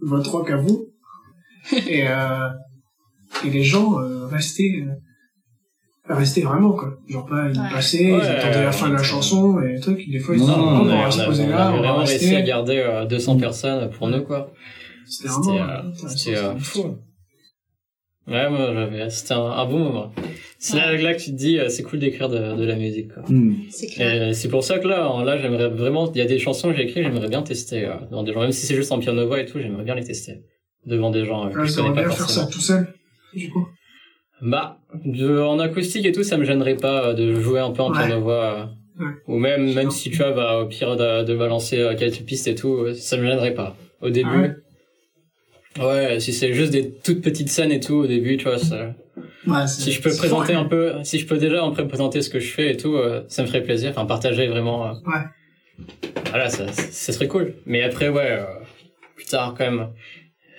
votre 0.02 0.30
rock 0.34 0.52
à 0.52 0.58
vous. 0.58 0.86
et, 1.88 2.08
euh, 2.08 2.50
et 3.44 3.50
les 3.50 3.63
gens 3.63 4.00
euh, 4.00 4.28
restaient, 4.28 4.84
euh, 4.86 6.13
restaient 6.13 6.42
vraiment 6.42 6.74
quoi. 6.74 6.96
Genre 7.08 7.26
pas, 7.26 7.50
ils 7.50 7.60
Ouais. 7.60 7.70
passaient, 7.72 8.04
ils 8.04 8.12
Ouais, 8.13 8.28
attendaient 8.28 8.63
la 8.63 8.72
fin 8.72 8.89
de 8.89 8.94
la 8.94 9.02
chanson, 9.04 9.60
et 9.62 9.80
truc, 9.80 10.08
des 10.08 10.20
fois 10.20 10.36
ils 10.36 10.39
se 10.42 10.46
disaient, 10.46 10.56
non, 10.58 10.82
on 10.82 10.86
Ouais, 10.86 10.92
va 11.02 11.08
on 11.08 11.12
se 11.12 11.22
a, 11.22 11.26
poser 11.26 11.44
on 11.46 11.50
là, 11.50 11.70
on 11.70 11.74
va 11.74 11.80
vraiment 11.80 11.98
réussi 12.04 12.26
à 12.26 12.38
rester. 12.38 12.44
garder 12.48 12.78
euh, 12.78 13.06
200 13.06 13.38
personnes 13.38 13.89
pour 13.89 14.10
nous, 14.10 14.22
quoi. 14.24 14.54
C'était 15.08 15.30
vraiment 15.30 15.92
c'était 16.08 16.36
fou. 16.60 16.98
Ouais, 18.28 18.50
moi, 18.50 18.72
j'avais, 18.74 19.10
c'était 19.10 19.34
un, 19.34 19.42
un 19.44 19.66
bon 19.66 19.80
moment. 19.80 20.12
C'est 20.58 20.78
là, 20.78 20.94
là 20.96 21.14
que 21.14 21.20
tu 21.20 21.32
te 21.32 21.36
dis, 21.36 21.60
euh, 21.60 21.68
c'est 21.68 21.84
cool 21.84 22.00
d'écrire 22.00 22.30
de, 22.30 22.56
de 22.56 22.64
la 22.64 22.76
musique, 22.76 23.14
quoi. 23.14 23.24
Hmm. 23.28 23.56
C'est 23.70 23.88
clair. 23.88 24.30
Et 24.30 24.34
c'est 24.34 24.48
pour 24.48 24.64
ça 24.64 24.80
que 24.80 24.88
là, 24.88 25.10
en- 25.10 25.24
là, 25.24 25.38
j'aimerais 25.38 25.68
vraiment, 25.68 26.10
il 26.12 26.18
y 26.18 26.22
a 26.22 26.26
des 26.26 26.40
chansons 26.40 26.70
que 26.72 26.78
j'ai 26.78 26.84
écrites, 26.84 27.04
j'aimerais 27.04 27.28
bien 27.28 27.42
tester, 27.42 27.86
euh, 27.86 27.96
devant 28.10 28.24
des 28.24 28.32
gens, 28.32 28.40
même 28.42 28.54
si 28.54 28.66
c'est 28.66 28.76
juste 28.76 28.92
en 28.94 29.00
piano 29.00 29.28
voix 29.28 29.42
et 29.42 29.46
tout, 29.46 29.60
j'aimerais 29.60 29.84
bien 29.84 29.96
les 29.96 30.06
tester. 30.06 30.42
Devant 30.86 31.12
des 31.12 31.26
gens 31.26 31.46
euh, 31.48 31.50
Ouais, 31.50 31.68
je 31.68 31.82
bien 31.82 31.92
pas 31.92 32.02
faire 32.04 32.18
forcément. 32.18 32.46
ça 32.46 32.52
tout 32.52 32.62
seul, 32.62 32.88
du 33.34 33.50
coup. 33.50 33.68
Bah, 34.42 34.78
de, 35.06 35.40
en 35.40 35.60
acoustique 35.60 36.06
et 36.06 36.12
tout, 36.12 36.24
ça 36.24 36.38
me 36.38 36.44
gênerait 36.46 36.76
pas 36.76 37.08
euh, 37.10 37.14
de 37.14 37.34
jouer 37.40 37.60
un 37.60 37.72
peu 37.72 37.82
en 37.82 37.92
Ouais. 37.92 37.98
piano 38.08 38.22
voix. 38.22 38.34
euh, 38.44 38.66
Ouais. 39.00 39.12
Ou 39.28 39.40
même, 39.40 39.74
même 39.74 39.90
si 39.90 40.12
tu 40.12 40.18
vois, 40.18 40.34
bah, 40.34 40.60
au 40.60 40.68
pire 40.68 40.96
de, 40.96 41.24
de 41.24 41.36
balancer 41.36 41.80
euh, 41.80 41.96
quelques 41.96 42.22
pistes 42.26 42.48
et 42.48 42.54
tout, 42.54 42.74
euh, 42.76 42.94
ça 42.94 43.18
me 43.18 43.26
gênerait 43.26 43.56
pas. 43.56 43.76
Au 44.02 44.10
début. 44.12 44.54
Ouais 45.80 46.20
si 46.20 46.34
c'est 46.34 46.54
juste 46.54 46.72
des 46.72 46.92
toutes 46.92 47.22
petites 47.22 47.50
scènes 47.50 47.72
et 47.72 47.80
tout, 47.80 47.96
au 47.96 48.08
début, 48.08 48.38
tu 48.38 48.44
vois, 48.46 48.58
ça, 48.60 48.94
Ouais, 49.46 49.68
si 49.68 49.92
je 49.92 50.02
peux 50.02 50.16
présenter 50.16 50.54
fort. 50.54 50.62
un 50.64 50.66
peu, 50.66 50.94
si 51.04 51.20
je 51.20 51.26
peux 51.28 51.38
déjà 51.38 51.64
en 51.64 51.72
pré- 51.72 51.88
présenter 51.88 52.22
ce 52.22 52.30
que 52.30 52.40
je 52.40 52.52
fais 52.52 52.72
et 52.74 52.78
tout, 52.78 52.96
euh, 52.96 53.24
ça 53.28 53.42
me 53.42 53.48
ferait 53.48 53.64
plaisir. 53.64 53.90
Enfin, 53.92 54.06
partager 54.06 54.48
vraiment. 54.48 54.88
euh, 54.88 54.94
Ouais. 55.06 55.24
Voilà, 56.30 56.50
ça, 56.50 56.72
ça 56.72 57.12
serait 57.14 57.28
cool. 57.28 57.56
Mais 57.66 57.84
après, 57.84 58.10
ouais, 58.10 58.32
euh, 58.32 58.46
plus 59.16 59.26
tard, 59.26 59.54
quand 59.58 59.66
même, 59.70 59.90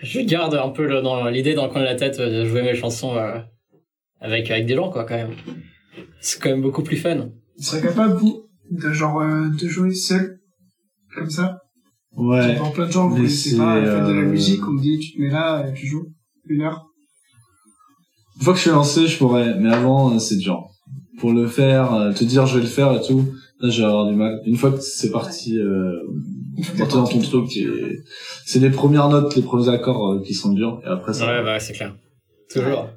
je 0.03 0.21
garde 0.21 0.55
un 0.55 0.69
peu 0.69 0.87
le- 0.87 1.01
dans 1.01 1.29
l'idée 1.29 1.55
dans 1.55 1.65
le 1.65 1.71
coin 1.71 1.81
de 1.81 1.87
la 1.87 1.95
tête 1.95 2.19
euh, 2.21 2.43
de 2.43 2.49
jouer 2.49 2.63
mes 2.63 2.75
chansons 2.75 3.17
euh, 3.17 3.39
avec 4.21 4.51
avec 4.51 4.67
des 4.67 4.75
gens, 4.75 4.91
quoi, 4.91 5.05
quand 5.05 5.17
même. 5.17 5.35
C'est 6.21 6.41
quand 6.43 6.51
même 6.51 6.63
beaucoup 6.63 6.83
plus 6.83 6.97
fun. 6.97 7.29
Tu 7.59 7.65
serais 7.65 7.81
capable, 7.83 8.15
vous, 8.15 8.47
de 8.71 8.93
genre, 8.93 9.21
euh, 9.21 9.49
de 9.49 9.69
jouer 9.69 9.95
seul, 9.95 10.39
comme 11.15 11.31
ça? 11.31 11.61
Ouais. 12.17 12.55
Devant 12.55 12.71
plein 12.71 12.87
de 12.87 12.93
gens, 12.93 13.09
vous 13.09 13.17
connaissez 13.17 13.57
pas, 13.57 13.81
la 13.81 13.97
fête 13.97 14.07
de 14.07 14.13
la 14.13 14.21
euh, 14.21 14.31
musique, 14.31 14.67
on 14.67 14.73
me 14.73 14.81
dit, 14.81 14.99
tu 14.99 15.15
te 15.15 15.21
mets 15.21 15.31
là, 15.31 15.67
et 15.69 15.75
tu 15.75 15.87
joues 15.87 16.07
une 16.49 16.63
heure. 16.63 16.87
Une 18.37 18.43
fois 18.43 18.53
que 18.53 18.59
je 18.59 18.63
suis 18.63 18.71
lancé, 18.71 19.07
je 19.07 19.19
pourrais, 19.19 19.55
mais 19.59 19.73
avant, 19.73 20.15
euh, 20.15 20.19
c'est 20.19 20.37
dur. 20.37 20.69
Pour 21.19 21.33
le 21.33 21.47
faire, 21.47 21.95
euh, 21.95 22.13
te 22.13 22.25
dire 22.25 22.47
je 22.47 22.57
vais 22.57 22.63
le 22.63 22.69
faire 22.69 22.93
et 22.93 23.01
tout, 23.01 23.25
là, 23.61 23.71
je 23.71 23.81
vais 23.81 23.87
avoir 23.87 24.07
du 24.07 24.15
mal. 24.15 24.41
Une 24.47 24.57
fois 24.57 24.73
que 24.73 24.81
c'est 24.81 25.11
parti, 25.11 25.59
euh, 25.59 26.03
dans 26.79 26.87
ton 26.87 27.05
truc, 27.05 27.25
c'est 28.45 28.59
les 28.59 28.71
premières 28.71 29.09
notes, 29.09 29.35
les 29.37 29.43
premiers 29.43 29.69
accords 29.69 30.13
euh, 30.13 30.23
qui 30.23 30.35
sont 30.35 30.53
durs, 30.53 30.81
et 30.85 30.89
après 30.89 31.15
ça. 31.15 31.27
Ouais, 31.27 31.43
bah, 31.45 31.59
c'est 31.61 31.73
clair. 31.73 31.95
Toujours. 32.53 32.89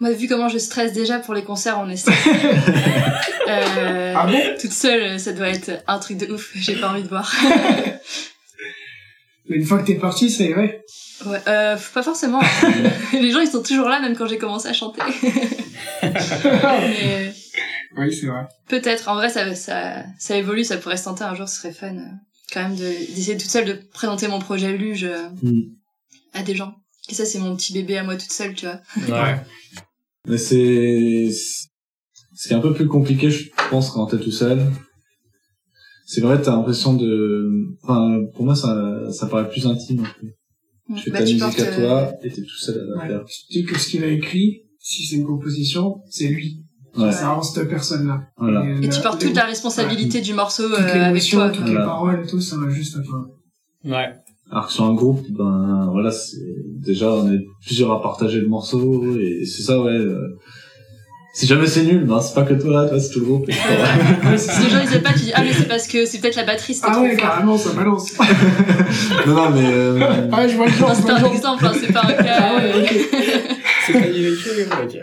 Moi, 0.00 0.12
vu 0.12 0.28
comment 0.28 0.48
je 0.48 0.56
stresse 0.56 0.94
déjà 0.94 1.18
pour 1.18 1.34
les 1.34 1.42
concerts, 1.44 1.78
on 1.84 1.88
est 1.90 1.96
stressé. 1.96 2.30
euh, 3.48 4.14
Ah 4.16 4.26
bon? 4.26 4.38
toute 4.58 4.72
seule, 4.72 5.20
ça 5.20 5.32
doit 5.34 5.48
être 5.48 5.70
un 5.86 5.98
truc 5.98 6.16
de 6.16 6.32
ouf. 6.32 6.52
J'ai 6.54 6.76
pas 6.76 6.90
envie 6.90 7.02
de 7.02 7.08
voir. 7.08 7.30
Mais 9.48 9.56
une 9.56 9.64
fois 9.64 9.78
que 9.80 9.86
t'es 9.86 9.94
parti, 9.96 10.30
ça 10.30 10.44
irait. 10.44 10.84
Ouais, 11.26 11.40
euh, 11.48 11.76
pas 11.94 12.02
forcément. 12.02 12.40
les 13.12 13.30
gens, 13.30 13.40
ils 13.40 13.48
sont 13.50 13.62
toujours 13.62 13.88
là, 13.88 14.00
même 14.00 14.16
quand 14.16 14.26
j'ai 14.26 14.38
commencé 14.38 14.68
à 14.68 14.72
chanter. 14.72 15.00
Mais 16.02 17.32
Oui, 17.96 18.14
c'est 18.14 18.26
vrai. 18.26 18.42
peut-être, 18.68 19.08
en 19.08 19.14
vrai, 19.14 19.28
ça, 19.28 19.54
ça, 19.54 20.04
ça 20.18 20.36
évolue, 20.36 20.64
ça 20.64 20.76
pourrait 20.76 20.96
se 20.96 21.04
tenter 21.04 21.24
un 21.24 21.34
jour, 21.34 21.48
ce 21.48 21.56
serait 21.60 21.72
fun. 21.72 21.94
euh, 21.96 22.00
Quand 22.52 22.62
même, 22.62 22.76
de- 22.76 22.82
d'essayer 23.14 23.36
toute 23.36 23.50
seule 23.50 23.64
de 23.66 23.72
présenter 23.92 24.28
mon 24.28 24.38
projet 24.38 24.76
Luge 24.76 25.04
euh, 25.04 25.28
Hmm. 25.42 25.60
à 26.34 26.42
des 26.42 26.54
gens. 26.54 26.74
Et 27.08 27.14
ça, 27.14 27.24
c'est 27.24 27.38
mon 27.38 27.56
petit 27.56 27.72
bébé 27.72 27.98
à 27.98 28.04
moi 28.04 28.16
toute 28.16 28.32
seule, 28.32 28.54
tu 28.54 28.66
vois. 28.66 28.80
Ouais. 29.08 29.36
Mais 30.28 30.38
c'est, 30.38 31.28
ce 31.32 32.48
qui 32.48 32.52
est 32.54 32.56
un 32.56 32.60
peu 32.60 32.72
plus 32.74 32.86
compliqué, 32.86 33.30
je 33.30 33.48
pense, 33.70 33.90
quand 33.90 34.06
t'es 34.06 34.18
tout 34.18 34.30
seul. 34.32 34.64
C'est 36.12 36.22
vrai, 36.22 36.42
t'as 36.42 36.50
l'impression 36.56 36.94
de, 36.94 37.48
enfin, 37.84 38.24
pour 38.34 38.44
moi, 38.44 38.56
ça, 38.56 39.08
ça 39.12 39.26
paraît 39.26 39.48
plus 39.48 39.64
intime. 39.64 40.00
un 40.00 40.20
peu. 40.20 40.26
Tu 40.96 41.02
fais 41.04 41.10
Bah, 41.12 41.18
ta 41.20 41.24
tu 41.24 41.34
musique 41.34 41.40
portes, 41.56 41.60
à 41.60 41.62
euh, 41.72 41.76
toi, 41.86 42.12
et 42.24 42.30
t'es 42.30 42.42
tout 42.42 42.58
seul 42.58 42.80
à 42.80 42.84
la 42.84 43.02
Ouais. 43.02 43.08
faire. 43.10 43.24
Tu 43.24 43.52
dis 43.60 43.64
que 43.64 43.78
ce 43.78 43.88
qu'il 43.90 44.02
a 44.02 44.08
écrit, 44.08 44.62
si 44.80 45.06
c'est 45.06 45.14
une 45.16 45.24
composition, 45.26 46.00
c'est 46.10 46.26
lui. 46.26 46.64
Ouais. 46.96 47.12
C'est 47.12 47.22
vraiment 47.24 47.42
cette 47.42 47.68
personne-là. 47.68 48.22
Voilà. 48.38 48.64
Et 48.82 48.88
tu 48.88 49.00
portes 49.00 49.20
toute 49.20 49.36
la 49.36 49.44
responsabilité 49.44 50.20
du 50.20 50.34
morceau 50.34 50.64
euh, 50.64 51.04
avec 51.10 51.22
toi. 51.30 51.48
toutes 51.50 51.68
les 51.68 51.74
paroles 51.76 52.24
et 52.24 52.26
tout, 52.28 52.40
ça 52.40 52.56
va 52.56 52.68
juste 52.70 52.96
à 52.96 53.02
toi. 53.02 53.28
Ouais. 53.84 54.12
Alors 54.50 54.66
que 54.66 54.72
sur 54.72 54.82
un 54.86 54.94
groupe, 54.94 55.24
ben 55.30 55.88
voilà, 55.92 56.10
c'est 56.10 56.42
déjà 56.80 57.08
on 57.12 57.30
est 57.32 57.38
plusieurs 57.64 57.92
à 57.92 58.02
partager 58.02 58.40
le 58.40 58.48
morceau 58.48 59.16
et 59.16 59.44
c'est 59.44 59.62
ça 59.62 59.80
ouais. 59.80 59.92
euh, 59.92 60.36
Si 61.40 61.46
jamais 61.46 61.66
c'est 61.66 61.84
nul, 61.84 62.04
ben 62.04 62.20
c'est 62.20 62.34
pas 62.34 62.42
que 62.42 62.52
toi, 62.52 62.86
toi 62.86 63.00
c'est 63.00 63.08
tout 63.12 63.20
le 63.20 63.52
c'est 63.52 63.62
pas 63.62 64.28
vrai. 64.28 64.36
Si 64.38 64.62
les 64.62 64.68
gens 64.68 64.80
ils 64.86 64.94
aiment 64.94 65.02
pas, 65.02 65.12
tu 65.14 65.20
dis 65.20 65.32
ah 65.34 65.42
mais 65.42 65.54
c'est 65.54 65.66
parce 65.68 65.86
que 65.88 66.04
c'est 66.04 66.18
peut-être 66.18 66.36
la 66.36 66.44
batterie, 66.44 66.74
c'était 66.74 66.88
Ah 66.90 66.92
trop 66.92 67.02
ouais, 67.02 67.16
fort. 67.16 67.20
carrément, 67.30 67.56
ça 67.56 67.72
balance. 67.72 68.12
non 69.26 69.34
non 69.34 69.50
mais 69.50 69.64
euh, 69.64 70.28
ah, 70.32 70.46
je 70.46 70.54
vois 70.56 70.66
le 70.66 70.72
genre, 70.72 70.90
Non, 70.90 70.94
c'est 70.94 71.10
un 71.10 71.32
exemple, 71.32 71.64
hein, 71.66 71.72
c'est 71.80 71.92
pas 71.94 72.04
un 72.04 72.12
cas. 72.12 72.36
Ah 72.40 72.56
ouais, 72.56 72.72
euh, 72.74 72.82
ok. 72.82 72.94
C'est 73.86 74.68
pas 74.68 74.82
ok. 74.82 74.98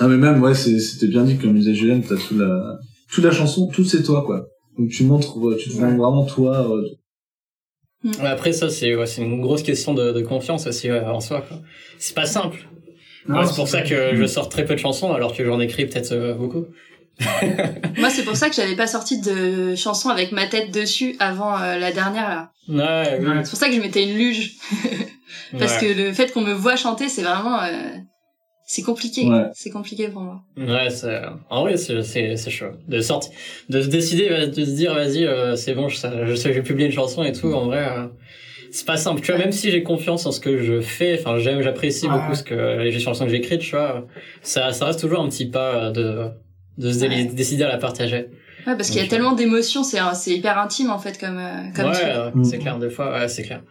ah 0.00 0.08
mais 0.08 0.16
même 0.16 0.42
ouais, 0.42 0.54
c'est- 0.54 0.78
c'était 0.78 1.08
bien 1.08 1.24
dit 1.24 1.36
comme 1.36 1.54
disait 1.58 1.74
Julien, 1.74 2.00
t'as 2.00 2.16
tout 2.16 2.38
la 2.38 2.78
toute 3.12 3.24
la 3.24 3.30
chanson, 3.30 3.68
tout 3.68 3.84
c'est 3.84 4.02
toi 4.02 4.22
quoi. 4.24 4.46
Donc 4.78 4.88
tu 4.88 5.04
montres, 5.04 5.36
ouais, 5.36 5.56
tu 5.56 5.68
te 5.68 5.74
vends 5.74 5.88
Ouais. 5.88 5.96
vraiment 5.96 6.24
toi. 6.24 6.66
euh, 6.70 6.82
Ouais, 8.02 8.28
Après, 8.28 8.54
ça, 8.54 8.70
c'est 8.70 8.94
ouais, 8.96 9.04
c'est 9.04 9.20
une 9.20 9.42
grosse 9.42 9.62
question 9.62 9.92
de, 9.92 10.12
de 10.12 10.22
confiance 10.22 10.66
aussi 10.66 10.90
ouais, 10.90 11.00
en 11.00 11.20
soi. 11.20 11.42
quoi. 11.46 11.58
C'est 11.98 12.14
pas 12.14 12.24
simple. 12.24 12.66
C'est 13.26 13.54
pour 13.54 13.68
ça 13.68 13.82
que 13.82 14.14
je 14.14 14.26
sors 14.26 14.48
très 14.48 14.64
peu 14.64 14.74
de 14.74 14.80
chansons 14.80 15.12
alors 15.12 15.36
que 15.36 15.44
j'en 15.44 15.60
écris 15.60 15.86
peut-être 15.86 16.12
euh, 16.12 16.34
beaucoup. 16.34 16.66
Moi, 17.98 18.08
c'est 18.08 18.24
pour 18.24 18.36
ça 18.36 18.48
que 18.48 18.54
j'avais 18.54 18.76
pas 18.76 18.86
sorti 18.86 19.20
de 19.20 19.74
chanson 19.74 20.08
avec 20.08 20.32
ma 20.32 20.46
tête 20.46 20.70
dessus 20.70 21.16
avant 21.18 21.58
euh, 21.58 21.78
la 21.78 21.92
dernière 21.92 22.28
là. 22.28 22.52
Ouais, 22.68 23.18
oui. 23.20 23.26
C'est 23.44 23.50
pour 23.50 23.58
ça 23.58 23.68
que 23.68 23.74
je 23.74 23.80
mettais 23.80 24.04
une 24.04 24.16
luge 24.16 24.52
parce 25.58 25.80
ouais. 25.80 25.94
que 25.94 26.00
le 26.00 26.12
fait 26.12 26.32
qu'on 26.32 26.40
me 26.40 26.52
voit 26.52 26.76
chanter, 26.76 27.08
c'est 27.08 27.22
vraiment 27.22 27.60
euh, 27.62 27.90
c'est 28.70 28.82
compliqué. 28.82 29.26
Ouais. 29.26 29.46
C'est 29.52 29.70
compliqué 29.70 30.08
pour 30.08 30.22
moi. 30.22 30.42
Ouais, 30.56 30.90
c'est 30.90 31.20
en 31.50 31.62
vrai 31.62 31.76
c'est 31.76 32.02
c'est 32.02 32.36
c'est 32.36 32.50
chaud 32.50 32.70
de 32.86 33.00
sortir 33.00 33.32
de 33.68 33.82
se 33.82 33.88
décider 33.88 34.28
de 34.46 34.64
se 34.64 34.70
dire 34.70 34.94
vas-y 34.94 35.26
euh, 35.26 35.56
c'est 35.56 35.74
bon 35.74 35.88
je 35.88 35.96
sais 35.96 36.08
je 36.24 36.34
sais 36.36 36.50
que 36.50 36.54
je 36.54 36.60
vais 36.60 36.64
publier 36.64 36.86
une 36.86 36.94
chanson 36.94 37.24
et 37.24 37.32
tout 37.32 37.52
en 37.52 37.66
vrai 37.66 37.84
euh, 37.84 38.06
c'est 38.72 38.86
pas 38.86 38.96
simple 38.96 39.20
tu 39.20 39.32
vois 39.32 39.38
même 39.38 39.52
si 39.52 39.70
j'ai 39.70 39.82
confiance 39.82 40.26
en 40.26 40.32
ce 40.32 40.40
que 40.40 40.58
je 40.58 40.80
fais 40.80 41.18
enfin 41.18 41.38
j'aime 41.38 41.60
j'apprécie 41.62 42.06
Ouais. 42.06 42.12
beaucoup 42.14 42.34
ce 42.34 42.42
que 42.42 42.78
les 42.82 42.98
chansons 42.98 43.24
que 43.24 43.30
j'écris 43.30 43.58
tu 43.58 43.70
vois 43.72 44.06
ça 44.42 44.72
ça 44.72 44.86
reste 44.86 45.00
toujours 45.00 45.20
un 45.20 45.28
petit 45.28 45.46
pas 45.46 45.86
euh, 45.86 45.90
de 45.90 46.28
de 46.78 46.92
se 46.92 47.04
Ouais. 47.06 47.24
décider 47.24 47.64
à 47.64 47.68
la 47.68 47.78
partager 47.78 48.26
Ouais, 48.66 48.76
parce 48.76 48.90
qu'il 48.90 49.00
y 49.00 49.04
a 49.04 49.08
tellement 49.08 49.32
d'émotions, 49.32 49.82
c'est 49.82 49.98
c'est 50.14 50.32
hyper 50.32 50.58
intime 50.58 50.90
en 50.90 50.98
fait 50.98 51.18
comme 51.18 51.38
euh, 51.38 51.72
comme 51.74 51.86
ouais 51.90 52.30
Mm. 52.34 52.44
c'est 52.44 52.58
clair 52.58 52.78
des 52.78 52.90
fois 52.90 53.12
ouais 53.18 53.26
c'est 53.28 53.42
clair 53.42 53.62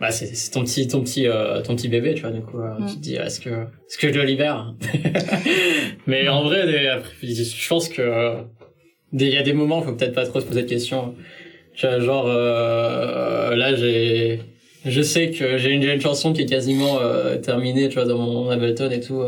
bah 0.00 0.10
c'est 0.10 0.34
c'est 0.34 0.50
ton 0.50 0.62
petit 0.64 0.88
ton 0.88 1.02
petit 1.02 1.26
euh, 1.28 1.60
ton 1.60 1.76
petit 1.76 1.88
bébé 1.88 2.14
tu 2.14 2.22
vois 2.22 2.30
du 2.30 2.40
coup 2.40 2.58
euh, 2.58 2.78
Mm. 2.78 2.86
tu 2.86 2.94
te 2.96 3.00
dis 3.00 3.14
est-ce 3.16 3.38
que 3.38 3.50
est-ce 3.50 3.98
que 3.98 4.10
je 4.12 4.18
le 4.18 4.24
libère 4.24 4.74
mais 6.06 6.28
en 6.28 6.42
vrai 6.44 6.66
des- 6.66 7.34
je 7.34 7.68
pense 7.68 7.88
que 7.88 8.02
euh, 8.02 8.34
il 9.12 9.28
y 9.28 9.36
a 9.36 9.42
des 9.42 9.52
moments 9.52 9.82
faut 9.82 9.92
peut-être 9.92 10.14
pas 10.14 10.24
trop 10.26 10.40
se 10.40 10.46
poser 10.46 10.62
de 10.62 10.68
questions 10.68 11.14
tu 11.14 11.20
genre 12.00 12.24
euh, 12.28 13.54
là 13.56 13.74
j'ai 13.74 14.40
je 14.86 15.02
sais 15.02 15.30
que 15.30 15.58
j'ai 15.58 15.70
une, 15.70 15.82
j'ai 15.82 15.92
une 15.94 16.00
chanson 16.00 16.32
qui 16.32 16.42
est 16.42 16.46
quasiment 16.46 16.98
euh, 17.00 17.36
terminée 17.36 17.88
tu 17.88 17.96
vois 17.96 18.04
dans 18.06 18.18
mon 18.18 18.50
Ableton 18.50 18.90
et 18.90 19.00
tout 19.00 19.22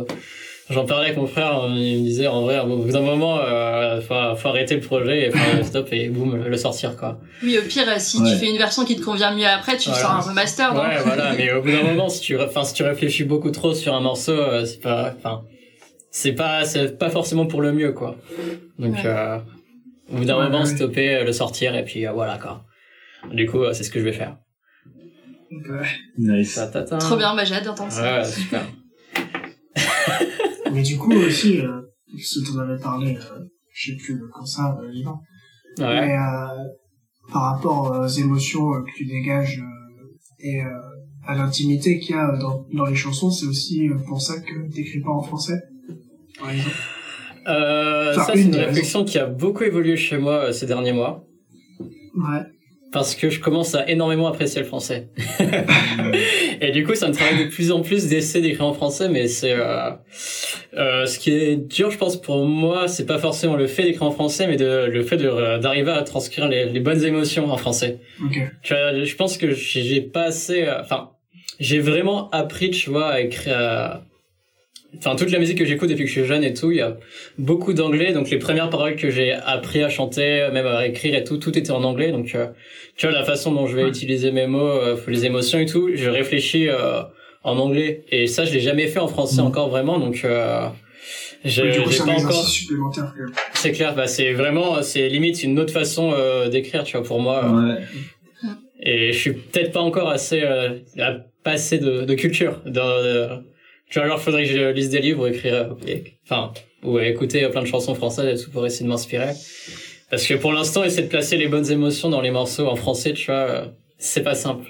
J'en 0.70 0.86
parlais 0.86 1.06
avec 1.06 1.18
mon 1.18 1.26
frère, 1.26 1.64
il 1.68 1.98
me 1.98 2.04
disait 2.04 2.28
en 2.28 2.42
vrai, 2.42 2.58
au 2.60 2.76
bout 2.78 2.90
d'un 2.92 3.02
moment, 3.02 3.38
euh, 3.40 4.00
faut, 4.00 4.14
faut 4.36 4.48
arrêter 4.48 4.76
le 4.76 4.80
projet 4.80 5.26
et 5.26 5.30
faut 5.30 5.62
stop 5.64 5.88
et 5.92 6.08
boum, 6.08 6.36
le 6.46 6.56
sortir 6.56 6.96
quoi. 6.96 7.18
Oui, 7.42 7.58
au 7.58 7.62
pire, 7.62 7.84
si 8.00 8.18
Ouais. 8.22 8.30
tu 8.30 8.36
fais 8.38 8.48
une 8.48 8.56
version 8.56 8.84
qui 8.84 8.96
te 8.96 9.02
convient 9.04 9.34
mieux 9.34 9.44
après, 9.44 9.76
tu 9.76 9.90
Ouais. 9.90 9.94
sors 9.96 10.12
un 10.12 10.20
remaster. 10.20 10.72
non 10.72 10.80
Ouais, 10.80 10.96
voilà, 11.04 11.34
mais 11.36 11.52
au 11.52 11.60
bout 11.60 11.72
d'un 11.72 11.82
moment, 11.82 12.08
si 12.08 12.20
tu, 12.22 12.38
enfin, 12.40 12.62
si 12.64 12.72
tu 12.74 12.84
réfléchis 12.84 13.24
beaucoup 13.24 13.50
trop 13.50 13.74
sur 13.74 13.92
un 13.94 14.00
morceau, 14.00 14.32
euh, 14.32 14.64
c'est 14.64 14.80
pas, 14.80 15.12
enfin, 15.18 15.42
c'est 16.10 16.32
pas, 16.32 16.64
c'est 16.64 16.96
pas 16.96 17.10
forcément 17.10 17.44
pour 17.44 17.60
le 17.60 17.72
mieux, 17.72 17.92
quoi. 17.92 18.16
Donc, 18.78 18.94
Ouais. 18.94 19.38
Au 20.12 20.16
bout 20.16 20.24
d'un 20.24 20.38
Ouais, 20.38 20.44
moment, 20.44 20.60
ouais. 20.60 20.66
stopper, 20.66 21.16
euh, 21.16 21.24
le 21.24 21.32
sortir, 21.32 21.74
et 21.74 21.84
puis 21.84 22.06
euh, 22.06 22.12
voilà, 22.12 22.38
quoi. 22.38 22.64
Du 23.32 23.46
coup, 23.46 23.62
euh, 23.62 23.72
c'est 23.72 23.84
ce 23.84 23.90
que 23.90 23.98
je 24.00 24.04
vais 24.04 24.12
faire. 24.12 24.36
Nice. 26.18 26.54
Ta, 26.54 26.66
ta, 26.68 26.82
ta. 26.82 26.98
Trop 26.98 27.16
bien, 27.16 27.34
bah 27.36 27.44
j'ai 27.44 27.54
hâte 27.54 27.64
d'entendre 27.64 27.92
ça. 27.92 28.18
Ouais, 28.20 28.24
super. 28.24 28.64
Mais 30.72 30.82
du 30.82 30.96
coup 30.96 31.12
aussi, 31.12 31.60
euh, 31.60 31.82
ce 32.18 32.40
dont 32.40 32.56
on 32.58 32.60
avait 32.60 32.80
parlé, 32.80 33.16
euh, 33.16 33.44
je 33.74 33.90
sais 33.92 33.96
plus 33.96 34.20
quand 34.32 34.46
ça, 34.46 34.78
euh, 34.82 34.88
Ouais. 35.78 36.00
mais 36.06 36.12
euh, 36.14 36.64
par 37.32 37.54
rapport 37.54 37.90
aux 38.02 38.06
émotions 38.06 38.74
euh, 38.74 38.82
que 38.82 38.90
tu 38.96 39.06
dégages 39.06 39.58
euh, 39.58 40.06
et 40.40 40.60
euh, 40.62 40.68
à 41.26 41.34
l'intimité 41.34 41.98
qu'il 41.98 42.14
y 42.14 42.18
a 42.18 42.36
dans, 42.36 42.66
dans 42.74 42.84
les 42.84 42.94
chansons, 42.94 43.30
c'est 43.30 43.46
aussi 43.46 43.88
pour 44.06 44.20
ça 44.20 44.40
que 44.40 44.70
t'écris 44.70 45.00
pas 45.00 45.10
en 45.12 45.22
français, 45.22 45.58
par 46.38 46.50
exemple. 46.50 46.76
Euh, 47.48 48.12
Enfin, 48.12 48.24
ça, 48.24 48.32
c'est 48.34 48.42
une 48.42 48.54
réflexion 48.56 49.04
qui 49.04 49.18
a 49.18 49.26
beaucoup 49.26 49.64
évolué 49.64 49.96
chez 49.96 50.18
moi 50.18 50.34
euh, 50.48 50.52
ces 50.52 50.66
derniers 50.66 50.92
mois. 50.92 51.24
Ouais. 52.14 52.42
parce 52.92 53.14
que 53.14 53.30
je 53.30 53.40
commence 53.40 53.74
à 53.74 53.88
énormément 53.88 54.26
apprécier 54.28 54.60
le 54.60 54.66
français. 54.66 55.08
et 56.60 56.70
du 56.72 56.84
coup, 56.84 56.94
ça 56.94 57.08
me 57.08 57.14
travaille 57.14 57.42
de 57.46 57.50
plus 57.50 57.72
en 57.72 57.80
plus 57.80 58.06
d'essayer 58.06 58.42
d'écrire 58.46 58.66
en 58.66 58.74
français, 58.74 59.08
mais 59.08 59.28
c'est 59.28 59.54
euh, 59.54 59.90
euh, 60.76 61.06
ce 61.06 61.18
qui 61.18 61.30
est 61.30 61.56
dur, 61.56 61.90
je 61.90 61.96
pense, 61.96 62.20
pour 62.20 62.44
moi, 62.44 62.88
c'est 62.88 63.06
pas 63.06 63.18
forcément 63.18 63.56
le 63.56 63.66
fait 63.66 63.84
d'écrire 63.84 64.02
en 64.02 64.10
français, 64.10 64.46
mais 64.46 64.56
de, 64.56 64.86
le 64.92 65.02
fait 65.04 65.16
de- 65.16 65.58
d'arriver 65.58 65.92
à 65.92 66.02
transcrire 66.02 66.48
les, 66.48 66.66
les 66.66 66.80
bonnes 66.80 67.02
émotions 67.02 67.50
en 67.50 67.56
français. 67.56 67.98
Ok. 68.22 68.38
Tu 68.62 68.74
vois, 68.74 69.02
je 69.04 69.14
pense 69.16 69.38
que 69.38 69.52
j'ai 69.52 70.02
pas 70.02 70.24
assez, 70.24 70.64
euh, 70.64 70.80
enfin, 70.82 71.10
j'ai 71.60 71.78
vraiment 71.78 72.28
appris, 72.30 72.70
tu 72.70 72.90
vois, 72.90 73.06
à 73.08 73.20
écrire. 73.20 74.02
Enfin, 74.98 75.16
toute 75.16 75.30
la 75.30 75.38
musique 75.38 75.56
que 75.58 75.64
j'écoute 75.64 75.88
depuis 75.88 76.02
que 76.04 76.08
je 76.10 76.12
suis 76.20 76.24
jeune 76.26 76.44
et 76.44 76.52
tout, 76.52 76.70
il 76.70 76.76
y 76.78 76.80
a 76.82 76.96
beaucoup 77.38 77.72
d'anglais. 77.72 78.12
Donc, 78.12 78.28
les 78.30 78.38
premières 78.38 78.68
paroles 78.70 78.94
que 78.96 79.10
j'ai 79.10 79.32
appris 79.32 79.82
à 79.82 79.88
chanter, 79.88 80.48
même 80.52 80.66
à 80.66 80.86
écrire 80.86 81.14
et 81.14 81.24
tout, 81.24 81.38
tout 81.38 81.56
était 81.58 81.70
en 81.70 81.82
anglais. 81.82 82.12
Donc, 82.12 82.34
euh, 82.34 82.46
tu 82.96 83.06
vois, 83.06 83.14
la 83.16 83.24
façon 83.24 83.52
dont 83.52 83.66
je 83.66 83.74
vais 83.76 83.88
utiliser 83.88 84.32
mes 84.32 84.46
mots, 84.46 84.60
euh, 84.68 84.96
les 85.08 85.24
émotions 85.24 85.58
et 85.58 85.66
tout, 85.66 85.90
je 85.94 86.08
réfléchis 86.10 86.68
euh, 86.68 87.02
en 87.42 87.56
anglais. 87.58 88.04
Et 88.10 88.26
ça, 88.26 88.44
je 88.44 88.52
l'ai 88.52 88.60
jamais 88.60 88.86
fait 88.86 88.98
en 89.00 89.08
français 89.08 89.40
Mhm. 89.40 89.46
encore 89.48 89.70
vraiment. 89.70 89.98
Donc, 89.98 90.20
euh, 90.24 90.68
j'ai 91.44 91.70
pas 91.72 92.12
encore. 92.12 92.46
C'est 93.54 93.72
clair, 93.72 93.94
bah, 93.94 94.06
c'est 94.06 94.32
vraiment, 94.34 94.82
c'est 94.82 95.08
limite 95.08 95.42
une 95.42 95.58
autre 95.58 95.72
façon 95.72 96.12
euh, 96.12 96.48
d'écrire, 96.48 96.84
tu 96.84 96.96
vois, 96.96 97.04
pour 97.06 97.20
moi. 97.20 97.50
Ouais. 97.50 97.80
Et 98.84 99.12
je 99.12 99.18
suis 99.18 99.32
peut-être 99.32 99.72
pas 99.72 99.80
encore 99.80 100.10
assez, 100.10 100.42
euh, 100.42 100.70
à- 100.98 101.16
pas 101.44 101.52
assez 101.52 101.78
de, 101.78 102.02
de 102.02 102.14
culture. 102.14 102.60
De, 102.66 103.40
vois, 103.98 104.04
alors 104.06 104.20
faudrait 104.20 104.44
que 104.44 104.50
je 104.50 104.70
lise 104.72 104.90
des 104.90 105.00
livres 105.00 105.24
ou 105.24 105.26
écrire, 105.26 105.74
enfin, 106.24 106.52
ou 106.82 106.98
écouter 106.98 107.46
plein 107.48 107.62
de 107.62 107.66
chansons 107.66 107.94
françaises 107.94 108.40
et 108.40 108.44
tout 108.44 108.50
pour 108.50 108.64
essayer 108.66 108.84
de 108.84 108.90
m'inspirer. 108.90 109.32
Parce 110.10 110.26
que 110.26 110.34
pour 110.34 110.52
l'instant, 110.52 110.84
essayer 110.84 111.04
de 111.04 111.08
placer 111.08 111.36
les 111.36 111.48
bonnes 111.48 111.70
émotions 111.70 112.10
dans 112.10 112.20
les 112.20 112.30
morceaux 112.30 112.66
en 112.66 112.76
français, 112.76 113.12
tu 113.14 113.26
vois, 113.26 113.72
c'est 113.98 114.22
pas 114.22 114.34
simple. 114.34 114.66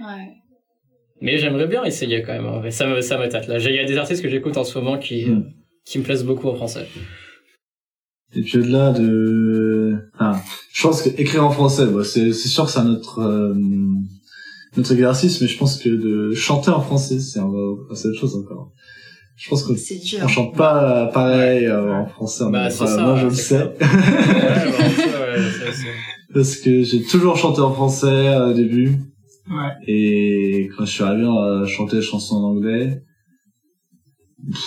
Ouais. 0.00 0.28
Mais 1.20 1.36
j'aimerais 1.38 1.66
bien 1.66 1.84
essayer 1.84 2.22
quand 2.22 2.40
même. 2.40 2.70
Ça 2.70 2.86
me, 2.86 3.00
ça 3.00 3.18
me 3.18 3.28
tâte 3.28 3.48
là. 3.48 3.58
Il 3.58 3.74
y 3.74 3.78
a 3.80 3.84
des 3.84 3.96
artistes 3.98 4.22
que 4.22 4.28
j'écoute 4.28 4.56
en 4.56 4.64
ce 4.64 4.78
moment 4.78 4.98
qui, 4.98 5.26
Mm. 5.26 5.52
qui 5.84 5.98
me 5.98 6.04
plaisent 6.04 6.24
beaucoup 6.24 6.48
en 6.48 6.54
français. 6.54 6.86
Et 8.36 8.42
puis 8.42 8.58
au-delà 8.58 8.92
de, 8.92 9.96
enfin, 10.14 10.40
je 10.72 10.82
pense 10.82 11.02
que 11.02 11.08
écrire 11.20 11.44
en 11.44 11.50
français, 11.50 11.86
bah, 11.86 12.04
c'est 12.04 12.32
c'est 12.32 12.48
sûr 12.48 12.66
que 12.66 12.70
c'est 12.70 12.84
notre 12.84 13.20
euh, 13.20 13.54
notre 14.76 14.92
exercice, 14.92 15.40
mais 15.40 15.48
je 15.48 15.58
pense 15.58 15.78
que 15.82 15.88
de 15.88 16.32
chanter 16.34 16.70
en 16.70 16.80
français, 16.80 17.18
c'est 17.20 17.38
un- 17.40 17.50
c'est 17.94 18.08
autre 18.08 18.18
chose 18.20 18.36
encore. 18.36 18.72
Je 19.36 19.48
pense 19.50 19.62
qu'on 19.62 19.74
on 19.74 20.28
chante 20.28 20.56
pas 20.56 21.06
pareil 21.14 21.66
euh, 21.66 21.92
en 21.94 22.06
français. 22.06 22.44
en 22.44 22.50
Bah, 22.50 22.70
ça, 22.70 22.84
moi 23.02 23.16
je 23.16 23.26
le 23.26 23.30
c'est 23.32 23.42
sais 23.42 23.62
ouais, 23.62 23.70
bah, 23.78 23.86
ouais, 23.86 25.38
c'est- 25.38 25.72
c'est- 25.72 26.34
parce 26.34 26.56
que 26.56 26.82
j'ai 26.82 27.02
toujours 27.04 27.36
chanté 27.36 27.60
en 27.60 27.72
français 27.72 28.06
euh, 28.28 28.50
au 28.50 28.52
début 28.54 28.98
Ouais. 29.48 29.72
et 29.86 30.68
quand 30.76 30.84
je 30.84 30.90
suis 30.90 31.02
arrivé 31.04 31.26
à 31.26 31.64
chanter 31.66 31.96
des 31.96 32.02
chansons 32.02 32.34
en 32.36 32.42
anglais, 32.50 33.02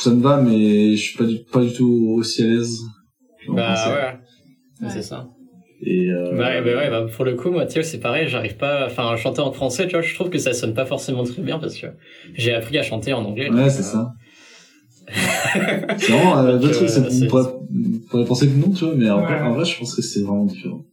ça 0.02 0.10
me 0.12 0.22
va, 0.22 0.42
mais 0.42 0.96
je 0.96 1.02
suis 1.02 1.18
pas 1.18 1.26
du, 1.26 1.38
pas 1.52 1.62
du 1.64 1.74
tout 1.74 2.16
aussi 2.18 2.42
à 2.44 2.48
l'aise. 2.48 2.80
Bah. 3.50 4.20
Ouais. 4.82 4.90
C'est 4.90 5.02
ça. 5.04 5.28
Et 5.84 6.10
euh, 6.12 6.38
Bah, 6.38 6.62
bah 6.62 6.76
ouais, 6.78 6.90
bah 6.90 7.06
pour 7.16 7.26
le 7.26 7.34
coup, 7.36 7.50
moi, 7.50 7.66
tu 7.66 7.76
vois, 7.76 7.84
c'est 7.84 8.00
pareil, 8.00 8.28
j'arrive 8.28 8.56
pas, 8.56 8.86
enfin, 8.86 9.08
à 9.12 9.18
chanter 9.18 9.42
en 9.42 9.52
français, 9.52 9.86
tu 9.88 9.94
vois, 9.94 10.02
je 10.02 10.14
trouve 10.14 10.30
que 10.30 10.38
ça 10.38 10.54
sonne 10.54 10.74
pas 10.74 10.86
forcément 10.86 11.24
très 11.24 11.42
bien 11.42 11.58
parce 11.60 11.76
que 11.76 11.88
j'ai 12.36 12.54
appris 12.54 12.78
à 12.78 12.84
chanter 12.84 13.14
en 13.14 13.24
anglais. 13.26 13.50
Ouais, 13.50 13.70
c'est 13.70 13.80
euh, 13.80 13.84
ça. 13.84 14.12
c'est 15.98 16.12
vraiment 16.12 16.38
euh, 16.38 16.58
deux 16.60 16.72
trucs, 16.72 16.90
euh, 16.90 17.10
c'est- 17.10 17.24
on 17.26 17.28
pourrait, 17.28 17.44
on 17.74 18.10
pourrait 18.10 18.26
penser 18.26 18.48
que 18.48 18.56
non, 18.56 18.70
tu 18.72 18.86
vois, 18.86 18.96
mais 18.96 19.10
en, 19.10 19.18
Ouais. 19.22 19.26
vrai, 19.26 19.42
en 19.42 19.54
vrai, 19.54 19.66
je 19.66 19.78
pense 19.78 19.96
que 19.96 20.02
c'est 20.02 20.22
vraiment 20.22 20.46
différent. 20.46 20.86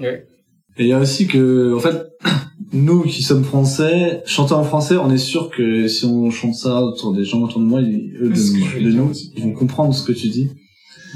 Ouais. 0.00 0.26
Et 0.78 0.82
il 0.82 0.88
y 0.88 0.92
a 0.92 0.98
aussi 0.98 1.26
que, 1.26 1.74
en 1.74 1.80
fait, 1.80 2.06
nous 2.72 3.02
qui 3.04 3.22
sommes 3.22 3.44
français, 3.44 4.22
chanter 4.26 4.52
en 4.54 4.64
français, 4.64 4.96
on 4.96 5.10
est 5.10 5.16
sûr 5.18 5.50
que 5.50 5.86
si 5.88 6.04
on 6.04 6.30
chante 6.30 6.54
ça 6.54 6.82
autour 6.82 7.14
des 7.14 7.24
gens 7.24 7.42
autour 7.42 7.60
de 7.60 7.66
moi, 7.66 7.80
ils, 7.80 8.12
eux, 8.20 8.28
de, 8.28 8.82
de 8.84 8.90
nous, 8.90 9.12
ils 9.36 9.42
vont 9.44 9.52
comprendre 9.52 9.94
ce 9.94 10.04
que 10.04 10.12
tu 10.12 10.28
dis. 10.28 10.50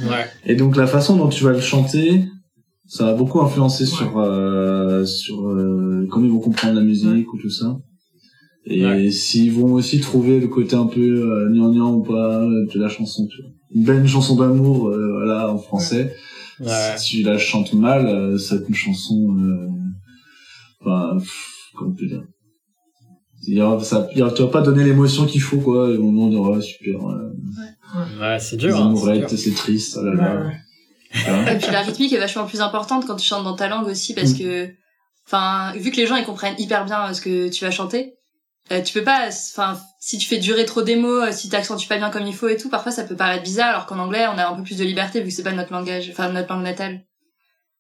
Ouais. 0.05 0.25
Et 0.47 0.55
donc 0.55 0.77
la 0.77 0.87
façon 0.87 1.17
dont 1.17 1.29
tu 1.29 1.45
vas 1.45 1.51
le 1.53 1.61
chanter, 1.61 2.23
ça 2.93 3.05
va 3.05 3.15
beaucoup 3.15 3.41
influencer 3.41 3.85
Ouais. 3.85 3.91
sur 3.99 4.19
euh, 4.19 5.05
sur 5.05 5.47
euh, 5.49 6.07
comment 6.11 6.27
ils 6.27 6.33
vont 6.33 6.41
comprendre 6.41 6.75
la 6.75 6.83
musique 6.83 7.33
ou 7.33 7.39
tout 7.39 7.49
ça. 7.51 7.79
Et 8.67 8.85
Ouais. 8.85 9.11
s'ils 9.11 9.53
vont 9.53 9.73
aussi 9.75 10.01
trouver 10.01 10.39
le 10.41 10.49
côté 10.49 10.75
un 10.77 10.87
peu 10.87 11.01
euh, 11.01 11.49
gnangnan 11.51 11.95
ou 11.95 12.03
pas 12.03 12.41
de 12.45 12.79
la 12.79 12.89
chanson, 12.89 13.27
tu 13.27 13.41
vois. 13.43 13.51
Une 13.75 13.85
belle 13.85 14.07
chanson 14.09 14.35
d'amour, 14.37 14.89
euh, 14.89 15.13
voilà, 15.19 15.53
en 15.53 15.59
français. 15.59 16.13
Ouais. 16.59 16.95
Si 16.99 17.19
tu 17.19 17.23
la 17.23 17.39
chantes 17.39 17.73
mal, 17.73 18.07
euh, 18.07 18.37
ça 18.39 18.57
va 18.57 18.61
être 18.61 18.69
une 18.69 18.75
chanson, 18.75 19.37
euh, 19.39 19.69
enfin, 20.81 21.17
pff, 21.19 21.47
comment 21.77 21.93
on 21.93 21.95
peut 21.95 22.07
dire. 22.07 22.25
Il 23.47 23.55
y 23.57 23.63
aura, 23.63 23.83
ça, 23.83 24.09
il 24.13 24.19
y 24.19 24.23
aura- 24.23 24.33
tu 24.33 24.43
vas 24.43 24.49
pas 24.49 24.61
donner 24.61 24.85
l'émotion 24.85 25.25
qu'il 25.25 25.41
faut, 25.41 25.57
quoi. 25.61 25.89
Et 25.91 25.97
au 25.97 26.03
moment 26.11 26.29
de, 26.29 26.37
ouais, 26.37 26.61
super, 26.61 27.03
ouais, 27.03 27.15
Ouais, 28.21 28.39
c'est 28.41 28.57
dur, 28.59 28.77
hein, 28.77 28.95
c'est 29.29 29.55
triste, 29.55 29.97
oh 29.99 30.05
là 30.05 30.11
Ouais, 30.11 30.17
là. 30.19 30.53
Ouais. 31.15 31.21
Tu 31.25 31.31
vois. 31.31 31.53
Et 31.53 31.59
puis 31.59 31.71
la 31.71 31.83
rythmique 31.83 32.13
est 32.13 32.19
vachement 32.19 32.47
plus 32.47 32.61
importante 32.61 33.07
quand 33.07 33.17
tu 33.17 33.27
chantes 33.27 33.45
dans 33.45 33.57
ta 33.57 33.69
langue 33.69 33.87
aussi 33.87 34.15
parce 34.15 34.35
que, 34.35 34.71
enfin, 35.27 35.73
vu 35.77 35.91
que 35.91 35.97
les 35.97 36.07
gens 36.07 36.17
ils 36.17 36.25
comprennent 36.25 36.55
hyper 36.59 36.85
bien 36.85 37.09
euh, 37.09 37.13
ce 37.13 37.21
que 37.21 37.49
tu 37.49 37.65
vas 37.65 37.71
chanter, 37.71 38.15
euh, 38.73 38.81
tu 38.83 38.93
peux 38.93 39.05
pas, 39.05 39.29
enfin, 39.29 39.79
si 39.99 40.19
tu 40.19 40.29
fais 40.29 40.39
durer 40.39 40.65
trop 40.65 40.83
des 40.83 40.97
mots, 40.97 41.23
euh, 41.23 41.33
si 41.33 41.49
t'accentues 41.49 41.89
pas 41.89 41.97
bien 41.97 42.11
comme 42.11 42.27
il 42.27 42.35
faut 42.35 42.49
et 42.49 42.57
tout, 42.57 42.71
parfois 42.71 42.93
ça 42.93 43.05
peut 43.05 43.17
paraître 43.17 43.43
bizarre 43.43 43.71
alors 43.71 43.87
qu'en 43.87 43.99
anglais 43.99 44.27
on 44.33 44.39
a 44.39 44.47
un 44.47 44.55
peu 44.55 44.63
plus 44.63 44.79
de 44.79 44.85
liberté 44.85 45.21
vu 45.21 45.29
que 45.29 45.35
c'est 45.35 45.43
pas 45.43 45.53
notre 45.53 45.73
langage, 45.73 46.09
enfin 46.11 46.31
notre 46.31 46.53
langue 46.53 46.65
natale, 46.65 47.01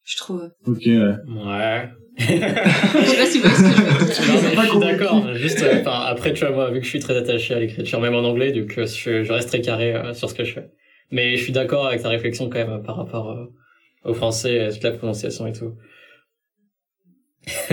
je 0.04 0.16
trouve. 0.16 0.50
Ok, 0.66 0.82
ouais. 0.86 1.14
Ouais. 1.28 1.88
Je 2.18 2.26
sais 2.26 3.16
pas 3.16 3.26
si 3.26 3.38
vous 3.38 3.48
voyez 3.48 3.56
ce 3.56 3.62
que 3.62 4.22
je 4.22 4.32
veux 4.32 4.40
dire. 4.40 4.50
Non, 4.56 4.62
je 4.62 4.70
suis 4.70 4.78
d'accord. 4.80 5.34
Juste, 5.34 5.62
euh, 5.62 5.80
enfin, 5.80 6.04
après, 6.06 6.32
tu 6.32 6.44
vois, 6.44 6.54
moi, 6.54 6.70
vu 6.70 6.80
que 6.80 6.84
je 6.84 6.90
suis 6.90 7.00
très 7.00 7.16
attaché 7.16 7.54
à 7.54 7.60
l'écriture, 7.60 8.00
même 8.00 8.14
en 8.14 8.24
anglais, 8.24 8.52
donc 8.52 8.76
euh, 8.78 8.86
je, 8.86 9.22
je 9.22 9.32
reste 9.32 9.48
très 9.48 9.60
carré 9.60 9.94
euh, 9.94 10.12
sur 10.14 10.28
ce 10.28 10.34
que 10.34 10.44
je 10.44 10.54
fais. 10.54 10.70
Mais 11.10 11.36
je 11.36 11.42
suis 11.44 11.52
d'accord 11.52 11.86
avec 11.86 12.02
ta 12.02 12.08
réflexion 12.08 12.48
quand 12.48 12.58
même 12.58 12.70
euh, 12.70 12.78
par 12.78 12.96
rapport 12.96 13.30
euh, 13.30 13.46
au 14.04 14.14
français, 14.14 14.60
euh, 14.60 14.72
toute 14.72 14.82
la 14.84 14.92
prononciation 14.92 15.46
et 15.46 15.52
tout. 15.52 15.72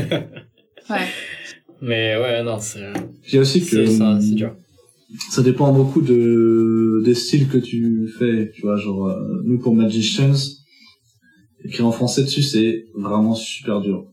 Ouais. 0.89 1.05
Mais 1.81 2.15
ouais, 2.17 2.43
non, 2.43 2.59
c'est 2.59 2.79
y 3.33 3.38
a 3.38 3.41
aussi 3.41 3.59
que 3.59 3.65
c'est 3.65 3.88
ça, 3.88 4.17
c'est 4.21 4.35
dur. 4.35 4.55
ça 5.29 5.43
dépend 5.43 5.71
beaucoup 5.73 6.01
de 6.01 7.01
des 7.03 7.13
styles 7.13 7.49
que 7.49 7.57
tu 7.57 8.07
fais 8.17 8.49
tu 8.55 8.61
vois 8.61 8.77
genre 8.77 9.09
euh, 9.09 9.41
nous 9.43 9.59
pour 9.59 9.75
Magicians 9.75 10.33
écrire 11.65 11.85
en 11.85 11.91
français 11.91 12.23
dessus 12.23 12.41
c'est 12.41 12.85
vraiment 12.95 13.35
super 13.35 13.81
dur 13.81 14.05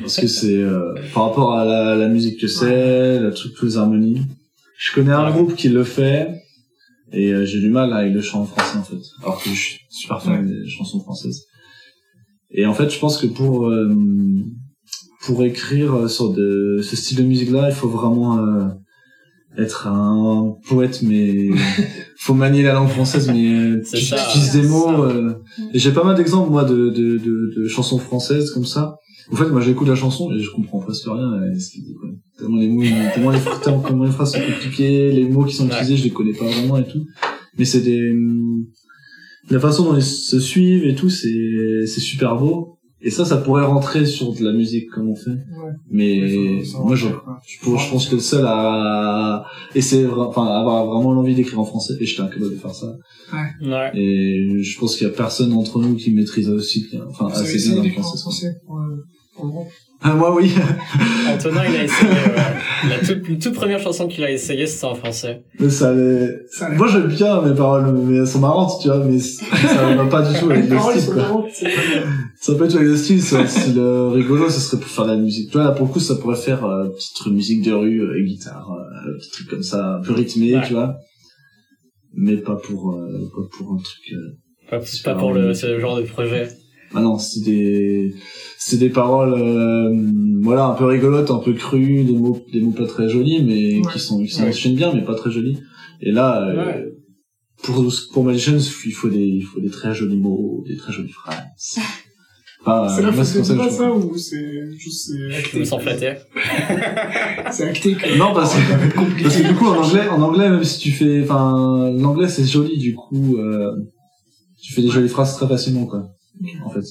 parce 0.00 0.20
que 0.20 0.26
c'est 0.26 0.60
euh, 0.62 0.94
par 1.14 1.24
rapport 1.30 1.54
à 1.54 1.64
la, 1.64 1.96
la 1.96 2.08
musique 2.08 2.38
que 2.38 2.46
c'est 2.48 3.18
le 3.18 3.32
truc 3.32 3.54
tous 3.56 3.64
les 3.64 3.76
harmonies 3.78 4.20
je 4.78 4.92
connais 4.92 5.12
un 5.12 5.24
Ouais. 5.26 5.32
groupe 5.32 5.56
qui 5.56 5.70
le 5.70 5.84
fait 5.84 6.28
et 7.14 7.32
euh, 7.32 7.44
j'ai 7.46 7.60
du 7.60 7.70
mal 7.70 7.92
avec 7.92 8.12
le 8.12 8.20
chant 8.20 8.42
en 8.42 8.46
français 8.46 8.78
en 8.78 8.82
fait. 8.82 9.00
Alors 9.22 9.42
que 9.42 9.50
je 9.50 9.54
suis 9.54 9.78
super 9.88 10.22
fan 10.22 10.46
des 10.46 10.68
chansons 10.68 11.00
françaises. 11.00 11.46
Et 12.50 12.66
en 12.66 12.74
fait 12.74 12.90
je 12.90 12.98
pense 12.98 13.18
que 13.18 13.26
pour 13.26 13.68
euh, 13.68 13.94
pour 15.24 15.42
écrire 15.44 16.08
sur 16.10 16.32
de, 16.32 16.80
ce 16.82 16.96
style 16.96 17.18
de 17.18 17.22
musique 17.22 17.50
là 17.50 17.68
il 17.68 17.74
faut 17.74 17.88
vraiment 17.88 18.38
euh, 18.38 18.68
être 19.56 19.86
un 19.86 20.54
poète 20.68 21.02
mais 21.02 21.50
faut 22.18 22.34
manier 22.34 22.62
la 22.62 22.74
langue 22.74 22.88
française 22.88 23.28
mais 23.28 23.46
euh, 23.46 23.82
tu 23.82 23.96
utilises 23.96 24.52
des 24.52 24.62
mots 24.62 25.04
euh, 25.04 25.42
j'ai 25.72 25.92
pas 25.92 26.04
mal 26.04 26.16
d'exemples 26.16 26.50
moi 26.50 26.64
de, 26.64 26.90
de, 26.90 27.18
de, 27.18 27.54
de 27.56 27.68
chansons 27.68 27.98
françaises 27.98 28.50
comme 28.50 28.64
ça 28.64 28.96
en 29.32 29.36
fait 29.36 29.48
moi 29.48 29.60
j'écoute 29.60 29.88
la 29.88 29.94
chanson 29.94 30.30
et 30.32 30.38
je 30.38 30.50
comprends 30.50 30.80
presque 30.80 31.04
rien 31.06 31.32
à 31.32 31.58
ce 31.58 31.70
qu'il 31.70 31.84
dit 31.84 31.94
quoi. 31.94 32.08
tellement 32.38 32.56
les 32.58 32.68
mots 32.68 32.82
tellement 33.14 33.30
les, 33.30 33.38
phrases- 33.38 33.60
tellement 33.62 34.04
les 34.04 34.10
phrases 34.12 34.32
sont 34.32 34.40
compliquées 34.40 35.10
les 35.12 35.24
mots 35.28 35.44
qui 35.44 35.54
sont 35.54 35.66
utilisés 35.66 35.96
je 35.96 36.04
les 36.04 36.10
connais 36.10 36.32
pas 36.32 36.44
vraiment 36.46 36.76
et 36.78 36.86
tout. 36.86 37.04
Mais 37.58 37.64
c'est 37.64 37.80
des 37.82 38.12
la 39.50 39.60
façon 39.60 39.84
dont 39.84 39.96
ils 39.96 40.02
se 40.02 40.40
suivent 40.40 40.84
et 40.86 40.94
tout 40.94 41.10
c'est 41.10 41.86
c'est 41.86 42.00
super 42.00 42.36
beau 42.36 42.73
et 43.04 43.10
ça 43.10 43.24
ça 43.24 43.36
pourrait 43.36 43.64
rentrer 43.64 44.04
sur 44.06 44.32
de 44.34 44.42
la 44.44 44.52
musique 44.52 44.88
comme 44.90 45.08
on 45.10 45.14
fait 45.14 45.30
Ouais. 45.30 45.72
mais 45.90 46.62
moi 46.84 46.96
je 46.96 47.06
je 47.46 47.64
pense, 47.64 47.82
je 47.84 47.90
pense 47.90 48.08
que 48.08 48.14
le 48.16 48.20
seul 48.20 48.44
à 48.46 49.44
essayer, 49.74 50.06
enfin, 50.06 50.46
avoir 50.46 50.86
vraiment 50.86 51.12
l'envie 51.12 51.34
d'écrire 51.34 51.60
en 51.60 51.64
français, 51.64 51.94
et 52.00 52.06
j'étais 52.06 52.22
incapable 52.22 52.50
de 52.54 52.56
faire 52.56 52.74
ça. 52.74 52.90
Ouais. 53.62 53.90
Et 53.94 54.62
je 54.62 54.78
pense 54.78 54.96
qu'il 54.96 55.06
y 55.06 55.10
a 55.10 55.12
personne 55.12 55.50
d'entre 55.50 55.80
nous 55.80 55.94
qui 55.96 56.10
maîtrise 56.12 56.48
aussi, 56.50 56.86
enfin, 57.08 57.26
Vous 57.28 57.40
assez 57.42 57.70
bien 57.72 57.82
le 57.82 57.90
français. 57.90 58.18
français 58.20 58.50
pour, 58.66 58.78
euh, 58.78 59.04
pour 59.34 59.44
le 59.46 59.50
groupe? 59.50 59.68
Ah, 60.06 60.12
moi, 60.14 60.34
oui. 60.36 60.52
Antonin, 61.32 61.62
il 61.66 61.76
a 61.76 61.84
essayé, 61.84 62.10
ouais. 62.10 62.90
La 62.90 62.98
toute, 62.98 63.54
première 63.54 63.80
chanson 63.80 64.06
qu'il 64.06 64.22
a 64.22 64.30
essayé, 64.30 64.66
c'était 64.66 64.84
en 64.84 64.94
français. 64.94 65.42
mais 65.58 65.70
ça 65.70 65.88
allait... 65.90 66.28
Ça 66.50 66.66
a 66.66 66.68
l'air- 66.68 66.78
Moi, 66.78 66.88
j'aime 66.92 67.06
bien 67.08 67.40
mes 67.40 67.54
paroles, 67.54 67.90
mais 67.94 68.18
elles 68.18 68.26
sont 68.26 68.38
marrantes, 68.40 68.80
tu 68.82 68.88
vois, 68.88 68.98
mais 68.98 69.18
ça 69.18 69.94
va 69.96 70.04
pas 70.04 70.20
du 70.20 70.38
tout 70.38 70.50
avec 70.50 70.68
le 70.68 70.78
style, 70.78 71.14
quoi. 71.14 71.46
Ça 72.38 72.52
du 72.52 72.58
tout 72.58 72.64
avec 72.76 72.88
le 72.88 72.96
style, 72.98 73.22
c'est 73.22 73.36
un 73.36 73.46
style 73.46 73.78
euh, 73.78 74.10
rigolo, 74.10 74.50
ça 74.50 74.60
serait 74.60 74.76
pour 74.82 74.90
faire 74.90 75.06
de 75.06 75.12
la 75.12 75.16
musique. 75.16 75.50
Tu 75.50 75.56
vois, 75.56 75.64
là, 75.64 75.72
pour 75.72 75.86
le 75.86 75.92
coup, 75.92 76.00
ça 76.00 76.16
pourrait 76.16 76.36
faire, 76.36 76.64
euh, 76.66 76.88
petite 76.90 77.26
musique 77.32 77.62
de 77.62 77.72
rue, 77.72 78.00
euh, 78.02 78.22
guitare, 78.26 78.70
euh, 78.72 79.10
petit 79.18 79.30
truc 79.30 79.48
comme 79.48 79.62
ça, 79.62 79.94
un 79.96 80.00
peu 80.02 80.12
rythmé, 80.12 80.54
Ouais. 80.56 80.62
tu 80.66 80.74
vois. 80.74 80.96
Mais 82.12 82.36
pas 82.36 82.56
pour, 82.56 82.92
euh, 82.92 83.30
pas 83.34 83.42
pour 83.56 83.72
un 83.72 83.78
truc, 83.78 84.12
euh, 84.12 84.36
Pas, 84.70 84.80
pas 85.04 85.14
pour 85.18 85.32
le, 85.32 85.54
ce 85.54 85.80
genre 85.80 85.96
de 85.96 86.02
projet. 86.02 86.48
Ah 86.94 87.00
non, 87.00 87.18
c'est 87.18 87.40
des 87.40 88.14
c'est 88.58 88.76
des 88.78 88.90
paroles 88.90 89.34
euh, 89.34 89.92
voilà 90.42 90.66
un 90.66 90.74
peu 90.74 90.84
rigolotes, 90.84 91.30
un 91.30 91.38
peu 91.38 91.52
crues, 91.54 92.04
des 92.04 92.12
mots 92.12 92.40
des 92.52 92.60
mots 92.60 92.72
pas 92.72 92.86
très 92.86 93.08
jolis 93.08 93.42
mais 93.42 93.76
Ouais. 93.84 93.92
qui 93.92 93.98
sont 93.98 94.18
qui 94.18 94.22
Ouais. 94.40 94.52
s'enchaînent 94.52 94.76
bien 94.76 94.92
mais 94.94 95.02
pas 95.02 95.14
très 95.14 95.30
jolis. 95.30 95.58
Et 96.00 96.12
là 96.12 96.42
euh, 96.48 96.56
Ouais. 96.66 96.84
pour 97.62 97.84
pour 98.12 98.24
Magicians, 98.24 98.58
il 98.86 98.92
faut 98.92 99.08
des 99.08 99.18
il 99.26 99.42
faut 99.42 99.60
des 99.60 99.70
très 99.70 99.94
jolis 99.94 100.16
mots, 100.18 100.62
des 100.68 100.76
très 100.76 100.92
jolies 100.92 101.10
phrases. 101.12 101.42
C'est 102.96 103.02
la 103.02 103.10
moi, 103.10 103.24
faute 103.24 103.44
c'est 103.44 103.56
pas 103.58 103.68
ça 103.68 103.92
ou 103.92 104.16
c'est 104.16 104.72
juste 104.78 105.10
c'est 105.10 105.18
Je 105.18 105.26
me 105.28 105.34
acté 105.38 105.64
sens 105.66 105.82
flatté. 105.82 106.14
C'est 107.52 107.64
acté 107.68 107.92
que 107.94 108.16
Non 108.18 108.32
parce 108.32 108.54
que 108.54 108.60
parce 109.22 109.36
que 109.36 109.46
du 109.48 109.54
coup 109.54 109.66
en 109.66 109.82
anglais 109.82 110.08
en 110.08 110.22
anglais 110.22 110.48
même 110.48 110.64
si 110.64 110.78
tu 110.80 110.90
fais 110.90 111.22
enfin 111.24 111.90
l'anglais 111.94 112.26
c'est 112.26 112.46
joli 112.46 112.78
du 112.78 112.94
coup 112.94 113.36
euh, 113.36 113.70
tu 114.62 114.72
fais 114.72 114.80
des 114.80 114.88
jolies 114.88 115.10
phrases 115.10 115.34
très 115.36 115.46
facilement 115.46 115.84
quoi 115.84 116.08
en 116.64 116.70
fait. 116.70 116.84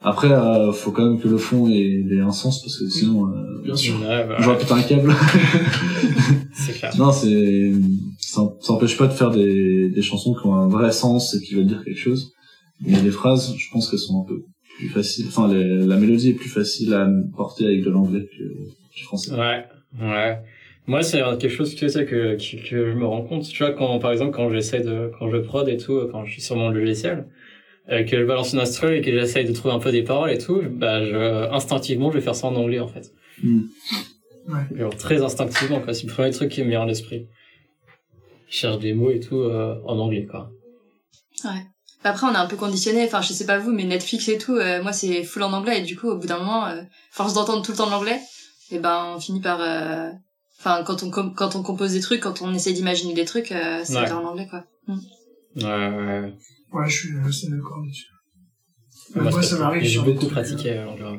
Après 0.00 0.30
euh, 0.30 0.70
faut 0.72 0.92
quand 0.92 1.04
même 1.10 1.20
que 1.20 1.26
le 1.28 1.38
fond 1.38 1.68
ait, 1.68 2.04
ait 2.10 2.20
un 2.20 2.30
sens 2.30 2.62
parce 2.62 2.78
que 2.78 2.88
sinon 2.88 3.26
euh, 3.28 3.62
bien 3.64 3.74
sûr. 3.74 3.94
Ouais, 4.00 4.26
J'aurais 4.38 4.58
pété 4.58 4.72
un 4.72 4.82
câble. 4.82 5.12
c'est 6.52 6.72
clair. 6.78 6.92
non, 6.96 7.10
c'est, 7.12 7.72
ça, 8.20 8.42
ça 8.60 8.72
empêche 8.72 8.96
pas 8.96 9.06
de 9.06 9.12
faire 9.12 9.30
des, 9.30 9.90
des 9.90 10.02
chansons 10.02 10.34
qui 10.34 10.46
ont 10.46 10.54
un 10.54 10.68
vrai 10.68 10.92
sens 10.92 11.34
et 11.34 11.40
qui 11.40 11.54
veulent 11.54 11.66
dire 11.66 11.82
quelque 11.84 11.98
chose. 11.98 12.32
Mais 12.80 13.00
les 13.02 13.10
phrases, 13.10 13.54
je 13.56 13.70
pense 13.72 13.90
qu'elles 13.90 13.98
sont 13.98 14.22
un 14.22 14.24
peu 14.24 14.44
plus 14.78 14.88
faciles. 14.88 15.26
Enfin, 15.28 15.52
les- 15.52 15.84
la 15.84 15.96
mélodie 15.96 16.30
est 16.30 16.34
plus 16.34 16.48
facile 16.48 16.94
à 16.94 17.08
porter 17.36 17.64
avec 17.66 17.82
de 17.82 17.90
l'anglais 17.90 18.28
que 18.38 18.44
du 18.96 19.02
français. 19.02 19.32
Ouais, 19.32 19.64
ouais. 20.00 20.38
Moi, 20.86 21.02
c'est 21.02 21.20
quelque 21.40 21.48
chose 21.48 21.74
tu 21.74 21.88
sais, 21.88 22.06
que, 22.06 22.36
que, 22.36 22.68
que 22.70 22.90
je 22.92 22.96
me 22.96 23.04
rends 23.04 23.22
compte. 23.22 23.42
Tu 23.48 23.58
vois, 23.64 23.72
quand, 23.72 23.98
par 23.98 24.12
exemple, 24.12 24.30
quand 24.30 24.48
j'essaie 24.50 24.80
de, 24.80 25.10
quand 25.18 25.28
je 25.30 25.38
prod 25.38 25.68
et 25.68 25.76
tout, 25.76 26.00
quand 26.12 26.24
je 26.24 26.32
suis 26.32 26.40
sur 26.42 26.54
mon 26.56 26.68
logiciel, 26.70 27.26
que 27.88 28.18
je 28.18 28.24
balance 28.24 28.52
une 28.52 28.60
instru 28.60 28.96
et 28.96 29.00
que 29.00 29.10
j'essaye 29.10 29.44
de 29.46 29.52
trouver 29.52 29.74
un 29.74 29.78
peu 29.78 29.90
des 29.90 30.02
paroles 30.02 30.30
et 30.30 30.38
tout, 30.38 30.60
bah, 30.70 31.02
je, 31.04 31.50
instinctivement, 31.52 32.10
je 32.10 32.18
vais 32.18 32.22
faire 32.22 32.34
ça 32.34 32.46
en 32.46 32.54
anglais, 32.54 32.80
en 32.80 32.88
fait. 32.88 33.10
Hmm. 33.42 33.62
Ouais. 34.48 34.78
Genre, 34.78 34.94
très 34.96 35.22
instinctivement, 35.22 35.80
quoi. 35.80 35.94
C'est 35.94 36.06
le 36.06 36.12
premier 36.12 36.30
truc 36.30 36.50
qui 36.50 36.62
me 36.62 36.68
vient 36.68 36.82
à 36.82 36.86
l'esprit. 36.86 37.26
Je 38.48 38.56
cherche 38.56 38.78
des 38.78 38.92
mots 38.94 39.10
et 39.10 39.20
tout, 39.20 39.40
euh, 39.40 39.74
en 39.86 39.98
anglais, 39.98 40.26
quoi. 40.26 40.50
Après, 42.04 42.26
on 42.26 42.32
est 42.32 42.36
un 42.36 42.46
peu 42.46 42.56
conditionné. 42.56 43.04
Enfin, 43.04 43.20
je 43.22 43.32
sais 43.32 43.44
pas 43.46 43.58
vous, 43.58 43.72
mais 43.72 43.84
Netflix 43.84 44.28
et 44.28 44.38
tout, 44.38 44.54
euh, 44.56 44.82
moi, 44.82 44.92
c'est 44.92 45.22
full 45.24 45.42
en 45.42 45.52
anglais. 45.52 45.80
Et 45.80 45.82
du 45.82 45.96
coup, 45.96 46.08
au 46.08 46.16
bout 46.16 46.26
d'un 46.26 46.38
moment, 46.38 46.66
euh, 46.66 46.80
force 47.10 47.34
d'entendre 47.34 47.62
tout 47.62 47.72
le 47.72 47.76
temps 47.78 47.86
de 47.86 47.90
l'anglais, 47.90 48.18
et 48.70 48.78
ben, 48.78 49.14
on 49.16 49.20
finit 49.20 49.40
par... 49.40 49.60
euh, 49.60 50.10
Enfin, 50.60 50.82
quand 50.84 51.04
on, 51.04 51.10
quand 51.10 51.54
on 51.54 51.62
compose 51.62 51.92
des 51.92 52.00
trucs, 52.00 52.18
quand 52.20 52.42
on 52.42 52.52
essaie 52.52 52.72
d'imaginer 52.72 53.14
des 53.14 53.24
trucs, 53.24 53.52
euh, 53.52 53.80
c'est 53.84 53.94
Ouais. 53.96 54.10
en 54.10 54.24
anglais, 54.24 54.48
quoi. 54.50 54.64
Ouais, 54.88 55.64
ouais. 55.64 56.34
Ouais, 56.72 56.88
je 56.88 56.96
suis 56.96 57.18
assez 57.18 57.48
d'accord 57.48 57.80
là-dessus. 57.82 58.06
Moi, 59.14 59.42
ça 59.42 59.58
m'arrive 59.58 59.82
J'ai 59.82 60.00
beaucoup 60.00 60.26
pratiqué, 60.26 60.72
euh. 60.72 61.16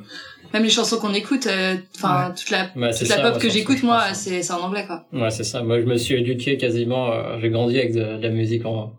Même 0.54 0.64
les 0.64 0.70
chansons 0.70 0.98
qu'on 0.98 1.14
écoute, 1.14 1.48
euh, 1.48 1.76
enfin, 1.96 2.34
toute 2.38 2.50
la, 2.50 2.72
c'est 2.92 3.06
toute 3.06 3.10
la 3.10 3.16
ça, 3.16 3.22
pop 3.22 3.32
moi, 3.32 3.40
que 3.40 3.50
j'écoute, 3.50 3.84
moi, 3.84 4.14
c'est 4.14 4.44
c'est 4.44 4.54
en 4.54 4.62
anglais, 4.62 4.86
quoi. 4.86 5.08
Ouais, 5.12 5.32
c'est 5.32 5.44
ça. 5.44 5.64
Moi, 5.64 5.82
je 5.82 5.86
me 5.86 5.98
suis 5.98 6.16
éduqué 6.16 6.58
quasiment, 6.58 7.12
euh, 7.12 7.40
j'ai 7.40 7.50
grandi 7.50 7.78
avec 7.78 7.94
de, 7.94 8.18
de 8.18 8.22
la 8.22 8.30
musique 8.30 8.66
en 8.66 8.94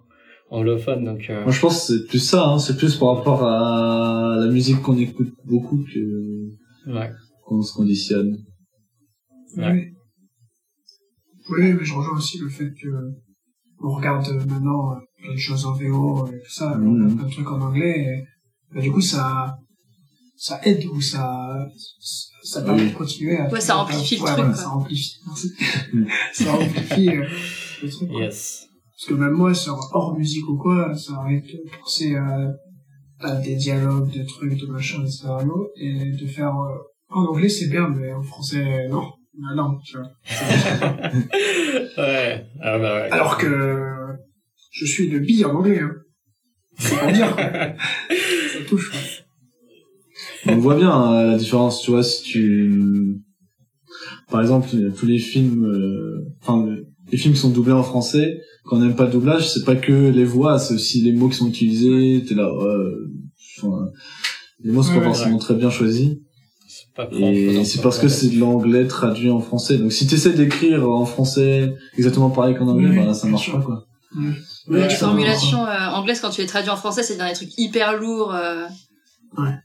anglophone, 0.50 1.04
donc, 1.04 1.28
euh, 1.30 1.42
Moi, 1.44 1.52
je 1.52 1.60
pense 1.60 1.86
que 1.86 1.94
c'est 1.94 2.06
plus 2.06 2.18
ça, 2.18 2.46
hein. 2.46 2.58
C'est 2.58 2.76
plus 2.76 2.96
par 2.96 3.16
rapport 3.16 3.44
à 3.44 4.36
la 4.40 4.46
musique 4.46 4.80
qu'on 4.82 4.98
écoute 4.98 5.32
beaucoup 5.44 5.84
que 5.84 6.90
ouais. 6.92 7.10
qu'on 7.46 7.62
se 7.62 7.72
conditionne. 7.72 8.36
Ouais. 9.56 9.72
Oui. 9.72 9.82
Oui, 11.50 11.72
mais 11.72 11.84
je 11.84 11.94
rejoins 11.94 12.16
aussi 12.16 12.38
le 12.38 12.48
fait 12.48 12.70
que 12.70 12.88
on 13.82 13.90
regarde 13.94 14.26
euh, 14.28 14.44
maintenant 14.46 14.92
euh, 14.92 14.96
plein 15.22 15.32
de 15.32 15.38
choses 15.38 15.64
en 15.66 15.72
VO 15.72 16.26
et 16.28 16.38
tout 16.42 16.50
ça, 16.50 16.78
on 16.80 16.92
regarde 16.92 17.16
plein 17.16 17.26
de 17.26 17.30
trucs 17.32 17.50
en 17.50 17.60
anglais 17.60 17.98
et 18.00 18.24
bah, 18.74 18.80
du 18.80 18.90
coup 18.92 19.00
ça 19.00 19.56
ça 20.36 20.58
aide 20.64 20.84
ou 20.86 21.00
ça 21.00 21.54
ça, 21.98 22.34
ça 22.42 22.62
permet 22.62 22.82
Oui. 22.84 22.90
de 22.92 22.94
continuer 22.96 23.36
à 23.36 23.48
Ouais, 23.50 23.60
ça 23.60 23.76
amplifie 23.78 24.16
le 24.16 24.22
Ouais, 24.22 24.26
truc, 24.32 24.38
voilà, 24.44 24.52
quoi. 24.54 24.62
ça 24.62 24.70
amplifie 24.70 25.16
merci. 25.26 25.48
Mhm. 25.92 26.06
ça 26.32 26.52
amplifie 26.54 27.08
euh, 27.10 27.26
le 27.82 27.88
truc 27.90 28.08
quoi. 28.10 28.20
Yes. 28.22 28.66
parce 28.92 29.06
que 29.08 29.14
même 29.14 29.32
moi 29.32 29.52
sur 29.54 29.78
hors 29.92 30.16
musique 30.16 30.48
ou 30.48 30.56
quoi 30.56 30.94
ça 30.96 31.14
arrive 31.20 31.42
de 31.42 31.58
penser 31.78 32.14
à, 32.16 32.50
à 33.20 33.34
des 33.36 33.54
dialogues 33.56 34.10
de 34.10 34.22
trucs 34.24 34.58
de 34.58 34.66
machin 34.66 35.02
des 35.02 35.10
scénarios 35.10 35.68
et 35.76 36.10
de 36.12 36.26
faire 36.26 36.54
euh, 36.56 36.76
en 37.10 37.24
anglais 37.26 37.48
c'est 37.50 37.68
bien 37.68 37.88
mais 37.88 38.12
en 38.12 38.22
français 38.22 38.88
non 38.88 39.10
bah 39.40 39.54
non 39.56 39.78
tu 39.84 39.96
vois 39.96 40.10
ouais. 41.98 42.46
Ah 42.60 42.78
bah 42.78 42.94
ouais. 42.96 43.10
Alors 43.10 43.38
que 43.38 44.16
je 44.72 44.84
suis 44.86 45.08
de 45.10 45.18
bille 45.18 45.44
en 45.44 45.54
anglais. 45.56 45.80
Hein. 45.80 45.92
C'est 46.78 47.12
dire, 47.12 47.34
quoi. 47.34 47.44
Ça 48.52 48.64
touche. 48.68 48.90
quoi. 48.90 50.52
On 50.54 50.56
voit 50.58 50.76
bien 50.76 50.90
hein, 50.90 51.24
la 51.32 51.36
différence, 51.36 51.82
tu 51.82 51.90
vois, 51.90 52.02
si 52.02 52.22
tu... 52.22 53.20
Par 54.30 54.40
exemple, 54.40 54.68
tous 54.96 55.06
les 55.06 55.18
films... 55.18 55.64
euh, 55.64 56.26
Enfin, 56.42 56.66
les 57.10 57.18
films 57.18 57.34
qui 57.34 57.40
sont 57.40 57.50
doublés 57.50 57.72
en 57.72 57.82
français, 57.82 58.40
quand 58.64 58.76
on 58.76 58.80
n'aime 58.80 58.96
pas 58.96 59.04
le 59.04 59.10
doublage, 59.12 59.50
c'est 59.52 59.64
pas 59.64 59.76
que 59.76 60.08
les 60.10 60.24
voix, 60.24 60.58
c'est 60.58 60.74
aussi 60.74 61.02
les 61.02 61.12
mots 61.12 61.28
qui 61.28 61.36
sont 61.36 61.48
utilisés, 61.48 62.24
t'es 62.26 62.34
là... 62.34 62.50
enfin, 63.58 63.90
les 64.62 64.72
mots 64.72 64.82
sont 64.82 64.92
Ouais, 64.92 65.00
pas 65.00 65.08
ouais, 65.08 65.14
forcément 65.14 65.38
très 65.38 65.54
bien 65.54 65.68
choisis. 65.70 66.12
C'est 66.90 66.96
pas 66.96 67.06
propre, 67.06 67.22
Et 67.22 67.52
non, 67.54 67.64
c'est 67.64 67.80
parce 67.82 67.98
que 67.98 68.08
c'est 68.08 68.28
de 68.30 68.38
l'anglais 68.40 68.86
traduit 68.86 69.30
en 69.30 69.40
français. 69.40 69.78
Donc 69.78 69.92
si 69.92 70.06
t'essaies 70.06 70.32
d'écrire 70.32 70.88
en 70.90 71.04
français 71.06 71.72
exactement 71.96 72.30
pareil 72.30 72.56
qu'en 72.56 72.66
anglais, 72.68 72.90
Oui, 72.90 73.06
bah 73.06 73.14
ça 73.14 73.26
marche 73.28 73.44
sûr. 73.44 73.58
pas 73.58 73.64
quoi. 73.64 73.84
Ouais, 74.68 74.90
ça, 74.90 75.06
formulations 75.06 75.64
euh, 75.64 75.88
anglaises, 75.94 76.20
quand 76.20 76.30
tu 76.30 76.40
les 76.40 76.46
traduis 76.46 76.70
en 76.70 76.76
français, 76.76 77.02
c'est 77.02 77.16
dans 77.16 77.26
des 77.28 77.32
trucs 77.34 77.56
hyper 77.58 77.96
lourds. 77.96 78.34
euh, 78.34 78.66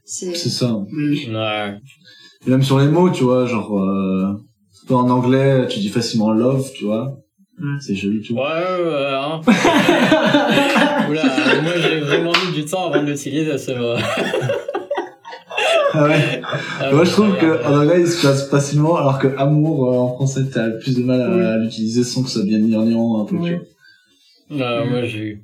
C'est 0.04 0.34
C'est 0.36 0.48
ça. 0.50 0.76
Oui. 0.92 1.28
Ouais. 1.30 1.74
Et 2.46 2.50
même 2.50 2.62
sur 2.62 2.78
les 2.78 2.86
mots, 2.86 3.10
tu 3.10 3.24
vois, 3.24 3.46
genre, 3.46 3.76
euh, 3.78 4.32
toi, 4.86 4.98
en 4.98 5.10
anglais, 5.10 5.66
tu 5.68 5.80
dis 5.80 5.88
facilement 5.88 6.30
love, 6.32 6.70
tu 6.74 6.84
vois. 6.84 7.16
C'est 7.80 7.94
joli, 7.96 8.20
tu 8.20 8.34
Ouais, 8.34 8.38
vois. 8.38 8.52
ouais, 8.52 9.14
hein. 9.14 9.40
Oula, 11.10 11.22
moi 11.62 11.72
j'ai 11.80 12.00
vraiment 12.00 12.32
mis 12.46 12.52
du 12.54 12.64
temps 12.66 12.86
avant 12.92 13.02
de 13.02 13.08
l'utiliser 13.10 13.56
ce 13.58 13.72
mot. 13.72 13.96
Ah 15.96 16.04
ouais. 16.04 16.42
Ah, 16.80 16.92
Moi, 16.92 17.04
je 17.04 17.10
trouve 17.10 17.30
ouais, 17.32 17.38
que 17.38 17.46
ouais. 17.46 17.64
en 17.64 17.82
anglais, 17.82 18.00
il 18.00 18.06
se 18.08 18.26
passe 18.26 18.48
facilement, 18.50 18.96
alors 18.96 19.18
que 19.18 19.28
amour, 19.36 19.92
euh, 19.92 19.96
en 19.98 20.14
français, 20.14 20.40
t'as 20.52 20.70
plus 20.70 20.94
de 20.96 21.02
mal 21.02 21.20
à, 21.22 21.34
Oui. 21.36 21.42
à 21.44 21.56
l'utiliser 21.58 22.04
sans 22.04 22.22
que 22.22 22.28
ça 22.30 22.40
devienne 22.40 22.68
gnangnan 22.68 23.22
un 23.22 23.24
peu, 23.24 23.36
Oui. 23.36 23.50
tu 23.50 23.54
vois. 23.54 23.62
Ouais, 24.82 24.86
moi 24.88 25.02
j'ai 25.04 25.18
eu 25.18 25.42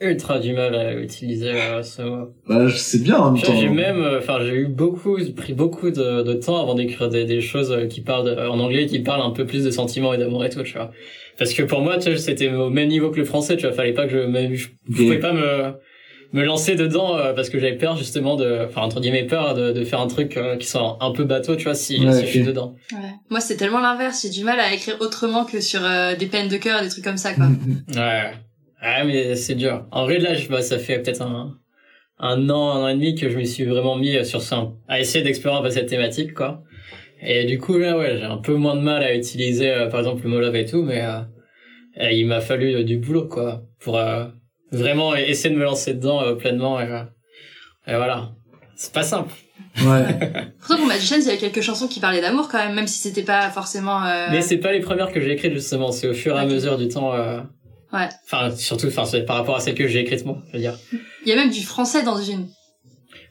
ultra 0.00 0.38
du 0.38 0.54
mal 0.54 0.74
à 0.74 0.94
utiliser 0.94 1.50
euh, 1.52 1.82
ce 1.82 2.00
mot. 2.00 2.28
Bah, 2.48 2.66
je- 2.68 2.76
c'est 2.76 3.02
bien 3.02 3.18
en 3.18 3.32
même 3.32 3.42
temps. 3.42 3.54
J'ai 3.54 3.68
même, 3.68 4.00
euh, 4.00 4.18
enfin, 4.18 4.38
j'ai 4.40 4.54
eu 4.54 4.66
beaucoup, 4.66 5.18
pris 5.36 5.52
beaucoup 5.52 5.90
de, 5.90 6.22
de 6.22 6.32
temps 6.32 6.58
avant 6.62 6.74
d'écrire 6.74 7.10
des, 7.10 7.26
des 7.26 7.42
choses 7.42 7.70
euh, 7.70 7.86
qui 7.86 8.00
parlent 8.00 8.24
de- 8.34 8.40
en 8.48 8.58
anglais, 8.60 8.86
qui 8.86 9.00
parlent 9.00 9.20
un 9.20 9.30
peu 9.32 9.44
plus 9.44 9.62
de 9.62 9.70
sentiments 9.70 10.14
et 10.14 10.18
d'amour 10.18 10.42
et 10.44 10.48
tout, 10.48 10.62
tu 10.62 10.72
vois. 10.72 10.90
Parce 11.38 11.52
que 11.52 11.62
pour 11.62 11.82
moi, 11.82 11.98
tu 11.98 12.08
vois, 12.08 12.18
c'était 12.18 12.50
au 12.50 12.70
même 12.70 12.88
niveau 12.88 13.10
que 13.10 13.18
le 13.18 13.24
français, 13.26 13.58
tu 13.58 13.66
vois, 13.66 13.72
fallait 13.74 13.92
pas 13.92 14.06
que 14.06 14.54
je, 14.54 14.54
je 14.56 14.66
Ok. 14.88 14.96
pouvais 14.96 15.18
pas 15.18 15.34
me, 15.34 15.74
me 16.32 16.44
lancer 16.44 16.76
dedans 16.76 17.16
euh, 17.16 17.32
parce 17.32 17.50
que 17.50 17.58
j'avais 17.58 17.76
peur 17.76 17.96
justement 17.96 18.36
de, 18.36 18.66
enfin, 18.66 18.82
entre 18.82 19.00
guillemets 19.00 19.24
peur 19.26 19.54
de, 19.54 19.72
de 19.72 19.84
faire 19.84 20.00
un 20.00 20.06
truc 20.06 20.36
euh, 20.36 20.56
qui 20.56 20.66
soit 20.66 20.98
un 21.00 21.10
peu 21.12 21.24
bateau, 21.24 21.56
tu 21.56 21.64
vois, 21.64 21.74
si, 21.74 22.04
Ouais, 22.04 22.12
si 22.12 22.20
je 22.22 22.26
suis 22.26 22.42
dedans. 22.42 22.74
Ouais. 22.92 22.98
Moi, 23.30 23.40
c'est 23.40 23.56
tellement 23.56 23.80
l'inverse. 23.80 24.22
J'ai 24.22 24.30
du 24.30 24.44
mal 24.44 24.60
à 24.60 24.72
écrire 24.72 24.96
autrement 25.00 25.44
que 25.44 25.60
sur 25.60 25.84
euh, 25.84 26.14
des 26.14 26.26
peines 26.26 26.48
de 26.48 26.56
cœur, 26.56 26.82
des 26.82 26.88
trucs 26.88 27.04
comme 27.04 27.16
ça, 27.16 27.34
quoi. 27.34 27.46
Ouais. 27.94 28.30
Ouais, 28.82 29.04
mais 29.04 29.36
c'est 29.36 29.56
dur. 29.56 29.86
En 29.90 30.04
vrai, 30.04 30.18
là, 30.18 30.34
je, 30.34 30.48
bah, 30.48 30.62
ça 30.62 30.78
fait 30.78 31.00
peut-être 31.00 31.20
un, 31.22 31.54
un 32.18 32.48
an, 32.50 32.70
un 32.72 32.82
an 32.84 32.88
et 32.88 32.94
demi 32.94 33.14
que 33.14 33.28
je 33.28 33.36
me 33.36 33.44
suis 33.44 33.64
vraiment 33.64 33.96
mis 33.96 34.24
sur 34.24 34.40
ça, 34.40 34.68
à 34.88 35.00
essayer 35.00 35.22
d'explorer 35.24 35.58
un 35.58 35.62
peu 35.62 35.70
cette 35.70 35.88
thématique, 35.88 36.32
quoi. 36.34 36.62
Et 37.22 37.44
du 37.44 37.58
coup, 37.58 37.76
là, 37.76 37.98
ouais, 37.98 38.16
j'ai 38.16 38.24
un 38.24 38.38
peu 38.38 38.54
moins 38.54 38.74
de 38.76 38.80
mal 38.80 39.02
à 39.02 39.14
utiliser, 39.14 39.70
euh, 39.70 39.88
par 39.88 40.00
exemple, 40.00 40.22
le 40.24 40.30
mot 40.30 40.40
love 40.40 40.56
et 40.56 40.64
tout, 40.64 40.82
mais 40.82 41.02
euh, 41.02 41.20
euh, 42.00 42.10
il 42.10 42.26
m'a 42.26 42.40
fallu 42.40 42.74
euh, 42.76 42.82
du 42.84 42.96
boulot, 42.96 43.28
quoi, 43.28 43.62
pour 43.80 43.98
euh, 43.98 44.24
vraiment 44.72 45.14
essayer 45.14 45.50
de 45.54 45.58
me 45.58 45.64
lancer 45.64 45.94
dedans 45.94 46.22
euh, 46.22 46.34
pleinement. 46.34 46.80
Et, 46.80 46.84
euh, 46.84 47.02
et 47.86 47.94
voilà. 47.96 48.30
C'est 48.76 48.92
pas 48.92 49.02
simple. 49.02 49.32
Ouais. 49.84 50.04
Pourtant, 50.60 50.76
pour 50.78 50.86
Magicians, 50.86 51.18
il 51.20 51.24
y 51.26 51.28
avait 51.28 51.38
quelques 51.38 51.60
chansons 51.60 51.86
qui 51.86 52.00
parlaient 52.00 52.20
d'amour 52.20 52.48
quand 52.48 52.58
même, 52.58 52.74
même 52.74 52.86
si 52.86 52.98
c'était 52.98 53.22
pas 53.22 53.50
forcément. 53.50 54.04
Euh... 54.04 54.28
Mais 54.30 54.40
c'est 54.42 54.56
pas 54.58 54.72
les 54.72 54.80
premières 54.80 55.12
que 55.12 55.20
j'ai 55.20 55.32
écrites, 55.32 55.52
justement. 55.52 55.92
C'est 55.92 56.08
au 56.08 56.14
fur 56.14 56.36
et 56.36 56.40
à 56.40 56.46
mesure 56.46 56.78
du 56.78 56.88
temps. 56.88 57.14
euh, 57.14 57.40
Ouais. 57.92 58.08
Enfin, 58.24 58.54
surtout, 58.54 58.86
enfin, 58.86 59.04
c'est 59.04 59.22
par 59.22 59.34
rapport 59.36 59.56
à 59.56 59.60
celles 59.60 59.74
que 59.74 59.88
j'ai 59.88 59.98
écrites, 60.00 60.24
moi, 60.24 60.38
je 60.48 60.52
veux 60.52 60.58
dire. 60.60 60.78
Il 61.24 61.28
y 61.28 61.32
a 61.32 61.36
même 61.36 61.50
du 61.50 61.60
français 61.62 62.04
dans 62.04 62.16
une. 62.22 62.46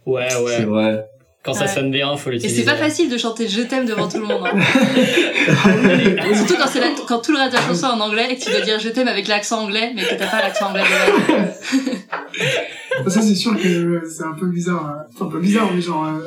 Ouais, 0.06 0.28
C'est 0.30 0.38
ouais. 0.38 0.66
vrai. 0.66 1.06
Quand 1.44 1.54
ça 1.54 1.68
sonne 1.68 1.90
bien, 1.90 2.16
faut 2.18 2.30
Et 2.30 2.34
l'utiliser. 2.34 2.62
c'est 2.62 2.66
pas 2.70 2.76
facile 2.76 3.10
de 3.10 3.18
chanter 3.18 3.48
Je 3.48 3.62
t'aime 3.62 3.86
devant 3.86 4.08
tout 4.10 4.20
le 4.20 4.26
monde. 4.26 4.44
hein. 4.46 4.60
Surtout 6.36 6.56
quand, 6.60 6.68
c'est 6.68 6.82
la- 6.82 6.92
quand 7.08 7.20
tout 7.22 7.32
le 7.32 7.38
reste 7.38 7.52
de 7.52 7.56
la 7.58 7.62
chanson 7.64 7.88
est 7.88 7.92
en 7.92 8.00
anglais 8.02 8.28
et 8.32 8.36
que 8.36 8.44
tu 8.44 8.52
dois 8.52 8.62
dire 8.62 8.80
Je 8.80 8.90
t'aime 8.90 9.08
avec 9.08 9.28
l'accent 9.28 9.64
anglais, 9.64 9.94
mais 9.96 10.04
que 10.04 10.16
t'as 10.16 10.28
pas 10.28 10.42
l'accent 10.42 10.68
anglais 10.70 10.84
de. 10.84 13.10
Ça, 13.12 13.22
c'est 13.22 13.36
sûr 13.36 13.56
que 13.56 14.02
c'est 14.08 14.24
un 14.24 14.34
peu 14.38 14.48
bizarre. 14.48 14.98
Enfin, 15.14 15.26
un 15.28 15.30
peu 15.30 15.40
bizarre, 15.40 15.72
mais 15.74 15.82
genre, 15.82 16.06
euh, 16.06 16.20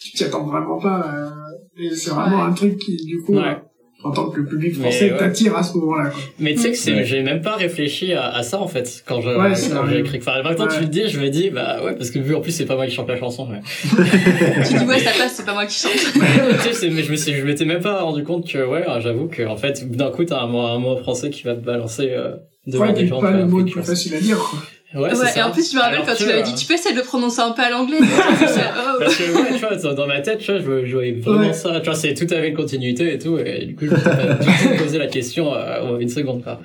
tu 0.00 0.12
t'y 0.12 0.24
attends 0.24 0.46
vraiment 0.46 0.78
pas. 0.78 1.04
euh, 1.12 1.28
et 1.76 1.94
c'est 1.94 2.10
vraiment 2.10 2.36
Ouais. 2.44 2.50
un 2.50 2.52
truc 2.52 2.78
qui, 2.78 2.96
du 3.04 3.20
coup, 3.22 3.34
Ouais. 3.34 3.56
En 4.02 4.10
tant 4.12 4.30
que 4.30 4.40
public 4.40 4.74
Mais 4.78 4.82
français, 4.90 5.12
ouais. 5.12 5.18
t'attire 5.18 5.56
à 5.56 5.62
ce 5.62 5.76
moment-là. 5.76 6.10
quoi. 6.10 6.20
Mais 6.38 6.54
tu 6.54 6.60
sais 6.60 6.70
que 6.70 6.76
c'est, 6.76 6.92
Ouais. 6.94 7.04
j'ai 7.04 7.22
même 7.22 7.42
pas 7.42 7.56
réfléchi 7.56 8.12
à, 8.14 8.28
à 8.28 8.42
ça 8.42 8.58
en 8.60 8.66
fait 8.66 9.02
quand 9.06 9.20
je 9.20 9.28
Ouais, 9.28 9.52
quand 9.72 9.86
j'ai 9.88 9.98
écrit. 9.98 10.18
Enfin, 10.18 10.42
maintenant 10.42 10.66
Ouais. 10.66 10.74
tu 10.74 10.80
le 10.80 10.86
dis, 10.86 11.08
je 11.08 11.20
me 11.20 11.28
dis 11.28 11.50
bah 11.50 11.84
ouais 11.84 11.94
parce 11.94 12.10
que 12.10 12.18
vu 12.18 12.34
en 12.34 12.40
plus 12.40 12.52
c'est 12.52 12.64
pas 12.66 12.76
moi 12.76 12.86
qui 12.86 12.94
chante 12.94 13.08
la 13.08 13.18
chanson. 13.18 13.48
Ouais. 13.50 13.60
tu 14.68 14.74
dis 14.74 14.84
Ouais, 14.86 14.98
ça 15.00 15.10
passe, 15.18 15.34
c'est 15.36 15.44
pas 15.46 15.52
moi 15.54 15.66
qui 15.66 15.78
chante. 15.80 15.92
tu 16.14 16.68
sais, 16.68 16.72
c'est- 16.72 16.90
mais 16.90 17.02
je 17.02 17.10
me 17.10 17.16
suis, 17.16 17.32
je 17.34 17.44
m'étais 17.44 17.64
même 17.64 17.82
pas 17.82 18.00
rendu 18.02 18.22
compte 18.24 18.48
que 18.50 18.58
ouais, 18.66 18.84
j'avoue 19.00 19.26
que 19.28 19.42
en 19.46 19.56
fait 19.56 19.90
d'un 19.90 20.10
coup 20.10 20.24
t'as 20.24 20.40
un 20.42 20.46
mot, 20.46 20.60
un 20.60 20.78
mot 20.78 20.96
français 20.96 21.30
qui 21.30 21.42
va 21.42 21.54
te 21.54 21.64
balancer 21.64 22.08
euh, 22.10 22.36
devant 22.66 22.86
Ouais, 22.86 22.92
des 22.92 23.06
gens. 23.06 23.20
pas 23.20 23.30
le 23.32 23.46
mot 23.46 23.58
le 23.60 23.66
plus 23.66 23.82
facile 23.82 24.14
à 24.14 24.20
dire, 24.20 24.38
quoi. 24.38 24.58
Ouais, 24.92 25.10
c'est 25.14 25.20
Ouais, 25.20 25.26
ça. 25.28 25.38
et 25.38 25.42
en 25.44 25.50
plus, 25.52 25.70
je 25.70 25.76
me 25.76 25.80
rappelle 25.82 26.02
quand 26.04 26.16
tu 26.16 26.26
m'avais 26.26 26.40
euh, 26.40 26.42
dit 26.42 26.54
Tu 26.54 26.66
peux 26.66 26.74
essayer 26.74 26.92
de 26.94 26.98
le 27.00 27.06
prononcer 27.06 27.40
un 27.40 27.52
peu 27.52 27.62
à 27.62 27.70
l'anglais. 27.70 27.98
Parce 28.00 29.16
que 29.16 29.42
ouais, 29.42 29.52
tu 29.52 29.58
vois, 29.80 29.94
dans- 29.94 30.06
ma 30.08 30.20
tête, 30.20 30.38
tu 30.40 30.50
vois, 30.50 30.60
je, 30.60 30.84
je 30.86 30.92
voyais 30.92 31.12
vraiment 31.12 31.46
Ouais. 31.46 31.52
ça. 31.52 31.78
Tu 31.78 31.86
vois, 31.86 31.94
c'est 31.94 32.12
tout 32.14 32.26
avec 32.34 32.50
une 32.50 32.56
continuité 32.56 33.14
et 33.14 33.18
tout, 33.18 33.38
et 33.38 33.66
du 33.66 33.76
coup, 33.76 33.84
je 33.86 33.90
me 33.92 33.96
suis 33.96 34.04
pas 34.04 34.16
du 34.16 34.76
tout 34.76 34.78
posé 34.82 34.98
la 34.98 35.06
question 35.06 35.54
euh, 35.54 35.98
une 36.00 36.08
seconde, 36.08 36.42
quoi. 36.42 36.60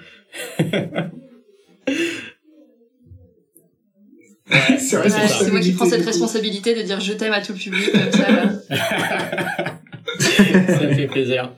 C'est 4.78 4.97
vrai, 4.97 5.05
Ouais, 5.05 5.09
ça. 5.09 5.28
c'est 5.28 5.51
moi 5.51 5.59
qui 5.59 5.71
prends 5.73 5.86
cette 5.86 6.05
responsabilité 6.05 6.76
de 6.76 6.82
dire 6.84 6.99
je 6.99 7.13
t'aime 7.13 7.34
à 7.34 7.41
tout 7.41 7.53
le 7.53 7.57
public 7.57 7.91
comme 7.91 8.11
ça. 8.11 8.32
là. 8.32 8.49
ça 10.19 10.84
me 10.88 10.93
fait 10.93 11.07
plaisir. 11.07 11.51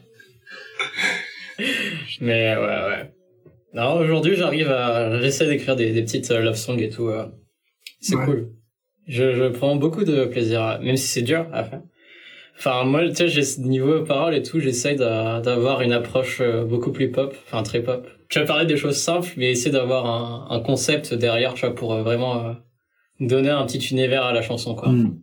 Mais 2.22 2.56
ouais, 2.56 2.62
ouais. 2.62 3.12
Non, 3.78 4.00
aujourd'hui, 4.00 4.36
j'arrive 4.36 4.70
à, 4.70 5.22
j'essaie 5.22 5.48
d'écrire 5.48 5.76
des, 5.76 5.92
des 5.94 6.02
petites 6.04 6.32
euh, 6.32 6.42
love 6.42 6.56
songs 6.56 6.78
et 6.80 6.90
tout. 6.90 7.08
euh. 7.08 7.26
C'est 8.02 8.16
Ouais. 8.16 8.26
cool. 8.26 8.52
Je, 9.08 9.34
je 9.34 9.46
prends 9.46 9.76
beaucoup 9.78 10.04
de 10.04 10.26
plaisir, 10.26 10.80
même 10.82 10.98
si 10.98 11.08
c'est 11.08 11.22
dur 11.22 11.46
à 11.54 11.64
faire. 11.64 11.82
Enfin, 12.58 12.84
moi, 12.86 13.08
tu 13.08 13.16
sais, 13.16 13.28
j'ai 13.30 13.44
niveau 13.62 14.04
parole 14.04 14.34
et 14.36 14.42
tout, 14.42 14.60
j'essaie 14.60 14.96
d'a- 14.96 15.40
d'avoir 15.42 15.82
une 15.82 15.94
approche 15.94 16.42
euh, 16.42 16.66
beaucoup 16.66 16.92
plus 16.92 17.12
pop, 17.12 17.36
enfin 17.46 17.62
très 17.64 17.82
pop. 17.84 18.08
Tu 18.30 18.40
vas 18.40 18.46
parler 18.46 18.66
des 18.66 18.78
choses 18.78 18.98
simples, 18.98 19.30
mais 19.38 19.52
essayer 19.52 19.72
d'avoir 19.72 20.06
un, 20.08 20.48
un 20.56 20.60
concept 20.60 21.14
derrière, 21.14 21.54
tu 21.54 21.62
vois, 21.66 21.76
pour 21.76 21.96
vraiment 22.02 22.46
euh, 22.48 22.54
donner 23.20 23.50
un 23.52 23.66
petit 23.66 23.88
univers 23.92 24.24
à 24.24 24.34
la 24.34 24.42
chanson, 24.42 24.74
quoi. 24.76 24.90
Mm. 24.90 25.20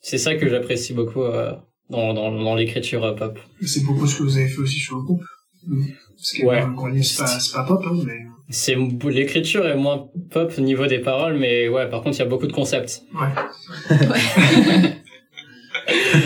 C'est 0.00 0.18
ça 0.18 0.36
que 0.36 0.48
j'apprécie 0.48 0.94
beaucoup 0.94 1.22
euh, 1.24 1.52
dans, 1.90 2.14
dans, 2.14 2.30
dans 2.30 2.54
l'écriture 2.54 3.14
pop. 3.16 3.38
C'est 3.66 3.84
beaucoup 3.84 4.06
ce 4.06 4.18
que 4.18 4.22
vous 4.22 4.36
avez 4.38 4.48
fait 4.48 4.58
aussi 4.60 4.78
sur 4.78 4.96
le 4.96 5.02
groupe. 5.02 5.24
Mm. 5.66 5.82
Parce 6.22 6.32
que 6.32 6.46
Ouais. 6.46 6.62
euh, 6.62 6.66
Grenier, 6.68 7.02
c'est 7.02 7.18
pas, 7.18 7.26
c'est 7.26 7.52
pas 7.52 7.64
pop, 7.64 7.82
hein, 7.84 7.90
mais 8.06 8.20
C'est 8.48 8.76
l'écriture 9.10 9.66
est 9.66 9.74
moins 9.74 10.06
pop 10.30 10.52
au 10.56 10.60
niveau 10.60 10.86
des 10.86 11.00
paroles, 11.00 11.36
mais 11.36 11.68
ouais, 11.68 11.88
par 11.88 12.00
contre, 12.02 12.16
il 12.16 12.20
y 12.20 12.22
a 12.22 12.26
beaucoup 12.26 12.46
de 12.46 12.52
concepts. 12.52 13.02
ouais. 13.12 13.98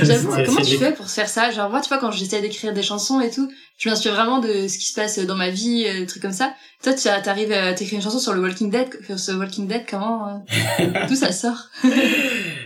J'avoue, 0.03 0.32
comment 0.44 0.61
tu 0.61 0.76
fais 0.76 0.92
pour 0.92 1.09
faire 1.09 1.28
ça? 1.28 1.51
Genre 1.51 1.70
moi, 1.70 1.80
tu 1.80 1.88
vois, 1.88 1.97
quand 1.99 2.11
j'essaie 2.11 2.42
d'écrire 2.42 2.74
des 2.74 2.82
chansons 2.82 3.20
et 3.20 3.30
tout, 3.30 3.51
je 3.78 3.88
m'inspire 3.88 4.12
vraiment 4.14 4.38
de 4.38 4.68
ce 4.68 4.76
qui 4.78 4.84
se 4.86 4.94
passe 4.94 5.18
dans 5.18 5.34
ma 5.34 5.49
vie, 5.49 5.86
euh, 5.86 6.01
des 6.01 6.07
trucs 6.07 6.20
comme 6.22 6.32
ça. 6.32 6.53
Toi, 6.82 6.92
tu 6.92 7.05
t'arrives 7.05 7.53
à 7.53 7.72
t'écrire 7.72 7.97
une 7.99 8.03
chanson 8.05 8.18
sur 8.18 8.34
le 8.34 8.42
Walking 8.42 8.70
Dead, 8.70 8.88
sur 9.07 9.18
ce 9.18 9.32
Walking 9.32 9.66
Dead, 9.66 9.84
comment 9.88 10.28
euh, 10.28 10.84
D'où 11.09 11.14
ça 11.14 11.32
sort? 11.32 11.57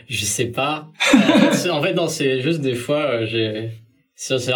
Je 0.08 0.24
sais 0.24 0.46
pas. 0.46 0.88
en 1.14 1.52
fait, 1.52 1.70
en 1.70 1.82
fait, 1.82 1.94
non, 1.94 2.08
c'est 2.08 2.40
juste 2.40 2.60
des 2.60 2.74
fois, 2.74 3.02
euh, 3.02 3.26
j'ai, 3.26 3.70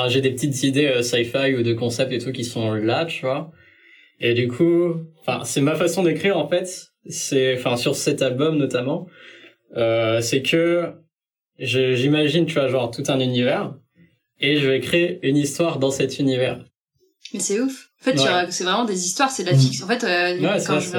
j'ai 0.08 0.20
des 0.20 0.30
petites 0.30 0.62
idées 0.62 0.86
euh, 0.86 1.02
sci-fi 1.02 1.54
ou 1.54 1.62
de 1.62 1.72
concepts 1.72 2.12
et 2.12 2.18
tout 2.18 2.32
qui 2.32 2.44
sont 2.44 2.74
là, 2.74 3.04
tu 3.06 3.22
vois. 3.22 3.50
Et 4.20 4.34
du 4.34 4.48
coup, 4.48 4.94
enfin, 5.20 5.44
c'est 5.44 5.60
ma 5.60 5.74
façon 5.74 6.02
d'écrire 6.02 6.36
en 6.38 6.48
fait. 6.48 6.88
C'est, 7.08 7.56
enfin, 7.58 7.76
sur 7.76 7.96
cet 7.96 8.22
album 8.22 8.56
notamment, 8.56 9.06
euh, 9.76 10.20
c'est 10.20 10.42
que 10.42 10.92
j'imagine, 11.58 12.46
tu 12.46 12.54
vois, 12.54 12.68
genre 12.68 12.90
tout 12.90 13.02
un 13.08 13.20
univers, 13.20 13.74
et 14.40 14.56
je 14.56 14.68
vais 14.68 14.80
créer 14.80 15.18
une 15.26 15.36
histoire 15.36 15.78
dans 15.78 15.90
cet 15.90 16.18
univers. 16.18 16.64
Mais 17.32 17.40
c'est 17.40 17.60
ouf. 17.60 17.88
En 18.00 18.04
fait, 18.04 18.20
Ouais. 18.20 18.46
c'est 18.50 18.64
vraiment 18.64 18.84
des 18.84 19.06
histoires, 19.06 19.30
c'est 19.30 19.44
de 19.44 19.50
la 19.50 19.56
fiction. 19.56 19.86
En 19.86 19.88
fait, 19.88 20.04
euh, 20.04 20.38
Ouais, 20.38 20.62
quand 20.66 20.78
je 20.78 20.90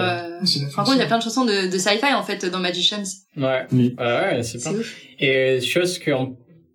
contre, 0.76 0.94
il 0.96 1.00
y 1.00 1.02
a 1.02 1.06
plein 1.06 1.20
de 1.20 1.24
chansons 1.24 1.46
de, 1.46 1.72
de 1.72 1.78
sci-fi 1.78 2.14
en 2.14 2.24
fait 2.24 2.46
dans 2.46 2.60
Magicians. 2.60 3.04
Ouais. 3.38 3.66
Oui. 3.72 3.96
Ouais, 3.98 4.06
ouais, 4.06 4.44
c'est 4.44 4.60
plein. 4.60 4.72
C'est 4.72 4.78
ouf. 4.78 4.96
Et 5.20 5.62
chose 5.62 6.00
que 6.00 6.12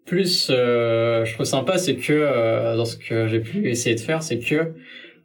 plus 0.07 0.49
euh, 0.51 1.25
je 1.25 1.35
trouve 1.35 1.47
sympa, 1.47 1.79
c'est 1.79 1.97
que 1.97 2.13
euh, 2.13 2.77
dans 2.77 2.85
ce 2.85 2.97
que 2.97 3.29
j'ai 3.29 3.41
pu 3.41 3.69
essayer 3.69 3.95
de 3.95 4.01
faire, 4.01 4.23
c'est 4.23 4.39
que 4.39 4.73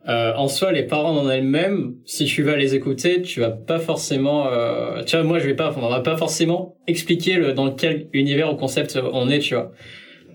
euh, 0.07 0.33
en 0.35 0.47
soi 0.47 0.71
les 0.71 0.83
paroles 0.83 1.17
en 1.17 1.29
elles-mêmes, 1.29 1.95
si 2.05 2.25
tu 2.25 2.43
vas 2.43 2.55
les 2.55 2.75
écouter, 2.75 3.23
tu 3.23 3.39
vas 3.39 3.49
pas 3.49 3.79
forcément, 3.79 4.47
euh, 4.47 5.03
tu 5.03 5.15
vois, 5.15 5.25
moi 5.25 5.39
je 5.39 5.45
vais 5.47 5.55
pas, 5.55 5.73
on 5.75 5.89
va 5.89 6.01
pas 6.01 6.17
forcément 6.17 6.75
expliquer 6.85 7.35
le, 7.35 7.53
dans 7.53 7.71
quel 7.71 8.07
univers 8.13 8.53
ou 8.53 8.55
concept 8.55 8.99
on 9.13 9.29
est, 9.29 9.39
tu 9.39 9.55
vois. 9.55 9.71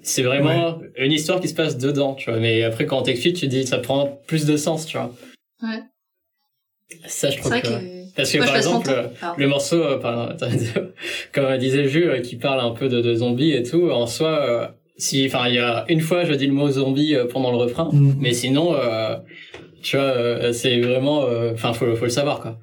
C'est 0.03 0.23
vraiment 0.23 0.81
une 0.97 1.13
histoire 1.13 1.41
qui 1.41 1.49
se 1.49 1.55
passe 1.55 1.77
dedans, 1.77 2.15
tu 2.15 2.31
vois. 2.31 2.41
Mais 2.41 2.63
après 2.65 2.87
quand 2.87 2.99
on 2.99 3.03
t'explique, 3.03 3.37
tu 3.37 3.47
dis 3.47 3.67
ça 3.67 3.79
prend 3.79 4.21
plus 4.27 4.47
de 4.47 4.57
sens, 4.57 4.87
tu 4.87 4.97
vois. 4.97 5.13
Ouais. 5.63 5.83
Ça 7.07 7.31
je 7.31 7.37
C'est 7.37 7.41
trouve 7.41 7.61
que... 7.61 8.00
parce 8.21 8.33
que 8.33 8.39
Moi, 8.39 8.47
je 8.47 8.51
par 8.53 8.59
exemple 8.59 8.91
le 9.37 9.47
morceau, 9.49 9.83
euh, 9.83 9.99
pardon, 9.99 10.35
comme 11.35 11.57
disait 11.59 11.89
Jules, 11.89 12.11
euh, 12.11 12.21
qui 12.21 12.37
parle 12.37 12.61
un 12.61 12.71
peu 12.71 12.89
de, 12.89 13.01
de 13.01 13.15
zombies 13.15 13.53
et 13.53 13.63
tout, 13.63 13.91
en 13.91 14.07
soi, 14.07 14.29
euh, 14.29 14.67
si, 14.97 15.25
enfin, 15.27 15.49
il 15.49 15.55
y 15.55 15.59
a 15.59 15.85
une 15.89 16.01
fois, 16.01 16.25
je 16.25 16.33
dis 16.35 16.47
le 16.47 16.53
mot 16.53 16.71
zombie 16.71 17.15
euh, 17.15 17.27
pendant 17.27 17.51
le 17.51 17.57
refrain, 17.57 17.89
Mm. 17.93 18.15
mais 18.19 18.33
sinon, 18.33 18.75
euh, 18.75 19.17
tu 19.83 19.97
vois, 19.97 20.07
euh, 20.07 20.53
c'est 20.53 20.79
vraiment, 20.81 21.25
euh, 21.25 21.53
enfin, 21.55 21.73
faut, 21.73 21.95
faut 21.97 22.05
le 22.05 22.11
savoir, 22.11 22.41
quoi. 22.41 22.59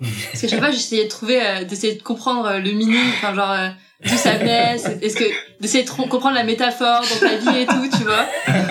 Parce 0.00 0.40
que 0.42 0.48
chaque 0.48 0.60
fois, 0.60 0.70
j'essayais 0.70 1.04
de 1.04 1.08
trouver, 1.10 1.40
euh, 1.40 1.64
d'essayer 1.64 1.94
de 1.94 2.02
comprendre 2.02 2.46
euh, 2.46 2.58
le 2.58 2.72
meaning, 2.72 2.96
enfin 3.18 3.34
genre 3.34 3.50
euh, 3.52 3.68
d'où 4.02 4.16
ça 4.16 4.32
venait, 4.38 4.76
est-ce 5.02 5.14
que 5.14 5.24
d'essayer 5.60 5.84
de 5.84 5.90
comprendre 5.90 6.34
la 6.34 6.44
métaphore 6.44 7.02
dans 7.02 7.28
ta 7.28 7.36
vie 7.36 7.60
et 7.62 7.66
tout, 7.66 7.86
tu 7.98 8.04
vois. 8.04 8.24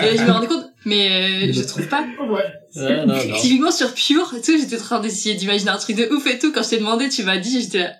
Et 0.04 0.16
je 0.16 0.24
me 0.24 0.30
rendais 0.32 0.48
compte, 0.48 0.66
mais 0.84 1.46
euh, 1.48 1.52
je 1.52 1.62
trouve 1.62 1.86
pas. 1.88 2.04
Ouais. 2.20 2.42
Ouais, 2.76 3.04
non, 3.06 3.14
non. 3.14 3.36
Typiquement 3.40 3.70
sur 3.72 3.92
Pure, 3.94 4.32
et 4.36 4.40
tout, 4.40 4.56
j'étais 4.58 4.76
en 4.76 4.80
train 4.84 5.00
d'essayer 5.00 5.34
d'imaginer 5.34 5.70
un 5.70 5.76
truc 5.78 5.96
de 5.96 6.06
ouf 6.14 6.26
et 6.26 6.38
tout. 6.38 6.52
Quand 6.52 6.62
je 6.62 6.70
t'ai 6.70 6.78
demandé, 6.78 7.08
tu 7.08 7.22
m'as 7.24 7.38
dit, 7.38 7.60
j'étais 7.60 7.78
là. 7.78 7.92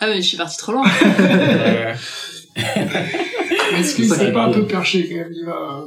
Ah 0.00 0.06
mais 0.08 0.16
je 0.16 0.26
suis 0.26 0.36
partie 0.36 0.56
trop 0.58 0.72
loin. 0.72 0.84
Est-ce 2.56 3.94
que 3.96 4.04
C'est 4.04 4.32
pas 4.32 4.44
un 4.44 4.52
peu 4.52 4.66
perché 4.66 5.08
quand 5.08 5.16
même 5.16 5.32
il 5.32 5.44
va- 5.46 5.84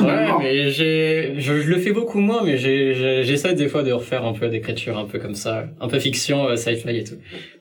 Ouais, 0.00 0.26
mais 0.40 0.70
j'ai, 0.70 1.34
je, 1.38 1.60
je 1.62 1.68
le 1.70 1.78
fais 1.80 1.92
beaucoup 1.92 2.18
moins, 2.20 2.42
mais 2.44 2.58
j'ai, 2.58 2.92
j'ai- 2.94 3.22
j'essaie 3.24 3.54
des 3.54 3.68
fois 3.68 3.82
de 3.82 3.92
refaire 3.92 4.24
un 4.26 4.34
peu 4.34 4.48
d'écriture 4.48 4.98
un 4.98 5.06
peu 5.06 5.18
comme 5.18 5.34
ça, 5.34 5.64
un 5.80 5.88
peu 5.88 5.98
fiction, 6.00 6.48
euh, 6.48 6.56
sci-fi 6.56 6.88
et 6.90 7.04
tout. 7.04 7.14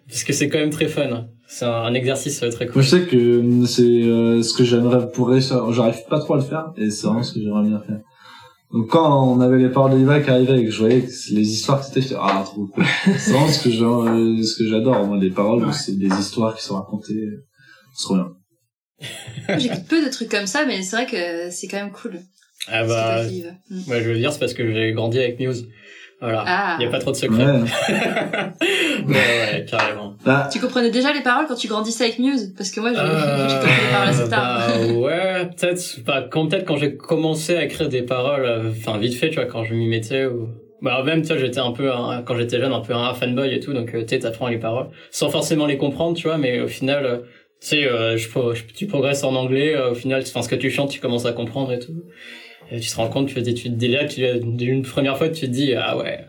Parce 0.09 0.23
que 0.23 0.33
c'est 0.33 0.49
quand 0.49 0.57
même 0.59 0.69
très 0.71 0.87
fun. 0.87 1.27
C'est 1.47 1.65
un, 1.65 1.93
exercice 1.93 2.39
très 2.39 2.65
Moi, 2.65 2.73
cool. 2.73 2.81
je 2.83 2.89
sais 2.89 3.01
que 3.05 3.15
euh, 3.15 3.65
c'est 3.65 3.83
euh, 3.83 4.41
ce 4.41 4.53
que 4.53 4.63
j'aimerais 4.63 5.09
pour 5.11 5.29
réussir. 5.29 5.71
J'arrive 5.71 6.03
pas 6.09 6.19
trop 6.19 6.33
à 6.33 6.37
le 6.37 6.43
faire, 6.43 6.71
et 6.77 6.89
c'est 6.89 7.05
vraiment 7.07 7.23
ce 7.23 7.33
que 7.33 7.39
j'aimerais 7.39 7.67
bien 7.67 7.79
faire. 7.79 7.99
Donc 8.71 8.89
quand 8.89 9.31
on 9.31 9.39
avait 9.41 9.59
les 9.59 9.69
paroles 9.69 9.91
de 9.93 9.97
Liva 9.97 10.19
qui 10.19 10.29
arrivaient 10.29 10.59
et 10.59 10.65
que 10.65 10.71
je 10.71 10.79
voyais 10.79 11.01
que 11.01 11.07
les 11.31 11.47
histoires 11.53 11.79
que 11.79 11.85
c'était, 11.85 12.01
j'étais 12.01 12.15
ah 12.19 12.41
trop 12.43 12.65
cool. 12.65 12.83
C'est 13.17 13.31
vraiment 13.31 13.47
ce 13.47 13.63
que 13.63 13.69
je, 13.69 13.83
euh, 13.85 14.43
ce 14.43 14.57
que 14.57 14.67
j'adore. 14.67 15.05
Moi, 15.05 15.17
les 15.17 15.29
paroles, 15.29 15.63
Ouais. 15.65 15.73
c'est 15.73 15.97
des 15.97 16.07
histoires 16.07 16.55
qui 16.55 16.63
sont 16.63 16.75
racontées. 16.75 17.29
C'est 17.95 18.03
trop 18.05 18.15
bien. 18.15 18.31
J'écoute 19.57 19.85
peu 19.87 20.03
de 20.03 20.09
trucs 20.09 20.29
comme 20.29 20.47
ça, 20.47 20.65
mais 20.65 20.81
c'est 20.81 20.95
vrai 20.95 21.05
que 21.05 21.51
c'est 21.51 21.67
quand 21.67 21.77
même 21.77 21.91
cool. 21.91 22.19
Ah 22.67 22.85
bah. 22.85 23.23
Mm. 23.23 23.89
ouais, 23.89 24.01
je 24.03 24.09
veux 24.09 24.17
dire, 24.17 24.33
c'est 24.33 24.39
parce 24.39 24.53
que 24.53 24.73
j'ai 24.73 24.93
grandi 24.93 25.19
avec 25.19 25.39
Muse. 25.39 25.67
Voilà. 26.25 26.43
Ah. 26.47 26.75
Il 26.79 26.83
y 26.83 26.87
a 26.87 26.91
pas 26.91 26.99
trop 26.99 27.11
de 27.11 27.15
secrets. 27.15 27.45
Ouais. 29.07 29.65
carrément. 29.69 30.15
Bah, 30.25 30.49
Tu 30.51 30.59
comprenais 30.59 30.89
déjà 30.91 31.13
les 31.13 31.21
paroles 31.21 31.45
quand 31.47 31.55
tu 31.55 31.67
grandissais 31.67 32.05
avec 32.05 32.19
Muse? 32.19 32.53
Parce 32.57 32.71
que 32.71 32.79
moi, 32.79 32.91
je- 32.93 32.97
j'ai 32.97 33.55
compris 33.59 33.81
les 33.85 33.91
paroles 33.91 34.09
assez 34.09 34.29
tard. 34.29 34.61
bah, 34.67 34.93
ouais, 34.93 35.45
peut-être, 35.55 35.99
bah, 36.05 36.25
quand, 36.29 36.47
peut-être 36.47 36.65
quand 36.65 36.77
j'ai 36.77 36.95
commencé 36.95 37.55
à 37.55 37.63
écrire 37.63 37.89
des 37.89 38.01
paroles, 38.01 38.45
euh, 38.45 38.69
enfin, 38.71 38.97
vite 38.97 39.15
fait, 39.15 39.29
tu 39.29 39.35
vois, 39.35 39.45
quand 39.45 39.63
je 39.63 39.73
m'y 39.73 39.87
mettais, 39.87 40.25
ou, 40.25 40.49
bah, 40.81 41.01
même, 41.05 41.21
tu 41.21 41.27
vois, 41.29 41.37
j'étais 41.37 41.59
un 41.59 41.71
peu, 41.71 41.91
un- 41.91 42.21
quand 42.23 42.35
j'étais 42.35 42.59
jeune, 42.59 42.73
un 42.73 42.79
peu 42.81 42.93
un 42.93 43.13
fanboy 43.13 43.53
et 43.53 43.59
tout, 43.59 43.73
donc, 43.73 43.93
euh, 43.93 44.01
tu 44.01 44.09
sais, 44.09 44.19
t'apprends 44.19 44.47
les 44.47 44.57
paroles, 44.57 44.87
sans 45.11 45.29
forcément 45.29 45.65
les 45.65 45.77
comprendre, 45.77 46.17
tu 46.17 46.27
vois, 46.27 46.37
mais 46.37 46.59
au 46.61 46.67
final, 46.67 47.05
euh, 47.05 47.17
tu 47.61 47.67
sais, 47.67 47.85
euh, 47.85 48.17
je, 48.17 48.29
pro- 48.29 48.53
je- 48.53 48.63
tu 48.75 48.87
progresses 48.87 49.23
en 49.23 49.35
anglais, 49.35 49.75
euh, 49.75 49.91
au 49.91 49.95
final, 49.95 50.23
enfin, 50.25 50.41
ce 50.41 50.49
que 50.49 50.55
tu 50.55 50.69
chantes, 50.71 50.89
tu 50.89 50.99
commences 50.99 51.25
à 51.25 51.31
comprendre 51.33 51.71
et 51.71 51.79
tout. 51.79 52.03
Et 52.71 52.79
tu 52.79 52.89
te 52.89 52.95
rends 52.95 53.09
compte, 53.09 53.27
tu 53.27 53.33
fais 53.35 53.41
des 53.41 53.51
études 53.51 53.77
dès 53.77 53.87
là, 53.87 54.05
tu, 54.05 54.21
d'une 54.41 54.81
première 54.83 55.17
fois, 55.17 55.29
tu 55.29 55.41
te 55.45 55.51
dis, 55.51 55.73
ah 55.73 55.97
ouais, 55.97 56.25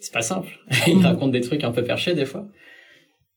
c'est 0.00 0.12
pas 0.12 0.22
simple. 0.22 0.48
Il 0.86 0.98
raconte 1.04 1.32
des 1.32 1.40
trucs 1.42 1.64
un 1.64 1.72
peu 1.72 1.84
perchés, 1.84 2.14
des 2.14 2.24
fois. 2.26 2.46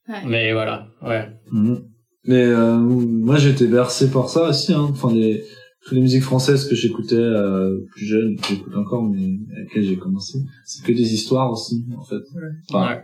Ouais. 0.07 0.21
Mais 0.25 0.53
voilà, 0.53 0.87
ouais. 1.01 1.27
Mhm. 1.51 1.83
Mais 2.25 2.43
euh, 2.43 2.77
moi 2.77 3.37
j'ai 3.37 3.51
été 3.51 3.65
bercé 3.65 4.11
par 4.11 4.29
ça 4.29 4.49
aussi. 4.49 4.73
Hein. 4.73 4.87
Enfin 4.91 5.13
les 5.13 5.41
toutes 5.83 5.93
les 5.93 6.01
musiques 6.01 6.23
françaises 6.23 6.67
que 6.67 6.75
j'écoutais 6.75 7.15
euh, 7.15 7.77
plus 7.91 8.05
jeune, 8.05 8.35
que 8.35 8.47
j'écoute 8.49 8.75
encore, 8.75 9.03
mais 9.03 9.23
avec 9.55 9.69
lesquelles 9.69 9.83
j'ai 9.85 9.97
commencé, 9.97 10.37
c'est 10.65 10.83
que 10.85 10.91
des 10.91 11.13
histoires 11.13 11.49
aussi 11.51 11.85
en 11.97 12.03
fait. 12.03 12.21
Enfin, 12.69 12.91
Ouais. 12.91 13.01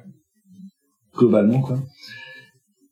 globalement 1.16 1.62
quoi. 1.62 1.80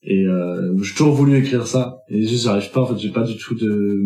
Et 0.03 0.23
euh, 0.23 0.77
j'ai 0.81 0.93
toujours 0.93 1.13
voulu 1.13 1.37
écrire 1.37 1.67
ça 1.67 1.97
et 2.07 2.25
juste 2.25 2.45
j'arrive 2.45 2.71
pas. 2.71 2.81
En 2.81 2.85
fait 2.87 2.97
j'ai 2.99 3.11
pas 3.11 3.23
du 3.23 3.35
tout 3.35 3.55
de 3.55 4.01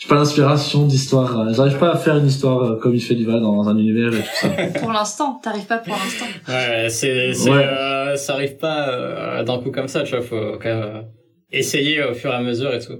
j'ai 0.00 0.08
pas 0.08 0.14
l'inspiration 0.14 0.86
d'histoire. 0.86 1.38
euh, 1.40 1.52
J'arrive 1.52 1.78
pas 1.78 1.92
à 1.92 1.96
faire 1.98 2.16
une 2.16 2.26
histoire 2.26 2.62
euh, 2.62 2.76
comme 2.76 2.94
il 2.94 3.00
fait 3.02 3.14
Diva 3.14 3.38
dans 3.38 3.68
un 3.68 3.76
univers 3.76 4.14
et 4.14 4.22
tout 4.22 4.28
ça. 4.40 4.48
Pour 4.80 4.92
l'instant, 4.92 5.38
t'arrives 5.42 5.66
pas 5.66 5.76
pour 5.78 5.94
l'instant. 5.94 6.24
Ouais, 6.48 6.88
c'est, 6.88 7.34
c'est, 7.34 7.50
Ouais. 7.50 7.64
euh, 7.66 8.16
ça 8.16 8.32
arrive 8.34 8.56
pas 8.56 8.88
euh, 8.88 9.44
d'un 9.44 9.58
coup 9.58 9.70
comme 9.70 9.88
ça, 9.88 10.02
tu 10.02 10.16
vois, 10.16 10.22
faut 10.24 10.52
quand 10.60 10.64
même 10.68 10.82
euh, 10.82 11.02
essayer 11.52 12.02
au 12.02 12.14
fur 12.14 12.30
et 12.32 12.34
à 12.34 12.40
mesure 12.40 12.72
et 12.74 12.80
tout. 12.80 12.98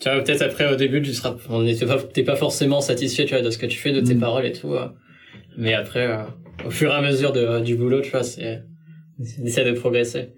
Tu 0.00 0.08
vois, 0.10 0.20
peut-être 0.22 0.42
après 0.42 0.72
au 0.72 0.76
début, 0.76 1.00
tu 1.02 1.12
seras, 1.14 1.34
on 1.50 1.62
n'était 1.62 1.86
pas, 1.86 1.98
t'es 1.98 2.24
pas 2.24 2.34
forcément 2.36 2.80
satisfait, 2.80 3.26
tu 3.26 3.34
vois, 3.34 3.42
de 3.44 3.50
ce 3.50 3.58
que 3.58 3.66
tu 3.66 3.78
fais, 3.78 3.92
de 3.92 4.00
tes 4.00 4.14
Mm. 4.14 4.20
paroles 4.20 4.46
et 4.46 4.52
tout. 4.52 4.74
euh. 4.74 4.88
mais 5.56 5.74
après, 5.74 6.06
euh, 6.08 6.16
au 6.66 6.70
fur 6.70 6.90
et 6.90 6.94
à 6.94 7.00
mesure 7.00 7.32
de, 7.32 7.60
du 7.60 7.76
boulot, 7.76 8.00
tu 8.00 8.10
vois, 8.10 8.24
c'est, 8.24 8.62
essaie 9.44 9.64
de 9.64 9.78
progresser. 9.78 10.30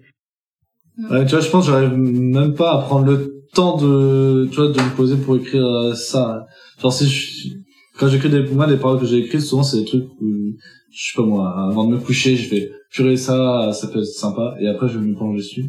Ouais, 1.09 1.25
tu 1.25 1.31
vois, 1.31 1.39
je 1.39 1.49
pense 1.49 1.65
que 1.65 1.71
j'arrive 1.71 1.93
même 1.97 2.53
pas 2.53 2.73
à 2.75 2.77
prendre 2.83 3.05
le 3.07 3.32
temps 3.53 3.77
de, 3.77 4.47
tu 4.51 4.57
vois, 4.57 4.69
de 4.69 4.81
me 4.81 4.95
poser 4.95 5.17
pour 5.17 5.35
écrire 5.35 5.65
euh, 5.65 5.93
ça. 5.93 6.45
Genre 6.81 6.93
si 6.93 7.07
je, 7.07 7.49
quand 7.97 8.07
j'écris 8.07 8.29
des, 8.29 8.43
moi, 8.43 8.67
les 8.67 8.77
paroles 8.77 8.99
que 8.99 9.05
j'ai 9.05 9.19
écrites, 9.19 9.41
souvent 9.41 9.63
c'est 9.63 9.77
des 9.77 9.85
trucs 9.85 10.07
où, 10.21 10.55
je 10.91 11.11
sais 11.11 11.15
pas 11.15 11.23
moi, 11.23 11.67
avant 11.69 11.85
de 11.85 11.95
me 11.95 11.99
coucher, 11.99 12.35
je 12.35 12.49
vais 12.49 12.71
purée 12.91 13.17
ça, 13.17 13.71
ça 13.73 13.87
peut 13.87 13.99
être 13.99 14.05
sympa, 14.05 14.55
et 14.59 14.67
après 14.67 14.87
je 14.87 14.99
vais 14.99 15.05
me 15.05 15.15
plonger 15.15 15.37
dessus. 15.37 15.65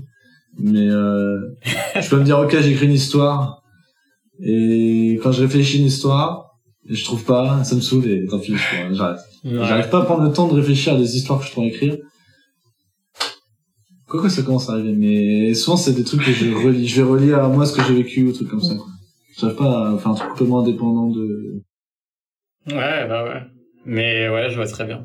Mais 0.59 0.89
euh, 0.89 1.39
je 2.01 2.09
peux 2.09 2.18
me 2.18 2.24
dire 2.24 2.39
ok, 2.39 2.59
j'écris 2.61 2.87
une 2.87 2.93
histoire, 2.93 3.62
et 4.41 5.18
quand 5.22 5.32
je 5.32 5.43
réfléchis 5.43 5.78
une 5.78 5.87
histoire, 5.87 6.59
je 6.89 7.05
trouve 7.05 7.24
pas, 7.24 7.64
ça 7.64 7.76
me 7.76 7.80
saoule 7.80 8.07
et 8.07 8.26
tant 8.26 8.39
pis, 8.39 8.55
j'arrête. 8.93 9.18
Ouais. 9.45 9.66
J'arrive 9.66 9.89
pas 9.89 10.01
à 10.01 10.05
prendre 10.05 10.22
le 10.22 10.32
temps 10.32 10.49
de 10.49 10.55
réfléchir 10.55 10.95
à 10.95 10.97
des 10.97 11.16
histoires 11.16 11.41
que 11.41 11.47
je 11.47 11.53
pourrais 11.53 11.68
écrire. 11.68 11.97
Quoique 14.15 14.29
ça 14.29 14.43
commence 14.43 14.71
à 14.71 14.75
arriver, 14.75 14.93
mais 14.93 15.55
souvent 15.55 15.77
c'est 15.77 15.93
des 15.93 16.05
trucs 16.05 16.25
que 16.25 16.31
je 16.31 16.53
relis. 16.55 16.87
Je 16.87 17.03
vais 17.03 17.09
relire 17.11 17.43
à 17.43 17.49
moi 17.49 17.67
ce 17.67 17.77
que 17.77 17.83
j'ai 17.83 17.95
vécu 17.95 18.23
ou 18.23 18.33
trucs 18.33 18.49
comme 18.49 18.61
ça. 18.62 18.75
quoi. 18.77 18.87
J'arrive 19.41 19.57
pas 19.57 19.91
à 19.91 19.99
faire 19.99 20.12
un 20.12 20.15
truc 20.15 20.31
complètement 20.31 20.61
indépendant 20.61 21.09
de... 21.11 21.62
Ouais, 22.71 23.09
bah 23.09 23.25
ouais. 23.25 23.41
Mais 23.85 24.29
ouais, 24.29 24.51
je 24.51 24.55
vois 24.55 24.67
très 24.69 24.85
bien. 24.85 25.05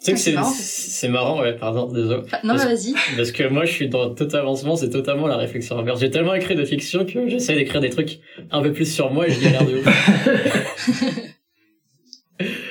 Tu 0.00 0.06
sais 0.06 0.12
Ah, 0.12 0.14
que 0.14 0.18
c'est 0.20 0.30
c'est, 0.30 0.32
marrant. 0.36 0.52
c'est 0.54 1.08
marrant, 1.08 1.40
ouais, 1.40 1.56
pardon, 1.56 1.90
désolé. 1.92 2.22
Enfin, 2.24 2.36
non, 2.44 2.54
mais 2.54 2.64
vas-y. 2.66 2.94
Parce 3.16 3.32
que 3.32 3.48
moi, 3.48 3.64
je 3.64 3.72
suis 3.72 3.88
dans 3.88 4.14
tout 4.14 4.28
avancement, 4.32 4.76
c'est 4.76 4.90
totalement 4.90 5.26
la 5.26 5.36
réflexion 5.38 5.76
inverse. 5.78 5.98
J'ai 6.00 6.10
tellement 6.10 6.34
écrit 6.34 6.54
de 6.54 6.64
fiction 6.64 7.04
que 7.04 7.28
j'essaie 7.28 7.56
d'écrire 7.56 7.80
des 7.80 7.90
trucs 7.90 8.20
un 8.52 8.62
peu 8.62 8.72
plus 8.72 8.86
sur 8.90 9.10
moi 9.10 9.26
et 9.26 9.32
je 9.32 9.40
galère 9.42 9.66
de 9.66 9.78
ouf. 9.78 11.26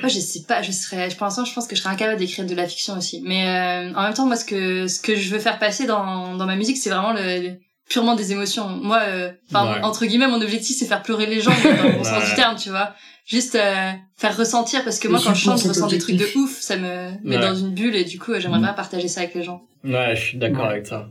Moi, 0.06 0.14
je 0.14 0.20
sais 0.20 0.42
pas, 0.46 0.62
je 0.62 0.70
serais, 0.70 1.08
pour 1.16 1.24
l'instant, 1.24 1.44
je 1.44 1.52
pense 1.52 1.66
que 1.66 1.74
je 1.74 1.80
serais 1.82 1.92
incapable 1.92 2.18
d'écrire 2.20 2.46
de 2.46 2.54
la 2.54 2.66
fiction 2.68 2.96
aussi. 2.96 3.22
Mais 3.24 3.48
euh, 3.48 3.92
en 3.94 4.02
même 4.04 4.14
temps, 4.14 4.26
moi, 4.26 4.36
ce 4.36 4.44
que 4.44 4.86
ce 4.86 5.00
que 5.00 5.16
je 5.16 5.30
veux 5.30 5.40
faire 5.40 5.58
passer 5.58 5.84
dans 5.86 6.36
dans 6.36 6.46
ma 6.46 6.54
musique, 6.54 6.76
c'est 6.76 6.90
vraiment 6.90 7.12
le, 7.12 7.40
le- 7.42 7.54
purement 7.88 8.14
des 8.14 8.30
émotions. 8.32 8.68
Moi, 8.68 9.00
euh, 9.02 9.30
Ouais. 9.52 9.58
entre 9.82 10.06
guillemets, 10.06 10.28
mon 10.28 10.40
objectif, 10.40 10.76
c'est 10.76 10.86
faire 10.86 11.02
pleurer 11.02 11.26
les 11.26 11.40
gens 11.40 11.50
dans 11.50 11.82
le 11.88 11.92
bon 11.98 12.04
sens 12.04 12.22
Ouais. 12.22 12.28
du 12.30 12.34
terme, 12.36 12.56
tu 12.56 12.68
vois. 12.70 12.94
Juste 13.26 13.56
euh, 13.56 13.90
faire 14.16 14.36
ressentir, 14.36 14.84
parce 14.84 15.00
que 15.00 15.08
moi, 15.08 15.20
quand 15.24 15.34
je 15.34 15.40
chante, 15.40 15.60
je 15.60 15.66
ressens 15.68 15.88
des 15.88 15.98
trucs 15.98 16.16
de 16.16 16.26
ouf, 16.36 16.56
ça 16.60 16.76
me 16.76 17.10
met 17.24 17.36
Ouais. 17.36 17.42
dans 17.42 17.54
une 17.56 17.74
bulle 17.74 17.96
et 17.96 18.04
du 18.04 18.18
coup, 18.20 18.32
j'aimerais 18.38 18.58
Mm. 18.60 18.62
bien 18.62 18.72
partager 18.74 19.08
ça 19.08 19.22
avec 19.22 19.34
les 19.34 19.42
gens. 19.42 19.62
Ouais, 19.82 20.14
je 20.14 20.20
suis 20.20 20.38
d'accord 20.38 20.66
Ouais. 20.66 20.70
avec 20.74 20.84
toi. 20.86 21.08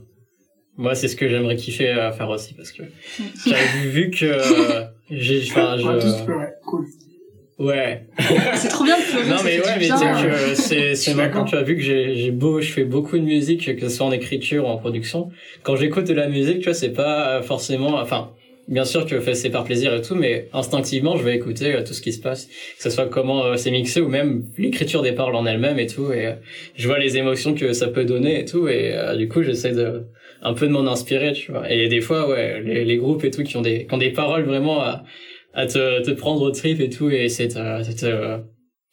Moi, 0.78 0.94
c'est 0.94 1.08
ce 1.08 1.16
que 1.16 1.28
j'aimerais 1.28 1.56
kiffer 1.56 1.90
à 1.90 2.12
faire 2.12 2.28
aussi, 2.30 2.54
parce 2.54 2.72
que 2.72 2.82
j'avais 3.46 3.88
vu 3.88 4.10
que 4.10 4.38
j'ai, 5.10 5.42
enfin, 5.50 5.76
je. 5.78 6.24
Cool. 6.64 6.86
Ouais. 7.58 8.06
c'est 8.54 8.68
trop 8.68 8.84
bien 8.84 8.96
de 8.98 9.02
pleurer. 9.02 9.28
Non 9.28 9.36
mais 9.44 9.60
ouais, 9.60 9.66
mais 9.78 9.86
bien. 9.86 9.96
tu 9.96 10.02
sais 10.02 10.28
que 10.28 10.54
c'est, 10.54 10.94
c'est 10.94 11.14
maintenant, 11.14 11.44
tu 11.44 11.56
as 11.56 11.62
vu 11.62 11.76
que 11.76 11.82
j'ai, 11.82 12.14
j'ai 12.14 12.30
beau, 12.30 12.60
je 12.60 12.70
fais 12.70 12.84
beaucoup 12.84 13.18
de 13.18 13.24
musique, 13.24 13.76
que 13.76 13.88
ce 13.88 13.96
soit 13.96 14.06
en 14.06 14.12
écriture 14.12 14.64
ou 14.64 14.68
en 14.68 14.76
production. 14.76 15.30
Quand 15.62 15.76
j'écoute 15.76 16.06
de 16.06 16.14
la 16.14 16.28
musique, 16.28 16.58
tu 16.58 16.64
vois, 16.64 16.74
c'est 16.74 16.92
pas 16.92 17.42
forcément, 17.42 17.98
enfin, 17.98 18.30
bien 18.68 18.84
sûr 18.84 19.06
que 19.06 19.20
c'est 19.34 19.50
par 19.50 19.64
plaisir 19.64 19.94
et 19.94 20.02
tout, 20.02 20.14
mais 20.14 20.48
instinctivement, 20.52 21.16
je 21.16 21.22
vais 21.22 21.36
écouter 21.36 21.74
euh, 21.74 21.82
tout 21.84 21.94
ce 21.94 22.02
qui 22.02 22.12
se 22.12 22.20
passe, 22.20 22.46
que 22.46 22.82
ce 22.82 22.90
soit 22.90 23.06
comment 23.06 23.44
euh, 23.44 23.56
c'est 23.56 23.70
mixé 23.70 24.00
ou 24.00 24.08
même 24.08 24.44
l'écriture 24.58 25.02
des 25.02 25.12
paroles 25.12 25.36
en 25.36 25.46
elle-même 25.46 25.78
et 25.78 25.86
tout, 25.86 26.12
et 26.12 26.26
euh, 26.26 26.32
je 26.74 26.86
vois 26.88 26.98
les 26.98 27.16
émotions 27.16 27.54
que 27.54 27.72
ça 27.72 27.88
peut 27.88 28.04
donner 28.04 28.40
et 28.40 28.44
tout, 28.44 28.68
et 28.68 28.92
euh, 28.94 29.16
du 29.16 29.28
coup, 29.28 29.42
j'essaie 29.42 29.72
de 29.72 30.06
un 30.42 30.52
peu 30.52 30.66
de 30.66 30.72
m'en 30.72 30.86
inspirer, 30.86 31.32
tu 31.32 31.50
vois. 31.50 31.70
Et 31.72 31.88
des 31.88 32.00
fois, 32.00 32.28
ouais, 32.28 32.60
les, 32.60 32.84
les 32.84 32.96
groupes 32.98 33.24
et 33.24 33.30
tout 33.30 33.42
qui 33.42 33.56
ont 33.56 33.62
des, 33.62 33.86
qui 33.86 33.94
ont 33.94 33.98
des 33.98 34.10
paroles 34.10 34.42
vraiment 34.42 34.80
à, 34.82 35.02
à 35.56 35.66
te, 35.66 36.02
te 36.04 36.10
prendre 36.12 36.42
au 36.42 36.50
trip 36.52 36.78
et 36.80 36.90
tout, 36.90 37.08
et 37.10 37.28
c'est, 37.28 37.56
euh, 37.56 37.82
c'est, 37.82 38.04
euh, 38.04 38.38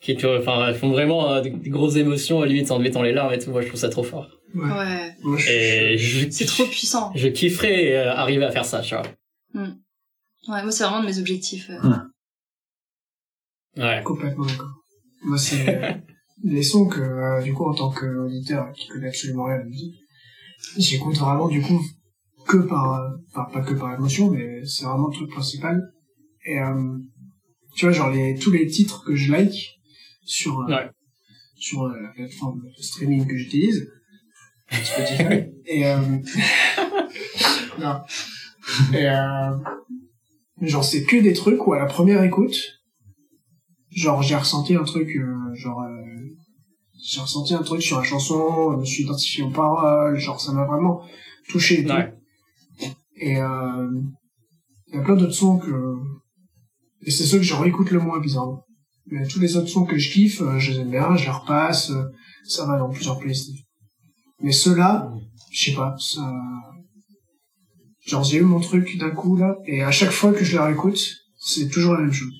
qui 0.01 0.15
te, 0.15 0.25
enfin, 0.39 0.67
elles 0.67 0.75
font 0.75 0.89
vraiment 0.89 1.31
euh, 1.31 1.41
des 1.41 1.51
grosses 1.69 1.97
émotions, 1.97 2.41
à 2.41 2.45
limite 2.47 2.71
en 2.71 2.79
mettant 2.79 3.03
les 3.03 3.11
larmes 3.13 3.33
et 3.33 3.37
tout. 3.39 3.51
Moi, 3.51 3.61
je 3.61 3.67
trouve 3.67 3.79
ça 3.79 3.89
trop 3.89 4.03
fort. 4.03 4.27
Ouais. 4.55 5.13
Ouais, 5.23 5.97
c'est 6.31 6.45
trop 6.45 6.65
puissant. 6.65 7.11
je 7.15 7.27
kifferais 7.27 7.95
euh, 7.95 8.13
arriver 8.13 8.45
à 8.45 8.51
faire 8.51 8.65
ça, 8.65 8.81
tu 8.81 8.95
vois. 8.95 9.03
Ouais, 9.55 10.61
moi, 10.61 10.71
c'est 10.71 10.83
vraiment 10.83 11.01
de 11.01 11.05
mes 11.07 11.19
objectifs. 11.19 11.69
euh. 11.69 11.79
Ouais. 13.77 14.01
Complètement 14.03 14.45
d'accord. 14.45 14.71
Moi, 15.23 15.37
c'est 15.37 16.01
les 16.43 16.63
sons 16.63 16.87
que, 16.87 16.99
euh, 17.01 17.41
du 17.41 17.53
coup, 17.53 17.65
en 17.65 17.73
tant 17.73 17.89
qu'auditeur 17.91 18.71
qui 18.73 18.87
connaît 18.87 19.07
absolument 19.07 19.45
rien 19.45 19.55
à 19.55 19.59
la 19.59 19.65
musique, 19.65 19.95
j'écoute 20.77 21.17
vraiment, 21.17 21.47
du 21.47 21.61
coup, 21.61 21.81
que 22.47 22.57
par, 22.57 22.93
euh, 22.93 23.09
enfin, 23.33 23.47
pas 23.53 23.61
que 23.61 23.73
par 23.73 23.93
émotion, 23.95 24.29
mais 24.29 24.63
c'est 24.65 24.85
vraiment 24.85 25.07
le 25.07 25.13
truc 25.15 25.29
principal. 25.31 25.92
Et, 26.45 26.59
euh, 26.59 26.97
tu 27.75 27.85
vois, 27.85 27.93
genre, 27.93 28.09
les, 28.09 28.35
tous 28.35 28.51
les 28.51 28.67
titres 28.67 29.03
que 29.05 29.15
je 29.15 29.31
like 29.31 29.79
sur, 30.25 30.59
euh, 30.61 30.67
Ouais. 30.67 30.89
sur 31.55 31.83
euh, 31.83 32.01
la 32.01 32.09
plateforme 32.09 32.61
de 32.61 32.81
streaming 32.83 33.27
que 33.27 33.37
j'utilise, 33.37 33.87
Spotify, 34.71 35.45
et, 35.65 35.85
euh, 35.87 35.97
non. 37.79 38.01
Et, 38.93 39.09
euh, 39.09 39.57
genre, 40.61 40.83
c'est 40.83 41.03
que 41.03 41.17
des 41.17 41.33
trucs 41.33 41.65
où 41.67 41.73
à 41.73 41.79
la 41.79 41.85
première 41.85 42.23
écoute, 42.23 42.57
genre 43.91 44.21
j'ai 44.23 44.35
ressenti 44.35 44.75
un 44.75 44.83
truc 44.83 45.07
euh, 45.15 45.53
genre 45.53 45.81
euh, 45.81 46.01
j'ai 47.03 47.19
ressenti 47.21 47.53
un 47.53 47.61
truc 47.61 47.81
sur 47.83 47.97
la 47.99 48.03
chanson 48.03 48.71
je 48.71 48.77
me 48.77 48.85
suis 48.85 49.03
identifié 49.03 49.43
aux 49.43 49.51
paroles 49.51 50.17
genre 50.17 50.41
ça 50.41 50.51
m'a 50.51 50.65
vraiment 50.65 51.03
touché 51.47 51.81
et. 51.81 51.85
Ouais. 51.91 52.13
et 53.17 53.37
euh, 53.39 53.91
il 54.87 54.95
y 54.95 54.97
a 54.97 55.03
plein 55.03 55.15
d'autres 55.15 55.33
sons 55.33 55.59
que 55.59 55.95
et 57.05 57.11
c'est 57.11 57.25
ceux 57.25 57.37
que 57.37 57.43
je 57.43 57.53
réécoute 57.53 57.91
le 57.91 57.99
moins 57.99 58.19
bizarrement 58.19 58.65
mais 59.07 59.27
tous 59.27 59.39
les 59.39 59.57
autres 59.57 59.67
sons 59.69 59.85
que 59.85 59.97
je 59.97 60.11
kiffe 60.11 60.41
euh, 60.41 60.59
je 60.59 60.71
les 60.71 60.79
aime 60.79 60.91
bien 60.91 61.15
je 61.15 61.25
les 61.25 61.31
repasse 61.31 61.89
euh, 61.91 62.03
ça 62.47 62.65
va 62.65 62.77
dans 62.77 62.89
plusieurs 62.89 63.17
playlists 63.19 63.51
Mais 64.41 64.51
ceux-là, 64.51 65.09
je 65.51 65.65
sais 65.65 65.73
pas, 65.75 65.95
ça... 65.97 66.29
Genre, 68.05 68.23
j'ai 68.25 68.37
eu 68.39 68.41
mon 68.41 68.59
truc 68.59 68.97
d'un 68.97 69.11
coup, 69.11 69.37
là, 69.37 69.55
et 69.65 69.81
à 69.83 69.91
chaque 69.91 70.11
fois 70.11 70.33
que 70.33 70.43
je 70.43 70.51
les 70.57 70.59
réécoute, 70.63 70.99
c'est 71.39 71.69
toujours 71.69 71.93
la 71.93 72.01
même 72.01 72.11
chose. 72.11 72.33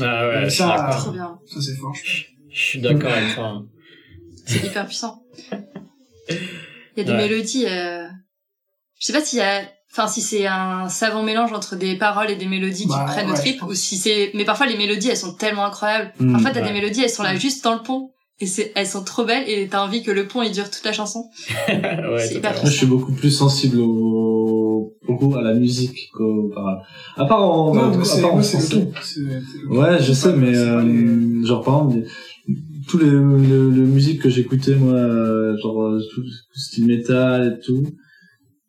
Ah 0.00 0.28
ouais, 0.28 0.50
ça, 0.50 1.10
bien. 1.12 1.36
Ça, 1.46 1.60
c'est 1.60 1.74
fort. 1.76 1.92
je 1.94 2.02
pense. 2.02 2.24
Je 2.52 2.60
suis 2.60 2.80
d'accord 2.80 3.10
avec 3.10 3.34
toi. 3.34 3.46
hein. 3.48 3.66
C'est 4.46 4.64
hyper 4.66 4.86
puissant. 4.86 5.20
Il 5.50 6.98
y 6.98 7.00
a 7.00 7.04
des 7.04 7.10
Ouais. 7.10 7.16
mélodies. 7.28 7.66
Euh... 7.66 8.06
Je 9.00 9.06
sais 9.06 9.12
pas 9.12 9.24
s'il 9.24 9.40
y 9.40 9.42
a, 9.42 9.68
enfin 9.96 10.08
si 10.08 10.20
c'est 10.20 10.46
un 10.46 10.88
savant 10.88 11.22
mélange 11.22 11.52
entre 11.52 11.76
des 11.76 11.96
paroles 11.96 12.30
et 12.30 12.36
des 12.36 12.46
mélodies 12.46 12.86
Bah, 12.88 13.04
qui 13.06 13.12
prennent 13.12 13.26
ouais, 13.28 13.32
au 13.32 13.36
trip, 13.36 13.62
ou 13.62 13.74
si 13.74 13.96
c'est. 13.96 14.30
Mais 14.34 14.44
parfois 14.44 14.66
les 14.66 14.76
mélodies 14.76 15.08
elles 15.10 15.16
sont 15.16 15.34
tellement 15.34 15.64
incroyables. 15.64 16.12
Mm, 16.18 16.32
parfois 16.32 16.50
t'as 16.50 16.60
ouais. 16.62 16.66
des 16.66 16.72
mélodies 16.72 17.02
elles 17.02 17.10
sont 17.10 17.22
là 17.22 17.36
juste 17.36 17.62
dans 17.64 17.74
le 17.74 17.82
pont 17.82 18.10
et 18.40 18.46
c'est 18.46 18.72
elles 18.74 18.88
sont 18.88 19.04
trop 19.04 19.24
belles 19.24 19.48
et 19.48 19.68
t'as 19.68 19.84
envie 19.84 20.02
que 20.02 20.10
le 20.10 20.26
pont 20.26 20.42
il 20.42 20.50
dure 20.50 20.68
toute 20.68 20.84
la 20.84 20.92
chanson. 20.92 21.24
ouais, 21.68 22.18
C'est 22.18 22.34
hyper. 22.36 22.52
Moi, 22.52 22.62
je 22.64 22.70
suis 22.76 22.86
beaucoup 22.86 23.12
plus 23.12 23.30
sensible 23.30 23.78
au, 23.80 24.94
au- 25.06 25.34
à 25.36 25.42
la 25.42 25.54
musique 25.54 26.10
qu'au 26.12 26.50
paroles. 26.52 26.78
À 27.16 27.24
part 27.26 27.42
en, 27.42 27.74
Non, 27.74 27.82
à 27.84 27.88
mais 27.90 27.96
part 27.98 28.06
c'est 28.06 28.24
en 28.24 28.36
le 28.36 28.42
français. 28.42 28.88
le. 29.70 29.78
Ouais, 29.78 30.02
je 30.02 30.12
sais, 30.12 30.32
mais 30.34 30.50
les- 30.50 30.56
euh, 30.58 31.44
genre 31.46 31.62
par 31.62 31.84
exemple, 31.84 32.08
tous 32.88 32.98
les 32.98 33.06
le, 33.06 33.70
le 33.70 33.86
musique 33.86 34.20
que 34.20 34.28
j'écoutais 34.28 34.74
moi, 34.74 34.94
euh, 34.94 35.56
genre 35.62 35.82
euh, 35.84 36.00
tout 36.12 36.22
tout 36.22 36.58
style 36.60 36.86
métal 36.86 37.56
et 37.60 37.64
tout, 37.64 37.84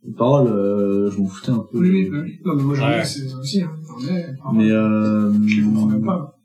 les 0.07 0.13
paroles, 0.13 0.47
euh, 0.51 1.09
je 1.11 1.17
m'en 1.19 1.27
foutais 1.27 1.51
un 1.51 1.65
peu. 1.71 1.79
Oui, 1.79 1.89
oui, 1.89 2.09
oui. 2.11 2.33
Non, 2.45 2.55
mais 2.55 2.63
moi, 2.63 2.75
j'en 2.75 2.89
ai, 2.89 2.95
Ouais. 2.97 3.05
c'est 3.05 3.27
ça 3.27 3.37
aussi, 3.37 3.61
hein. 3.61 3.71
J'en 3.87 4.15
ai, 4.15 4.23
par 4.41 4.53
Mais 4.53 4.69
euh, 4.71 5.31
Je 5.47 5.57
les 5.57 5.63
comprends 5.63 5.85
même 5.87 6.05
pas. 6.05 6.35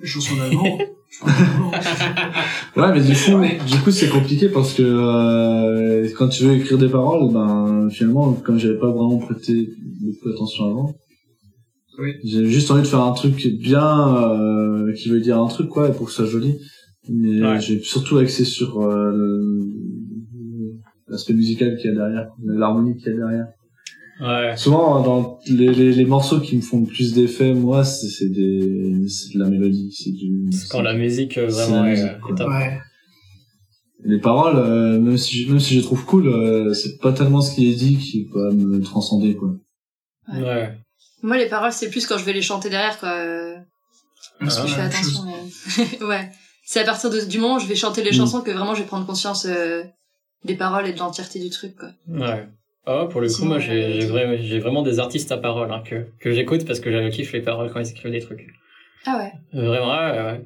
Les 0.00 0.06
chansons 0.06 0.34
pas. 0.36 0.50
Ouais, 2.76 2.92
mais 2.92 3.00
du 3.00 3.12
coup, 3.14 3.38
Ouais. 3.38 3.58
du 3.66 3.78
coup, 3.78 3.90
c'est 3.92 4.08
compliqué 4.08 4.48
parce 4.48 4.74
que 4.74 4.82
euh, 4.84 6.08
quand 6.18 6.28
tu 6.28 6.44
veux 6.44 6.54
écrire 6.54 6.76
des 6.78 6.88
paroles, 6.88 7.32
ben 7.32 7.88
finalement, 7.90 8.32
comme 8.32 8.58
j'avais 8.58 8.78
pas 8.78 8.90
vraiment 8.90 9.18
prêté 9.18 9.68
beaucoup 10.00 10.28
attention 10.34 10.64
avant, 10.70 10.94
Oui. 12.00 12.14
j'ai 12.24 12.46
juste 12.46 12.70
envie 12.72 12.82
de 12.82 12.86
faire 12.88 13.02
un 13.02 13.12
truc 13.12 13.36
bien 13.60 14.16
euh, 14.16 14.92
qui 14.94 15.08
veut 15.08 15.20
dire 15.20 15.38
un 15.40 15.46
truc 15.46 15.68
quoi, 15.68 15.88
pour 15.90 16.06
que 16.06 16.10
ce 16.12 16.16
soit 16.24 16.26
joli. 16.26 16.56
Mais 17.08 17.40
Ouais. 17.42 17.60
j'ai 17.60 17.80
surtout 17.80 18.16
axé 18.18 18.44
sur 18.44 18.80
euh, 18.80 19.12
le- 19.12 19.60
l'aspect 21.08 21.34
musical 21.34 21.76
qu'il 21.76 21.90
y 21.90 21.92
a 21.92 21.96
derrière, 21.96 22.28
l'harmonie 22.44 22.96
qu'il 22.96 23.12
y 23.12 23.14
a 23.14 23.18
derrière. 23.18 23.46
Ouais. 24.20 24.56
Souvent, 24.56 25.02
dans 25.02 25.38
les, 25.46 25.74
les, 25.74 25.92
les 25.92 26.04
morceaux 26.04 26.40
qui 26.40 26.56
me 26.56 26.62
font 26.62 26.80
le 26.80 26.86
plus 26.86 27.14
d'effet, 27.14 27.52
moi, 27.52 27.82
c'est 27.84 28.08
c'est 28.08 28.28
des, 28.28 29.08
c'est 29.08 29.34
de 29.34 29.42
la 29.42 29.48
mélodie, 29.50 29.92
c'est 29.92 30.12
du. 30.12 30.46
C'est 30.52 30.68
quand 30.70 30.82
la 30.82 30.94
musique 30.94 31.36
euh, 31.36 31.48
vraiment 31.48 31.82
la 31.82 31.88
est, 31.88 31.90
musique, 31.90 32.06
est 32.12 32.20
quoi. 32.20 32.34
top. 32.36 32.48
Ouais. 32.48 32.78
Les 34.04 34.18
paroles, 34.20 34.56
euh, 34.56 35.00
même 35.00 35.16
si 35.18 35.42
je, 35.42 35.48
même 35.50 35.58
si 35.60 35.74
je 35.74 35.78
les 35.80 35.84
trouve 35.84 36.04
cool, 36.04 36.28
euh, 36.28 36.74
c'est 36.74 36.98
pas 36.98 37.12
tellement 37.12 37.40
ce 37.40 37.54
qui 37.54 37.70
est 37.70 37.74
dit 37.74 37.96
qui 37.96 38.28
va 38.34 38.50
me 38.52 38.80
transcender 38.82 39.34
quoi. 39.34 39.48
Ouais. 40.32 40.42
Ouais. 40.42 40.78
Moi 41.22 41.38
les 41.38 41.48
paroles 41.48 41.72
c'est 41.72 41.88
plus 41.88 42.06
quand 42.06 42.18
je 42.18 42.24
vais 42.24 42.34
les 42.34 42.42
chanter 42.42 42.68
derrière 42.68 42.98
quoi. 43.00 43.08
euh, 43.16 43.56
Parce 44.40 44.60
que 44.60 44.68
je 44.68 44.74
fais 44.74 44.82
attention. 44.82 45.22
mais- 45.26 46.04
ouais. 46.06 46.30
C'est 46.66 46.80
à 46.80 46.84
partir 46.84 47.08
de, 47.10 47.20
du 47.20 47.38
moment 47.38 47.56
où 47.56 47.60
je 47.60 47.66
vais 47.66 47.74
chanter 47.76 48.02
les 48.04 48.10
Mm. 48.10 48.14
chansons 48.14 48.40
que 48.42 48.50
vraiment 48.50 48.74
je 48.74 48.82
vais 48.82 48.86
prendre 48.86 49.06
conscience 49.06 49.46
euh, 49.48 49.82
des 50.44 50.54
paroles 50.54 50.86
et 50.86 50.92
de 50.92 50.98
l'entièreté 50.98 51.38
du 51.40 51.50
truc 51.50 51.74
quoi. 51.76 51.88
Ouais. 52.08 52.44
Ah 52.86 53.06
pour 53.10 53.20
le 53.22 53.28
coup, 53.28 53.44
moi, 53.46 53.56
euh, 53.56 53.60
j'ai 53.60 54.04
vraiment, 54.06 54.36
j'ai 54.38 54.58
vraiment 54.58 54.82
des 54.82 54.98
artistes 55.00 55.32
à 55.32 55.38
parole 55.38 55.72
hein, 55.72 55.82
que, 55.88 56.06
que 56.20 56.32
j'écoute 56.32 56.66
parce 56.66 56.80
que 56.80 56.92
je 56.92 57.08
kiffe 57.10 57.32
les 57.32 57.40
paroles 57.40 57.70
quand 57.72 57.80
ils 57.80 57.90
écrivent 57.90 58.12
des 58.12 58.20
trucs. 58.20 58.46
Ah 59.06 59.16
ouais. 59.18 59.32
Euh, 59.58 59.66
Vraiment, 59.66 59.88
ouais, 59.88 60.40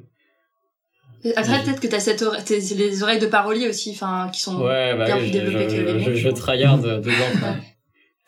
ouais, 1.25 1.33
Après 1.35 1.63
peut-être 1.63 1.81
que 1.81 1.87
t'as 1.87 1.99
cette 1.99 2.21
oreille, 2.21 2.43
les 2.77 3.03
oreilles 3.03 3.19
de 3.19 3.27
parolier 3.27 3.67
aussi, 3.67 3.91
enfin 3.91 4.29
qui 4.33 4.39
sont. 4.39 4.61
Ouais, 4.61 4.95
bah 4.97 5.05
bien 5.05 5.17
oui, 5.17 5.23
plus 5.23 5.33
je, 5.33 5.33
développé 5.33 5.65
que 5.67 5.71
les 5.71 5.77
je, 5.87 5.93
mecs, 5.97 6.03
je, 6.05 6.13
je 6.13 6.19
je 6.19 6.29
tryhard 6.29 6.77
dedans, 6.81 7.57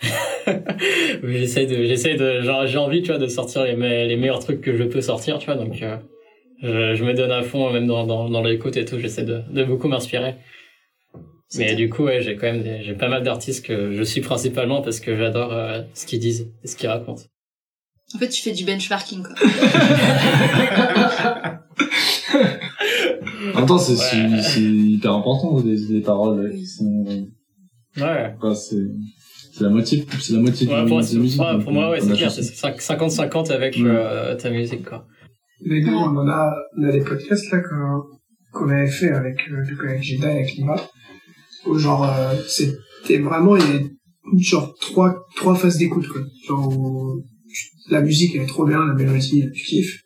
j'essaye 1.24 1.67
de, 1.67 1.84
j'essaye 1.86 2.17
de, 2.17 2.41
genre, 2.41 2.65
j'ai 2.65 2.78
envie, 2.78 3.01
tu 3.01 3.09
vois, 3.11 3.17
de 3.19 3.28
sortir 3.28 3.63
les, 3.63 3.76
me- 3.76 4.07
les 4.07 4.15
meilleurs 4.17 4.39
trucs 4.39 4.61
que 4.61 4.76
je 4.76 4.84
peux 4.84 5.01
sortir, 5.01 5.38
tu 5.38 5.45
vois, 5.45 5.55
donc, 5.55 5.82
euh, 5.82 5.97
je, 6.61 6.95
je 6.95 7.03
me 7.03 7.13
donne 7.13 7.32
à 7.32 7.43
fond, 7.43 7.72
même 7.72 7.88
dans, 7.88 8.05
dans, 8.05 8.30
dans 8.30 8.41
l'écoute 8.41 8.78
et 8.78 8.86
tout, 8.86 8.99
j'essaie 8.99 9.24
de, 9.24 9.41
de 9.51 9.63
beaucoup 9.63 9.88
m'inspirer. 9.88 10.36
Mais 11.58 11.76
du 11.76 11.89
coup, 11.89 12.04
ouais, 12.04 12.22
j'ai 12.22 12.36
quand 12.36 12.47
même 12.52 12.64
des, 12.64 12.82
j'ai 12.84 12.93
pas 12.93 13.10
mal 13.10 13.24
d'artistes 13.24 13.66
que 13.66 13.93
je 13.93 14.04
suis 14.04 14.22
principalement 14.22 14.82
parce 14.82 14.99
que 14.99 15.16
j'adore 15.18 15.52
euh, 15.54 15.82
ce 15.93 16.06
qu'ils 16.06 16.20
disent 16.20 16.49
et 16.64 16.68
ce 16.68 16.76
qu'ils 16.78 16.88
racontent. 16.89 17.24
En 18.16 18.20
fait, 18.20 18.30
tu 18.30 18.41
fais 18.41 18.52
du 18.52 18.64
benchmarking 18.66 19.24
quoi. 19.24 19.36
En 23.54 23.58
même 23.60 23.66
temps, 23.66 23.78
c'est 23.78 23.93
Ouais. 23.93 23.97
c'est- 24.41 24.41
c'est 24.41 24.62
hyper 24.62 25.14
important 25.14 25.60
des, 25.62 25.88
des 25.88 26.02
paroles 26.02 26.52
qui 26.52 26.66
sont. 26.66 27.06
Ouais. 27.97 28.34
C'est 28.56 28.76
c'est 29.54 29.64
la 29.66 29.70
moitié, 29.70 30.06
c'est 30.22 30.34
la 30.34 30.39
moitié 30.39 30.68
Ouais, 30.68 30.82
de 30.84 30.88
pour, 30.88 30.99
la 30.99 31.06
musique. 31.06 31.41
ouais, 31.41 31.52
donc, 31.54 31.64
pour 31.64 31.74
moi, 31.74 31.89
ouais, 31.89 31.97
euh, 31.97 32.02
c'est 32.02 32.10
la 32.10 32.16
clair, 32.16 32.30
chanson. 32.30 32.41
c'est 32.43 32.56
50-50 32.66 33.52
avec 33.52 33.78
Mm. 33.78 33.86
euh, 33.88 34.36
ta 34.36 34.49
musique, 34.49 34.86
quoi. 34.88 35.06
Les 35.66 35.82
deux, 35.84 35.91
on 35.93 36.16
en 36.18 36.28
a, 36.30 36.54
on 36.78 36.84
a 36.88 36.91
des 36.91 37.02
podcasts 37.02 37.52
là 37.52 37.60
qu'on 37.60 38.04
qu'on 38.54 38.70
avait 38.70 38.88
fait 38.89 39.12
avec, 39.12 39.38
euh, 39.49 39.64
du 39.66 39.78
coup, 39.78 39.86
avec 39.86 40.02
Gilda 40.04 40.30
et 40.30 40.36
avec 40.38 40.54
Lima. 40.56 40.76
Genre, 41.78 42.03
euh, 42.03 42.36
c'était 42.47 43.20
vraiment, 43.20 43.55
il 43.55 43.64
y 43.64 43.78
a 43.78 43.80
genre 44.38 44.74
trois, 44.80 45.26
trois 45.36 45.55
phases 45.55 45.78
d'écoute, 45.78 46.07
quoi. 46.07 46.22
Genre, 46.47 46.68
où 46.78 47.24
la 47.89 48.01
musique 48.01 48.36
elle 48.36 48.43
est 48.43 48.47
trop 48.47 48.66
bien, 48.66 48.86
la 48.86 48.93
mélodie, 48.93 49.45
tu 49.53 49.64
kiffes. 49.64 50.01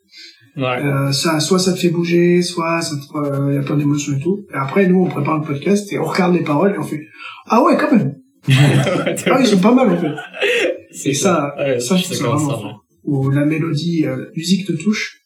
Ouais. 0.58 0.64
Euh, 0.84 1.12
ça, 1.12 1.40
soit 1.42 1.60
ça 1.60 1.74
te 1.74 1.80
fait 1.80 1.90
bouger, 1.90 2.42
soit 2.42 2.82
ça 2.82 2.96
te, 2.96 3.18
euh, 3.18 3.52
il 3.52 3.56
y 3.56 3.58
a 3.58 3.62
plein 3.62 3.76
d'émotions 3.76 4.14
et 4.16 4.22
tout. 4.22 4.46
Et 4.54 4.56
après, 4.56 4.88
nous, 4.88 5.02
on 5.02 5.10
prépare 5.10 5.40
le 5.40 5.46
podcast 5.46 5.92
et 5.92 6.00
on 6.00 6.06
regarde 6.06 6.34
les 6.34 6.44
paroles 6.44 6.74
et 6.74 6.78
on 6.78 6.84
fait, 6.84 7.02
ah 7.48 7.62
ouais, 7.64 7.78
quand 7.78 7.92
même. 7.92 8.16
Ah, 9.28 9.40
ils 9.40 9.48
sont 9.48 9.60
pas 9.60 9.74
mal, 9.74 9.90
en 9.90 10.00
fait. 10.00 10.14
C'est 10.92 11.10
Et 11.10 11.14
ça, 11.14 11.54
Ouais, 11.58 11.80
ça, 11.80 11.98
je 11.98 12.04
trouve 12.04 12.18
ça 12.18 12.28
vraiment 12.28 12.62
ça. 12.62 12.76
Où 13.04 13.30
la 13.30 13.44
mélodie, 13.44 14.06
euh, 14.06 14.16
la 14.16 14.26
musique 14.36 14.66
te 14.66 14.72
touche. 14.72 15.18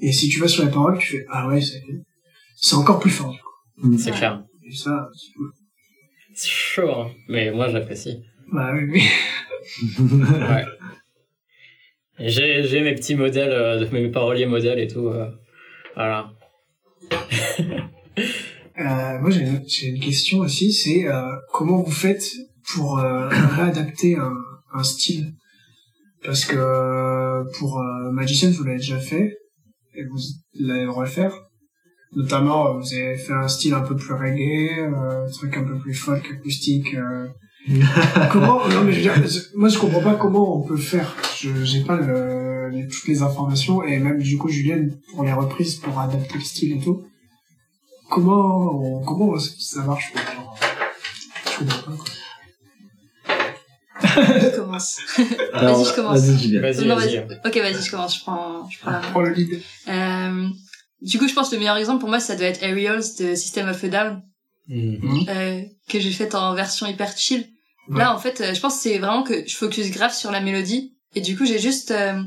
Et 0.00 0.12
si 0.12 0.28
tu 0.28 0.40
vas 0.40 0.48
sur 0.48 0.64
les 0.64 0.70
paroles, 0.70 0.96
tu 0.98 1.18
fais, 1.18 1.24
ah 1.30 1.48
ouais, 1.48 1.60
c'est, 1.60 1.82
c'est 2.56 2.76
encore 2.76 2.98
plus 2.98 3.10
fort. 3.10 3.30
du 3.30 3.38
coup. 3.38 3.98
C'est 3.98 4.10
clair. 4.10 4.42
Et 4.68 4.74
ça, 4.74 5.08
c'est 5.14 5.32
cool. 5.34 5.52
C'est 6.34 6.50
chaud, 6.50 6.90
hein. 6.90 7.10
Mais 7.28 7.52
moi, 7.52 7.68
j'apprécie. 7.68 8.22
Bah 8.52 8.72
oui, 8.74 8.84
oui. 8.90 9.02
Ouais. 10.00 10.64
J'ai, 12.18 12.80
mes 12.80 12.94
petits 12.94 13.14
modèles, 13.14 13.52
euh, 13.52 13.86
mes 13.92 14.08
paroliers 14.08 14.46
modèles 14.46 14.78
et 14.80 14.88
tout. 14.88 15.08
euh, 15.08 15.30
voilà. 15.94 16.32
Euh, 18.78 19.18
moi, 19.20 19.30
j'ai 19.30 19.88
une, 19.88 20.00
question 20.00 20.40
aussi, 20.40 20.70
c'est 20.70 21.06
comment 21.50 21.82
vous 21.82 21.90
faites 21.90 22.30
pour 22.74 22.98
réadapter 22.98 24.16
un, 24.16 24.34
un 24.74 24.82
style? 24.82 25.32
Parce 26.22 26.44
que 26.44 27.42
pour 27.58 27.82
Magician, 28.12 28.50
vous 28.50 28.64
l'avez 28.64 28.76
déjà 28.76 28.98
fait, 28.98 29.38
et 29.94 30.04
vous 30.04 30.18
l'allez 30.52 30.84
le 30.84 30.90
refaire. 30.90 31.45
Notamment, 32.14 32.68
euh, 32.68 32.72
vous 32.78 32.94
avez 32.94 33.16
fait 33.16 33.32
un 33.32 33.48
style 33.48 33.74
un 33.74 33.80
peu 33.80 33.96
plus 33.96 34.14
reggae, 34.14 34.78
euh, 34.78 35.26
un 35.26 35.30
truc 35.30 35.56
un 35.56 35.64
peu 35.64 35.76
plus 35.78 35.94
folk, 35.94 36.24
acoustique. 36.30 36.94
euh. 36.94 37.26
comment 38.32 38.66
Non, 38.68 38.84
mais 38.84 38.92
je 38.92 39.08
veux 39.10 39.20
dire, 39.20 39.30
moi, 39.56 39.68
je 39.68 39.78
comprends 39.78 40.00
pas 40.00 40.14
comment 40.14 40.56
on 40.56 40.62
peut 40.62 40.76
faire. 40.76 41.14
Je 41.40 41.64
j'ai 41.64 41.82
pas 41.82 41.96
le, 41.96 42.68
les- 42.70 42.86
toutes 42.86 43.08
les 43.08 43.22
informations, 43.22 43.82
et 43.82 43.98
même 43.98 44.18
du 44.22 44.38
coup, 44.38 44.48
Julienne, 44.48 44.96
pour 45.12 45.24
les 45.24 45.32
reprises, 45.32 45.74
pour 45.76 45.98
adapter 45.98 46.34
le 46.34 46.40
style 46.44 46.76
et 46.76 46.80
tout 46.80 47.04
comment 48.08 48.70
on- 49.00 49.04
comment 49.04 49.36
ça 49.38 49.82
marche 49.82 50.12
quoi, 50.12 50.20
genre, 50.32 50.56
je 51.44 51.58
comprends 51.58 51.90
pas, 51.90 51.96
quoi. 51.96 52.04
Je 54.40 54.56
commence. 54.56 54.98
Alors, 55.54 55.84
je 55.84 55.94
commence. 55.94 56.20
Vas-y, 56.20 56.38
Julien. 56.38 56.60
Vas-y, 56.60 56.86
Non, 56.86 56.96
vas-y. 56.96 57.16
vas-y. 57.18 57.38
Ok, 57.46 57.56
vas-y, 57.58 57.82
je 57.84 57.90
commence. 57.90 58.16
Je 58.16 58.22
prends, 58.22 58.68
je 58.70 58.78
prends 58.78 58.90
la 58.90 59.00
main. 59.00 59.06
Prends 59.10 59.20
le 59.22 59.32
lead 59.32 59.60
Euh, 59.88 60.48
du 61.02 61.18
coup, 61.18 61.28
je 61.28 61.34
pense 61.34 61.48
que 61.50 61.54
le 61.54 61.60
meilleur 61.60 61.76
exemple 61.76 62.00
pour 62.00 62.08
moi, 62.08 62.20
ça 62.20 62.36
doit 62.36 62.46
être 62.46 62.62
Aerials 62.62 63.02
de 63.18 63.34
System 63.34 63.68
of 63.68 63.82
a 63.84 63.88
Down, 63.88 64.22
Mm. 64.68 65.28
euh, 65.28 65.62
que 65.88 66.00
j'ai 66.00 66.10
fait 66.10 66.34
en 66.34 66.52
version 66.54 66.86
hyper 66.86 67.16
chill. 67.16 67.48
Ouais. 67.88 67.98
Là, 68.00 68.12
en 68.14 68.18
fait, 68.18 68.40
euh, 68.40 68.52
je 68.54 68.58
pense 68.60 68.74
que 68.76 68.82
c'est 68.82 68.98
vraiment 68.98 69.22
que 69.22 69.46
je 69.46 69.54
focus 69.56 69.90
grave 69.92 70.12
sur 70.12 70.32
la 70.32 70.40
mélodie. 70.40 70.96
Et 71.14 71.20
du 71.20 71.36
coup, 71.38 71.46
j'ai 71.46 71.60
juste, 71.60 71.92
euh, 71.92 72.20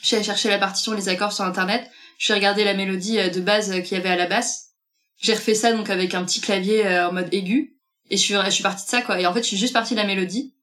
je 0.00 0.06
suis 0.06 0.16
allée 0.16 0.24
chercher 0.24 0.48
la 0.48 0.56
partition, 0.58 0.92
les 0.92 1.10
accords 1.10 1.32
sur 1.34 1.44
internet. 1.44 1.90
Je 2.18 2.24
suis 2.24 2.32
regardé 2.32 2.64
la 2.64 2.72
mélodie 2.72 3.18
euh, 3.18 3.28
de 3.28 3.40
base 3.40 3.70
qu'il 3.82 3.98
y 3.98 4.00
avait 4.00 4.08
à 4.08 4.16
la 4.16 4.26
basse. 4.26 4.70
J'ai 5.20 5.34
refait 5.34 5.54
ça 5.54 5.72
donc 5.74 5.90
avec 5.90 6.14
un 6.14 6.24
petit 6.24 6.40
clavier 6.40 6.88
en 7.00 7.12
mode 7.12 7.28
aigu. 7.32 7.76
Et 8.10 8.16
je 8.16 8.22
suis, 8.22 8.34
je 8.34 8.50
suis 8.50 8.62
partie 8.62 8.84
de 8.84 8.90
ça, 8.90 9.02
quoi. 9.02 9.20
Et 9.20 9.26
en 9.26 9.34
fait, 9.34 9.42
je 9.42 9.48
suis 9.48 9.56
juste 9.58 9.72
partie 9.74 9.94
de 9.94 10.00
la 10.00 10.06
mélodie. 10.06 10.54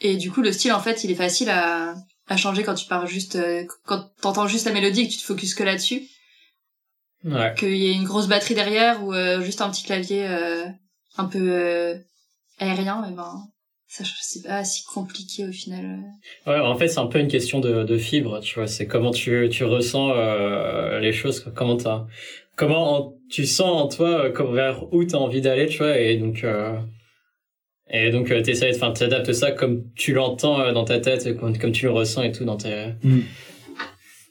Et 0.00 0.16
du 0.16 0.30
coup, 0.30 0.42
le 0.42 0.52
style, 0.52 0.72
en 0.72 0.80
fait, 0.80 1.04
il 1.04 1.10
est 1.10 1.14
facile 1.16 1.48
à, 1.50 1.94
à 2.28 2.36
changer 2.36 2.62
quand 2.64 2.74
tu 2.74 2.86
pars 2.86 3.06
juste, 3.06 3.38
quand 3.86 4.10
t'entends 4.20 4.46
juste 4.46 4.66
la 4.66 4.72
mélodie 4.72 5.02
et 5.02 5.08
que 5.08 5.12
tu 5.12 5.18
te 5.18 5.24
focuses 5.24 5.54
que 5.54 5.62
là-dessus 5.64 6.02
Ouais. 7.24 7.54
qu'il 7.58 7.76
y 7.76 7.86
ait 7.86 7.94
une 7.94 8.04
grosse 8.04 8.28
batterie 8.28 8.54
derrière 8.54 9.02
ou 9.02 9.14
euh, 9.14 9.40
juste 9.40 9.60
un 9.62 9.70
petit 9.70 9.82
clavier 9.84 10.26
euh, 10.26 10.66
un 11.16 11.24
peu 11.24 11.38
euh, 11.40 11.94
aérien 12.58 13.02
et 13.10 13.14
ben 13.14 13.32
Ça, 13.88 14.04
je 14.04 14.10
sais 14.20 14.42
pas 14.46 14.62
si 14.64 14.84
compliqué 14.84 15.46
au 15.46 15.52
final. 15.52 16.00
Ouais, 16.46 16.58
en 16.58 16.76
fait, 16.76 16.88
c'est 16.88 16.98
un 16.98 17.06
peu 17.06 17.18
une 17.20 17.28
question 17.28 17.60
de, 17.60 17.84
de 17.84 17.96
fibre, 17.98 18.40
tu 18.40 18.56
vois. 18.56 18.66
C'est 18.66 18.86
comment 18.86 19.10
tu, 19.10 19.48
tu 19.50 19.64
ressens 19.64 20.10
euh, 20.10 20.98
les 21.00 21.12
choses, 21.12 21.40
quoi. 21.40 21.52
comment 21.54 21.76
t'as, 21.76 22.04
comment 22.56 22.96
en- 22.98 23.14
tu 23.30 23.46
sens 23.46 23.82
en 23.82 23.88
toi, 23.88 24.24
euh, 24.26 24.30
comme 24.32 24.54
vers 24.54 24.92
où 24.92 25.04
t'as 25.04 25.16
envie 25.18 25.40
d'aller, 25.40 25.66
tu 25.66 25.78
vois. 25.78 25.96
Et 25.98 26.16
donc, 26.18 26.44
euh, 26.44 26.76
et 27.88 28.10
donc, 28.10 28.30
euh, 28.30 28.42
t'essayes, 28.42 28.74
enfin, 28.74 28.92
t'adaptes 28.92 29.32
ça 29.32 29.50
comme 29.52 29.84
tu 29.94 30.12
l'entends 30.12 30.60
euh, 30.60 30.72
dans 30.72 30.84
ta 30.84 30.98
tête, 30.98 31.38
comme, 31.38 31.56
comme 31.56 31.72
tu 31.72 31.84
le 31.86 31.92
ressens 31.92 32.22
et 32.22 32.32
tout 32.32 32.44
dans 32.44 32.56
tes, 32.56 32.92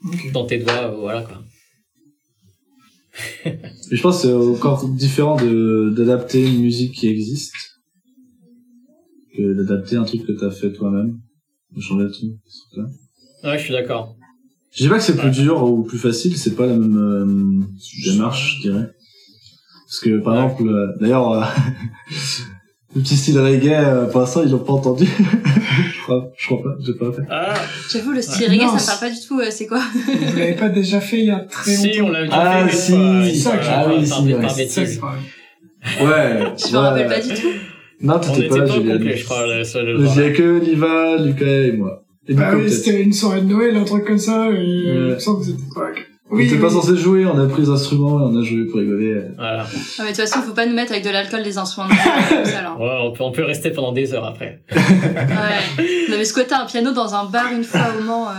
Ok. 0.05 0.31
dans 0.33 0.45
tes 0.45 0.57
doigts, 0.59 0.91
euh, 0.91 0.95
voilà, 0.97 1.21
quoi. 1.21 1.41
Je 3.91 4.01
pense 4.01 4.21
que 4.21 4.27
c'est 4.27 4.33
encore 4.33 4.87
différent 4.89 5.35
de 5.35 5.93
d'adapter 5.95 6.43
une 6.47 6.61
musique 6.61 6.93
qui 6.95 7.07
existe 7.07 7.53
que 9.35 9.53
d'adapter 9.53 9.95
un 9.97 10.03
truc 10.03 10.25
que 10.25 10.31
t'as 10.33 10.51
fait 10.51 10.71
toi-même. 10.73 11.19
De 11.75 11.81
changer 11.81 12.05
ce 12.07 12.59
truc-là. 12.69 12.89
Ouais, 13.51 13.57
je 13.57 13.63
suis 13.63 13.73
d'accord. 13.73 14.15
Je 14.71 14.83
dis 14.83 14.89
pas 14.89 14.97
que 14.97 15.03
c'est 15.03 15.17
plus 15.17 15.31
dur 15.31 15.63
ou 15.63 15.83
plus 15.83 15.97
facile, 15.97 16.37
c'est 16.37 16.55
pas 16.55 16.67
la 16.67 16.75
même 16.77 16.97
euh, 16.97 17.65
démarche, 18.05 18.57
je 18.57 18.69
dirais. 18.69 18.91
Parce 19.87 19.99
que 20.01 20.19
par 20.23 20.33
Ouais. 20.35 20.43
exemple, 20.43 20.69
euh, 20.69 20.87
d'ailleurs, 20.99 21.31
euh, 21.31 21.43
le 22.95 23.01
petit 23.01 23.15
style 23.17 23.39
reggae, 23.39 23.67
euh, 23.73 24.05
pour 24.05 24.19
l'instant 24.21 24.41
ils 24.43 24.51
l'ont 24.51 24.59
pas 24.59 24.73
entendu. 24.73 25.05
je 25.95 26.01
crois, 26.03 26.31
je 26.37 26.45
crois 26.47 26.61
pas, 26.63 26.69
j'ai 26.85 26.93
pas 26.93 27.11
fait. 27.11 27.21
Ah, 27.29 27.53
J'avoue, 27.91 28.11
le 28.11 28.21
style 28.21 28.43
Ouais. 28.47 28.51
reggae, 28.51 28.61
Non, 28.65 28.77
ça 28.77 28.93
me 28.93 28.99
parle 28.99 28.99
pas 29.11 29.19
du 29.19 29.27
tout. 29.27 29.39
euh, 29.39 29.47
c'est 29.49 29.67
quoi 29.67 29.79
Vous 30.05 30.37
l'avez 30.37 30.53
pas 30.53 30.69
déjà 30.69 30.99
fait 31.01 31.19
il 31.19 31.25
y 31.25 31.31
a 31.31 31.39
très 31.39 31.71
si, 31.75 32.01
on 32.01 32.07
longtemps 32.07 32.11
l'a 32.13 32.23
déjà 32.25 32.35
Ah, 32.41 32.67
fait, 32.67 32.75
si, 32.75 32.93
mais 32.97 33.29
c'est 33.33 33.39
ça 33.39 33.57
que- 33.57 33.65
ah 33.67 33.85
oui, 33.89 34.05
si, 34.05 34.33
ouais, 34.33 34.49
C'est 34.49 34.67
ça 34.67 34.83
que. 34.83 36.03
Ouais. 36.03 36.43
Je 36.67 36.71
me 36.73 36.77
rappelle 36.77 37.07
pas 37.07 37.19
du 37.19 37.29
tout. 37.33 37.47
Non, 38.01 38.15
On 38.15 38.19
t'étais 38.19 38.47
pas 38.49 38.57
pas 38.57 38.65
là, 38.65 38.73
complet, 38.73 39.17
je 39.17 39.23
crois, 39.25 39.45
Il 39.47 40.05
y 40.05 40.09
avait 40.19 40.33
que 40.33 40.59
Liva, 40.59 41.17
Lucas 41.17 41.45
et 41.45 41.71
moi. 41.71 42.03
Et 42.27 42.33
Bah 42.35 42.51
oui, 42.55 42.69
c'était 42.71 43.01
une 43.01 43.11
soirée 43.13 43.41
de 43.41 43.47
Noël, 43.47 43.75
un 43.75 43.83
truc 43.83 44.05
comme 44.05 44.17
ça, 44.17 44.49
et 44.51 44.63
il 44.63 44.93
me 44.93 45.19
semble 45.19 45.39
que 45.39 45.45
c'était 45.47 45.63
pas... 45.75 45.87
On 45.91 46.02
Oui, 46.33 46.45
était 46.45 46.55
oui. 46.55 46.61
pas 46.61 46.69
censé 46.69 46.95
jouer, 46.97 47.25
on 47.25 47.37
a 47.37 47.45
pris 47.47 47.61
les 47.63 47.69
instruments 47.69 48.19
et 48.19 48.23
on 48.23 48.39
a 48.39 48.43
joué 48.43 48.65
pour 48.65 48.79
rigoler. 48.79 49.21
Voilà. 49.37 49.65
Ah, 49.65 49.69
mais 49.99 50.11
de 50.11 50.15
toute 50.15 50.17
façon, 50.27 50.41
faut 50.41 50.53
pas 50.53 50.65
nous 50.65 50.73
mettre 50.75 50.91
avec 50.91 51.03
de 51.03 51.09
l'alcool 51.09 51.43
des 51.43 51.57
instruments 51.57 51.87
de 51.87 51.93
musique, 51.93 52.29
comme 52.29 52.45
ça, 52.45 52.59
alors. 52.59 52.79
Ouais, 52.79 52.97
on 53.01 53.11
peut, 53.11 53.23
on 53.23 53.31
peut 53.31 53.43
rester 53.43 53.71
pendant 53.71 53.91
des 53.91 54.13
heures 54.13 54.25
après. 54.25 54.61
Ouais. 54.75 55.87
On 56.09 56.13
avait 56.13 56.25
squatté 56.25 56.53
un 56.55 56.65
piano 56.65 56.91
dans 56.91 57.13
un 57.15 57.25
bar 57.25 57.51
une 57.53 57.63
fois 57.63 57.81
au 57.99 58.03
Mans. 58.03 58.29
euh, 58.29 58.33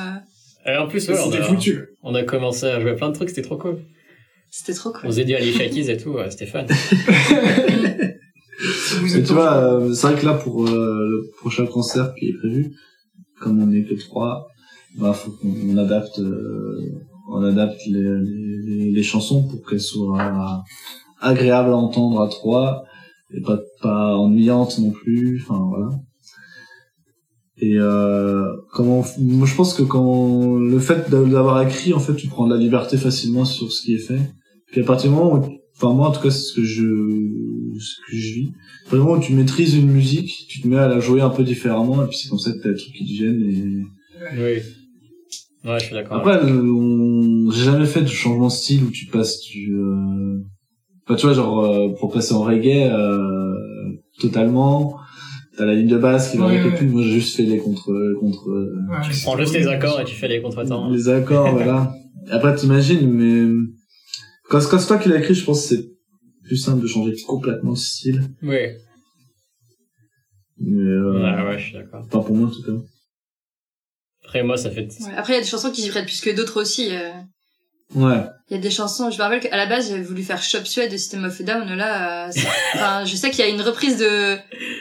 Et 0.72 0.76
en 0.76 0.86
plus, 0.88 1.09
ouais, 1.09 1.16
on 1.18 1.30
C'était 1.30 1.42
a, 1.42 1.47
foutu. 1.47 1.84
on 2.03 2.14
a 2.14 2.22
commencé 2.22 2.66
à 2.66 2.80
jouer 2.80 2.95
plein 2.97 3.09
de 3.11 3.14
trucs, 3.14 3.28
c'était 3.30 3.42
trop 3.42 3.57
cool. 3.57 3.78
C'était 4.51 4.74
trop 4.74 4.90
On 4.90 4.92
cool. 4.92 5.07
faisait 5.11 5.24
du 5.24 5.34
Ali 5.34 5.53
Shakiz 5.53 5.88
et 5.90 5.97
tout, 5.97 6.11
ouais, 6.11 6.30
c'était 6.30 6.47
fun. 6.47 6.64
Vous 9.01 9.09
tu 9.22 9.32
vois, 9.32 9.55
euh, 9.57 9.92
c'est 9.92 10.07
vrai 10.09 10.20
que 10.20 10.26
là, 10.26 10.34
pour 10.34 10.66
euh, 10.66 11.09
le 11.11 11.30
prochain 11.38 11.66
concert 11.66 12.14
qui 12.18 12.28
est 12.28 12.38
prévu, 12.38 12.72
comme 13.40 13.61
on 13.62 13.70
est 13.72 13.82
que 13.82 13.95
trois, 14.01 14.47
bah, 14.97 15.12
faut 15.12 15.32
qu'on 15.32 15.49
on 15.72 15.76
adapte, 15.76 16.18
euh, 16.20 16.78
on 17.29 17.43
adapte 17.43 17.81
les, 17.87 18.03
les, 18.03 18.93
les 18.93 19.03
chansons 19.03 19.47
pour 19.49 19.66
qu'elles 19.66 19.81
soient 19.81 20.64
agréables 21.20 21.70
à 21.70 21.77
entendre 21.77 22.20
à 22.20 22.29
trois 22.29 22.85
et 23.33 23.41
pas, 23.41 23.59
pas 23.81 24.16
ennuyantes 24.16 24.79
non 24.79 24.91
plus, 24.91 25.43
enfin 25.43 25.59
voilà. 25.68 25.91
Et 27.59 27.79
euh, 27.79 28.53
comment, 28.72 29.05
moi 29.18 29.47
je 29.47 29.55
pense 29.55 29.75
que 29.75 29.83
quand 29.83 30.59
le 30.59 30.79
fait 30.79 31.11
de 31.11 31.16
l'avoir 31.16 31.62
écrit, 31.62 31.93
en 31.93 32.01
fait, 32.01 32.14
tu 32.14 32.27
prends 32.27 32.47
de 32.47 32.55
la 32.55 32.61
liberté 32.61 32.97
facilement 32.97 33.45
sur 33.45 33.72
ce 33.72 33.83
qui 33.83 33.95
est 33.95 33.99
fait. 33.99 34.20
Puis 34.66 34.83
à 34.83 34.85
partir 34.85 35.11
du 35.11 35.16
moment 35.16 35.35
où, 35.35 35.59
enfin 35.77 35.95
moi 35.95 36.09
en 36.09 36.12
tout 36.12 36.20
cas 36.20 36.31
c'est 36.31 36.43
ce 36.43 36.55
que 36.55 36.64
je, 36.64 36.83
ce 37.79 37.97
que 38.11 38.16
je 38.16 38.35
vis, 38.35 38.53
où 38.93 39.18
tu 39.18 39.35
maîtrises 39.35 39.75
une 39.77 39.91
musique, 39.91 40.47
tu 40.49 40.61
te 40.61 40.68
mets 40.68 40.77
à 40.77 40.89
la 40.89 41.01
jouer 41.01 41.20
un 41.20 41.31
peu 41.31 41.45
différemment 41.45 42.03
et 42.05 42.07
puis 42.09 42.16
c'est 42.16 42.29
comme 42.29 42.39
ça 42.39 42.53
que 42.53 42.59
t'as 42.59 42.70
des 42.70 42.77
trucs 42.77 42.95
qui 42.95 43.05
te 43.05 43.11
viennent 43.11 43.43
et 43.43 43.83
Oui. 44.37 44.62
Ouais, 45.65 45.79
je 45.81 45.87
suis 45.87 45.95
d'accord. 45.95 46.19
après 46.19 46.37
euh, 46.45 46.62
on... 46.62 47.51
j'ai 47.51 47.65
jamais 47.65 47.87
fait 47.87 48.03
de 48.03 48.07
changement 48.07 48.49
de 48.49 48.53
style 48.53 48.85
où 48.85 48.91
tu 48.91 49.07
passes 49.07 49.41
du 49.41 49.75
euh... 49.75 50.39
enfin 51.07 51.17
tu 51.17 51.27
vois 51.27 51.35
genre 51.35 51.65
euh, 51.65 51.89
pour 51.99 52.12
passer 52.12 52.35
en 52.35 52.43
reggae 52.43 52.91
euh, 52.93 53.55
totalement 54.21 54.99
t'as 55.57 55.65
la 55.65 55.75
ligne 55.75 55.89
de 55.89 55.97
basse 55.99 56.31
qui 56.33 56.37
va 56.37 56.49
Ouais, 56.49 56.61
tout 56.79 56.85
moi 56.87 57.03
j'ai 57.03 57.12
juste 57.12 57.37
fait 57.37 57.45
les 57.45 57.59
contre 57.59 57.93
contre 58.21 58.51
euh, 58.51 58.75
Ouais, 58.91 58.97
Tu 59.11 59.23
prends 59.23 59.39
juste 59.39 59.55
les 59.55 59.67
accords 59.67 60.01
et 60.01 60.05
tu 60.05 60.15
fais 60.15 60.29
les 60.29 60.43
contretemps. 60.43 60.91
les 60.91 61.09
accords 61.09 61.51
voilà 61.53 61.95
après 62.31 62.55
t'imagines 62.57 63.09
mais 63.11 63.51
quand, 64.51 64.59
quand 64.71 64.79
c'est 64.79 64.87
toi 64.89 64.99
qui 64.99 65.09
l'as 65.09 65.19
écrit 65.21 65.35
je 65.35 65.45
pense 65.47 65.62
que 65.69 65.77
c'est 65.77 65.87
plus 66.45 66.57
simple 66.59 66.83
de 66.83 66.87
changer 66.87 67.12
complètement 67.27 67.73
de 67.73 67.79
style 67.79 68.21
Oui. 68.43 68.59
mais 70.59 70.77
euh, 70.83 71.23
Ouais, 71.23 71.49
ouais, 71.49 71.59
je 71.59 71.65
suis 71.65 71.73
d'accord. 71.75 72.07
pas 72.09 72.21
pour 72.21 72.35
moi 72.37 72.49
en 72.49 72.51
tout 72.51 72.62
cas 72.62 72.73
Après, 74.25 74.43
moi, 74.43 74.57
ça 74.57 74.70
fait... 74.70 74.83
Ouais. 75.01 75.12
Après, 75.16 75.35
il 75.35 75.37
y 75.37 75.39
a 75.39 75.43
des 75.43 75.49
chansons 75.49 75.70
qui 75.70 75.83
s'y 75.83 75.91
prêtent 75.91 76.07
plus 76.07 76.20
que 76.20 76.31
d'autres 76.31 76.61
aussi. 76.61 76.91
euh. 76.95 77.11
ouais 77.95 78.25
Il 78.51 78.57
y 78.57 78.59
a 78.59 78.62
des 78.62 78.70
chansons, 78.70 79.11
je 79.11 79.18
me 79.18 79.22
rappelle 79.22 79.41
qu'à 79.41 79.57
la 79.57 79.66
base, 79.66 79.91
j'avais 79.91 80.03
voulu 80.03 80.22
faire 80.22 80.43
Shop 80.43 80.64
Suede 80.64 80.91
de 80.91 80.97
System 80.97 81.25
of 81.25 81.41
a 81.41 81.45
Down. 81.45 81.75
Là, 81.75 82.27
euh, 82.29 82.33
enfin, 82.75 83.05
je 83.05 83.14
sais 83.16 83.31
qu'il 83.31 83.41
y 83.45 83.49
a 83.49 83.51
une 83.51 83.61
reprise 83.62 83.97
de, 83.99 84.37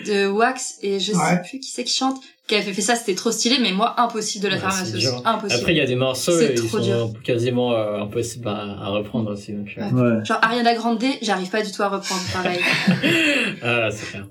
de 0.07 0.27
Wax 0.27 0.75
et 0.81 0.99
je 0.99 1.11
sais 1.13 1.41
plus 1.47 1.59
qui 1.59 1.69
c'est 1.69 1.83
qui 1.83 1.93
chante, 1.93 2.19
qui 2.47 2.55
avait 2.55 2.73
fait 2.73 2.81
ça, 2.81 2.95
c'était 2.95 3.15
trop 3.15 3.31
stylé, 3.31 3.57
mais 3.61 3.71
moi, 3.71 3.99
impossible 4.01 4.43
de 4.45 4.49
la 4.49 4.55
Ouais, 4.55 4.61
faire 4.61 4.71
c'est. 4.73 5.07
Impossible. 5.25 5.59
Après, 5.61 5.73
il 5.73 5.77
y 5.77 5.81
a 5.81 5.85
des 5.85 5.95
morceaux, 5.95 6.39
ils 6.41 6.55
trop 6.55 6.77
sont 6.79 6.83
dur. 6.83 7.13
quasiment 7.23 7.73
euh, 7.73 8.01
impossibles 8.01 8.47
à, 8.47 8.61
à 8.81 8.87
reprendre 8.89 9.31
aussi. 9.31 9.53
Donc, 9.53 9.67
euh. 9.77 9.89
ouais 10.19 10.25
Genre 10.25 10.39
Ariana 10.41 10.73
Grande, 10.73 11.03
j'arrive 11.21 11.49
pas 11.49 11.61
du 11.61 11.71
tout 11.71 11.83
à 11.83 11.89
reprendre 11.89 12.21
pareil. 12.33 12.59
Ah, 13.61 13.89
c'est 13.91 14.09
clair. 14.09 14.25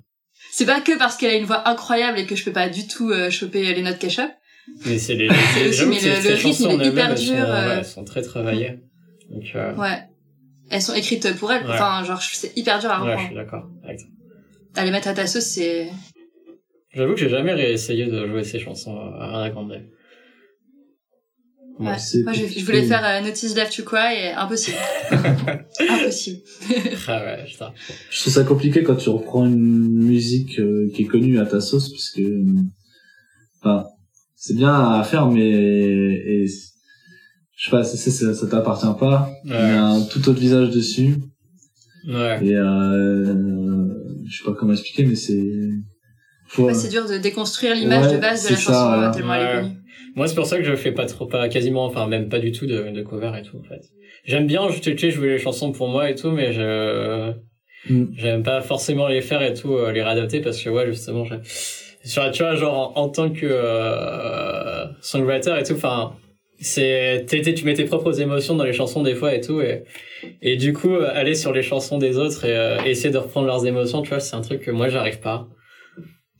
c'est 0.50 0.66
pas 0.66 0.80
que 0.80 0.98
parce 0.98 1.16
qu'elle 1.16 1.30
a 1.30 1.34
une 1.36 1.46
voix 1.46 1.66
incroyable 1.68 2.18
et 2.18 2.26
que 2.26 2.36
je 2.36 2.44
peux 2.44 2.52
pas 2.52 2.68
du 2.68 2.86
tout 2.86 3.10
euh, 3.10 3.30
choper 3.30 3.72
les 3.74 3.82
notes 3.82 4.06
chope. 4.10 4.30
Mais 4.86 4.98
c'est 4.98 5.14
les, 5.14 5.28
les- 5.28 5.68
aussi, 5.68 5.86
mais 5.86 6.00
le- 6.00 6.28
le 6.28 6.34
rythme, 6.34 6.80
est 6.80 6.86
hyper 6.86 7.10
elles 7.10 7.18
sont, 7.18 7.24
dur, 7.34 7.44
euh. 7.44 7.68
ouais, 7.68 7.74
elles 7.78 7.84
sont 7.84 8.04
très 8.04 8.22
travaillées. 8.22 8.80
Donc, 9.30 9.44
euh, 9.54 9.74
Ouais. 9.76 9.98
Elles 10.70 10.82
sont 10.82 10.94
écrites 10.94 11.34
pour 11.36 11.52
elle. 11.52 11.64
Ouais. 11.64 11.72
Enfin, 11.72 12.02
genre, 12.04 12.22
c'est 12.22 12.56
hyper 12.56 12.78
dur 12.78 12.90
à 12.90 13.00
ouais, 13.00 13.06
je 13.06 13.10
reprendre. 13.10 13.26
suis 13.28 13.36
d'accord. 13.36 13.68
À 14.74 14.84
les 14.84 14.90
mettre 14.90 15.08
à 15.08 15.14
ta 15.14 15.26
sauce, 15.26 15.44
c'est... 15.44 15.90
J'avoue 16.94 17.14
que 17.14 17.20
j'ai 17.20 17.28
jamais 17.28 17.52
réessayé 17.52 18.06
de 18.06 18.26
jouer 18.26 18.44
ces 18.44 18.58
chansons 18.58 18.96
à 18.96 19.24
Ariana 19.24 19.50
Grande. 19.50 19.70
Ouais. 19.70 19.82
Moi, 21.78 21.96
je, 21.96 22.64
voulais 22.64 22.82
faire 22.84 23.04
euh, 23.04 23.20
Notice 23.22 23.56
Left 23.56 23.74
to 23.76 23.82
Cry 23.82 24.14
et 24.14 24.28
impossible. 24.32 24.76
impossible. 25.90 26.40
Ah 27.08 27.24
ouais, 27.24 27.44
putain. 27.46 27.72
Je 28.10 28.20
trouve 28.20 28.32
ça 28.32 28.44
compliqué 28.44 28.82
quand 28.82 28.96
tu 28.96 29.08
reprends 29.08 29.44
une 29.46 29.88
musique 30.04 30.58
euh, 30.60 30.88
qui 30.94 31.02
est 31.02 31.06
connue 31.06 31.38
à 31.38 31.46
ta 31.46 31.60
sauce, 31.60 31.88
parce 31.90 32.10
que, 32.10 32.20
euh, 32.22 32.62
enfin, 33.60 33.86
c'est 34.45 34.57
bien 34.57 34.74
à 34.74 35.05
faire, 35.05 35.28
mais, 35.30 35.49
et, 35.49 36.47
je 36.49 37.64
sais 37.64 37.70
pas, 37.70 37.84
c'est- 37.84 38.11
ça, 38.11 38.34
ça 38.34 38.47
t'appartient 38.49 38.86
pas. 38.99 39.30
Il 39.45 39.51
y 39.53 39.55
a 39.55 39.84
un 39.84 40.03
tout 40.03 40.18
autre 40.28 40.40
visage 40.40 40.70
dessus, 40.70 41.14
Ouais. 42.09 42.45
et 42.45 42.55
euh, 42.57 43.34
je 44.26 44.36
sais 44.38 44.45
pas 44.45 44.53
comment 44.59 44.72
expliquer, 44.72 45.05
mais 45.05 45.14
c'est, 45.14 45.40
faut, 46.49 46.64
Ouais, 46.66 46.74
c'est 46.74 46.88
dur 46.88 47.07
de 47.09 47.18
déconstruire 47.18 47.76
l'image 47.76 48.07
Ouais, 48.07 48.16
de 48.16 48.20
base 48.20 48.43
de 48.45 48.51
la 48.51 48.57
ça, 48.57 48.72
chanson, 48.72 48.93
euh, 49.01 49.11
tellement 49.12 49.34
elle 49.34 49.43
est 49.43 49.55
Ouais. 49.55 49.62
connue. 49.62 49.76
Moi, 50.16 50.26
c'est 50.26 50.34
pour 50.34 50.47
ça 50.47 50.59
que 50.59 50.64
je 50.64 50.74
fais 50.74 50.90
pas 50.93 51.07
trop, 51.07 51.26
pas 51.26 51.49
quasiment, 51.49 51.84
enfin, 51.86 52.09
même 52.09 52.28
pas 52.28 52.40
du 52.40 52.51
tout 52.51 52.66
de, 52.66 52.90
de 52.90 53.03
cover 53.03 53.30
et 53.38 53.43
tout, 53.43 53.59
en 53.59 53.62
fait. 53.62 53.80
J'aime 54.24 54.49
bien, 54.49 54.68
je 54.70 54.80
tu 54.80 54.99
sais, 54.99 55.11
jouer 55.12 55.28
les 55.28 55.38
chansons 55.38 55.70
pour 55.70 55.88
moi 55.88 56.11
et 56.11 56.16
tout, 56.16 56.30
mais 56.32 56.53
je, 56.53 57.32
Mm. 57.88 58.07
j'aime 58.16 58.43
pas 58.43 58.61
forcément 58.61 59.07
les 59.09 59.22
faire 59.22 59.43
et 59.43 59.55
tout, 59.55 59.74
euh, 59.74 59.90
les 59.93 60.03
réadapter 60.03 60.40
parce 60.40 60.61
que, 60.62 60.68
ouais, 60.70 60.86
justement, 60.86 61.24
je, 61.24 61.34
tu 62.05 62.42
vois, 62.42 62.57
genre, 62.57 62.92
en, 62.96 63.03
en 63.03 63.09
tant 63.09 63.30
que, 63.30 63.46
euh, 63.46 64.86
songwriter 65.00 65.55
et 65.59 65.62
tout, 65.64 65.74
enfin, 65.74 66.14
c'est, 66.61 67.26
tu 67.28 67.64
mets 67.64 67.74
tes 67.74 67.84
propres 67.84 68.20
émotions 68.20 68.55
dans 68.55 68.64
les 68.64 68.72
chansons 68.72 69.03
des 69.03 69.14
fois 69.14 69.34
et 69.34 69.40
tout, 69.40 69.61
et, 69.61 69.84
et 70.40 70.57
du 70.57 70.72
coup, 70.72 70.94
euh, 70.94 71.11
aller 71.14 71.34
sur 71.34 71.53
les 71.53 71.62
chansons 71.62 71.98
des 71.98 72.18
autres 72.18 72.44
et, 72.44 72.57
euh, 72.57 72.82
essayer 72.84 73.11
de 73.11 73.18
reprendre 73.18 73.46
leurs 73.46 73.66
émotions, 73.66 74.03
tu 74.03 74.11
vois, 74.11 74.20
c'est 74.20 74.36
un 74.36 74.40
truc 74.42 74.62
que 74.62 74.70
moi, 74.70 74.88
j'arrive 74.88 75.20
pas. 75.20 75.48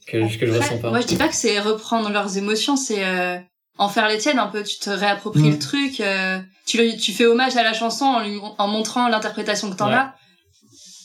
Que, 0.07 0.19
que 0.37 0.47
je 0.47 0.53
Après, 0.53 0.59
ressens 0.67 0.79
pas. 0.79 0.91
Moi, 0.91 1.01
je 1.01 1.07
dis 1.07 1.17
pas 1.17 1.29
que 1.29 1.35
c'est 1.35 1.61
reprendre 1.61 2.11
leurs 2.11 2.37
émotions, 2.37 2.77
c'est 2.77 3.05
euh, 3.07 3.39
en 3.79 3.89
faire 3.89 4.09
les 4.09 4.19
tiennes 4.19 4.41
un 4.41 4.49
peu. 4.49 4.65
Tu 4.65 4.79
te 4.81 4.91
réappropries 4.91 5.43
Mm. 5.43 5.51
le 5.53 5.59
truc, 5.61 6.01
euh, 6.01 6.39
tu, 6.67 6.77
le- 6.79 6.97
tu 6.99 7.13
fais 7.13 7.25
hommage 7.25 7.57
à 7.57 7.63
la 7.63 7.73
chanson 7.73 8.05
en, 8.07 8.21
lui, 8.25 8.37
en 8.59 8.67
montrant 8.67 9.09
l'interprétation 9.09 9.71
que 9.71 9.77
t'en 9.77 9.87
Ouais. 9.89 9.95
as. 9.95 10.15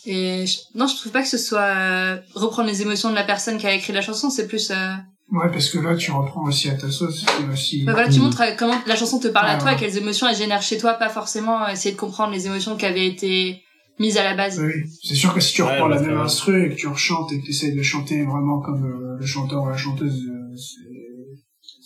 Et 0.09 0.45
je- 0.47 0.59
non, 0.73 0.87
je 0.87 0.95
trouve 0.95 1.11
pas 1.11 1.21
que 1.21 1.27
ce 1.27 1.37
soit 1.37 1.59
euh, 1.59 2.17
reprendre 2.33 2.69
les 2.69 2.81
émotions 2.81 3.09
de 3.09 3.15
la 3.15 3.23
personne 3.25 3.57
qui 3.57 3.67
a 3.67 3.73
écrit 3.73 3.91
la 3.93 4.01
chanson, 4.01 4.29
c'est 4.29 4.47
plus... 4.47 4.71
Euh, 4.71 4.93
Ouais, 5.29 5.51
parce 5.51 5.67
que 5.69 5.77
là, 5.79 5.93
tu 5.97 6.09
reprends 6.11 6.45
aussi 6.47 6.69
à 6.69 6.75
ta 6.75 6.89
sauce, 6.89 7.25
c'est 7.25 7.51
aussi... 7.51 7.85
ouais, 7.85 7.91
voilà, 7.91 8.07
tu 8.07 8.19
Mm. 8.19 8.23
montres 8.23 8.39
euh, 8.41 8.51
comment 8.57 8.79
la 8.85 8.95
chanson 8.95 9.19
te 9.19 9.27
parle 9.27 9.49
à 9.49 9.57
toi, 9.57 9.71
ouais. 9.71 9.77
quelles 9.77 9.97
émotions 9.97 10.25
elle 10.25 10.37
génère 10.37 10.61
chez 10.61 10.77
toi, 10.77 10.93
pas 10.93 11.09
forcément 11.09 11.65
euh, 11.65 11.67
essayer 11.73 11.93
de 11.93 11.99
comprendre 11.99 12.31
les 12.31 12.45
émotions 12.47 12.77
qui 12.77 12.85
avaient 12.85 13.05
été 13.07 13.61
mises 13.99 14.17
à 14.17 14.23
la 14.23 14.35
base. 14.35 14.57
Oui, 14.57 14.71
c'est 15.03 15.15
sûr 15.15 15.33
que 15.33 15.41
si 15.41 15.53
tu 15.53 15.63
reprends 15.63 15.89
la 15.89 15.99
même 15.99 16.17
instru 16.17 16.65
et 16.65 16.69
que 16.69 16.75
tu 16.75 16.87
rechantes 16.87 17.29
et 17.33 17.41
que 17.41 17.43
tu 17.45 17.51
essayes 17.51 17.75
de 17.75 17.83
chanter 17.83 18.23
vraiment 18.23 18.61
comme 18.61 18.85
euh, 18.85 19.17
le 19.19 19.25
chanteur 19.25 19.63
ou 19.63 19.67
la 19.69 19.75
chanteuse, 19.75 20.17
euh, 20.29 20.55
c'est 20.55 20.87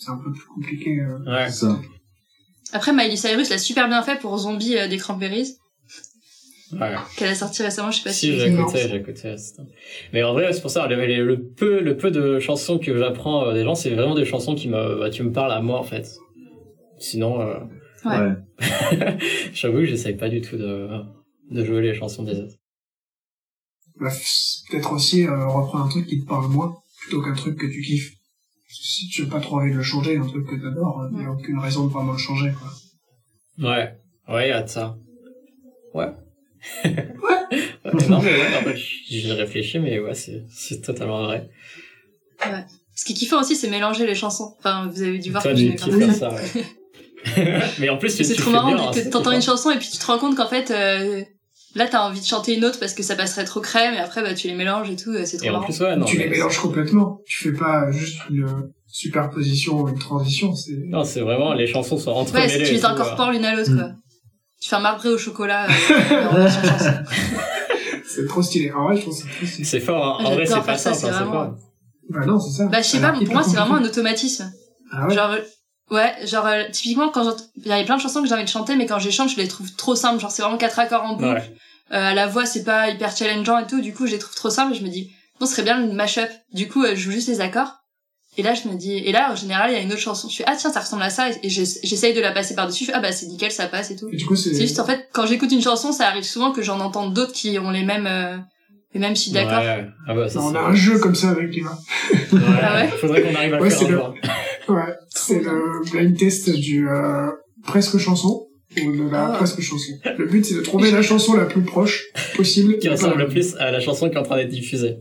c'est 0.04 0.10
un 0.12 0.18
peu 0.18 0.30
plus 0.32 0.46
compliqué. 0.54 1.00
euh. 1.00 1.18
Ouais. 1.26 1.50
ça. 1.50 1.80
Après, 2.72 2.92
Miley 2.92 3.16
Cyrus 3.16 3.50
l'a 3.50 3.58
super 3.58 3.88
bien 3.88 4.02
fait 4.02 4.20
pour 4.20 4.36
Zombie 4.38 4.76
euh, 4.78 4.86
des 4.86 4.98
Cranberries. 4.98 5.56
Ouais. 6.72 6.94
qu'elle 7.16 7.28
a 7.30 7.34
sorti 7.34 7.62
récemment, 7.62 7.90
je 7.90 7.98
sais 7.98 8.04
pas 8.04 8.12
Si, 8.12 8.26
si. 8.32 8.38
j'ai 8.38 8.48
écouté, 8.52 8.78
j'ai 8.88 8.96
écouté. 8.96 9.34
Mais 10.12 10.22
en 10.22 10.32
vrai, 10.32 10.52
c'est 10.52 10.60
pour 10.62 10.70
ça, 10.70 10.86
le, 10.86 10.96
le- 11.06 11.24
le 11.24 11.42
peu, 11.42 11.80
le 11.80 11.96
peu 11.96 12.10
de 12.10 12.38
chansons 12.38 12.78
que 12.78 12.96
j'apprends 12.96 13.46
euh, 13.46 13.52
des 13.54 13.62
gens, 13.64 13.74
c'est 13.74 13.90
vraiment 13.90 14.14
des 14.14 14.24
chansons 14.24 14.54
qui 14.54 14.68
me, 14.68 14.98
bah, 14.98 15.10
qui 15.10 15.22
me 15.22 15.32
parlent 15.32 15.52
à 15.52 15.60
moi, 15.60 15.78
en 15.78 15.82
fait. 15.84 16.08
Sinon, 16.98 17.40
euh, 17.40 17.54
Ouais. 18.04 18.34
j'avoue 19.52 19.78
que 19.78 19.84
j'essaye 19.86 20.14
pas 20.16 20.28
du 20.28 20.40
tout 20.40 20.56
de, 20.56 20.88
de 21.50 21.64
jouer 21.64 21.82
les 21.82 21.94
chansons 21.94 22.22
des 22.24 22.40
autres. 22.40 22.56
Bah, 24.00 24.10
peut-être 24.70 24.92
aussi 24.92 25.24
euh, 25.26 25.46
reprendre 25.46 25.84
un 25.84 25.88
truc 25.88 26.06
qui 26.06 26.20
te 26.22 26.26
parle 26.26 26.48
moins, 26.50 26.74
plutôt 27.02 27.22
qu'un 27.22 27.34
truc 27.34 27.58
que 27.58 27.66
tu 27.66 27.80
kiffes. 27.82 28.12
Si 28.68 29.08
tu 29.08 29.24
as 29.24 29.26
pas 29.26 29.38
trop 29.40 29.56
envie 29.60 29.70
de 29.70 29.76
le 29.76 29.82
changer, 29.82 30.16
un 30.16 30.26
truc 30.26 30.46
que 30.48 30.56
t'adores, 30.56 31.06
il 31.12 31.18
n'y 31.18 31.24
a 31.26 31.30
aucune 31.30 31.58
raison 31.58 31.86
de 31.86 31.92
vraiment 31.92 32.12
le 32.12 32.18
changer, 32.18 32.50
quoi. 32.58 33.70
Ouais. 33.70 33.94
Ouais, 34.28 34.48
y 34.48 34.52
a 34.52 34.62
de 34.62 34.68
ça. 34.68 34.96
Ouais. 35.94 36.08
Ouais. 36.84 38.08
non, 38.08 38.20
mais 38.22 38.32
ouais, 38.32 38.56
en 38.58 38.62
fait, 38.62 38.76
j'y 38.76 39.32
réfléchis, 39.32 39.78
mais 39.78 39.98
ouais, 39.98 40.14
c'est, 40.14 40.80
totalement 40.82 41.24
vrai. 41.24 41.48
Ce 42.94 43.04
qui 43.04 43.12
est 43.12 43.16
kiffant 43.16 43.40
aussi, 43.40 43.56
c'est 43.56 43.68
mélanger 43.68 44.06
les 44.06 44.14
chansons. 44.14 44.54
Enfin, 44.58 44.90
vous 44.92 45.02
avez 45.02 45.18
dû 45.18 45.30
voir 45.30 45.42
Toi, 45.42 45.52
que 45.52 45.56
tu 45.56 45.76
j'aimais 45.78 46.06
faire 46.06 46.14
ça, 46.14 46.30
ouais. 46.30 46.64
mais 47.78 47.88
en 47.88 47.98
plus, 47.98 48.10
C'est 48.10 48.34
trop 48.34 48.50
marrant, 48.50 48.90
hein, 48.90 48.90
t'entends 49.10 49.32
une 49.32 49.42
chanson 49.42 49.70
et 49.70 49.78
puis 49.78 49.88
tu 49.88 49.98
te 49.98 50.06
rends 50.06 50.18
compte 50.18 50.36
qu'en 50.36 50.48
fait, 50.48 50.70
euh, 50.70 51.22
là 51.74 51.86
t'as 51.88 52.06
envie 52.06 52.20
de 52.20 52.26
chanter 52.26 52.56
une 52.56 52.64
autre 52.64 52.78
parce 52.78 52.94
que 52.94 53.02
ça 53.02 53.14
passerait 53.14 53.44
trop 53.44 53.60
crème 53.60 53.94
et 53.94 53.98
après 53.98 54.22
bah 54.22 54.34
tu 54.34 54.48
les 54.48 54.54
mélanges 54.54 54.90
et 54.90 54.96
tout, 54.96 55.10
euh, 55.10 55.22
c'est 55.24 55.36
trop 55.36 55.46
Et 55.46 55.50
en 55.50 55.52
marrant. 55.54 55.64
plus, 55.64 55.80
ouais, 55.80 55.96
non. 55.96 56.04
tu 56.04 56.18
les 56.18 56.28
mélanges 56.28 56.58
complètement. 56.58 57.20
Tu 57.26 57.44
fais 57.44 57.56
pas 57.56 57.90
juste 57.90 58.18
une 58.30 58.70
superposition 58.88 59.80
ou 59.80 59.88
une 59.88 59.98
transition, 59.98 60.54
c'est... 60.54 60.76
Non, 60.86 61.04
c'est 61.04 61.20
vraiment, 61.20 61.54
les 61.54 61.66
chansons 61.66 61.96
sont 61.96 62.10
entremêlées. 62.10 62.52
Ouais, 62.52 62.64
si 62.64 62.70
tu 62.70 62.74
les 62.74 62.84
incorpores 62.84 63.30
l'une 63.30 63.44
à 63.44 63.54
l'autre 63.54 63.74
quoi. 63.74 63.90
Tu 64.62 64.68
fais 64.68 64.76
un 64.76 64.80
marbré 64.80 65.08
au 65.08 65.18
chocolat 65.18 65.66
euh, 65.66 66.48
c'est 68.06 68.26
trop 68.28 68.42
stylé. 68.42 68.70
En 68.70 68.84
vrai, 68.84 68.96
je 68.96 69.00
trouve 69.02 69.14
que 69.14 69.20
c'est 69.22 69.28
trop 69.28 69.40
ouais. 69.42 69.46
stylé. 69.48 69.64
C'est 69.64 69.80
fort, 69.80 70.20
hein. 70.20 70.24
En 70.24 70.34
vrai, 70.34 70.46
c'est 70.46 70.54
pas 70.60 70.78
ça, 70.78 70.94
simple, 70.94 70.96
c'est 71.00 71.06
hein, 71.08 71.24
vraiment- 71.24 71.32
fort. 71.32 71.54
Bah 72.10 72.26
non, 72.26 72.38
c'est 72.38 72.50
ça. 72.58 72.66
Bah 72.66 72.80
je 72.80 72.86
sais 72.86 73.00
pas, 73.00 73.12
pour 73.12 73.26
moi 73.32 73.42
c'est 73.42 73.56
vraiment 73.56 73.76
un 73.76 73.84
automatisme. 73.84 74.52
Ah 74.92 75.06
ouais 75.08 75.14
Genre 75.14 75.34
ouais, 75.90 76.14
genre 76.26 76.46
euh, 76.46 76.62
typiquement 76.70 77.08
quand 77.08 77.34
il 77.56 77.66
y 77.66 77.72
avait 77.72 77.84
plein 77.84 77.96
de 77.96 78.02
chansons 78.02 78.22
que 78.22 78.28
j'ai 78.28 78.34
envie 78.34 78.44
de 78.44 78.48
chanter 78.48 78.76
mais 78.76 78.86
quand 78.86 78.98
je 78.98 79.06
les 79.06 79.12
chante, 79.12 79.30
je 79.30 79.36
les 79.36 79.48
trouve 79.48 79.72
trop 79.74 79.94
simples, 79.96 80.20
genre 80.20 80.30
c'est 80.30 80.42
vraiment 80.42 80.58
quatre 80.58 80.78
accords 80.78 81.04
en 81.04 81.14
boucle. 81.14 81.24
Ouais. 81.24 81.56
Euh, 81.92 82.12
la 82.12 82.26
voix 82.26 82.44
c'est 82.46 82.64
pas 82.64 82.90
hyper 82.90 83.16
challengeant 83.16 83.58
et 83.58 83.66
tout, 83.66 83.80
du 83.80 83.94
coup 83.94 84.06
je 84.06 84.12
les 84.12 84.18
trouve 84.18 84.34
trop 84.34 84.50
simples 84.50 84.74
et 84.74 84.78
je 84.78 84.84
me 84.84 84.88
dis 84.88 85.10
non, 85.40 85.46
ce 85.46 85.52
serait 85.54 85.62
bien 85.64 85.80
le 85.80 85.92
mash-up. 85.92 86.30
Du 86.52 86.68
coup, 86.68 86.84
euh, 86.84 86.90
je 86.94 87.00
joue 87.00 87.10
juste 87.10 87.28
les 87.28 87.40
accords. 87.40 87.81
Et 88.38 88.42
là, 88.42 88.54
je 88.54 88.66
me 88.68 88.76
dis, 88.76 88.94
et 88.96 89.12
là, 89.12 89.30
en 89.30 89.36
général, 89.36 89.70
il 89.70 89.74
y 89.74 89.76
a 89.76 89.82
une 89.82 89.92
autre 89.92 90.00
chanson. 90.00 90.28
Je 90.30 90.36
fais, 90.36 90.44
ah 90.46 90.54
tiens, 90.58 90.72
ça 90.72 90.80
ressemble 90.80 91.02
à 91.02 91.10
ça, 91.10 91.28
et 91.42 91.50
j'ess- 91.50 91.80
j'essaye 91.82 92.14
de 92.14 92.20
la 92.20 92.32
passer 92.32 92.54
par-dessus. 92.54 92.84
Je 92.84 92.90
fais, 92.90 92.96
ah 92.96 93.00
bah 93.00 93.12
c'est 93.12 93.26
nickel, 93.26 93.50
ça 93.52 93.66
passe 93.66 93.90
et 93.90 93.96
tout. 93.96 94.08
Et 94.10 94.16
du 94.16 94.24
coup, 94.24 94.36
c'est... 94.36 94.54
C'est 94.54 94.62
juste, 94.62 94.80
en 94.80 94.86
fait, 94.86 95.08
quand 95.12 95.26
j'écoute 95.26 95.52
une 95.52 95.60
chanson, 95.60 95.92
ça 95.92 96.06
arrive 96.08 96.22
souvent 96.24 96.50
que 96.50 96.62
j'en 96.62 96.80
entende 96.80 97.12
d'autres 97.12 97.32
qui 97.32 97.58
ont 97.58 97.70
les 97.70 97.84
mêmes, 97.84 98.06
euh, 98.06 98.38
les 98.94 99.00
mêmes 99.00 99.14
chiffres 99.16 99.34
d'accord. 99.34 99.58
Ouais. 99.62 99.86
Ah 100.08 100.14
bah, 100.14 100.28
ça, 100.30 100.40
on 100.40 100.50
c'est- 100.52 100.56
a 100.56 100.62
un 100.64 100.74
jeu 100.74 100.98
comme 100.98 101.14
ça 101.14 101.28
avec 101.30 101.54
Lima. 101.54 101.78
Ouais. 102.32 102.38
Ah 102.62 102.74
ouais 102.76 102.88
Faudrait 102.88 103.20
qu'on 103.22 103.34
arrive 103.34 103.52
à 103.52 103.56
le 103.58 103.62
Ouais, 103.64 103.70
faire 103.70 103.78
c'est 103.80 103.88
le-. 103.88 103.98
Ouais, 104.74 104.94
c'est 105.10 105.40
le 105.40 105.90
blind 105.90 106.16
test 106.16 106.48
du 106.48 106.88
euh, 106.88 107.26
presque 107.66 107.98
chanson 107.98 108.46
ou 108.82 108.92
de 108.96 109.10
la 109.10 109.26
Ah. 109.26 109.36
presque 109.36 109.60
chanson. 109.60 109.92
Le 110.16 110.24
but 110.26 110.46
c'est 110.46 110.54
de 110.54 110.60
trouver 110.62 110.90
la 110.90 111.02
chanson 111.02 111.34
la 111.34 111.44
plus 111.44 111.62
proche 111.62 112.04
possible. 112.36 112.78
Qui 112.78 112.88
ressemble 112.88 113.18
le 113.18 113.28
plus 113.28 113.54
à 113.56 113.70
la 113.70 113.80
chanson 113.80 114.08
qui 114.08 114.14
est 114.14 114.18
en 114.18 114.22
train 114.22 114.36
d'être 114.36 114.48
diffusée. 114.48 114.96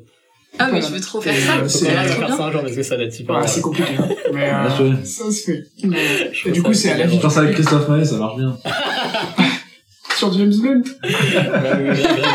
Ah, 0.59 0.69
mais 0.71 0.81
je 0.81 0.87
veux 0.87 0.99
trop 0.99 1.19
faire 1.21 1.35
ça. 1.35 1.57
euh, 1.57 1.67
c'est- 1.67 1.85
Ça 1.85 2.03
faire 2.03 2.35
ça 2.35 2.45
un 2.45 2.51
jour 2.51 2.61
parce 2.61 2.75
que 2.75 2.83
ça 2.83 2.97
va 2.97 3.03
être 3.03 3.13
super. 3.13 3.35
Ouais, 3.35 3.41
drôle. 3.41 3.49
c'est 3.49 3.61
compliqué. 3.61 3.93
hein. 3.97 4.09
Mais 4.33 4.49
euh, 4.53 4.67
Bien 4.67 4.75
sûr. 4.75 5.05
ça 5.05 5.31
se 5.31 5.43
fait. 5.51 5.63
Mais, 5.85 6.33
Je 6.33 6.49
et 6.49 6.51
du 6.51 6.61
coup, 6.61 6.73
c'est 6.73 6.91
à 6.91 6.97
la 6.97 7.07
vie. 7.07 7.15
Je 7.17 7.21
pense 7.21 7.37
avec 7.37 7.53
Christophe 7.53 7.87
Maé, 7.89 8.05
ça 8.05 8.17
marche 8.17 8.37
bien. 8.37 8.57
Sur 10.17 10.31
James 10.33 10.53
Blunt. 10.61 10.83
Bah 11.01 11.77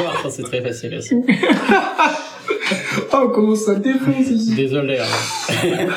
voir, 0.02 0.20
ça, 0.22 0.30
c'est 0.30 0.42
très 0.42 0.60
facile 0.60 0.94
aussi. 0.96 1.14
Oh, 3.12 3.28
comment 3.32 3.54
ça 3.54 3.74
défonce 3.76 4.28
ici. 4.28 4.54
Désolé. 4.54 4.98
Hein. 4.98 5.86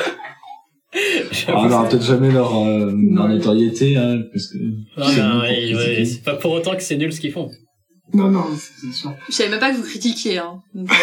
Ah, 1.46 1.52
on 1.56 1.68
n'aura 1.68 1.88
peut-être 1.88 2.04
jamais 2.04 2.32
leur, 2.32 2.52
euh, 2.66 2.92
leur 3.12 3.28
notoriété, 3.28 3.96
hein, 3.96 4.18
parce 4.32 4.48
que... 4.48 4.58
Non, 4.58 5.34
non, 5.36 5.40
ouais, 5.42 6.04
c'est 6.04 6.22
pas 6.24 6.34
pour 6.34 6.50
autant 6.50 6.74
que 6.74 6.82
c'est 6.82 6.96
nul 6.96 7.12
ce 7.12 7.20
qu'ils 7.20 7.30
font. 7.30 7.48
Non, 8.12 8.28
non, 8.30 8.44
c'est 8.56 8.92
sûr. 8.92 9.14
Je 9.28 9.34
savais 9.34 9.50
même 9.50 9.60
pas 9.60 9.70
que 9.70 9.76
vous 9.76 9.82
critiquiez, 9.84 10.38
hein. 10.38 10.60
Donc, 10.74 10.88
Ouais, 10.90 10.96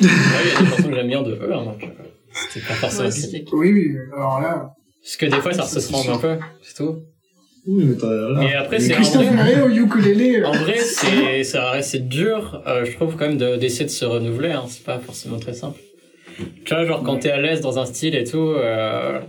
Il 0.00 0.06
y 0.06 0.56
a 0.56 0.60
des 0.60 0.66
chansons 0.70 0.88
que 0.88 0.94
j'aime 0.94 1.08
bien 1.08 1.22
de 1.22 1.32
eux, 1.32 1.52
hein, 1.54 1.64
donc 1.64 1.82
euh, 1.84 1.86
c'est 2.50 2.64
pas 2.66 2.74
forcément 2.74 3.08
critique. 3.10 3.48
Oui, 3.52 3.72
oui, 3.72 3.96
alors 4.14 4.40
là. 4.40 4.70
Parce 5.02 5.16
que 5.16 5.26
des 5.26 5.40
fois, 5.40 5.52
ça 5.52 5.64
se 5.66 5.78
trompe 5.88 6.08
un 6.08 6.18
peu, 6.18 6.36
c'est 6.62 6.74
tout. 6.76 6.96
Oui, 7.66 7.84
mais 7.84 7.94
t'as, 7.96 8.06
voilà. 8.06 8.42
Et 8.50 8.54
après, 8.54 8.78
Mais 8.78 8.84
c'est 8.84 8.94
en 8.94 8.96
Christophe 8.96 9.26
vrai, 9.26 9.54
Maé 9.56 9.60
au 9.62 9.68
ukulélé. 9.68 10.44
en 10.44 10.52
vrai, 10.52 10.78
c'est, 10.78 11.44
ça 11.44 11.70
reste 11.70 11.96
dur, 11.96 12.62
euh, 12.66 12.84
je 12.84 12.92
trouve 12.92 13.16
quand 13.16 13.28
même 13.28 13.36
de- 13.38 13.56
d'essayer 13.56 13.84
de 13.84 13.90
se 13.90 14.04
renouveler, 14.04 14.50
hein, 14.52 14.64
c'est 14.68 14.82
pas 14.84 14.98
forcément 14.98 15.38
très 15.38 15.52
simple. 15.54 15.78
Tu 16.64 16.74
vois, 16.74 16.86
genre 16.86 17.02
quand 17.02 17.18
t'es 17.18 17.30
à 17.30 17.40
l'aise 17.40 17.60
dans 17.60 17.78
un 17.78 17.84
style 17.86 18.14
et 18.14 18.24
tout, 18.24 18.38
euh, 18.38 19.20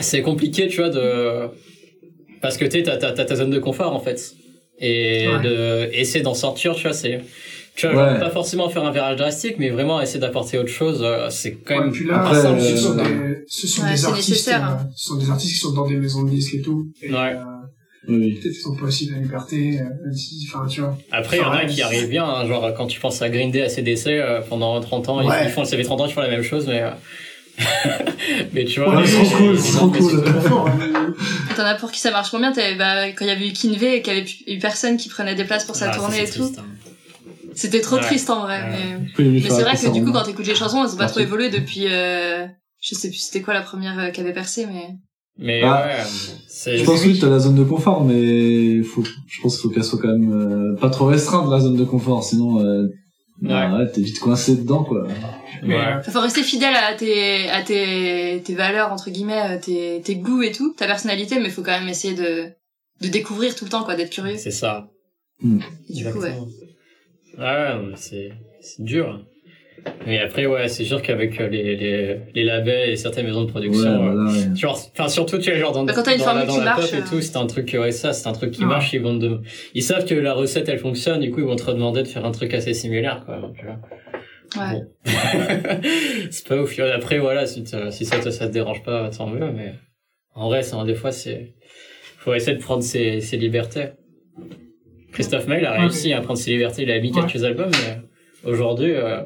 c'est 0.00 0.22
compliqué, 0.22 0.68
tu 0.68 0.76
vois, 0.78 0.90
de, 0.90 1.48
parce 2.40 2.56
que 2.56 2.64
t'es, 2.64 2.82
t'as 2.82 2.96
ta 3.12 3.34
zone 3.34 3.50
de 3.50 3.58
confort, 3.58 3.92
en 3.94 4.00
fait. 4.00 4.34
Et 4.80 5.28
Ouais. 5.28 5.42
de, 5.42 5.88
essayer 5.92 6.22
d'en 6.22 6.34
sortir, 6.34 6.74
tu 6.74 6.82
vois, 6.82 6.92
c'est, 6.92 7.20
tu 7.76 7.86
vois, 7.88 7.96
Ouais. 8.04 8.10
genre, 8.10 8.20
pas 8.20 8.30
forcément 8.30 8.68
faire 8.68 8.84
un 8.84 8.90
virage 8.90 9.16
drastique, 9.16 9.56
mais 9.58 9.70
vraiment 9.70 10.00
essayer 10.00 10.20
d'apporter 10.20 10.58
autre 10.58 10.68
chose, 10.68 11.00
euh, 11.02 11.28
c'est 11.30 11.52
quand 11.54 11.76
Ouais, 11.76 11.80
même 11.84 11.92
puis 11.92 12.04
là, 12.06 12.20
Après, 12.20 12.36
ce 12.36 12.42
sont, 12.42 12.54
des, 12.56 12.62
ce 13.46 13.66
sont 13.68 13.82
Ouais, 13.82 13.90
des 13.92 13.96
c'est 13.96 14.06
artistes, 14.06 14.28
nécessaire, 14.30 14.62
euh, 14.68 14.72
hein. 14.82 14.88
ce 14.96 15.04
sont 15.08 15.16
des 15.16 15.30
artistes 15.30 15.52
qui 15.52 15.58
sont 15.58 15.72
dans 15.72 15.86
des 15.86 15.96
maisons 15.96 16.24
de 16.24 16.30
disques 16.30 16.54
et 16.54 16.60
tout. 16.62 16.88
Et, 17.02 17.10
Ouais. 17.12 17.18
euh, 17.34 17.40
Oui, 18.06 18.34
peut-être 18.34 18.52
qu'ils 18.54 18.68
ont 18.68 18.76
pas 18.76 18.84
aussi 18.86 19.08
la 19.10 19.18
liberté, 19.18 19.78
euh, 19.80 19.84
même 20.04 20.12
si- 20.14 20.46
enfin, 20.52 20.66
tu 20.66 20.80
vois. 20.82 20.98
Après, 21.10 21.38
il 21.38 21.40
y 21.40 21.42
en 21.44 21.50
a 21.52 21.64
Ouais. 21.64 21.66
qui 21.66 21.80
arrivent 21.80 22.10
bien, 22.10 22.24
hein, 22.26 22.46
genre 22.46 22.74
quand 22.76 22.86
tu 22.86 23.00
penses 23.00 23.22
à 23.22 23.30
Green 23.30 23.50
Day, 23.50 23.62
à 23.62 23.68
CDC, 23.70 24.08
euh, 24.10 24.40
pendant 24.46 24.78
30 24.80 25.08
ans, 25.08 25.22
ils- 25.22 25.26
Ouais. 25.28 25.44
ils 25.46 25.50
font, 25.50 25.64
ça 25.64 25.76
fait 25.78 25.84
30 25.84 26.00
ans 26.02 26.04
qu'ils 26.04 26.12
font 26.14 26.20
la 26.20 26.28
même 26.28 26.42
chose, 26.42 26.66
mais, 26.66 26.82
euh, 26.82 26.90
mais 28.52 28.64
tu 28.64 28.80
vois. 28.80 28.96
Ouais, 28.96 29.06
c'est 29.06 29.22
trop 29.24 29.36
cool, 29.36 29.58
c'est 29.58 29.72
trop 29.76 29.88
cool. 29.90 30.24
hein. 30.26 31.14
T'en 31.56 31.62
as 31.64 31.74
pour 31.76 31.92
qui 31.92 32.00
ça 32.00 32.10
marche 32.10 32.32
moins 32.32 32.40
bien. 32.40 32.52
T'avais, 32.52 32.74
bah, 32.76 33.08
quand 33.12 33.24
il 33.24 33.28
y 33.28 33.30
avait 33.30 33.48
eu 33.48 33.52
Kinvey 33.52 33.98
et 33.98 34.02
qu'il 34.02 34.12
y 34.14 34.16
avait 34.18 34.26
eu 34.48 34.58
personne 34.58 34.96
qui 34.96 35.08
prenait 35.08 35.34
des 35.34 35.44
places 35.44 35.64
pour 35.64 35.76
sa 35.76 35.90
Ah, 35.90 35.94
tournée 35.94 36.22
et 36.24 36.30
tout. 36.30 36.52
hein. 36.58 36.62
C'était 37.54 37.80
trop 37.80 37.96
Ouais. 37.96 38.02
triste 38.02 38.30
en 38.30 38.40
vrai. 38.40 38.60
Ouais. 38.62 38.98
Mais, 39.18 39.40
c'est 39.48 39.62
vrai 39.62 39.76
que 39.76 39.92
du 39.92 40.02
coup, 40.04 40.10
quand 40.12 40.24
t'écoutes 40.24 40.46
les 40.46 40.54
chansons, 40.56 40.84
elles 40.84 40.92
ont 40.94 40.96
pas 40.96 41.06
trop 41.06 41.20
évolué 41.20 41.50
depuis, 41.50 41.86
euh, 41.88 42.46
je 42.80 42.94
sais 42.96 43.08
plus 43.08 43.18
c'était 43.18 43.42
quoi 43.42 43.54
la 43.54 43.62
première 43.62 43.98
euh, 43.98 44.10
qui 44.10 44.20
avait 44.20 44.32
percé, 44.32 44.66
mais. 44.66 44.88
Mais 45.38 45.62
Ah. 45.64 45.86
ouais. 45.86 46.76
Je 46.76 46.84
pense 46.84 47.02
que 47.02 47.08
oui, 47.08 47.18
t'as 47.20 47.28
la 47.28 47.38
zone 47.38 47.54
de 47.56 47.64
confort, 47.64 48.04
mais 48.04 48.82
faut, 48.82 49.02
je 49.04 49.40
pense 49.42 49.54
qu'il 49.56 49.62
faut 49.62 49.68
qu'elle 49.74 49.84
soit 49.84 49.98
quand 50.00 50.08
même 50.16 50.32
euh, 50.32 50.80
pas 50.80 50.90
trop 50.90 51.06
restreinte 51.06 51.48
la 51.50 51.60
zone 51.60 51.76
de 51.76 51.84
confort, 51.84 52.22
sinon 52.24 52.60
euh, 52.64 52.86
bah, 53.42 53.76
ouais, 53.76 53.90
t'es 53.92 54.00
vite 54.00 54.18
coincé 54.20 54.56
dedans 54.56 54.82
quoi. 54.84 55.06
Mais, 55.62 55.74
Ouais. 55.76 55.92
euh, 55.96 56.02
faut 56.02 56.20
rester 56.20 56.42
fidèle 56.42 56.74
à 56.74 56.94
tes, 56.94 57.48
à 57.50 57.62
tes, 57.62 58.42
tes 58.44 58.54
valeurs, 58.54 58.92
entre 58.92 59.10
guillemets, 59.10 59.56
euh, 59.56 59.58
tes, 59.60 60.00
tes 60.02 60.16
goûts 60.16 60.42
et 60.42 60.52
tout, 60.52 60.74
ta 60.76 60.86
personnalité, 60.86 61.38
mais 61.40 61.48
faut 61.50 61.62
quand 61.62 61.78
même 61.78 61.88
essayer 61.88 62.14
de, 62.14 62.46
de 63.00 63.08
découvrir 63.08 63.54
tout 63.54 63.64
le 63.64 63.70
temps, 63.70 63.84
quoi, 63.84 63.94
d'être 63.96 64.10
curieux. 64.10 64.36
C'est 64.36 64.50
ça. 64.50 64.88
Et 65.42 65.46
du 65.46 66.04
coup, 66.04 66.20
ouais. 66.20 66.28
Exactement. 66.30 66.48
Ouais, 67.38 67.74
mais 67.88 67.96
c'est, 67.96 68.32
c'est 68.60 68.82
dur. 68.82 69.24
Mais 70.06 70.18
après, 70.18 70.46
ouais, 70.46 70.68
c'est 70.68 70.84
sûr 70.84 71.02
qu'avec 71.02 71.38
euh, 71.40 71.48
les, 71.48 71.76
les, 71.76 72.18
les 72.34 72.44
labels 72.44 72.88
et 72.90 72.96
certaines 72.96 73.26
maisons 73.26 73.42
de 73.44 73.50
production, 73.50 74.02
voilà, 74.02 74.30
ouais. 74.32 74.56
Genre, 74.56 74.80
enfin, 74.92 75.08
surtout, 75.08 75.36
tu 75.38 75.50
vois, 75.50 75.58
genre, 75.58 75.72
dans, 75.72 75.84
Bah, 75.84 75.92
quand 75.94 76.04
t'as 76.04 76.12
une 76.14 76.20
dans, 76.20 76.24
la, 76.32 76.32
formule 76.32 76.46
dans 76.46 76.52
qui 76.54 76.58
la 76.60 76.64
marche, 76.64 76.90
pop 76.90 77.00
et 77.00 77.04
tout, 77.10 77.20
c'est 77.20 77.36
un 77.36 77.46
truc, 77.46 77.76
ouais, 77.78 77.92
ça, 77.92 78.12
c'est 78.14 78.26
un 78.26 78.32
truc 78.32 78.52
qui 78.52 78.62
Ouais. 78.62 78.66
marche, 78.68 78.92
ils 78.94 79.02
vont 79.02 79.18
te, 79.18 79.40
ils 79.74 79.82
savent 79.82 80.06
que 80.06 80.14
la 80.14 80.32
recette, 80.32 80.68
elle 80.70 80.78
fonctionne, 80.78 81.20
du 81.20 81.30
coup, 81.30 81.40
ils 81.40 81.46
vont 81.46 81.56
te 81.56 81.70
demander 81.70 82.02
de 82.02 82.08
faire 82.08 82.24
un 82.24 82.30
truc 82.30 82.54
assez 82.54 82.72
similaire, 82.72 83.24
quoi, 83.26 83.36
donc, 83.38 83.56
tu 83.58 83.64
vois. 83.66 83.78
Ouais. 84.56 84.72
Bon. 84.72 84.86
c'est 86.30 86.46
pas 86.46 86.56
ouf. 86.56 86.78
Après, 86.78 87.18
voilà, 87.18 87.46
si, 87.46 87.64
si 87.90 88.04
ça, 88.04 88.18
te, 88.18 88.30
ça 88.30 88.46
te 88.46 88.52
dérange 88.52 88.82
pas, 88.82 89.10
tant 89.10 89.26
mieux, 89.26 89.50
mais 89.52 89.74
en 90.34 90.48
vrai, 90.48 90.62
des 90.86 90.94
fois, 90.94 91.12
c'est, 91.12 91.54
faut 92.18 92.34
essayer 92.34 92.56
de 92.56 92.62
prendre 92.62 92.82
ses, 92.82 93.20
ses 93.20 93.36
libertés. 93.36 93.88
Christophe 95.12 95.46
Mail 95.46 95.64
a 95.66 95.72
réussi 95.80 96.12
à 96.12 96.20
prendre 96.20 96.38
ses 96.38 96.50
libertés, 96.50 96.82
il 96.82 96.90
a 96.90 97.00
mis 97.00 97.12
Ouais. 97.12 97.20
quelques 97.22 97.44
albums, 97.44 97.70
mais 97.70 98.50
aujourd'hui, 98.50 98.92
euh, 98.92 99.22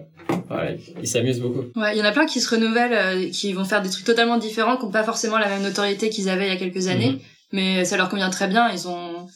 ouais, 0.50 0.78
il 1.00 1.06
s'amuse 1.08 1.40
beaucoup. 1.40 1.64
Ouais, 1.76 1.94
il 1.94 1.98
y 1.98 2.02
en 2.02 2.04
a 2.04 2.12
plein 2.12 2.26
qui 2.26 2.40
se 2.40 2.54
renouvellent, 2.54 2.92
euh, 2.92 3.30
qui 3.30 3.52
vont 3.54 3.64
faire 3.64 3.80
des 3.80 3.88
trucs 3.88 4.04
totalement 4.04 4.36
différents, 4.36 4.76
qui 4.76 4.84
n'ont 4.84 4.90
pas 4.92 5.04
forcément 5.04 5.38
la 5.38 5.48
même 5.48 5.62
notoriété 5.62 6.10
qu'ils 6.10 6.28
avaient 6.28 6.46
il 6.46 6.52
y 6.52 6.56
a 6.56 6.58
quelques 6.58 6.88
années, 6.88 7.12
Mhm. 7.12 7.18
mais 7.52 7.84
ça 7.86 7.96
leur 7.96 8.08
convient 8.10 8.28
très 8.30 8.48
bien. 8.48 8.70
Ils 8.70 8.86
ont, 8.86 9.26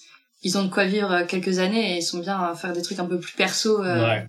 ils 0.42 0.58
ont 0.58 0.64
de 0.64 0.68
quoi 0.70 0.84
vivre 0.84 1.10
euh, 1.10 1.24
quelques 1.24 1.58
années 1.58 1.94
et 1.94 1.98
ils 1.98 2.02
sont 2.02 2.18
bien 2.18 2.38
à 2.38 2.54
faire 2.54 2.74
des 2.74 2.82
trucs 2.82 2.98
un 2.98 3.06
peu 3.06 3.18
plus 3.18 3.34
perso. 3.34 3.82
euh, 3.82 4.06
Ouais. 4.06 4.26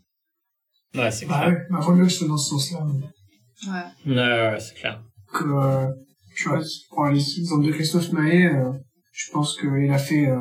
Ouais, 0.96 1.12
c'est 1.12 1.26
bah 1.26 1.40
clair. 1.42 1.50
ouais, 1.50 1.58
bah, 1.70 1.80
vaut 1.80 1.94
mieux 1.94 2.06
que 2.06 2.12
ce 2.12 2.20
soit 2.20 2.28
dans 2.28 2.38
ce 2.38 2.50
sens-là. 2.52 2.80
ouais. 2.86 4.12
Ouais, 4.14 4.16
ouais, 4.52 4.60
c'est 4.60 4.76
clair. 4.76 5.02
Que, 5.34 5.44
euh, 5.46 5.88
tu 6.36 6.50
vois, 6.50 6.60
pour 6.92 7.06
l'exemple 7.06 7.66
de 7.66 7.72
Christophe 7.72 8.12
Maé, 8.12 8.46
euh, 8.48 8.72
je 9.12 9.32
pense 9.32 9.58
qu'il 9.60 9.92
a 9.92 9.98
fait, 9.98 10.28
euh, 10.28 10.38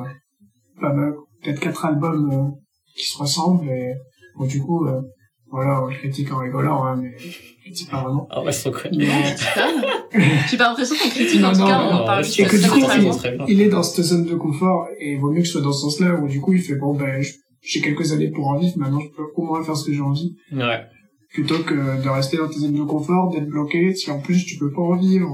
pas 0.80 0.92
mal, 0.92 1.12
peut-être 1.42 1.60
quatre 1.60 1.84
albums 1.86 2.30
euh, 2.32 2.50
qui 2.96 3.06
se 3.06 3.16
ressemblent 3.18 3.68
et, 3.70 3.94
bon, 4.36 4.46
du 4.46 4.60
coup, 4.60 4.86
euh, 4.86 5.00
Voilà, 5.54 5.82
on 5.82 5.86
le 5.88 5.94
critique 5.94 6.32
en 6.32 6.38
rigolant, 6.38 6.82
hein, 6.86 6.96
mais 6.96 7.12
je 7.18 7.28
critique 7.62 7.90
pas 7.90 8.02
vraiment. 8.02 8.26
Ah 8.30 8.42
ouais, 8.42 8.52
c'est 8.52 8.70
trop 8.70 8.80
cool. 8.80 8.90
Mais 8.96 9.06
J'ai 10.50 10.56
pas 10.56 10.68
l'impression 10.68 10.96
qu'on 10.96 11.10
critique, 11.10 11.44
en 11.44 11.48
Non, 11.48 11.52
tout 11.52 11.66
cas, 11.66 11.78
non, 11.78 11.84
on 11.84 11.92
en 11.94 11.98
non, 12.00 12.04
parle 12.06 12.24
c'est 12.24 12.44
juste 12.44 12.50
que 12.52 12.56
du 12.56 12.62
très 12.62 12.80
coup, 12.80 12.86
très 12.86 12.96
il- 12.96 13.02
bien. 13.02 13.10
très 13.14 13.36
bien. 13.36 13.44
il 13.46 13.60
est 13.60 13.68
dans 13.68 13.82
cette 13.82 14.02
zone 14.04 14.24
de 14.24 14.34
confort 14.34 14.86
et 14.98 15.12
il 15.12 15.20
vaut 15.20 15.30
mieux 15.30 15.40
que 15.42 15.46
ce 15.46 15.52
soit 15.52 15.60
dans 15.60 15.72
ce 15.74 15.80
sens-là 15.82 16.14
où 16.14 16.26
du 16.26 16.40
coup 16.40 16.54
il 16.54 16.62
fait 16.62 16.76
bon 16.76 16.94
ben 16.94 17.20
je- 17.22 17.32
j'ai 17.62 17.80
quelques 17.80 18.12
années 18.12 18.30
pour 18.30 18.48
en 18.48 18.58
vivre, 18.58 18.76
maintenant 18.76 19.00
je 19.00 19.08
peux 19.08 19.22
au 19.34 19.42
moins 19.42 19.62
faire 19.64 19.76
ce 19.76 19.86
que 19.86 19.92
j'ai 19.92 20.00
envie. 20.00 20.36
Ouais. 20.52 20.82
Plutôt 21.32 21.60
que 21.60 22.02
de 22.02 22.08
rester 22.08 22.36
dans 22.36 22.48
ta 22.48 22.58
zone 22.58 22.74
de 22.74 22.82
confort, 22.82 23.30
d'être 23.30 23.48
bloqué, 23.48 23.94
si 23.94 24.10
en 24.10 24.20
plus 24.20 24.44
tu 24.44 24.58
peux 24.58 24.70
pas 24.70 24.82
en 24.82 24.96
vivre. 24.96 25.30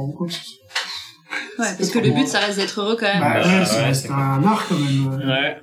Ouais, 1.59 1.67
parce 1.77 1.91
que 1.91 1.99
le 1.99 2.11
but, 2.11 2.27
ça 2.29 2.39
reste 2.39 2.59
d'être 2.59 2.81
heureux 2.81 2.97
quand 2.99 3.07
même. 3.07 3.21
Bah 3.21 3.39
Ouais, 3.39 3.65
ça 3.65 3.85
reste 3.85 4.07
c'est 4.07 4.13
un 4.13 4.43
art 4.45 4.65
quand 4.69 4.79
même. 4.79 5.29
Ouais. 5.29 5.57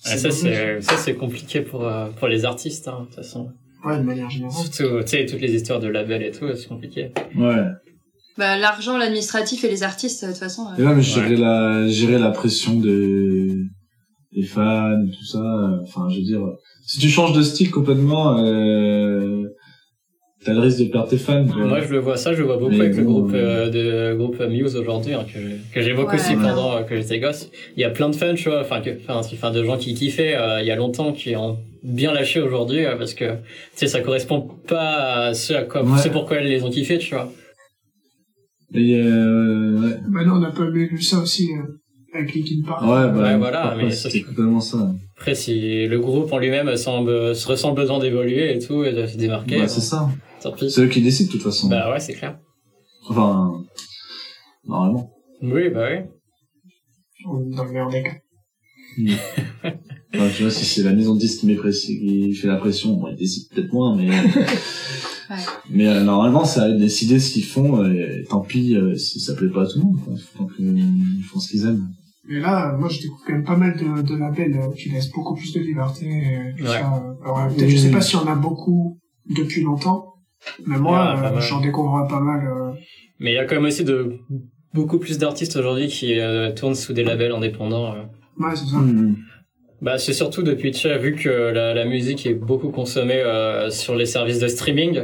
Ça, 0.00 0.30
c'est, 0.30 0.80
ça, 0.80 0.96
c'est 0.96 1.14
compliqué 1.14 1.60
pour, 1.60 1.86
euh, 1.86 2.08
pour 2.10 2.28
les 2.28 2.44
artistes, 2.46 2.88
hein, 2.88 3.00
de 3.00 3.06
toute 3.06 3.16
façon. 3.16 3.50
Ouais, 3.84 3.98
de 3.98 4.02
manière 4.02 4.30
générale. 4.30 4.54
Surtout, 4.54 5.02
tu 5.02 5.08
sais, 5.08 5.26
toutes 5.26 5.40
les 5.40 5.54
histoires 5.54 5.80
de 5.80 5.88
labels 5.88 6.22
et 6.22 6.30
tout, 6.30 6.46
c'est 6.54 6.68
compliqué. 6.68 7.12
Ouais. 7.36 7.64
Bah, 8.38 8.56
l'argent, 8.56 8.96
l'administratif 8.96 9.64
et 9.64 9.68
les 9.68 9.82
artistes, 9.82 10.24
de 10.24 10.30
toute 10.30 10.38
façon. 10.38 10.68
Et 10.78 10.80
euh, 10.80 10.84
là, 10.84 10.94
mais 10.94 11.02
gérer 11.02 11.36
la, 11.36 11.86
gérer 11.88 12.18
la 12.18 12.30
pression 12.30 12.74
des, 12.74 13.47
des 14.32 14.42
fans, 14.42 15.04
tout 15.06 15.24
ça. 15.24 15.38
euh, 15.38 15.78
Enfin, 15.82 16.08
je 16.10 16.16
veux 16.18 16.24
dire, 16.24 16.40
si 16.86 16.98
tu 16.98 17.08
changes 17.08 17.32
de 17.36 17.42
style 17.42 17.70
complètement, 17.70 18.38
euh, 18.38 19.44
t'as 20.44 20.52
le 20.54 20.60
risque 20.60 20.78
de 20.80 20.84
perdre 20.90 21.08
tes 21.08 21.16
fans. 21.18 21.44
Moi, 21.44 21.80
je 21.80 21.92
le 21.92 21.98
vois 21.98 22.16
ça, 22.16 22.32
je 22.34 22.38
le 22.40 22.44
vois 22.44 22.56
beaucoup 22.58 22.72
Mais 22.72 22.80
avec 22.86 22.96
le 22.96 23.04
groupe, 23.04 23.32
euh, 23.34 23.70
euh, 23.72 24.12
de, 24.12 24.16
groupe 24.16 24.40
Muse 24.40 24.76
aujourd'hui, 24.76 25.14
hein, 25.14 25.24
que, 25.74 25.80
j'évoque 25.80 26.08
Ouais, 26.10 26.14
aussi 26.16 26.34
ouais. 26.36 26.42
pendant 26.42 26.76
euh, 26.76 26.82
que 26.82 26.96
j'étais 26.96 27.18
gosse. 27.20 27.50
Il 27.76 27.80
y 27.80 27.84
a 27.84 27.90
plein 27.90 28.08
de 28.10 28.16
fans, 28.16 28.34
tu 28.34 28.48
vois, 28.48 28.60
enfin, 28.60 28.80
enfin, 29.32 29.50
de 29.50 29.64
gens 29.64 29.76
qui 29.78 29.94
kiffaient, 29.94 30.36
euh, 30.36 30.60
il 30.60 30.66
y 30.66 30.70
a 30.70 30.76
longtemps, 30.76 31.12
qui 31.12 31.34
ont 31.36 31.58
bien 31.82 32.12
lâché 32.12 32.40
aujourd'hui, 32.40 32.84
euh, 32.84 32.96
parce 32.96 33.14
que, 33.14 33.24
tu 33.32 33.36
sais, 33.76 33.86
ça 33.86 34.00
correspond 34.00 34.48
pas 34.66 35.26
à 35.28 35.34
ce 35.34 35.54
à 35.54 35.62
quoi, 35.62 35.82
Ouais. 35.82 35.98
c'est 36.02 36.10
pourquoi 36.10 36.36
elles 36.38 36.48
les 36.48 36.62
ont 36.62 36.70
kiffés, 36.70 36.98
tu 36.98 37.14
vois. 37.14 37.32
Et, 38.74 38.96
euh, 39.00 39.80
ouais. 39.80 39.96
Bah 40.08 40.24
non, 40.24 40.34
on 40.34 40.42
a 40.42 40.50
pas 40.50 40.68
vu 40.68 41.00
ça 41.00 41.18
aussi 41.20 41.48
euh, 41.54 41.62
avec 42.18 42.34
Linkin 42.34 42.62
Park. 42.66 42.82
Ouais, 42.82 42.88
bah, 42.88 43.22
Ouais, 43.22 43.36
voilà, 43.38 43.74
mais 43.76 43.90
ça- 43.90 44.10
totalement 44.10 44.60
ça. 44.60 44.92
Après, 45.16 45.34
si 45.34 45.86
le 45.86 45.98
groupe 45.98 46.32
en 46.32 46.38
lui-même 46.38 46.76
semble, 46.76 47.34
se 47.34 47.46
ressent 47.48 47.70
le 47.70 47.74
besoin 47.76 47.98
d'évoluer 47.98 48.54
et 48.54 48.58
tout, 48.58 48.84
et 48.84 48.92
de 48.92 49.06
se 49.06 49.16
démarquer, 49.16 49.58
Bah, 49.58 49.68
c'est 49.68 49.80
ça. 49.80 50.08
tant 50.42 50.52
pis. 50.52 50.70
C'est 50.70 50.82
eux 50.82 50.88
qui 50.88 51.02
décident, 51.02 51.28
de 51.28 51.32
toute 51.32 51.42
façon. 51.42 51.68
Bah 51.68 51.90
ouais, 51.92 52.00
c'est 52.00 52.14
clair. 52.14 52.38
Enfin, 53.08 53.52
normalement. 54.66 55.10
Oui, 55.42 55.70
bah 55.70 55.88
oui. 55.90 56.04
Dans 57.54 57.64
le 57.64 57.70
meilleur 57.72 57.90
des 57.90 58.02
cas. 58.02 58.12
Enfin, 60.14 60.30
tu 60.34 60.42
vois, 60.42 60.50
si 60.50 60.64
c'est 60.64 60.82
la 60.82 60.94
maison 60.94 61.14
de 61.14 61.20
disque 61.20 61.40
qui, 61.42 62.32
fait 62.34 62.48
la 62.48 62.56
pression, 62.56 62.94
bon, 62.94 63.08
ils 63.08 63.16
décident 63.16 63.46
peut-être 63.54 63.72
moins, 63.74 63.94
mais, 63.94 64.08
mais 65.70 65.86
euh, 65.86 66.02
normalement, 66.02 66.46
c'est 66.46 66.60
à 66.60 66.68
eux 66.70 66.72
de 66.72 66.78
décider 66.78 67.20
ce 67.20 67.30
qu'ils 67.34 67.44
font, 67.44 67.84
et 67.84 68.24
tant 68.28 68.40
pis 68.40 68.74
euh, 68.74 68.96
si 68.96 69.20
ça 69.20 69.34
plaît 69.34 69.50
pas 69.50 69.64
à 69.64 69.66
tout 69.66 69.78
le 69.80 69.84
monde, 69.84 70.00
quoi. 70.02 70.14
Tant 70.38 70.46
qu'ils 70.46 71.22
font 71.30 71.38
ce 71.40 71.50
qu'ils 71.50 71.66
aiment. 71.66 71.88
Mais 72.28 72.40
là, 72.40 72.72
euh, 72.74 72.78
moi, 72.78 72.88
je 72.90 73.00
découvre 73.00 73.22
quand 73.26 73.32
même 73.32 73.44
pas 73.44 73.56
mal 73.56 73.76
de, 73.76 74.02
de 74.02 74.16
labels 74.16 74.56
euh, 74.56 74.72
qui 74.74 74.90
laissent 74.90 75.10
beaucoup 75.10 75.34
plus 75.34 75.52
de 75.54 75.60
liberté. 75.60 76.06
Et 76.06 76.62
Ouais. 76.62 76.68
ça. 76.68 77.02
Alors, 77.24 77.38
euh, 77.40 77.48
je 77.66 77.76
sais 77.76 77.90
pas 77.90 78.00
s'il 78.00 78.18
y 78.18 78.22
en 78.22 78.26
a 78.26 78.34
beaucoup 78.34 78.98
depuis 79.34 79.62
longtemps, 79.62 80.14
mais 80.66 80.78
moi, 80.78 81.14
Ouais, 81.20 81.26
euh, 81.36 81.40
j'en 81.40 81.60
découvre 81.60 82.06
pas 82.08 82.20
mal. 82.20 82.46
euh, 82.46 82.72
Mais 83.18 83.32
il 83.32 83.34
y 83.34 83.38
a 83.38 83.44
quand 83.46 83.54
même 83.56 83.64
aussi 83.64 83.84
de 83.84 84.18
beaucoup 84.74 84.98
plus 84.98 85.18
d'artistes 85.18 85.56
aujourd'hui 85.56 85.88
qui 85.88 86.18
euh, 86.20 86.52
tournent 86.52 86.74
sous 86.74 86.92
des 86.92 87.02
labels 87.04 87.32
indépendants. 87.32 87.94
euh. 87.94 88.02
Ouais, 88.38 88.54
c'est 88.54 88.66
ça. 88.66 88.76
Hmm. 88.78 89.16
Bah, 89.80 89.96
c'est 89.98 90.12
surtout 90.12 90.42
depuis, 90.42 90.72
tu 90.72 90.88
vu 90.98 91.14
que 91.14 91.28
la, 91.28 91.72
la 91.72 91.84
musique 91.84 92.26
est 92.26 92.34
beaucoup 92.34 92.70
consommée 92.70 93.22
euh, 93.24 93.70
sur 93.70 93.94
les 93.94 94.06
services 94.06 94.40
de 94.40 94.48
streaming. 94.48 95.02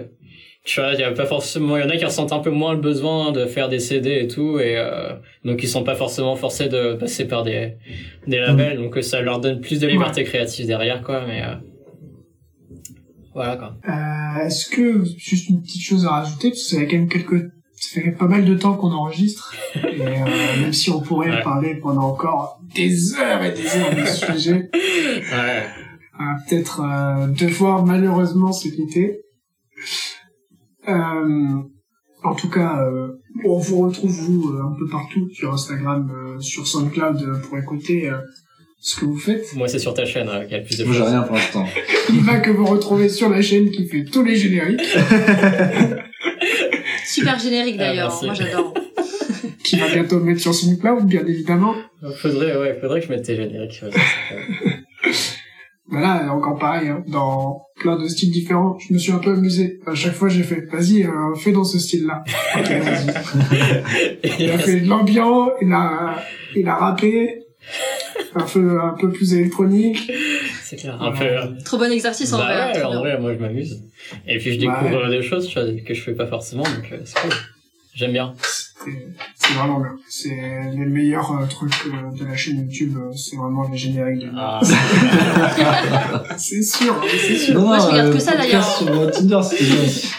Tu 0.64 0.80
vois, 0.80 0.94
il 0.94 1.00
y 1.00 1.02
a 1.02 1.12
pas 1.12 1.26
forcément, 1.26 1.76
il 1.76 1.82
y 1.82 1.86
en 1.86 1.90
a 1.90 1.96
qui 1.98 2.04
ressentent 2.06 2.32
un 2.32 2.38
peu 2.38 2.50
moins 2.50 2.72
le 2.72 2.80
besoin 2.80 3.32
de 3.32 3.44
faire 3.44 3.68
des 3.68 3.78
CD 3.80 4.20
et 4.22 4.28
tout, 4.28 4.58
et 4.58 4.78
euh, 4.78 5.12
donc 5.44 5.62
ils 5.62 5.68
sont 5.68 5.84
pas 5.84 5.94
forcément 5.94 6.36
forcés 6.36 6.68
de 6.70 6.94
passer 6.94 7.26
par 7.28 7.42
des 7.42 7.74
des 8.26 8.38
labels, 8.38 8.78
donc 8.78 8.96
euh, 8.96 9.02
ça 9.02 9.20
leur 9.20 9.40
donne 9.40 9.60
plus 9.60 9.78
de 9.78 9.86
liberté 9.86 10.24
créative 10.24 10.66
derrière, 10.66 11.02
quoi. 11.02 11.26
Mais 11.26 11.42
euh, 11.42 11.54
voilà, 13.34 13.56
quoi. 13.56 13.76
Euh, 13.88 14.46
Est-ce 14.46 14.70
que, 14.70 15.04
juste 15.18 15.50
une 15.50 15.60
petite 15.60 15.82
chose 15.82 16.06
à 16.06 16.10
rajouter, 16.10 16.48
parce 16.50 16.62
que 16.62 16.68
ça 16.70 16.78
fait 16.78 16.86
quand 16.86 16.96
même 16.96 17.08
quelques, 17.10 17.42
ça 17.74 18.00
fait 18.00 18.12
pas 18.12 18.26
mal 18.26 18.46
de 18.46 18.54
temps 18.54 18.74
qu'on 18.74 18.92
enregistre, 18.92 19.54
et 19.74 20.00
euh, 20.00 20.60
même 20.62 20.72
si 20.72 20.90
on 20.90 21.00
pourrait 21.00 21.30
Ouais. 21.30 21.42
parler 21.42 21.74
pendant 21.74 22.04
encore 22.08 22.58
des 22.74 23.14
heures 23.16 23.42
et 23.44 23.52
des 23.52 23.66
heures 23.76 23.94
de 23.94 24.04
ce 24.06 24.32
sujet, 24.32 24.70
Ouais. 24.74 25.62
on 26.18 26.24
va 26.24 26.36
peut-être 26.48 26.80
euh, 26.80 27.26
devoir 27.26 27.84
malheureusement 27.84 28.52
se 28.52 28.68
quitter. 28.68 29.20
Euh, 30.88 31.62
en 32.22 32.34
tout 32.34 32.48
cas, 32.48 32.82
euh, 32.84 33.08
on 33.44 33.58
vous 33.58 33.80
retrouve 33.86 34.10
vous 34.10 34.50
euh, 34.50 34.62
un 34.62 34.74
peu 34.78 34.86
partout 34.90 35.28
sur 35.34 35.52
Instagram, 35.52 36.10
euh, 36.14 36.40
sur 36.40 36.66
SoundCloud 36.66 37.22
euh, 37.22 37.38
pour 37.48 37.58
écouter 37.58 38.08
euh, 38.08 38.16
ce 38.80 39.00
que 39.00 39.04
vous 39.04 39.18
faites. 39.18 39.54
Moi, 39.56 39.68
c'est 39.68 39.78
sur 39.78 39.94
ta 39.94 40.04
chaîne 40.06 40.28
euh, 40.28 40.42
qu'il 40.44 40.52
y 40.52 40.54
a 40.54 40.58
le 40.58 40.64
plus 40.64 40.78
de 40.78 40.84
Moi, 40.84 40.94
j'ai 40.94 41.02
rien 41.02 41.22
pour 41.22 41.36
l'instant. 41.36 41.66
Il 42.10 42.20
va 42.22 42.38
que 42.40 42.50
vous 42.50 42.64
retrouvez 42.66 43.08
sur 43.08 43.28
la 43.28 43.42
chaîne 43.42 43.70
qui 43.70 43.86
fait 43.86 44.04
tous 44.04 44.22
les 44.24 44.36
génériques, 44.36 44.80
Super 47.06 47.38
générique 47.38 47.76
Ah, 47.78 47.88
d'ailleurs, 47.88 48.08
merci. 48.08 48.24
moi 48.26 48.34
j'adore. 48.34 48.74
qui 49.62 49.76
va 49.76 49.88
bientôt 49.88 50.20
mettre 50.20 50.40
sur 50.40 50.54
SoundCloud, 50.54 51.04
bien 51.06 51.24
évidemment. 51.26 51.74
Faudrait, 52.16 52.56
ouais, 52.56 52.78
faudrait 52.80 53.00
que 53.00 53.06
je 53.06 53.12
mette 53.12 53.24
tes 53.24 53.36
génériques. 53.36 53.82
Voilà, 55.94 56.32
encore 56.34 56.58
pareil, 56.58 56.88
hein, 56.88 57.04
dans 57.06 57.62
plein 57.78 57.96
de 57.96 58.06
styles 58.08 58.32
différents. 58.32 58.76
Je 58.80 58.92
me 58.92 58.98
suis 58.98 59.12
un 59.12 59.18
peu 59.18 59.30
amusé. 59.30 59.78
À 59.86 59.94
chaque 59.94 60.14
fois, 60.14 60.28
j'ai 60.28 60.42
fait, 60.42 60.66
vas-y, 60.72 61.04
euh, 61.04 61.34
fais 61.36 61.52
dans 61.52 61.62
ce 61.64 61.78
style-là. 61.78 62.24
Ok, 62.58 62.68
vas-y. 62.68 64.32
Il 64.40 64.50
a 64.50 64.58
fait 64.58 64.80
de 64.80 64.88
l'ambiant, 64.88 65.50
il 65.62 65.72
a, 65.72 66.16
il 66.56 66.68
a 66.68 66.74
rappé, 66.74 67.38
un 68.34 68.42
peu, 68.42 68.80
un 68.80 68.94
peu 69.00 69.10
plus 69.12 69.34
électronique. 69.34 70.10
c'est 70.64 70.76
clair. 70.76 71.00
Un 71.00 71.12
peu. 71.12 71.24
euh, 71.24 71.46
Trop 71.64 71.78
bon 71.78 71.92
exercice 71.92 72.32
en 72.32 72.38
Bah 72.38 72.44
vrai. 72.72 72.78
ouais, 72.78 72.84
en 72.84 72.98
vrai, 72.98 73.18
moi 73.20 73.32
je 73.34 73.38
m'amuse. 73.38 73.80
Et 74.26 74.38
puis 74.38 74.58
je 74.60 74.66
Ouais. 74.66 74.72
découvre 74.82 75.08
des 75.08 75.22
choses 75.22 75.52
que 75.52 75.94
je 75.94 76.02
fais 76.02 76.14
pas 76.14 76.26
forcément, 76.26 76.64
donc 76.64 76.90
euh, 76.92 76.98
c'est 77.04 77.20
cool. 77.20 77.30
J'aime 77.94 78.12
bien. 78.12 78.34
C'est 78.84 79.06
c'est 79.34 79.54
vraiment 79.54 79.80
bien. 79.80 79.96
C'est 80.08 80.70
les 80.74 80.86
meilleurs 80.86 81.32
euh, 81.32 81.46
trucs 81.46 81.72
euh, 81.86 82.10
de 82.18 82.24
la 82.24 82.36
chaîne 82.36 82.58
YouTube, 82.58 82.96
euh, 82.98 83.12
c'est 83.16 83.36
vraiment 83.36 83.66
les 83.68 83.76
génériques 83.78 84.20
de 84.20 84.30
Ah, 84.36 84.60
C'est 86.36 86.62
sûr, 86.62 86.94
hein, 86.94 87.06
c'est 87.26 87.36
sûr. 87.36 87.60
Moi, 87.60 87.78
je 87.78 87.86
regarde 87.86 88.08
euh, 88.08 88.12
que 88.12 88.18
ça, 88.18 88.32
podcast 88.36 88.78
Sur 88.78 89.00
euh, 89.00 89.10
Tinder, 89.10 89.40
c'était 89.42 89.64
bien 89.64 89.82
aussi. 89.84 90.12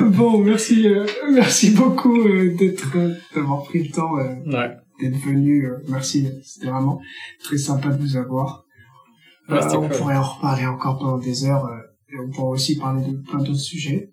Bon, 0.00 0.38
merci, 0.38 0.86
euh, 0.88 1.06
merci 1.32 1.70
beaucoup 1.70 2.26
euh, 2.26 2.54
d'être, 2.56 2.96
euh, 2.96 3.14
d'avoir 3.34 3.62
pris 3.64 3.82
le 3.84 3.90
temps 3.90 4.16
euh, 4.18 4.34
ouais. 4.46 4.76
d'être 5.00 5.16
venu. 5.24 5.66
euh, 5.66 5.78
merci, 5.88 6.28
c'était 6.44 6.68
vraiment 6.68 7.00
très 7.42 7.58
sympa 7.58 7.88
de 7.88 8.00
vous 8.00 8.16
avoir. 8.16 8.64
Ouais, 9.48 9.58
Euh, 9.58 9.76
on 9.78 9.88
cool. 9.88 9.96
pourrait 9.96 10.16
en 10.16 10.22
reparler 10.22 10.66
encore 10.66 10.98
pendant 10.98 11.18
des 11.18 11.44
heures 11.46 11.66
euh, 11.66 12.14
et 12.14 12.18
on 12.18 12.30
pourrait 12.30 12.52
aussi 12.54 12.76
parler 12.78 13.02
de 13.04 13.16
plein 13.16 13.38
d'autres 13.40 13.54
sujets. 13.58 14.11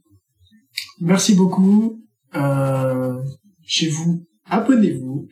Merci 1.02 1.36
beaucoup. 1.36 2.02
Euh, 2.36 3.22
chez 3.66 3.90
vous, 3.90 4.26
abonnez-vous 4.50 5.28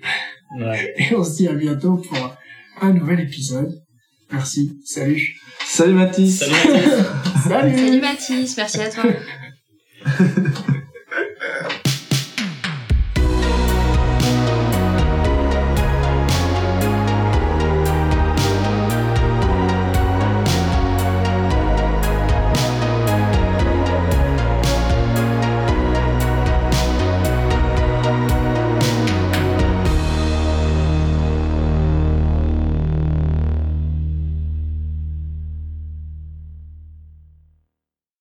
Ouais. 0.59 0.93
et 0.97 1.15
on 1.15 1.23
se 1.23 1.37
dit 1.37 1.47
à 1.47 1.53
bientôt 1.53 1.97
pour 1.97 2.37
un 2.81 2.93
nouvel 2.93 3.19
épisode. 3.21 3.71
Merci, 4.31 4.77
salut. 4.85 5.21
Salut 5.65 5.93
Mathis. 5.93 6.39
Salut 6.39 6.51
Mathis. 6.51 7.43
Salut. 7.47 7.77
Salut 7.77 8.01
Mathis, 8.01 8.57
merci 8.57 8.79
à 8.81 8.89
toi. 8.89 9.03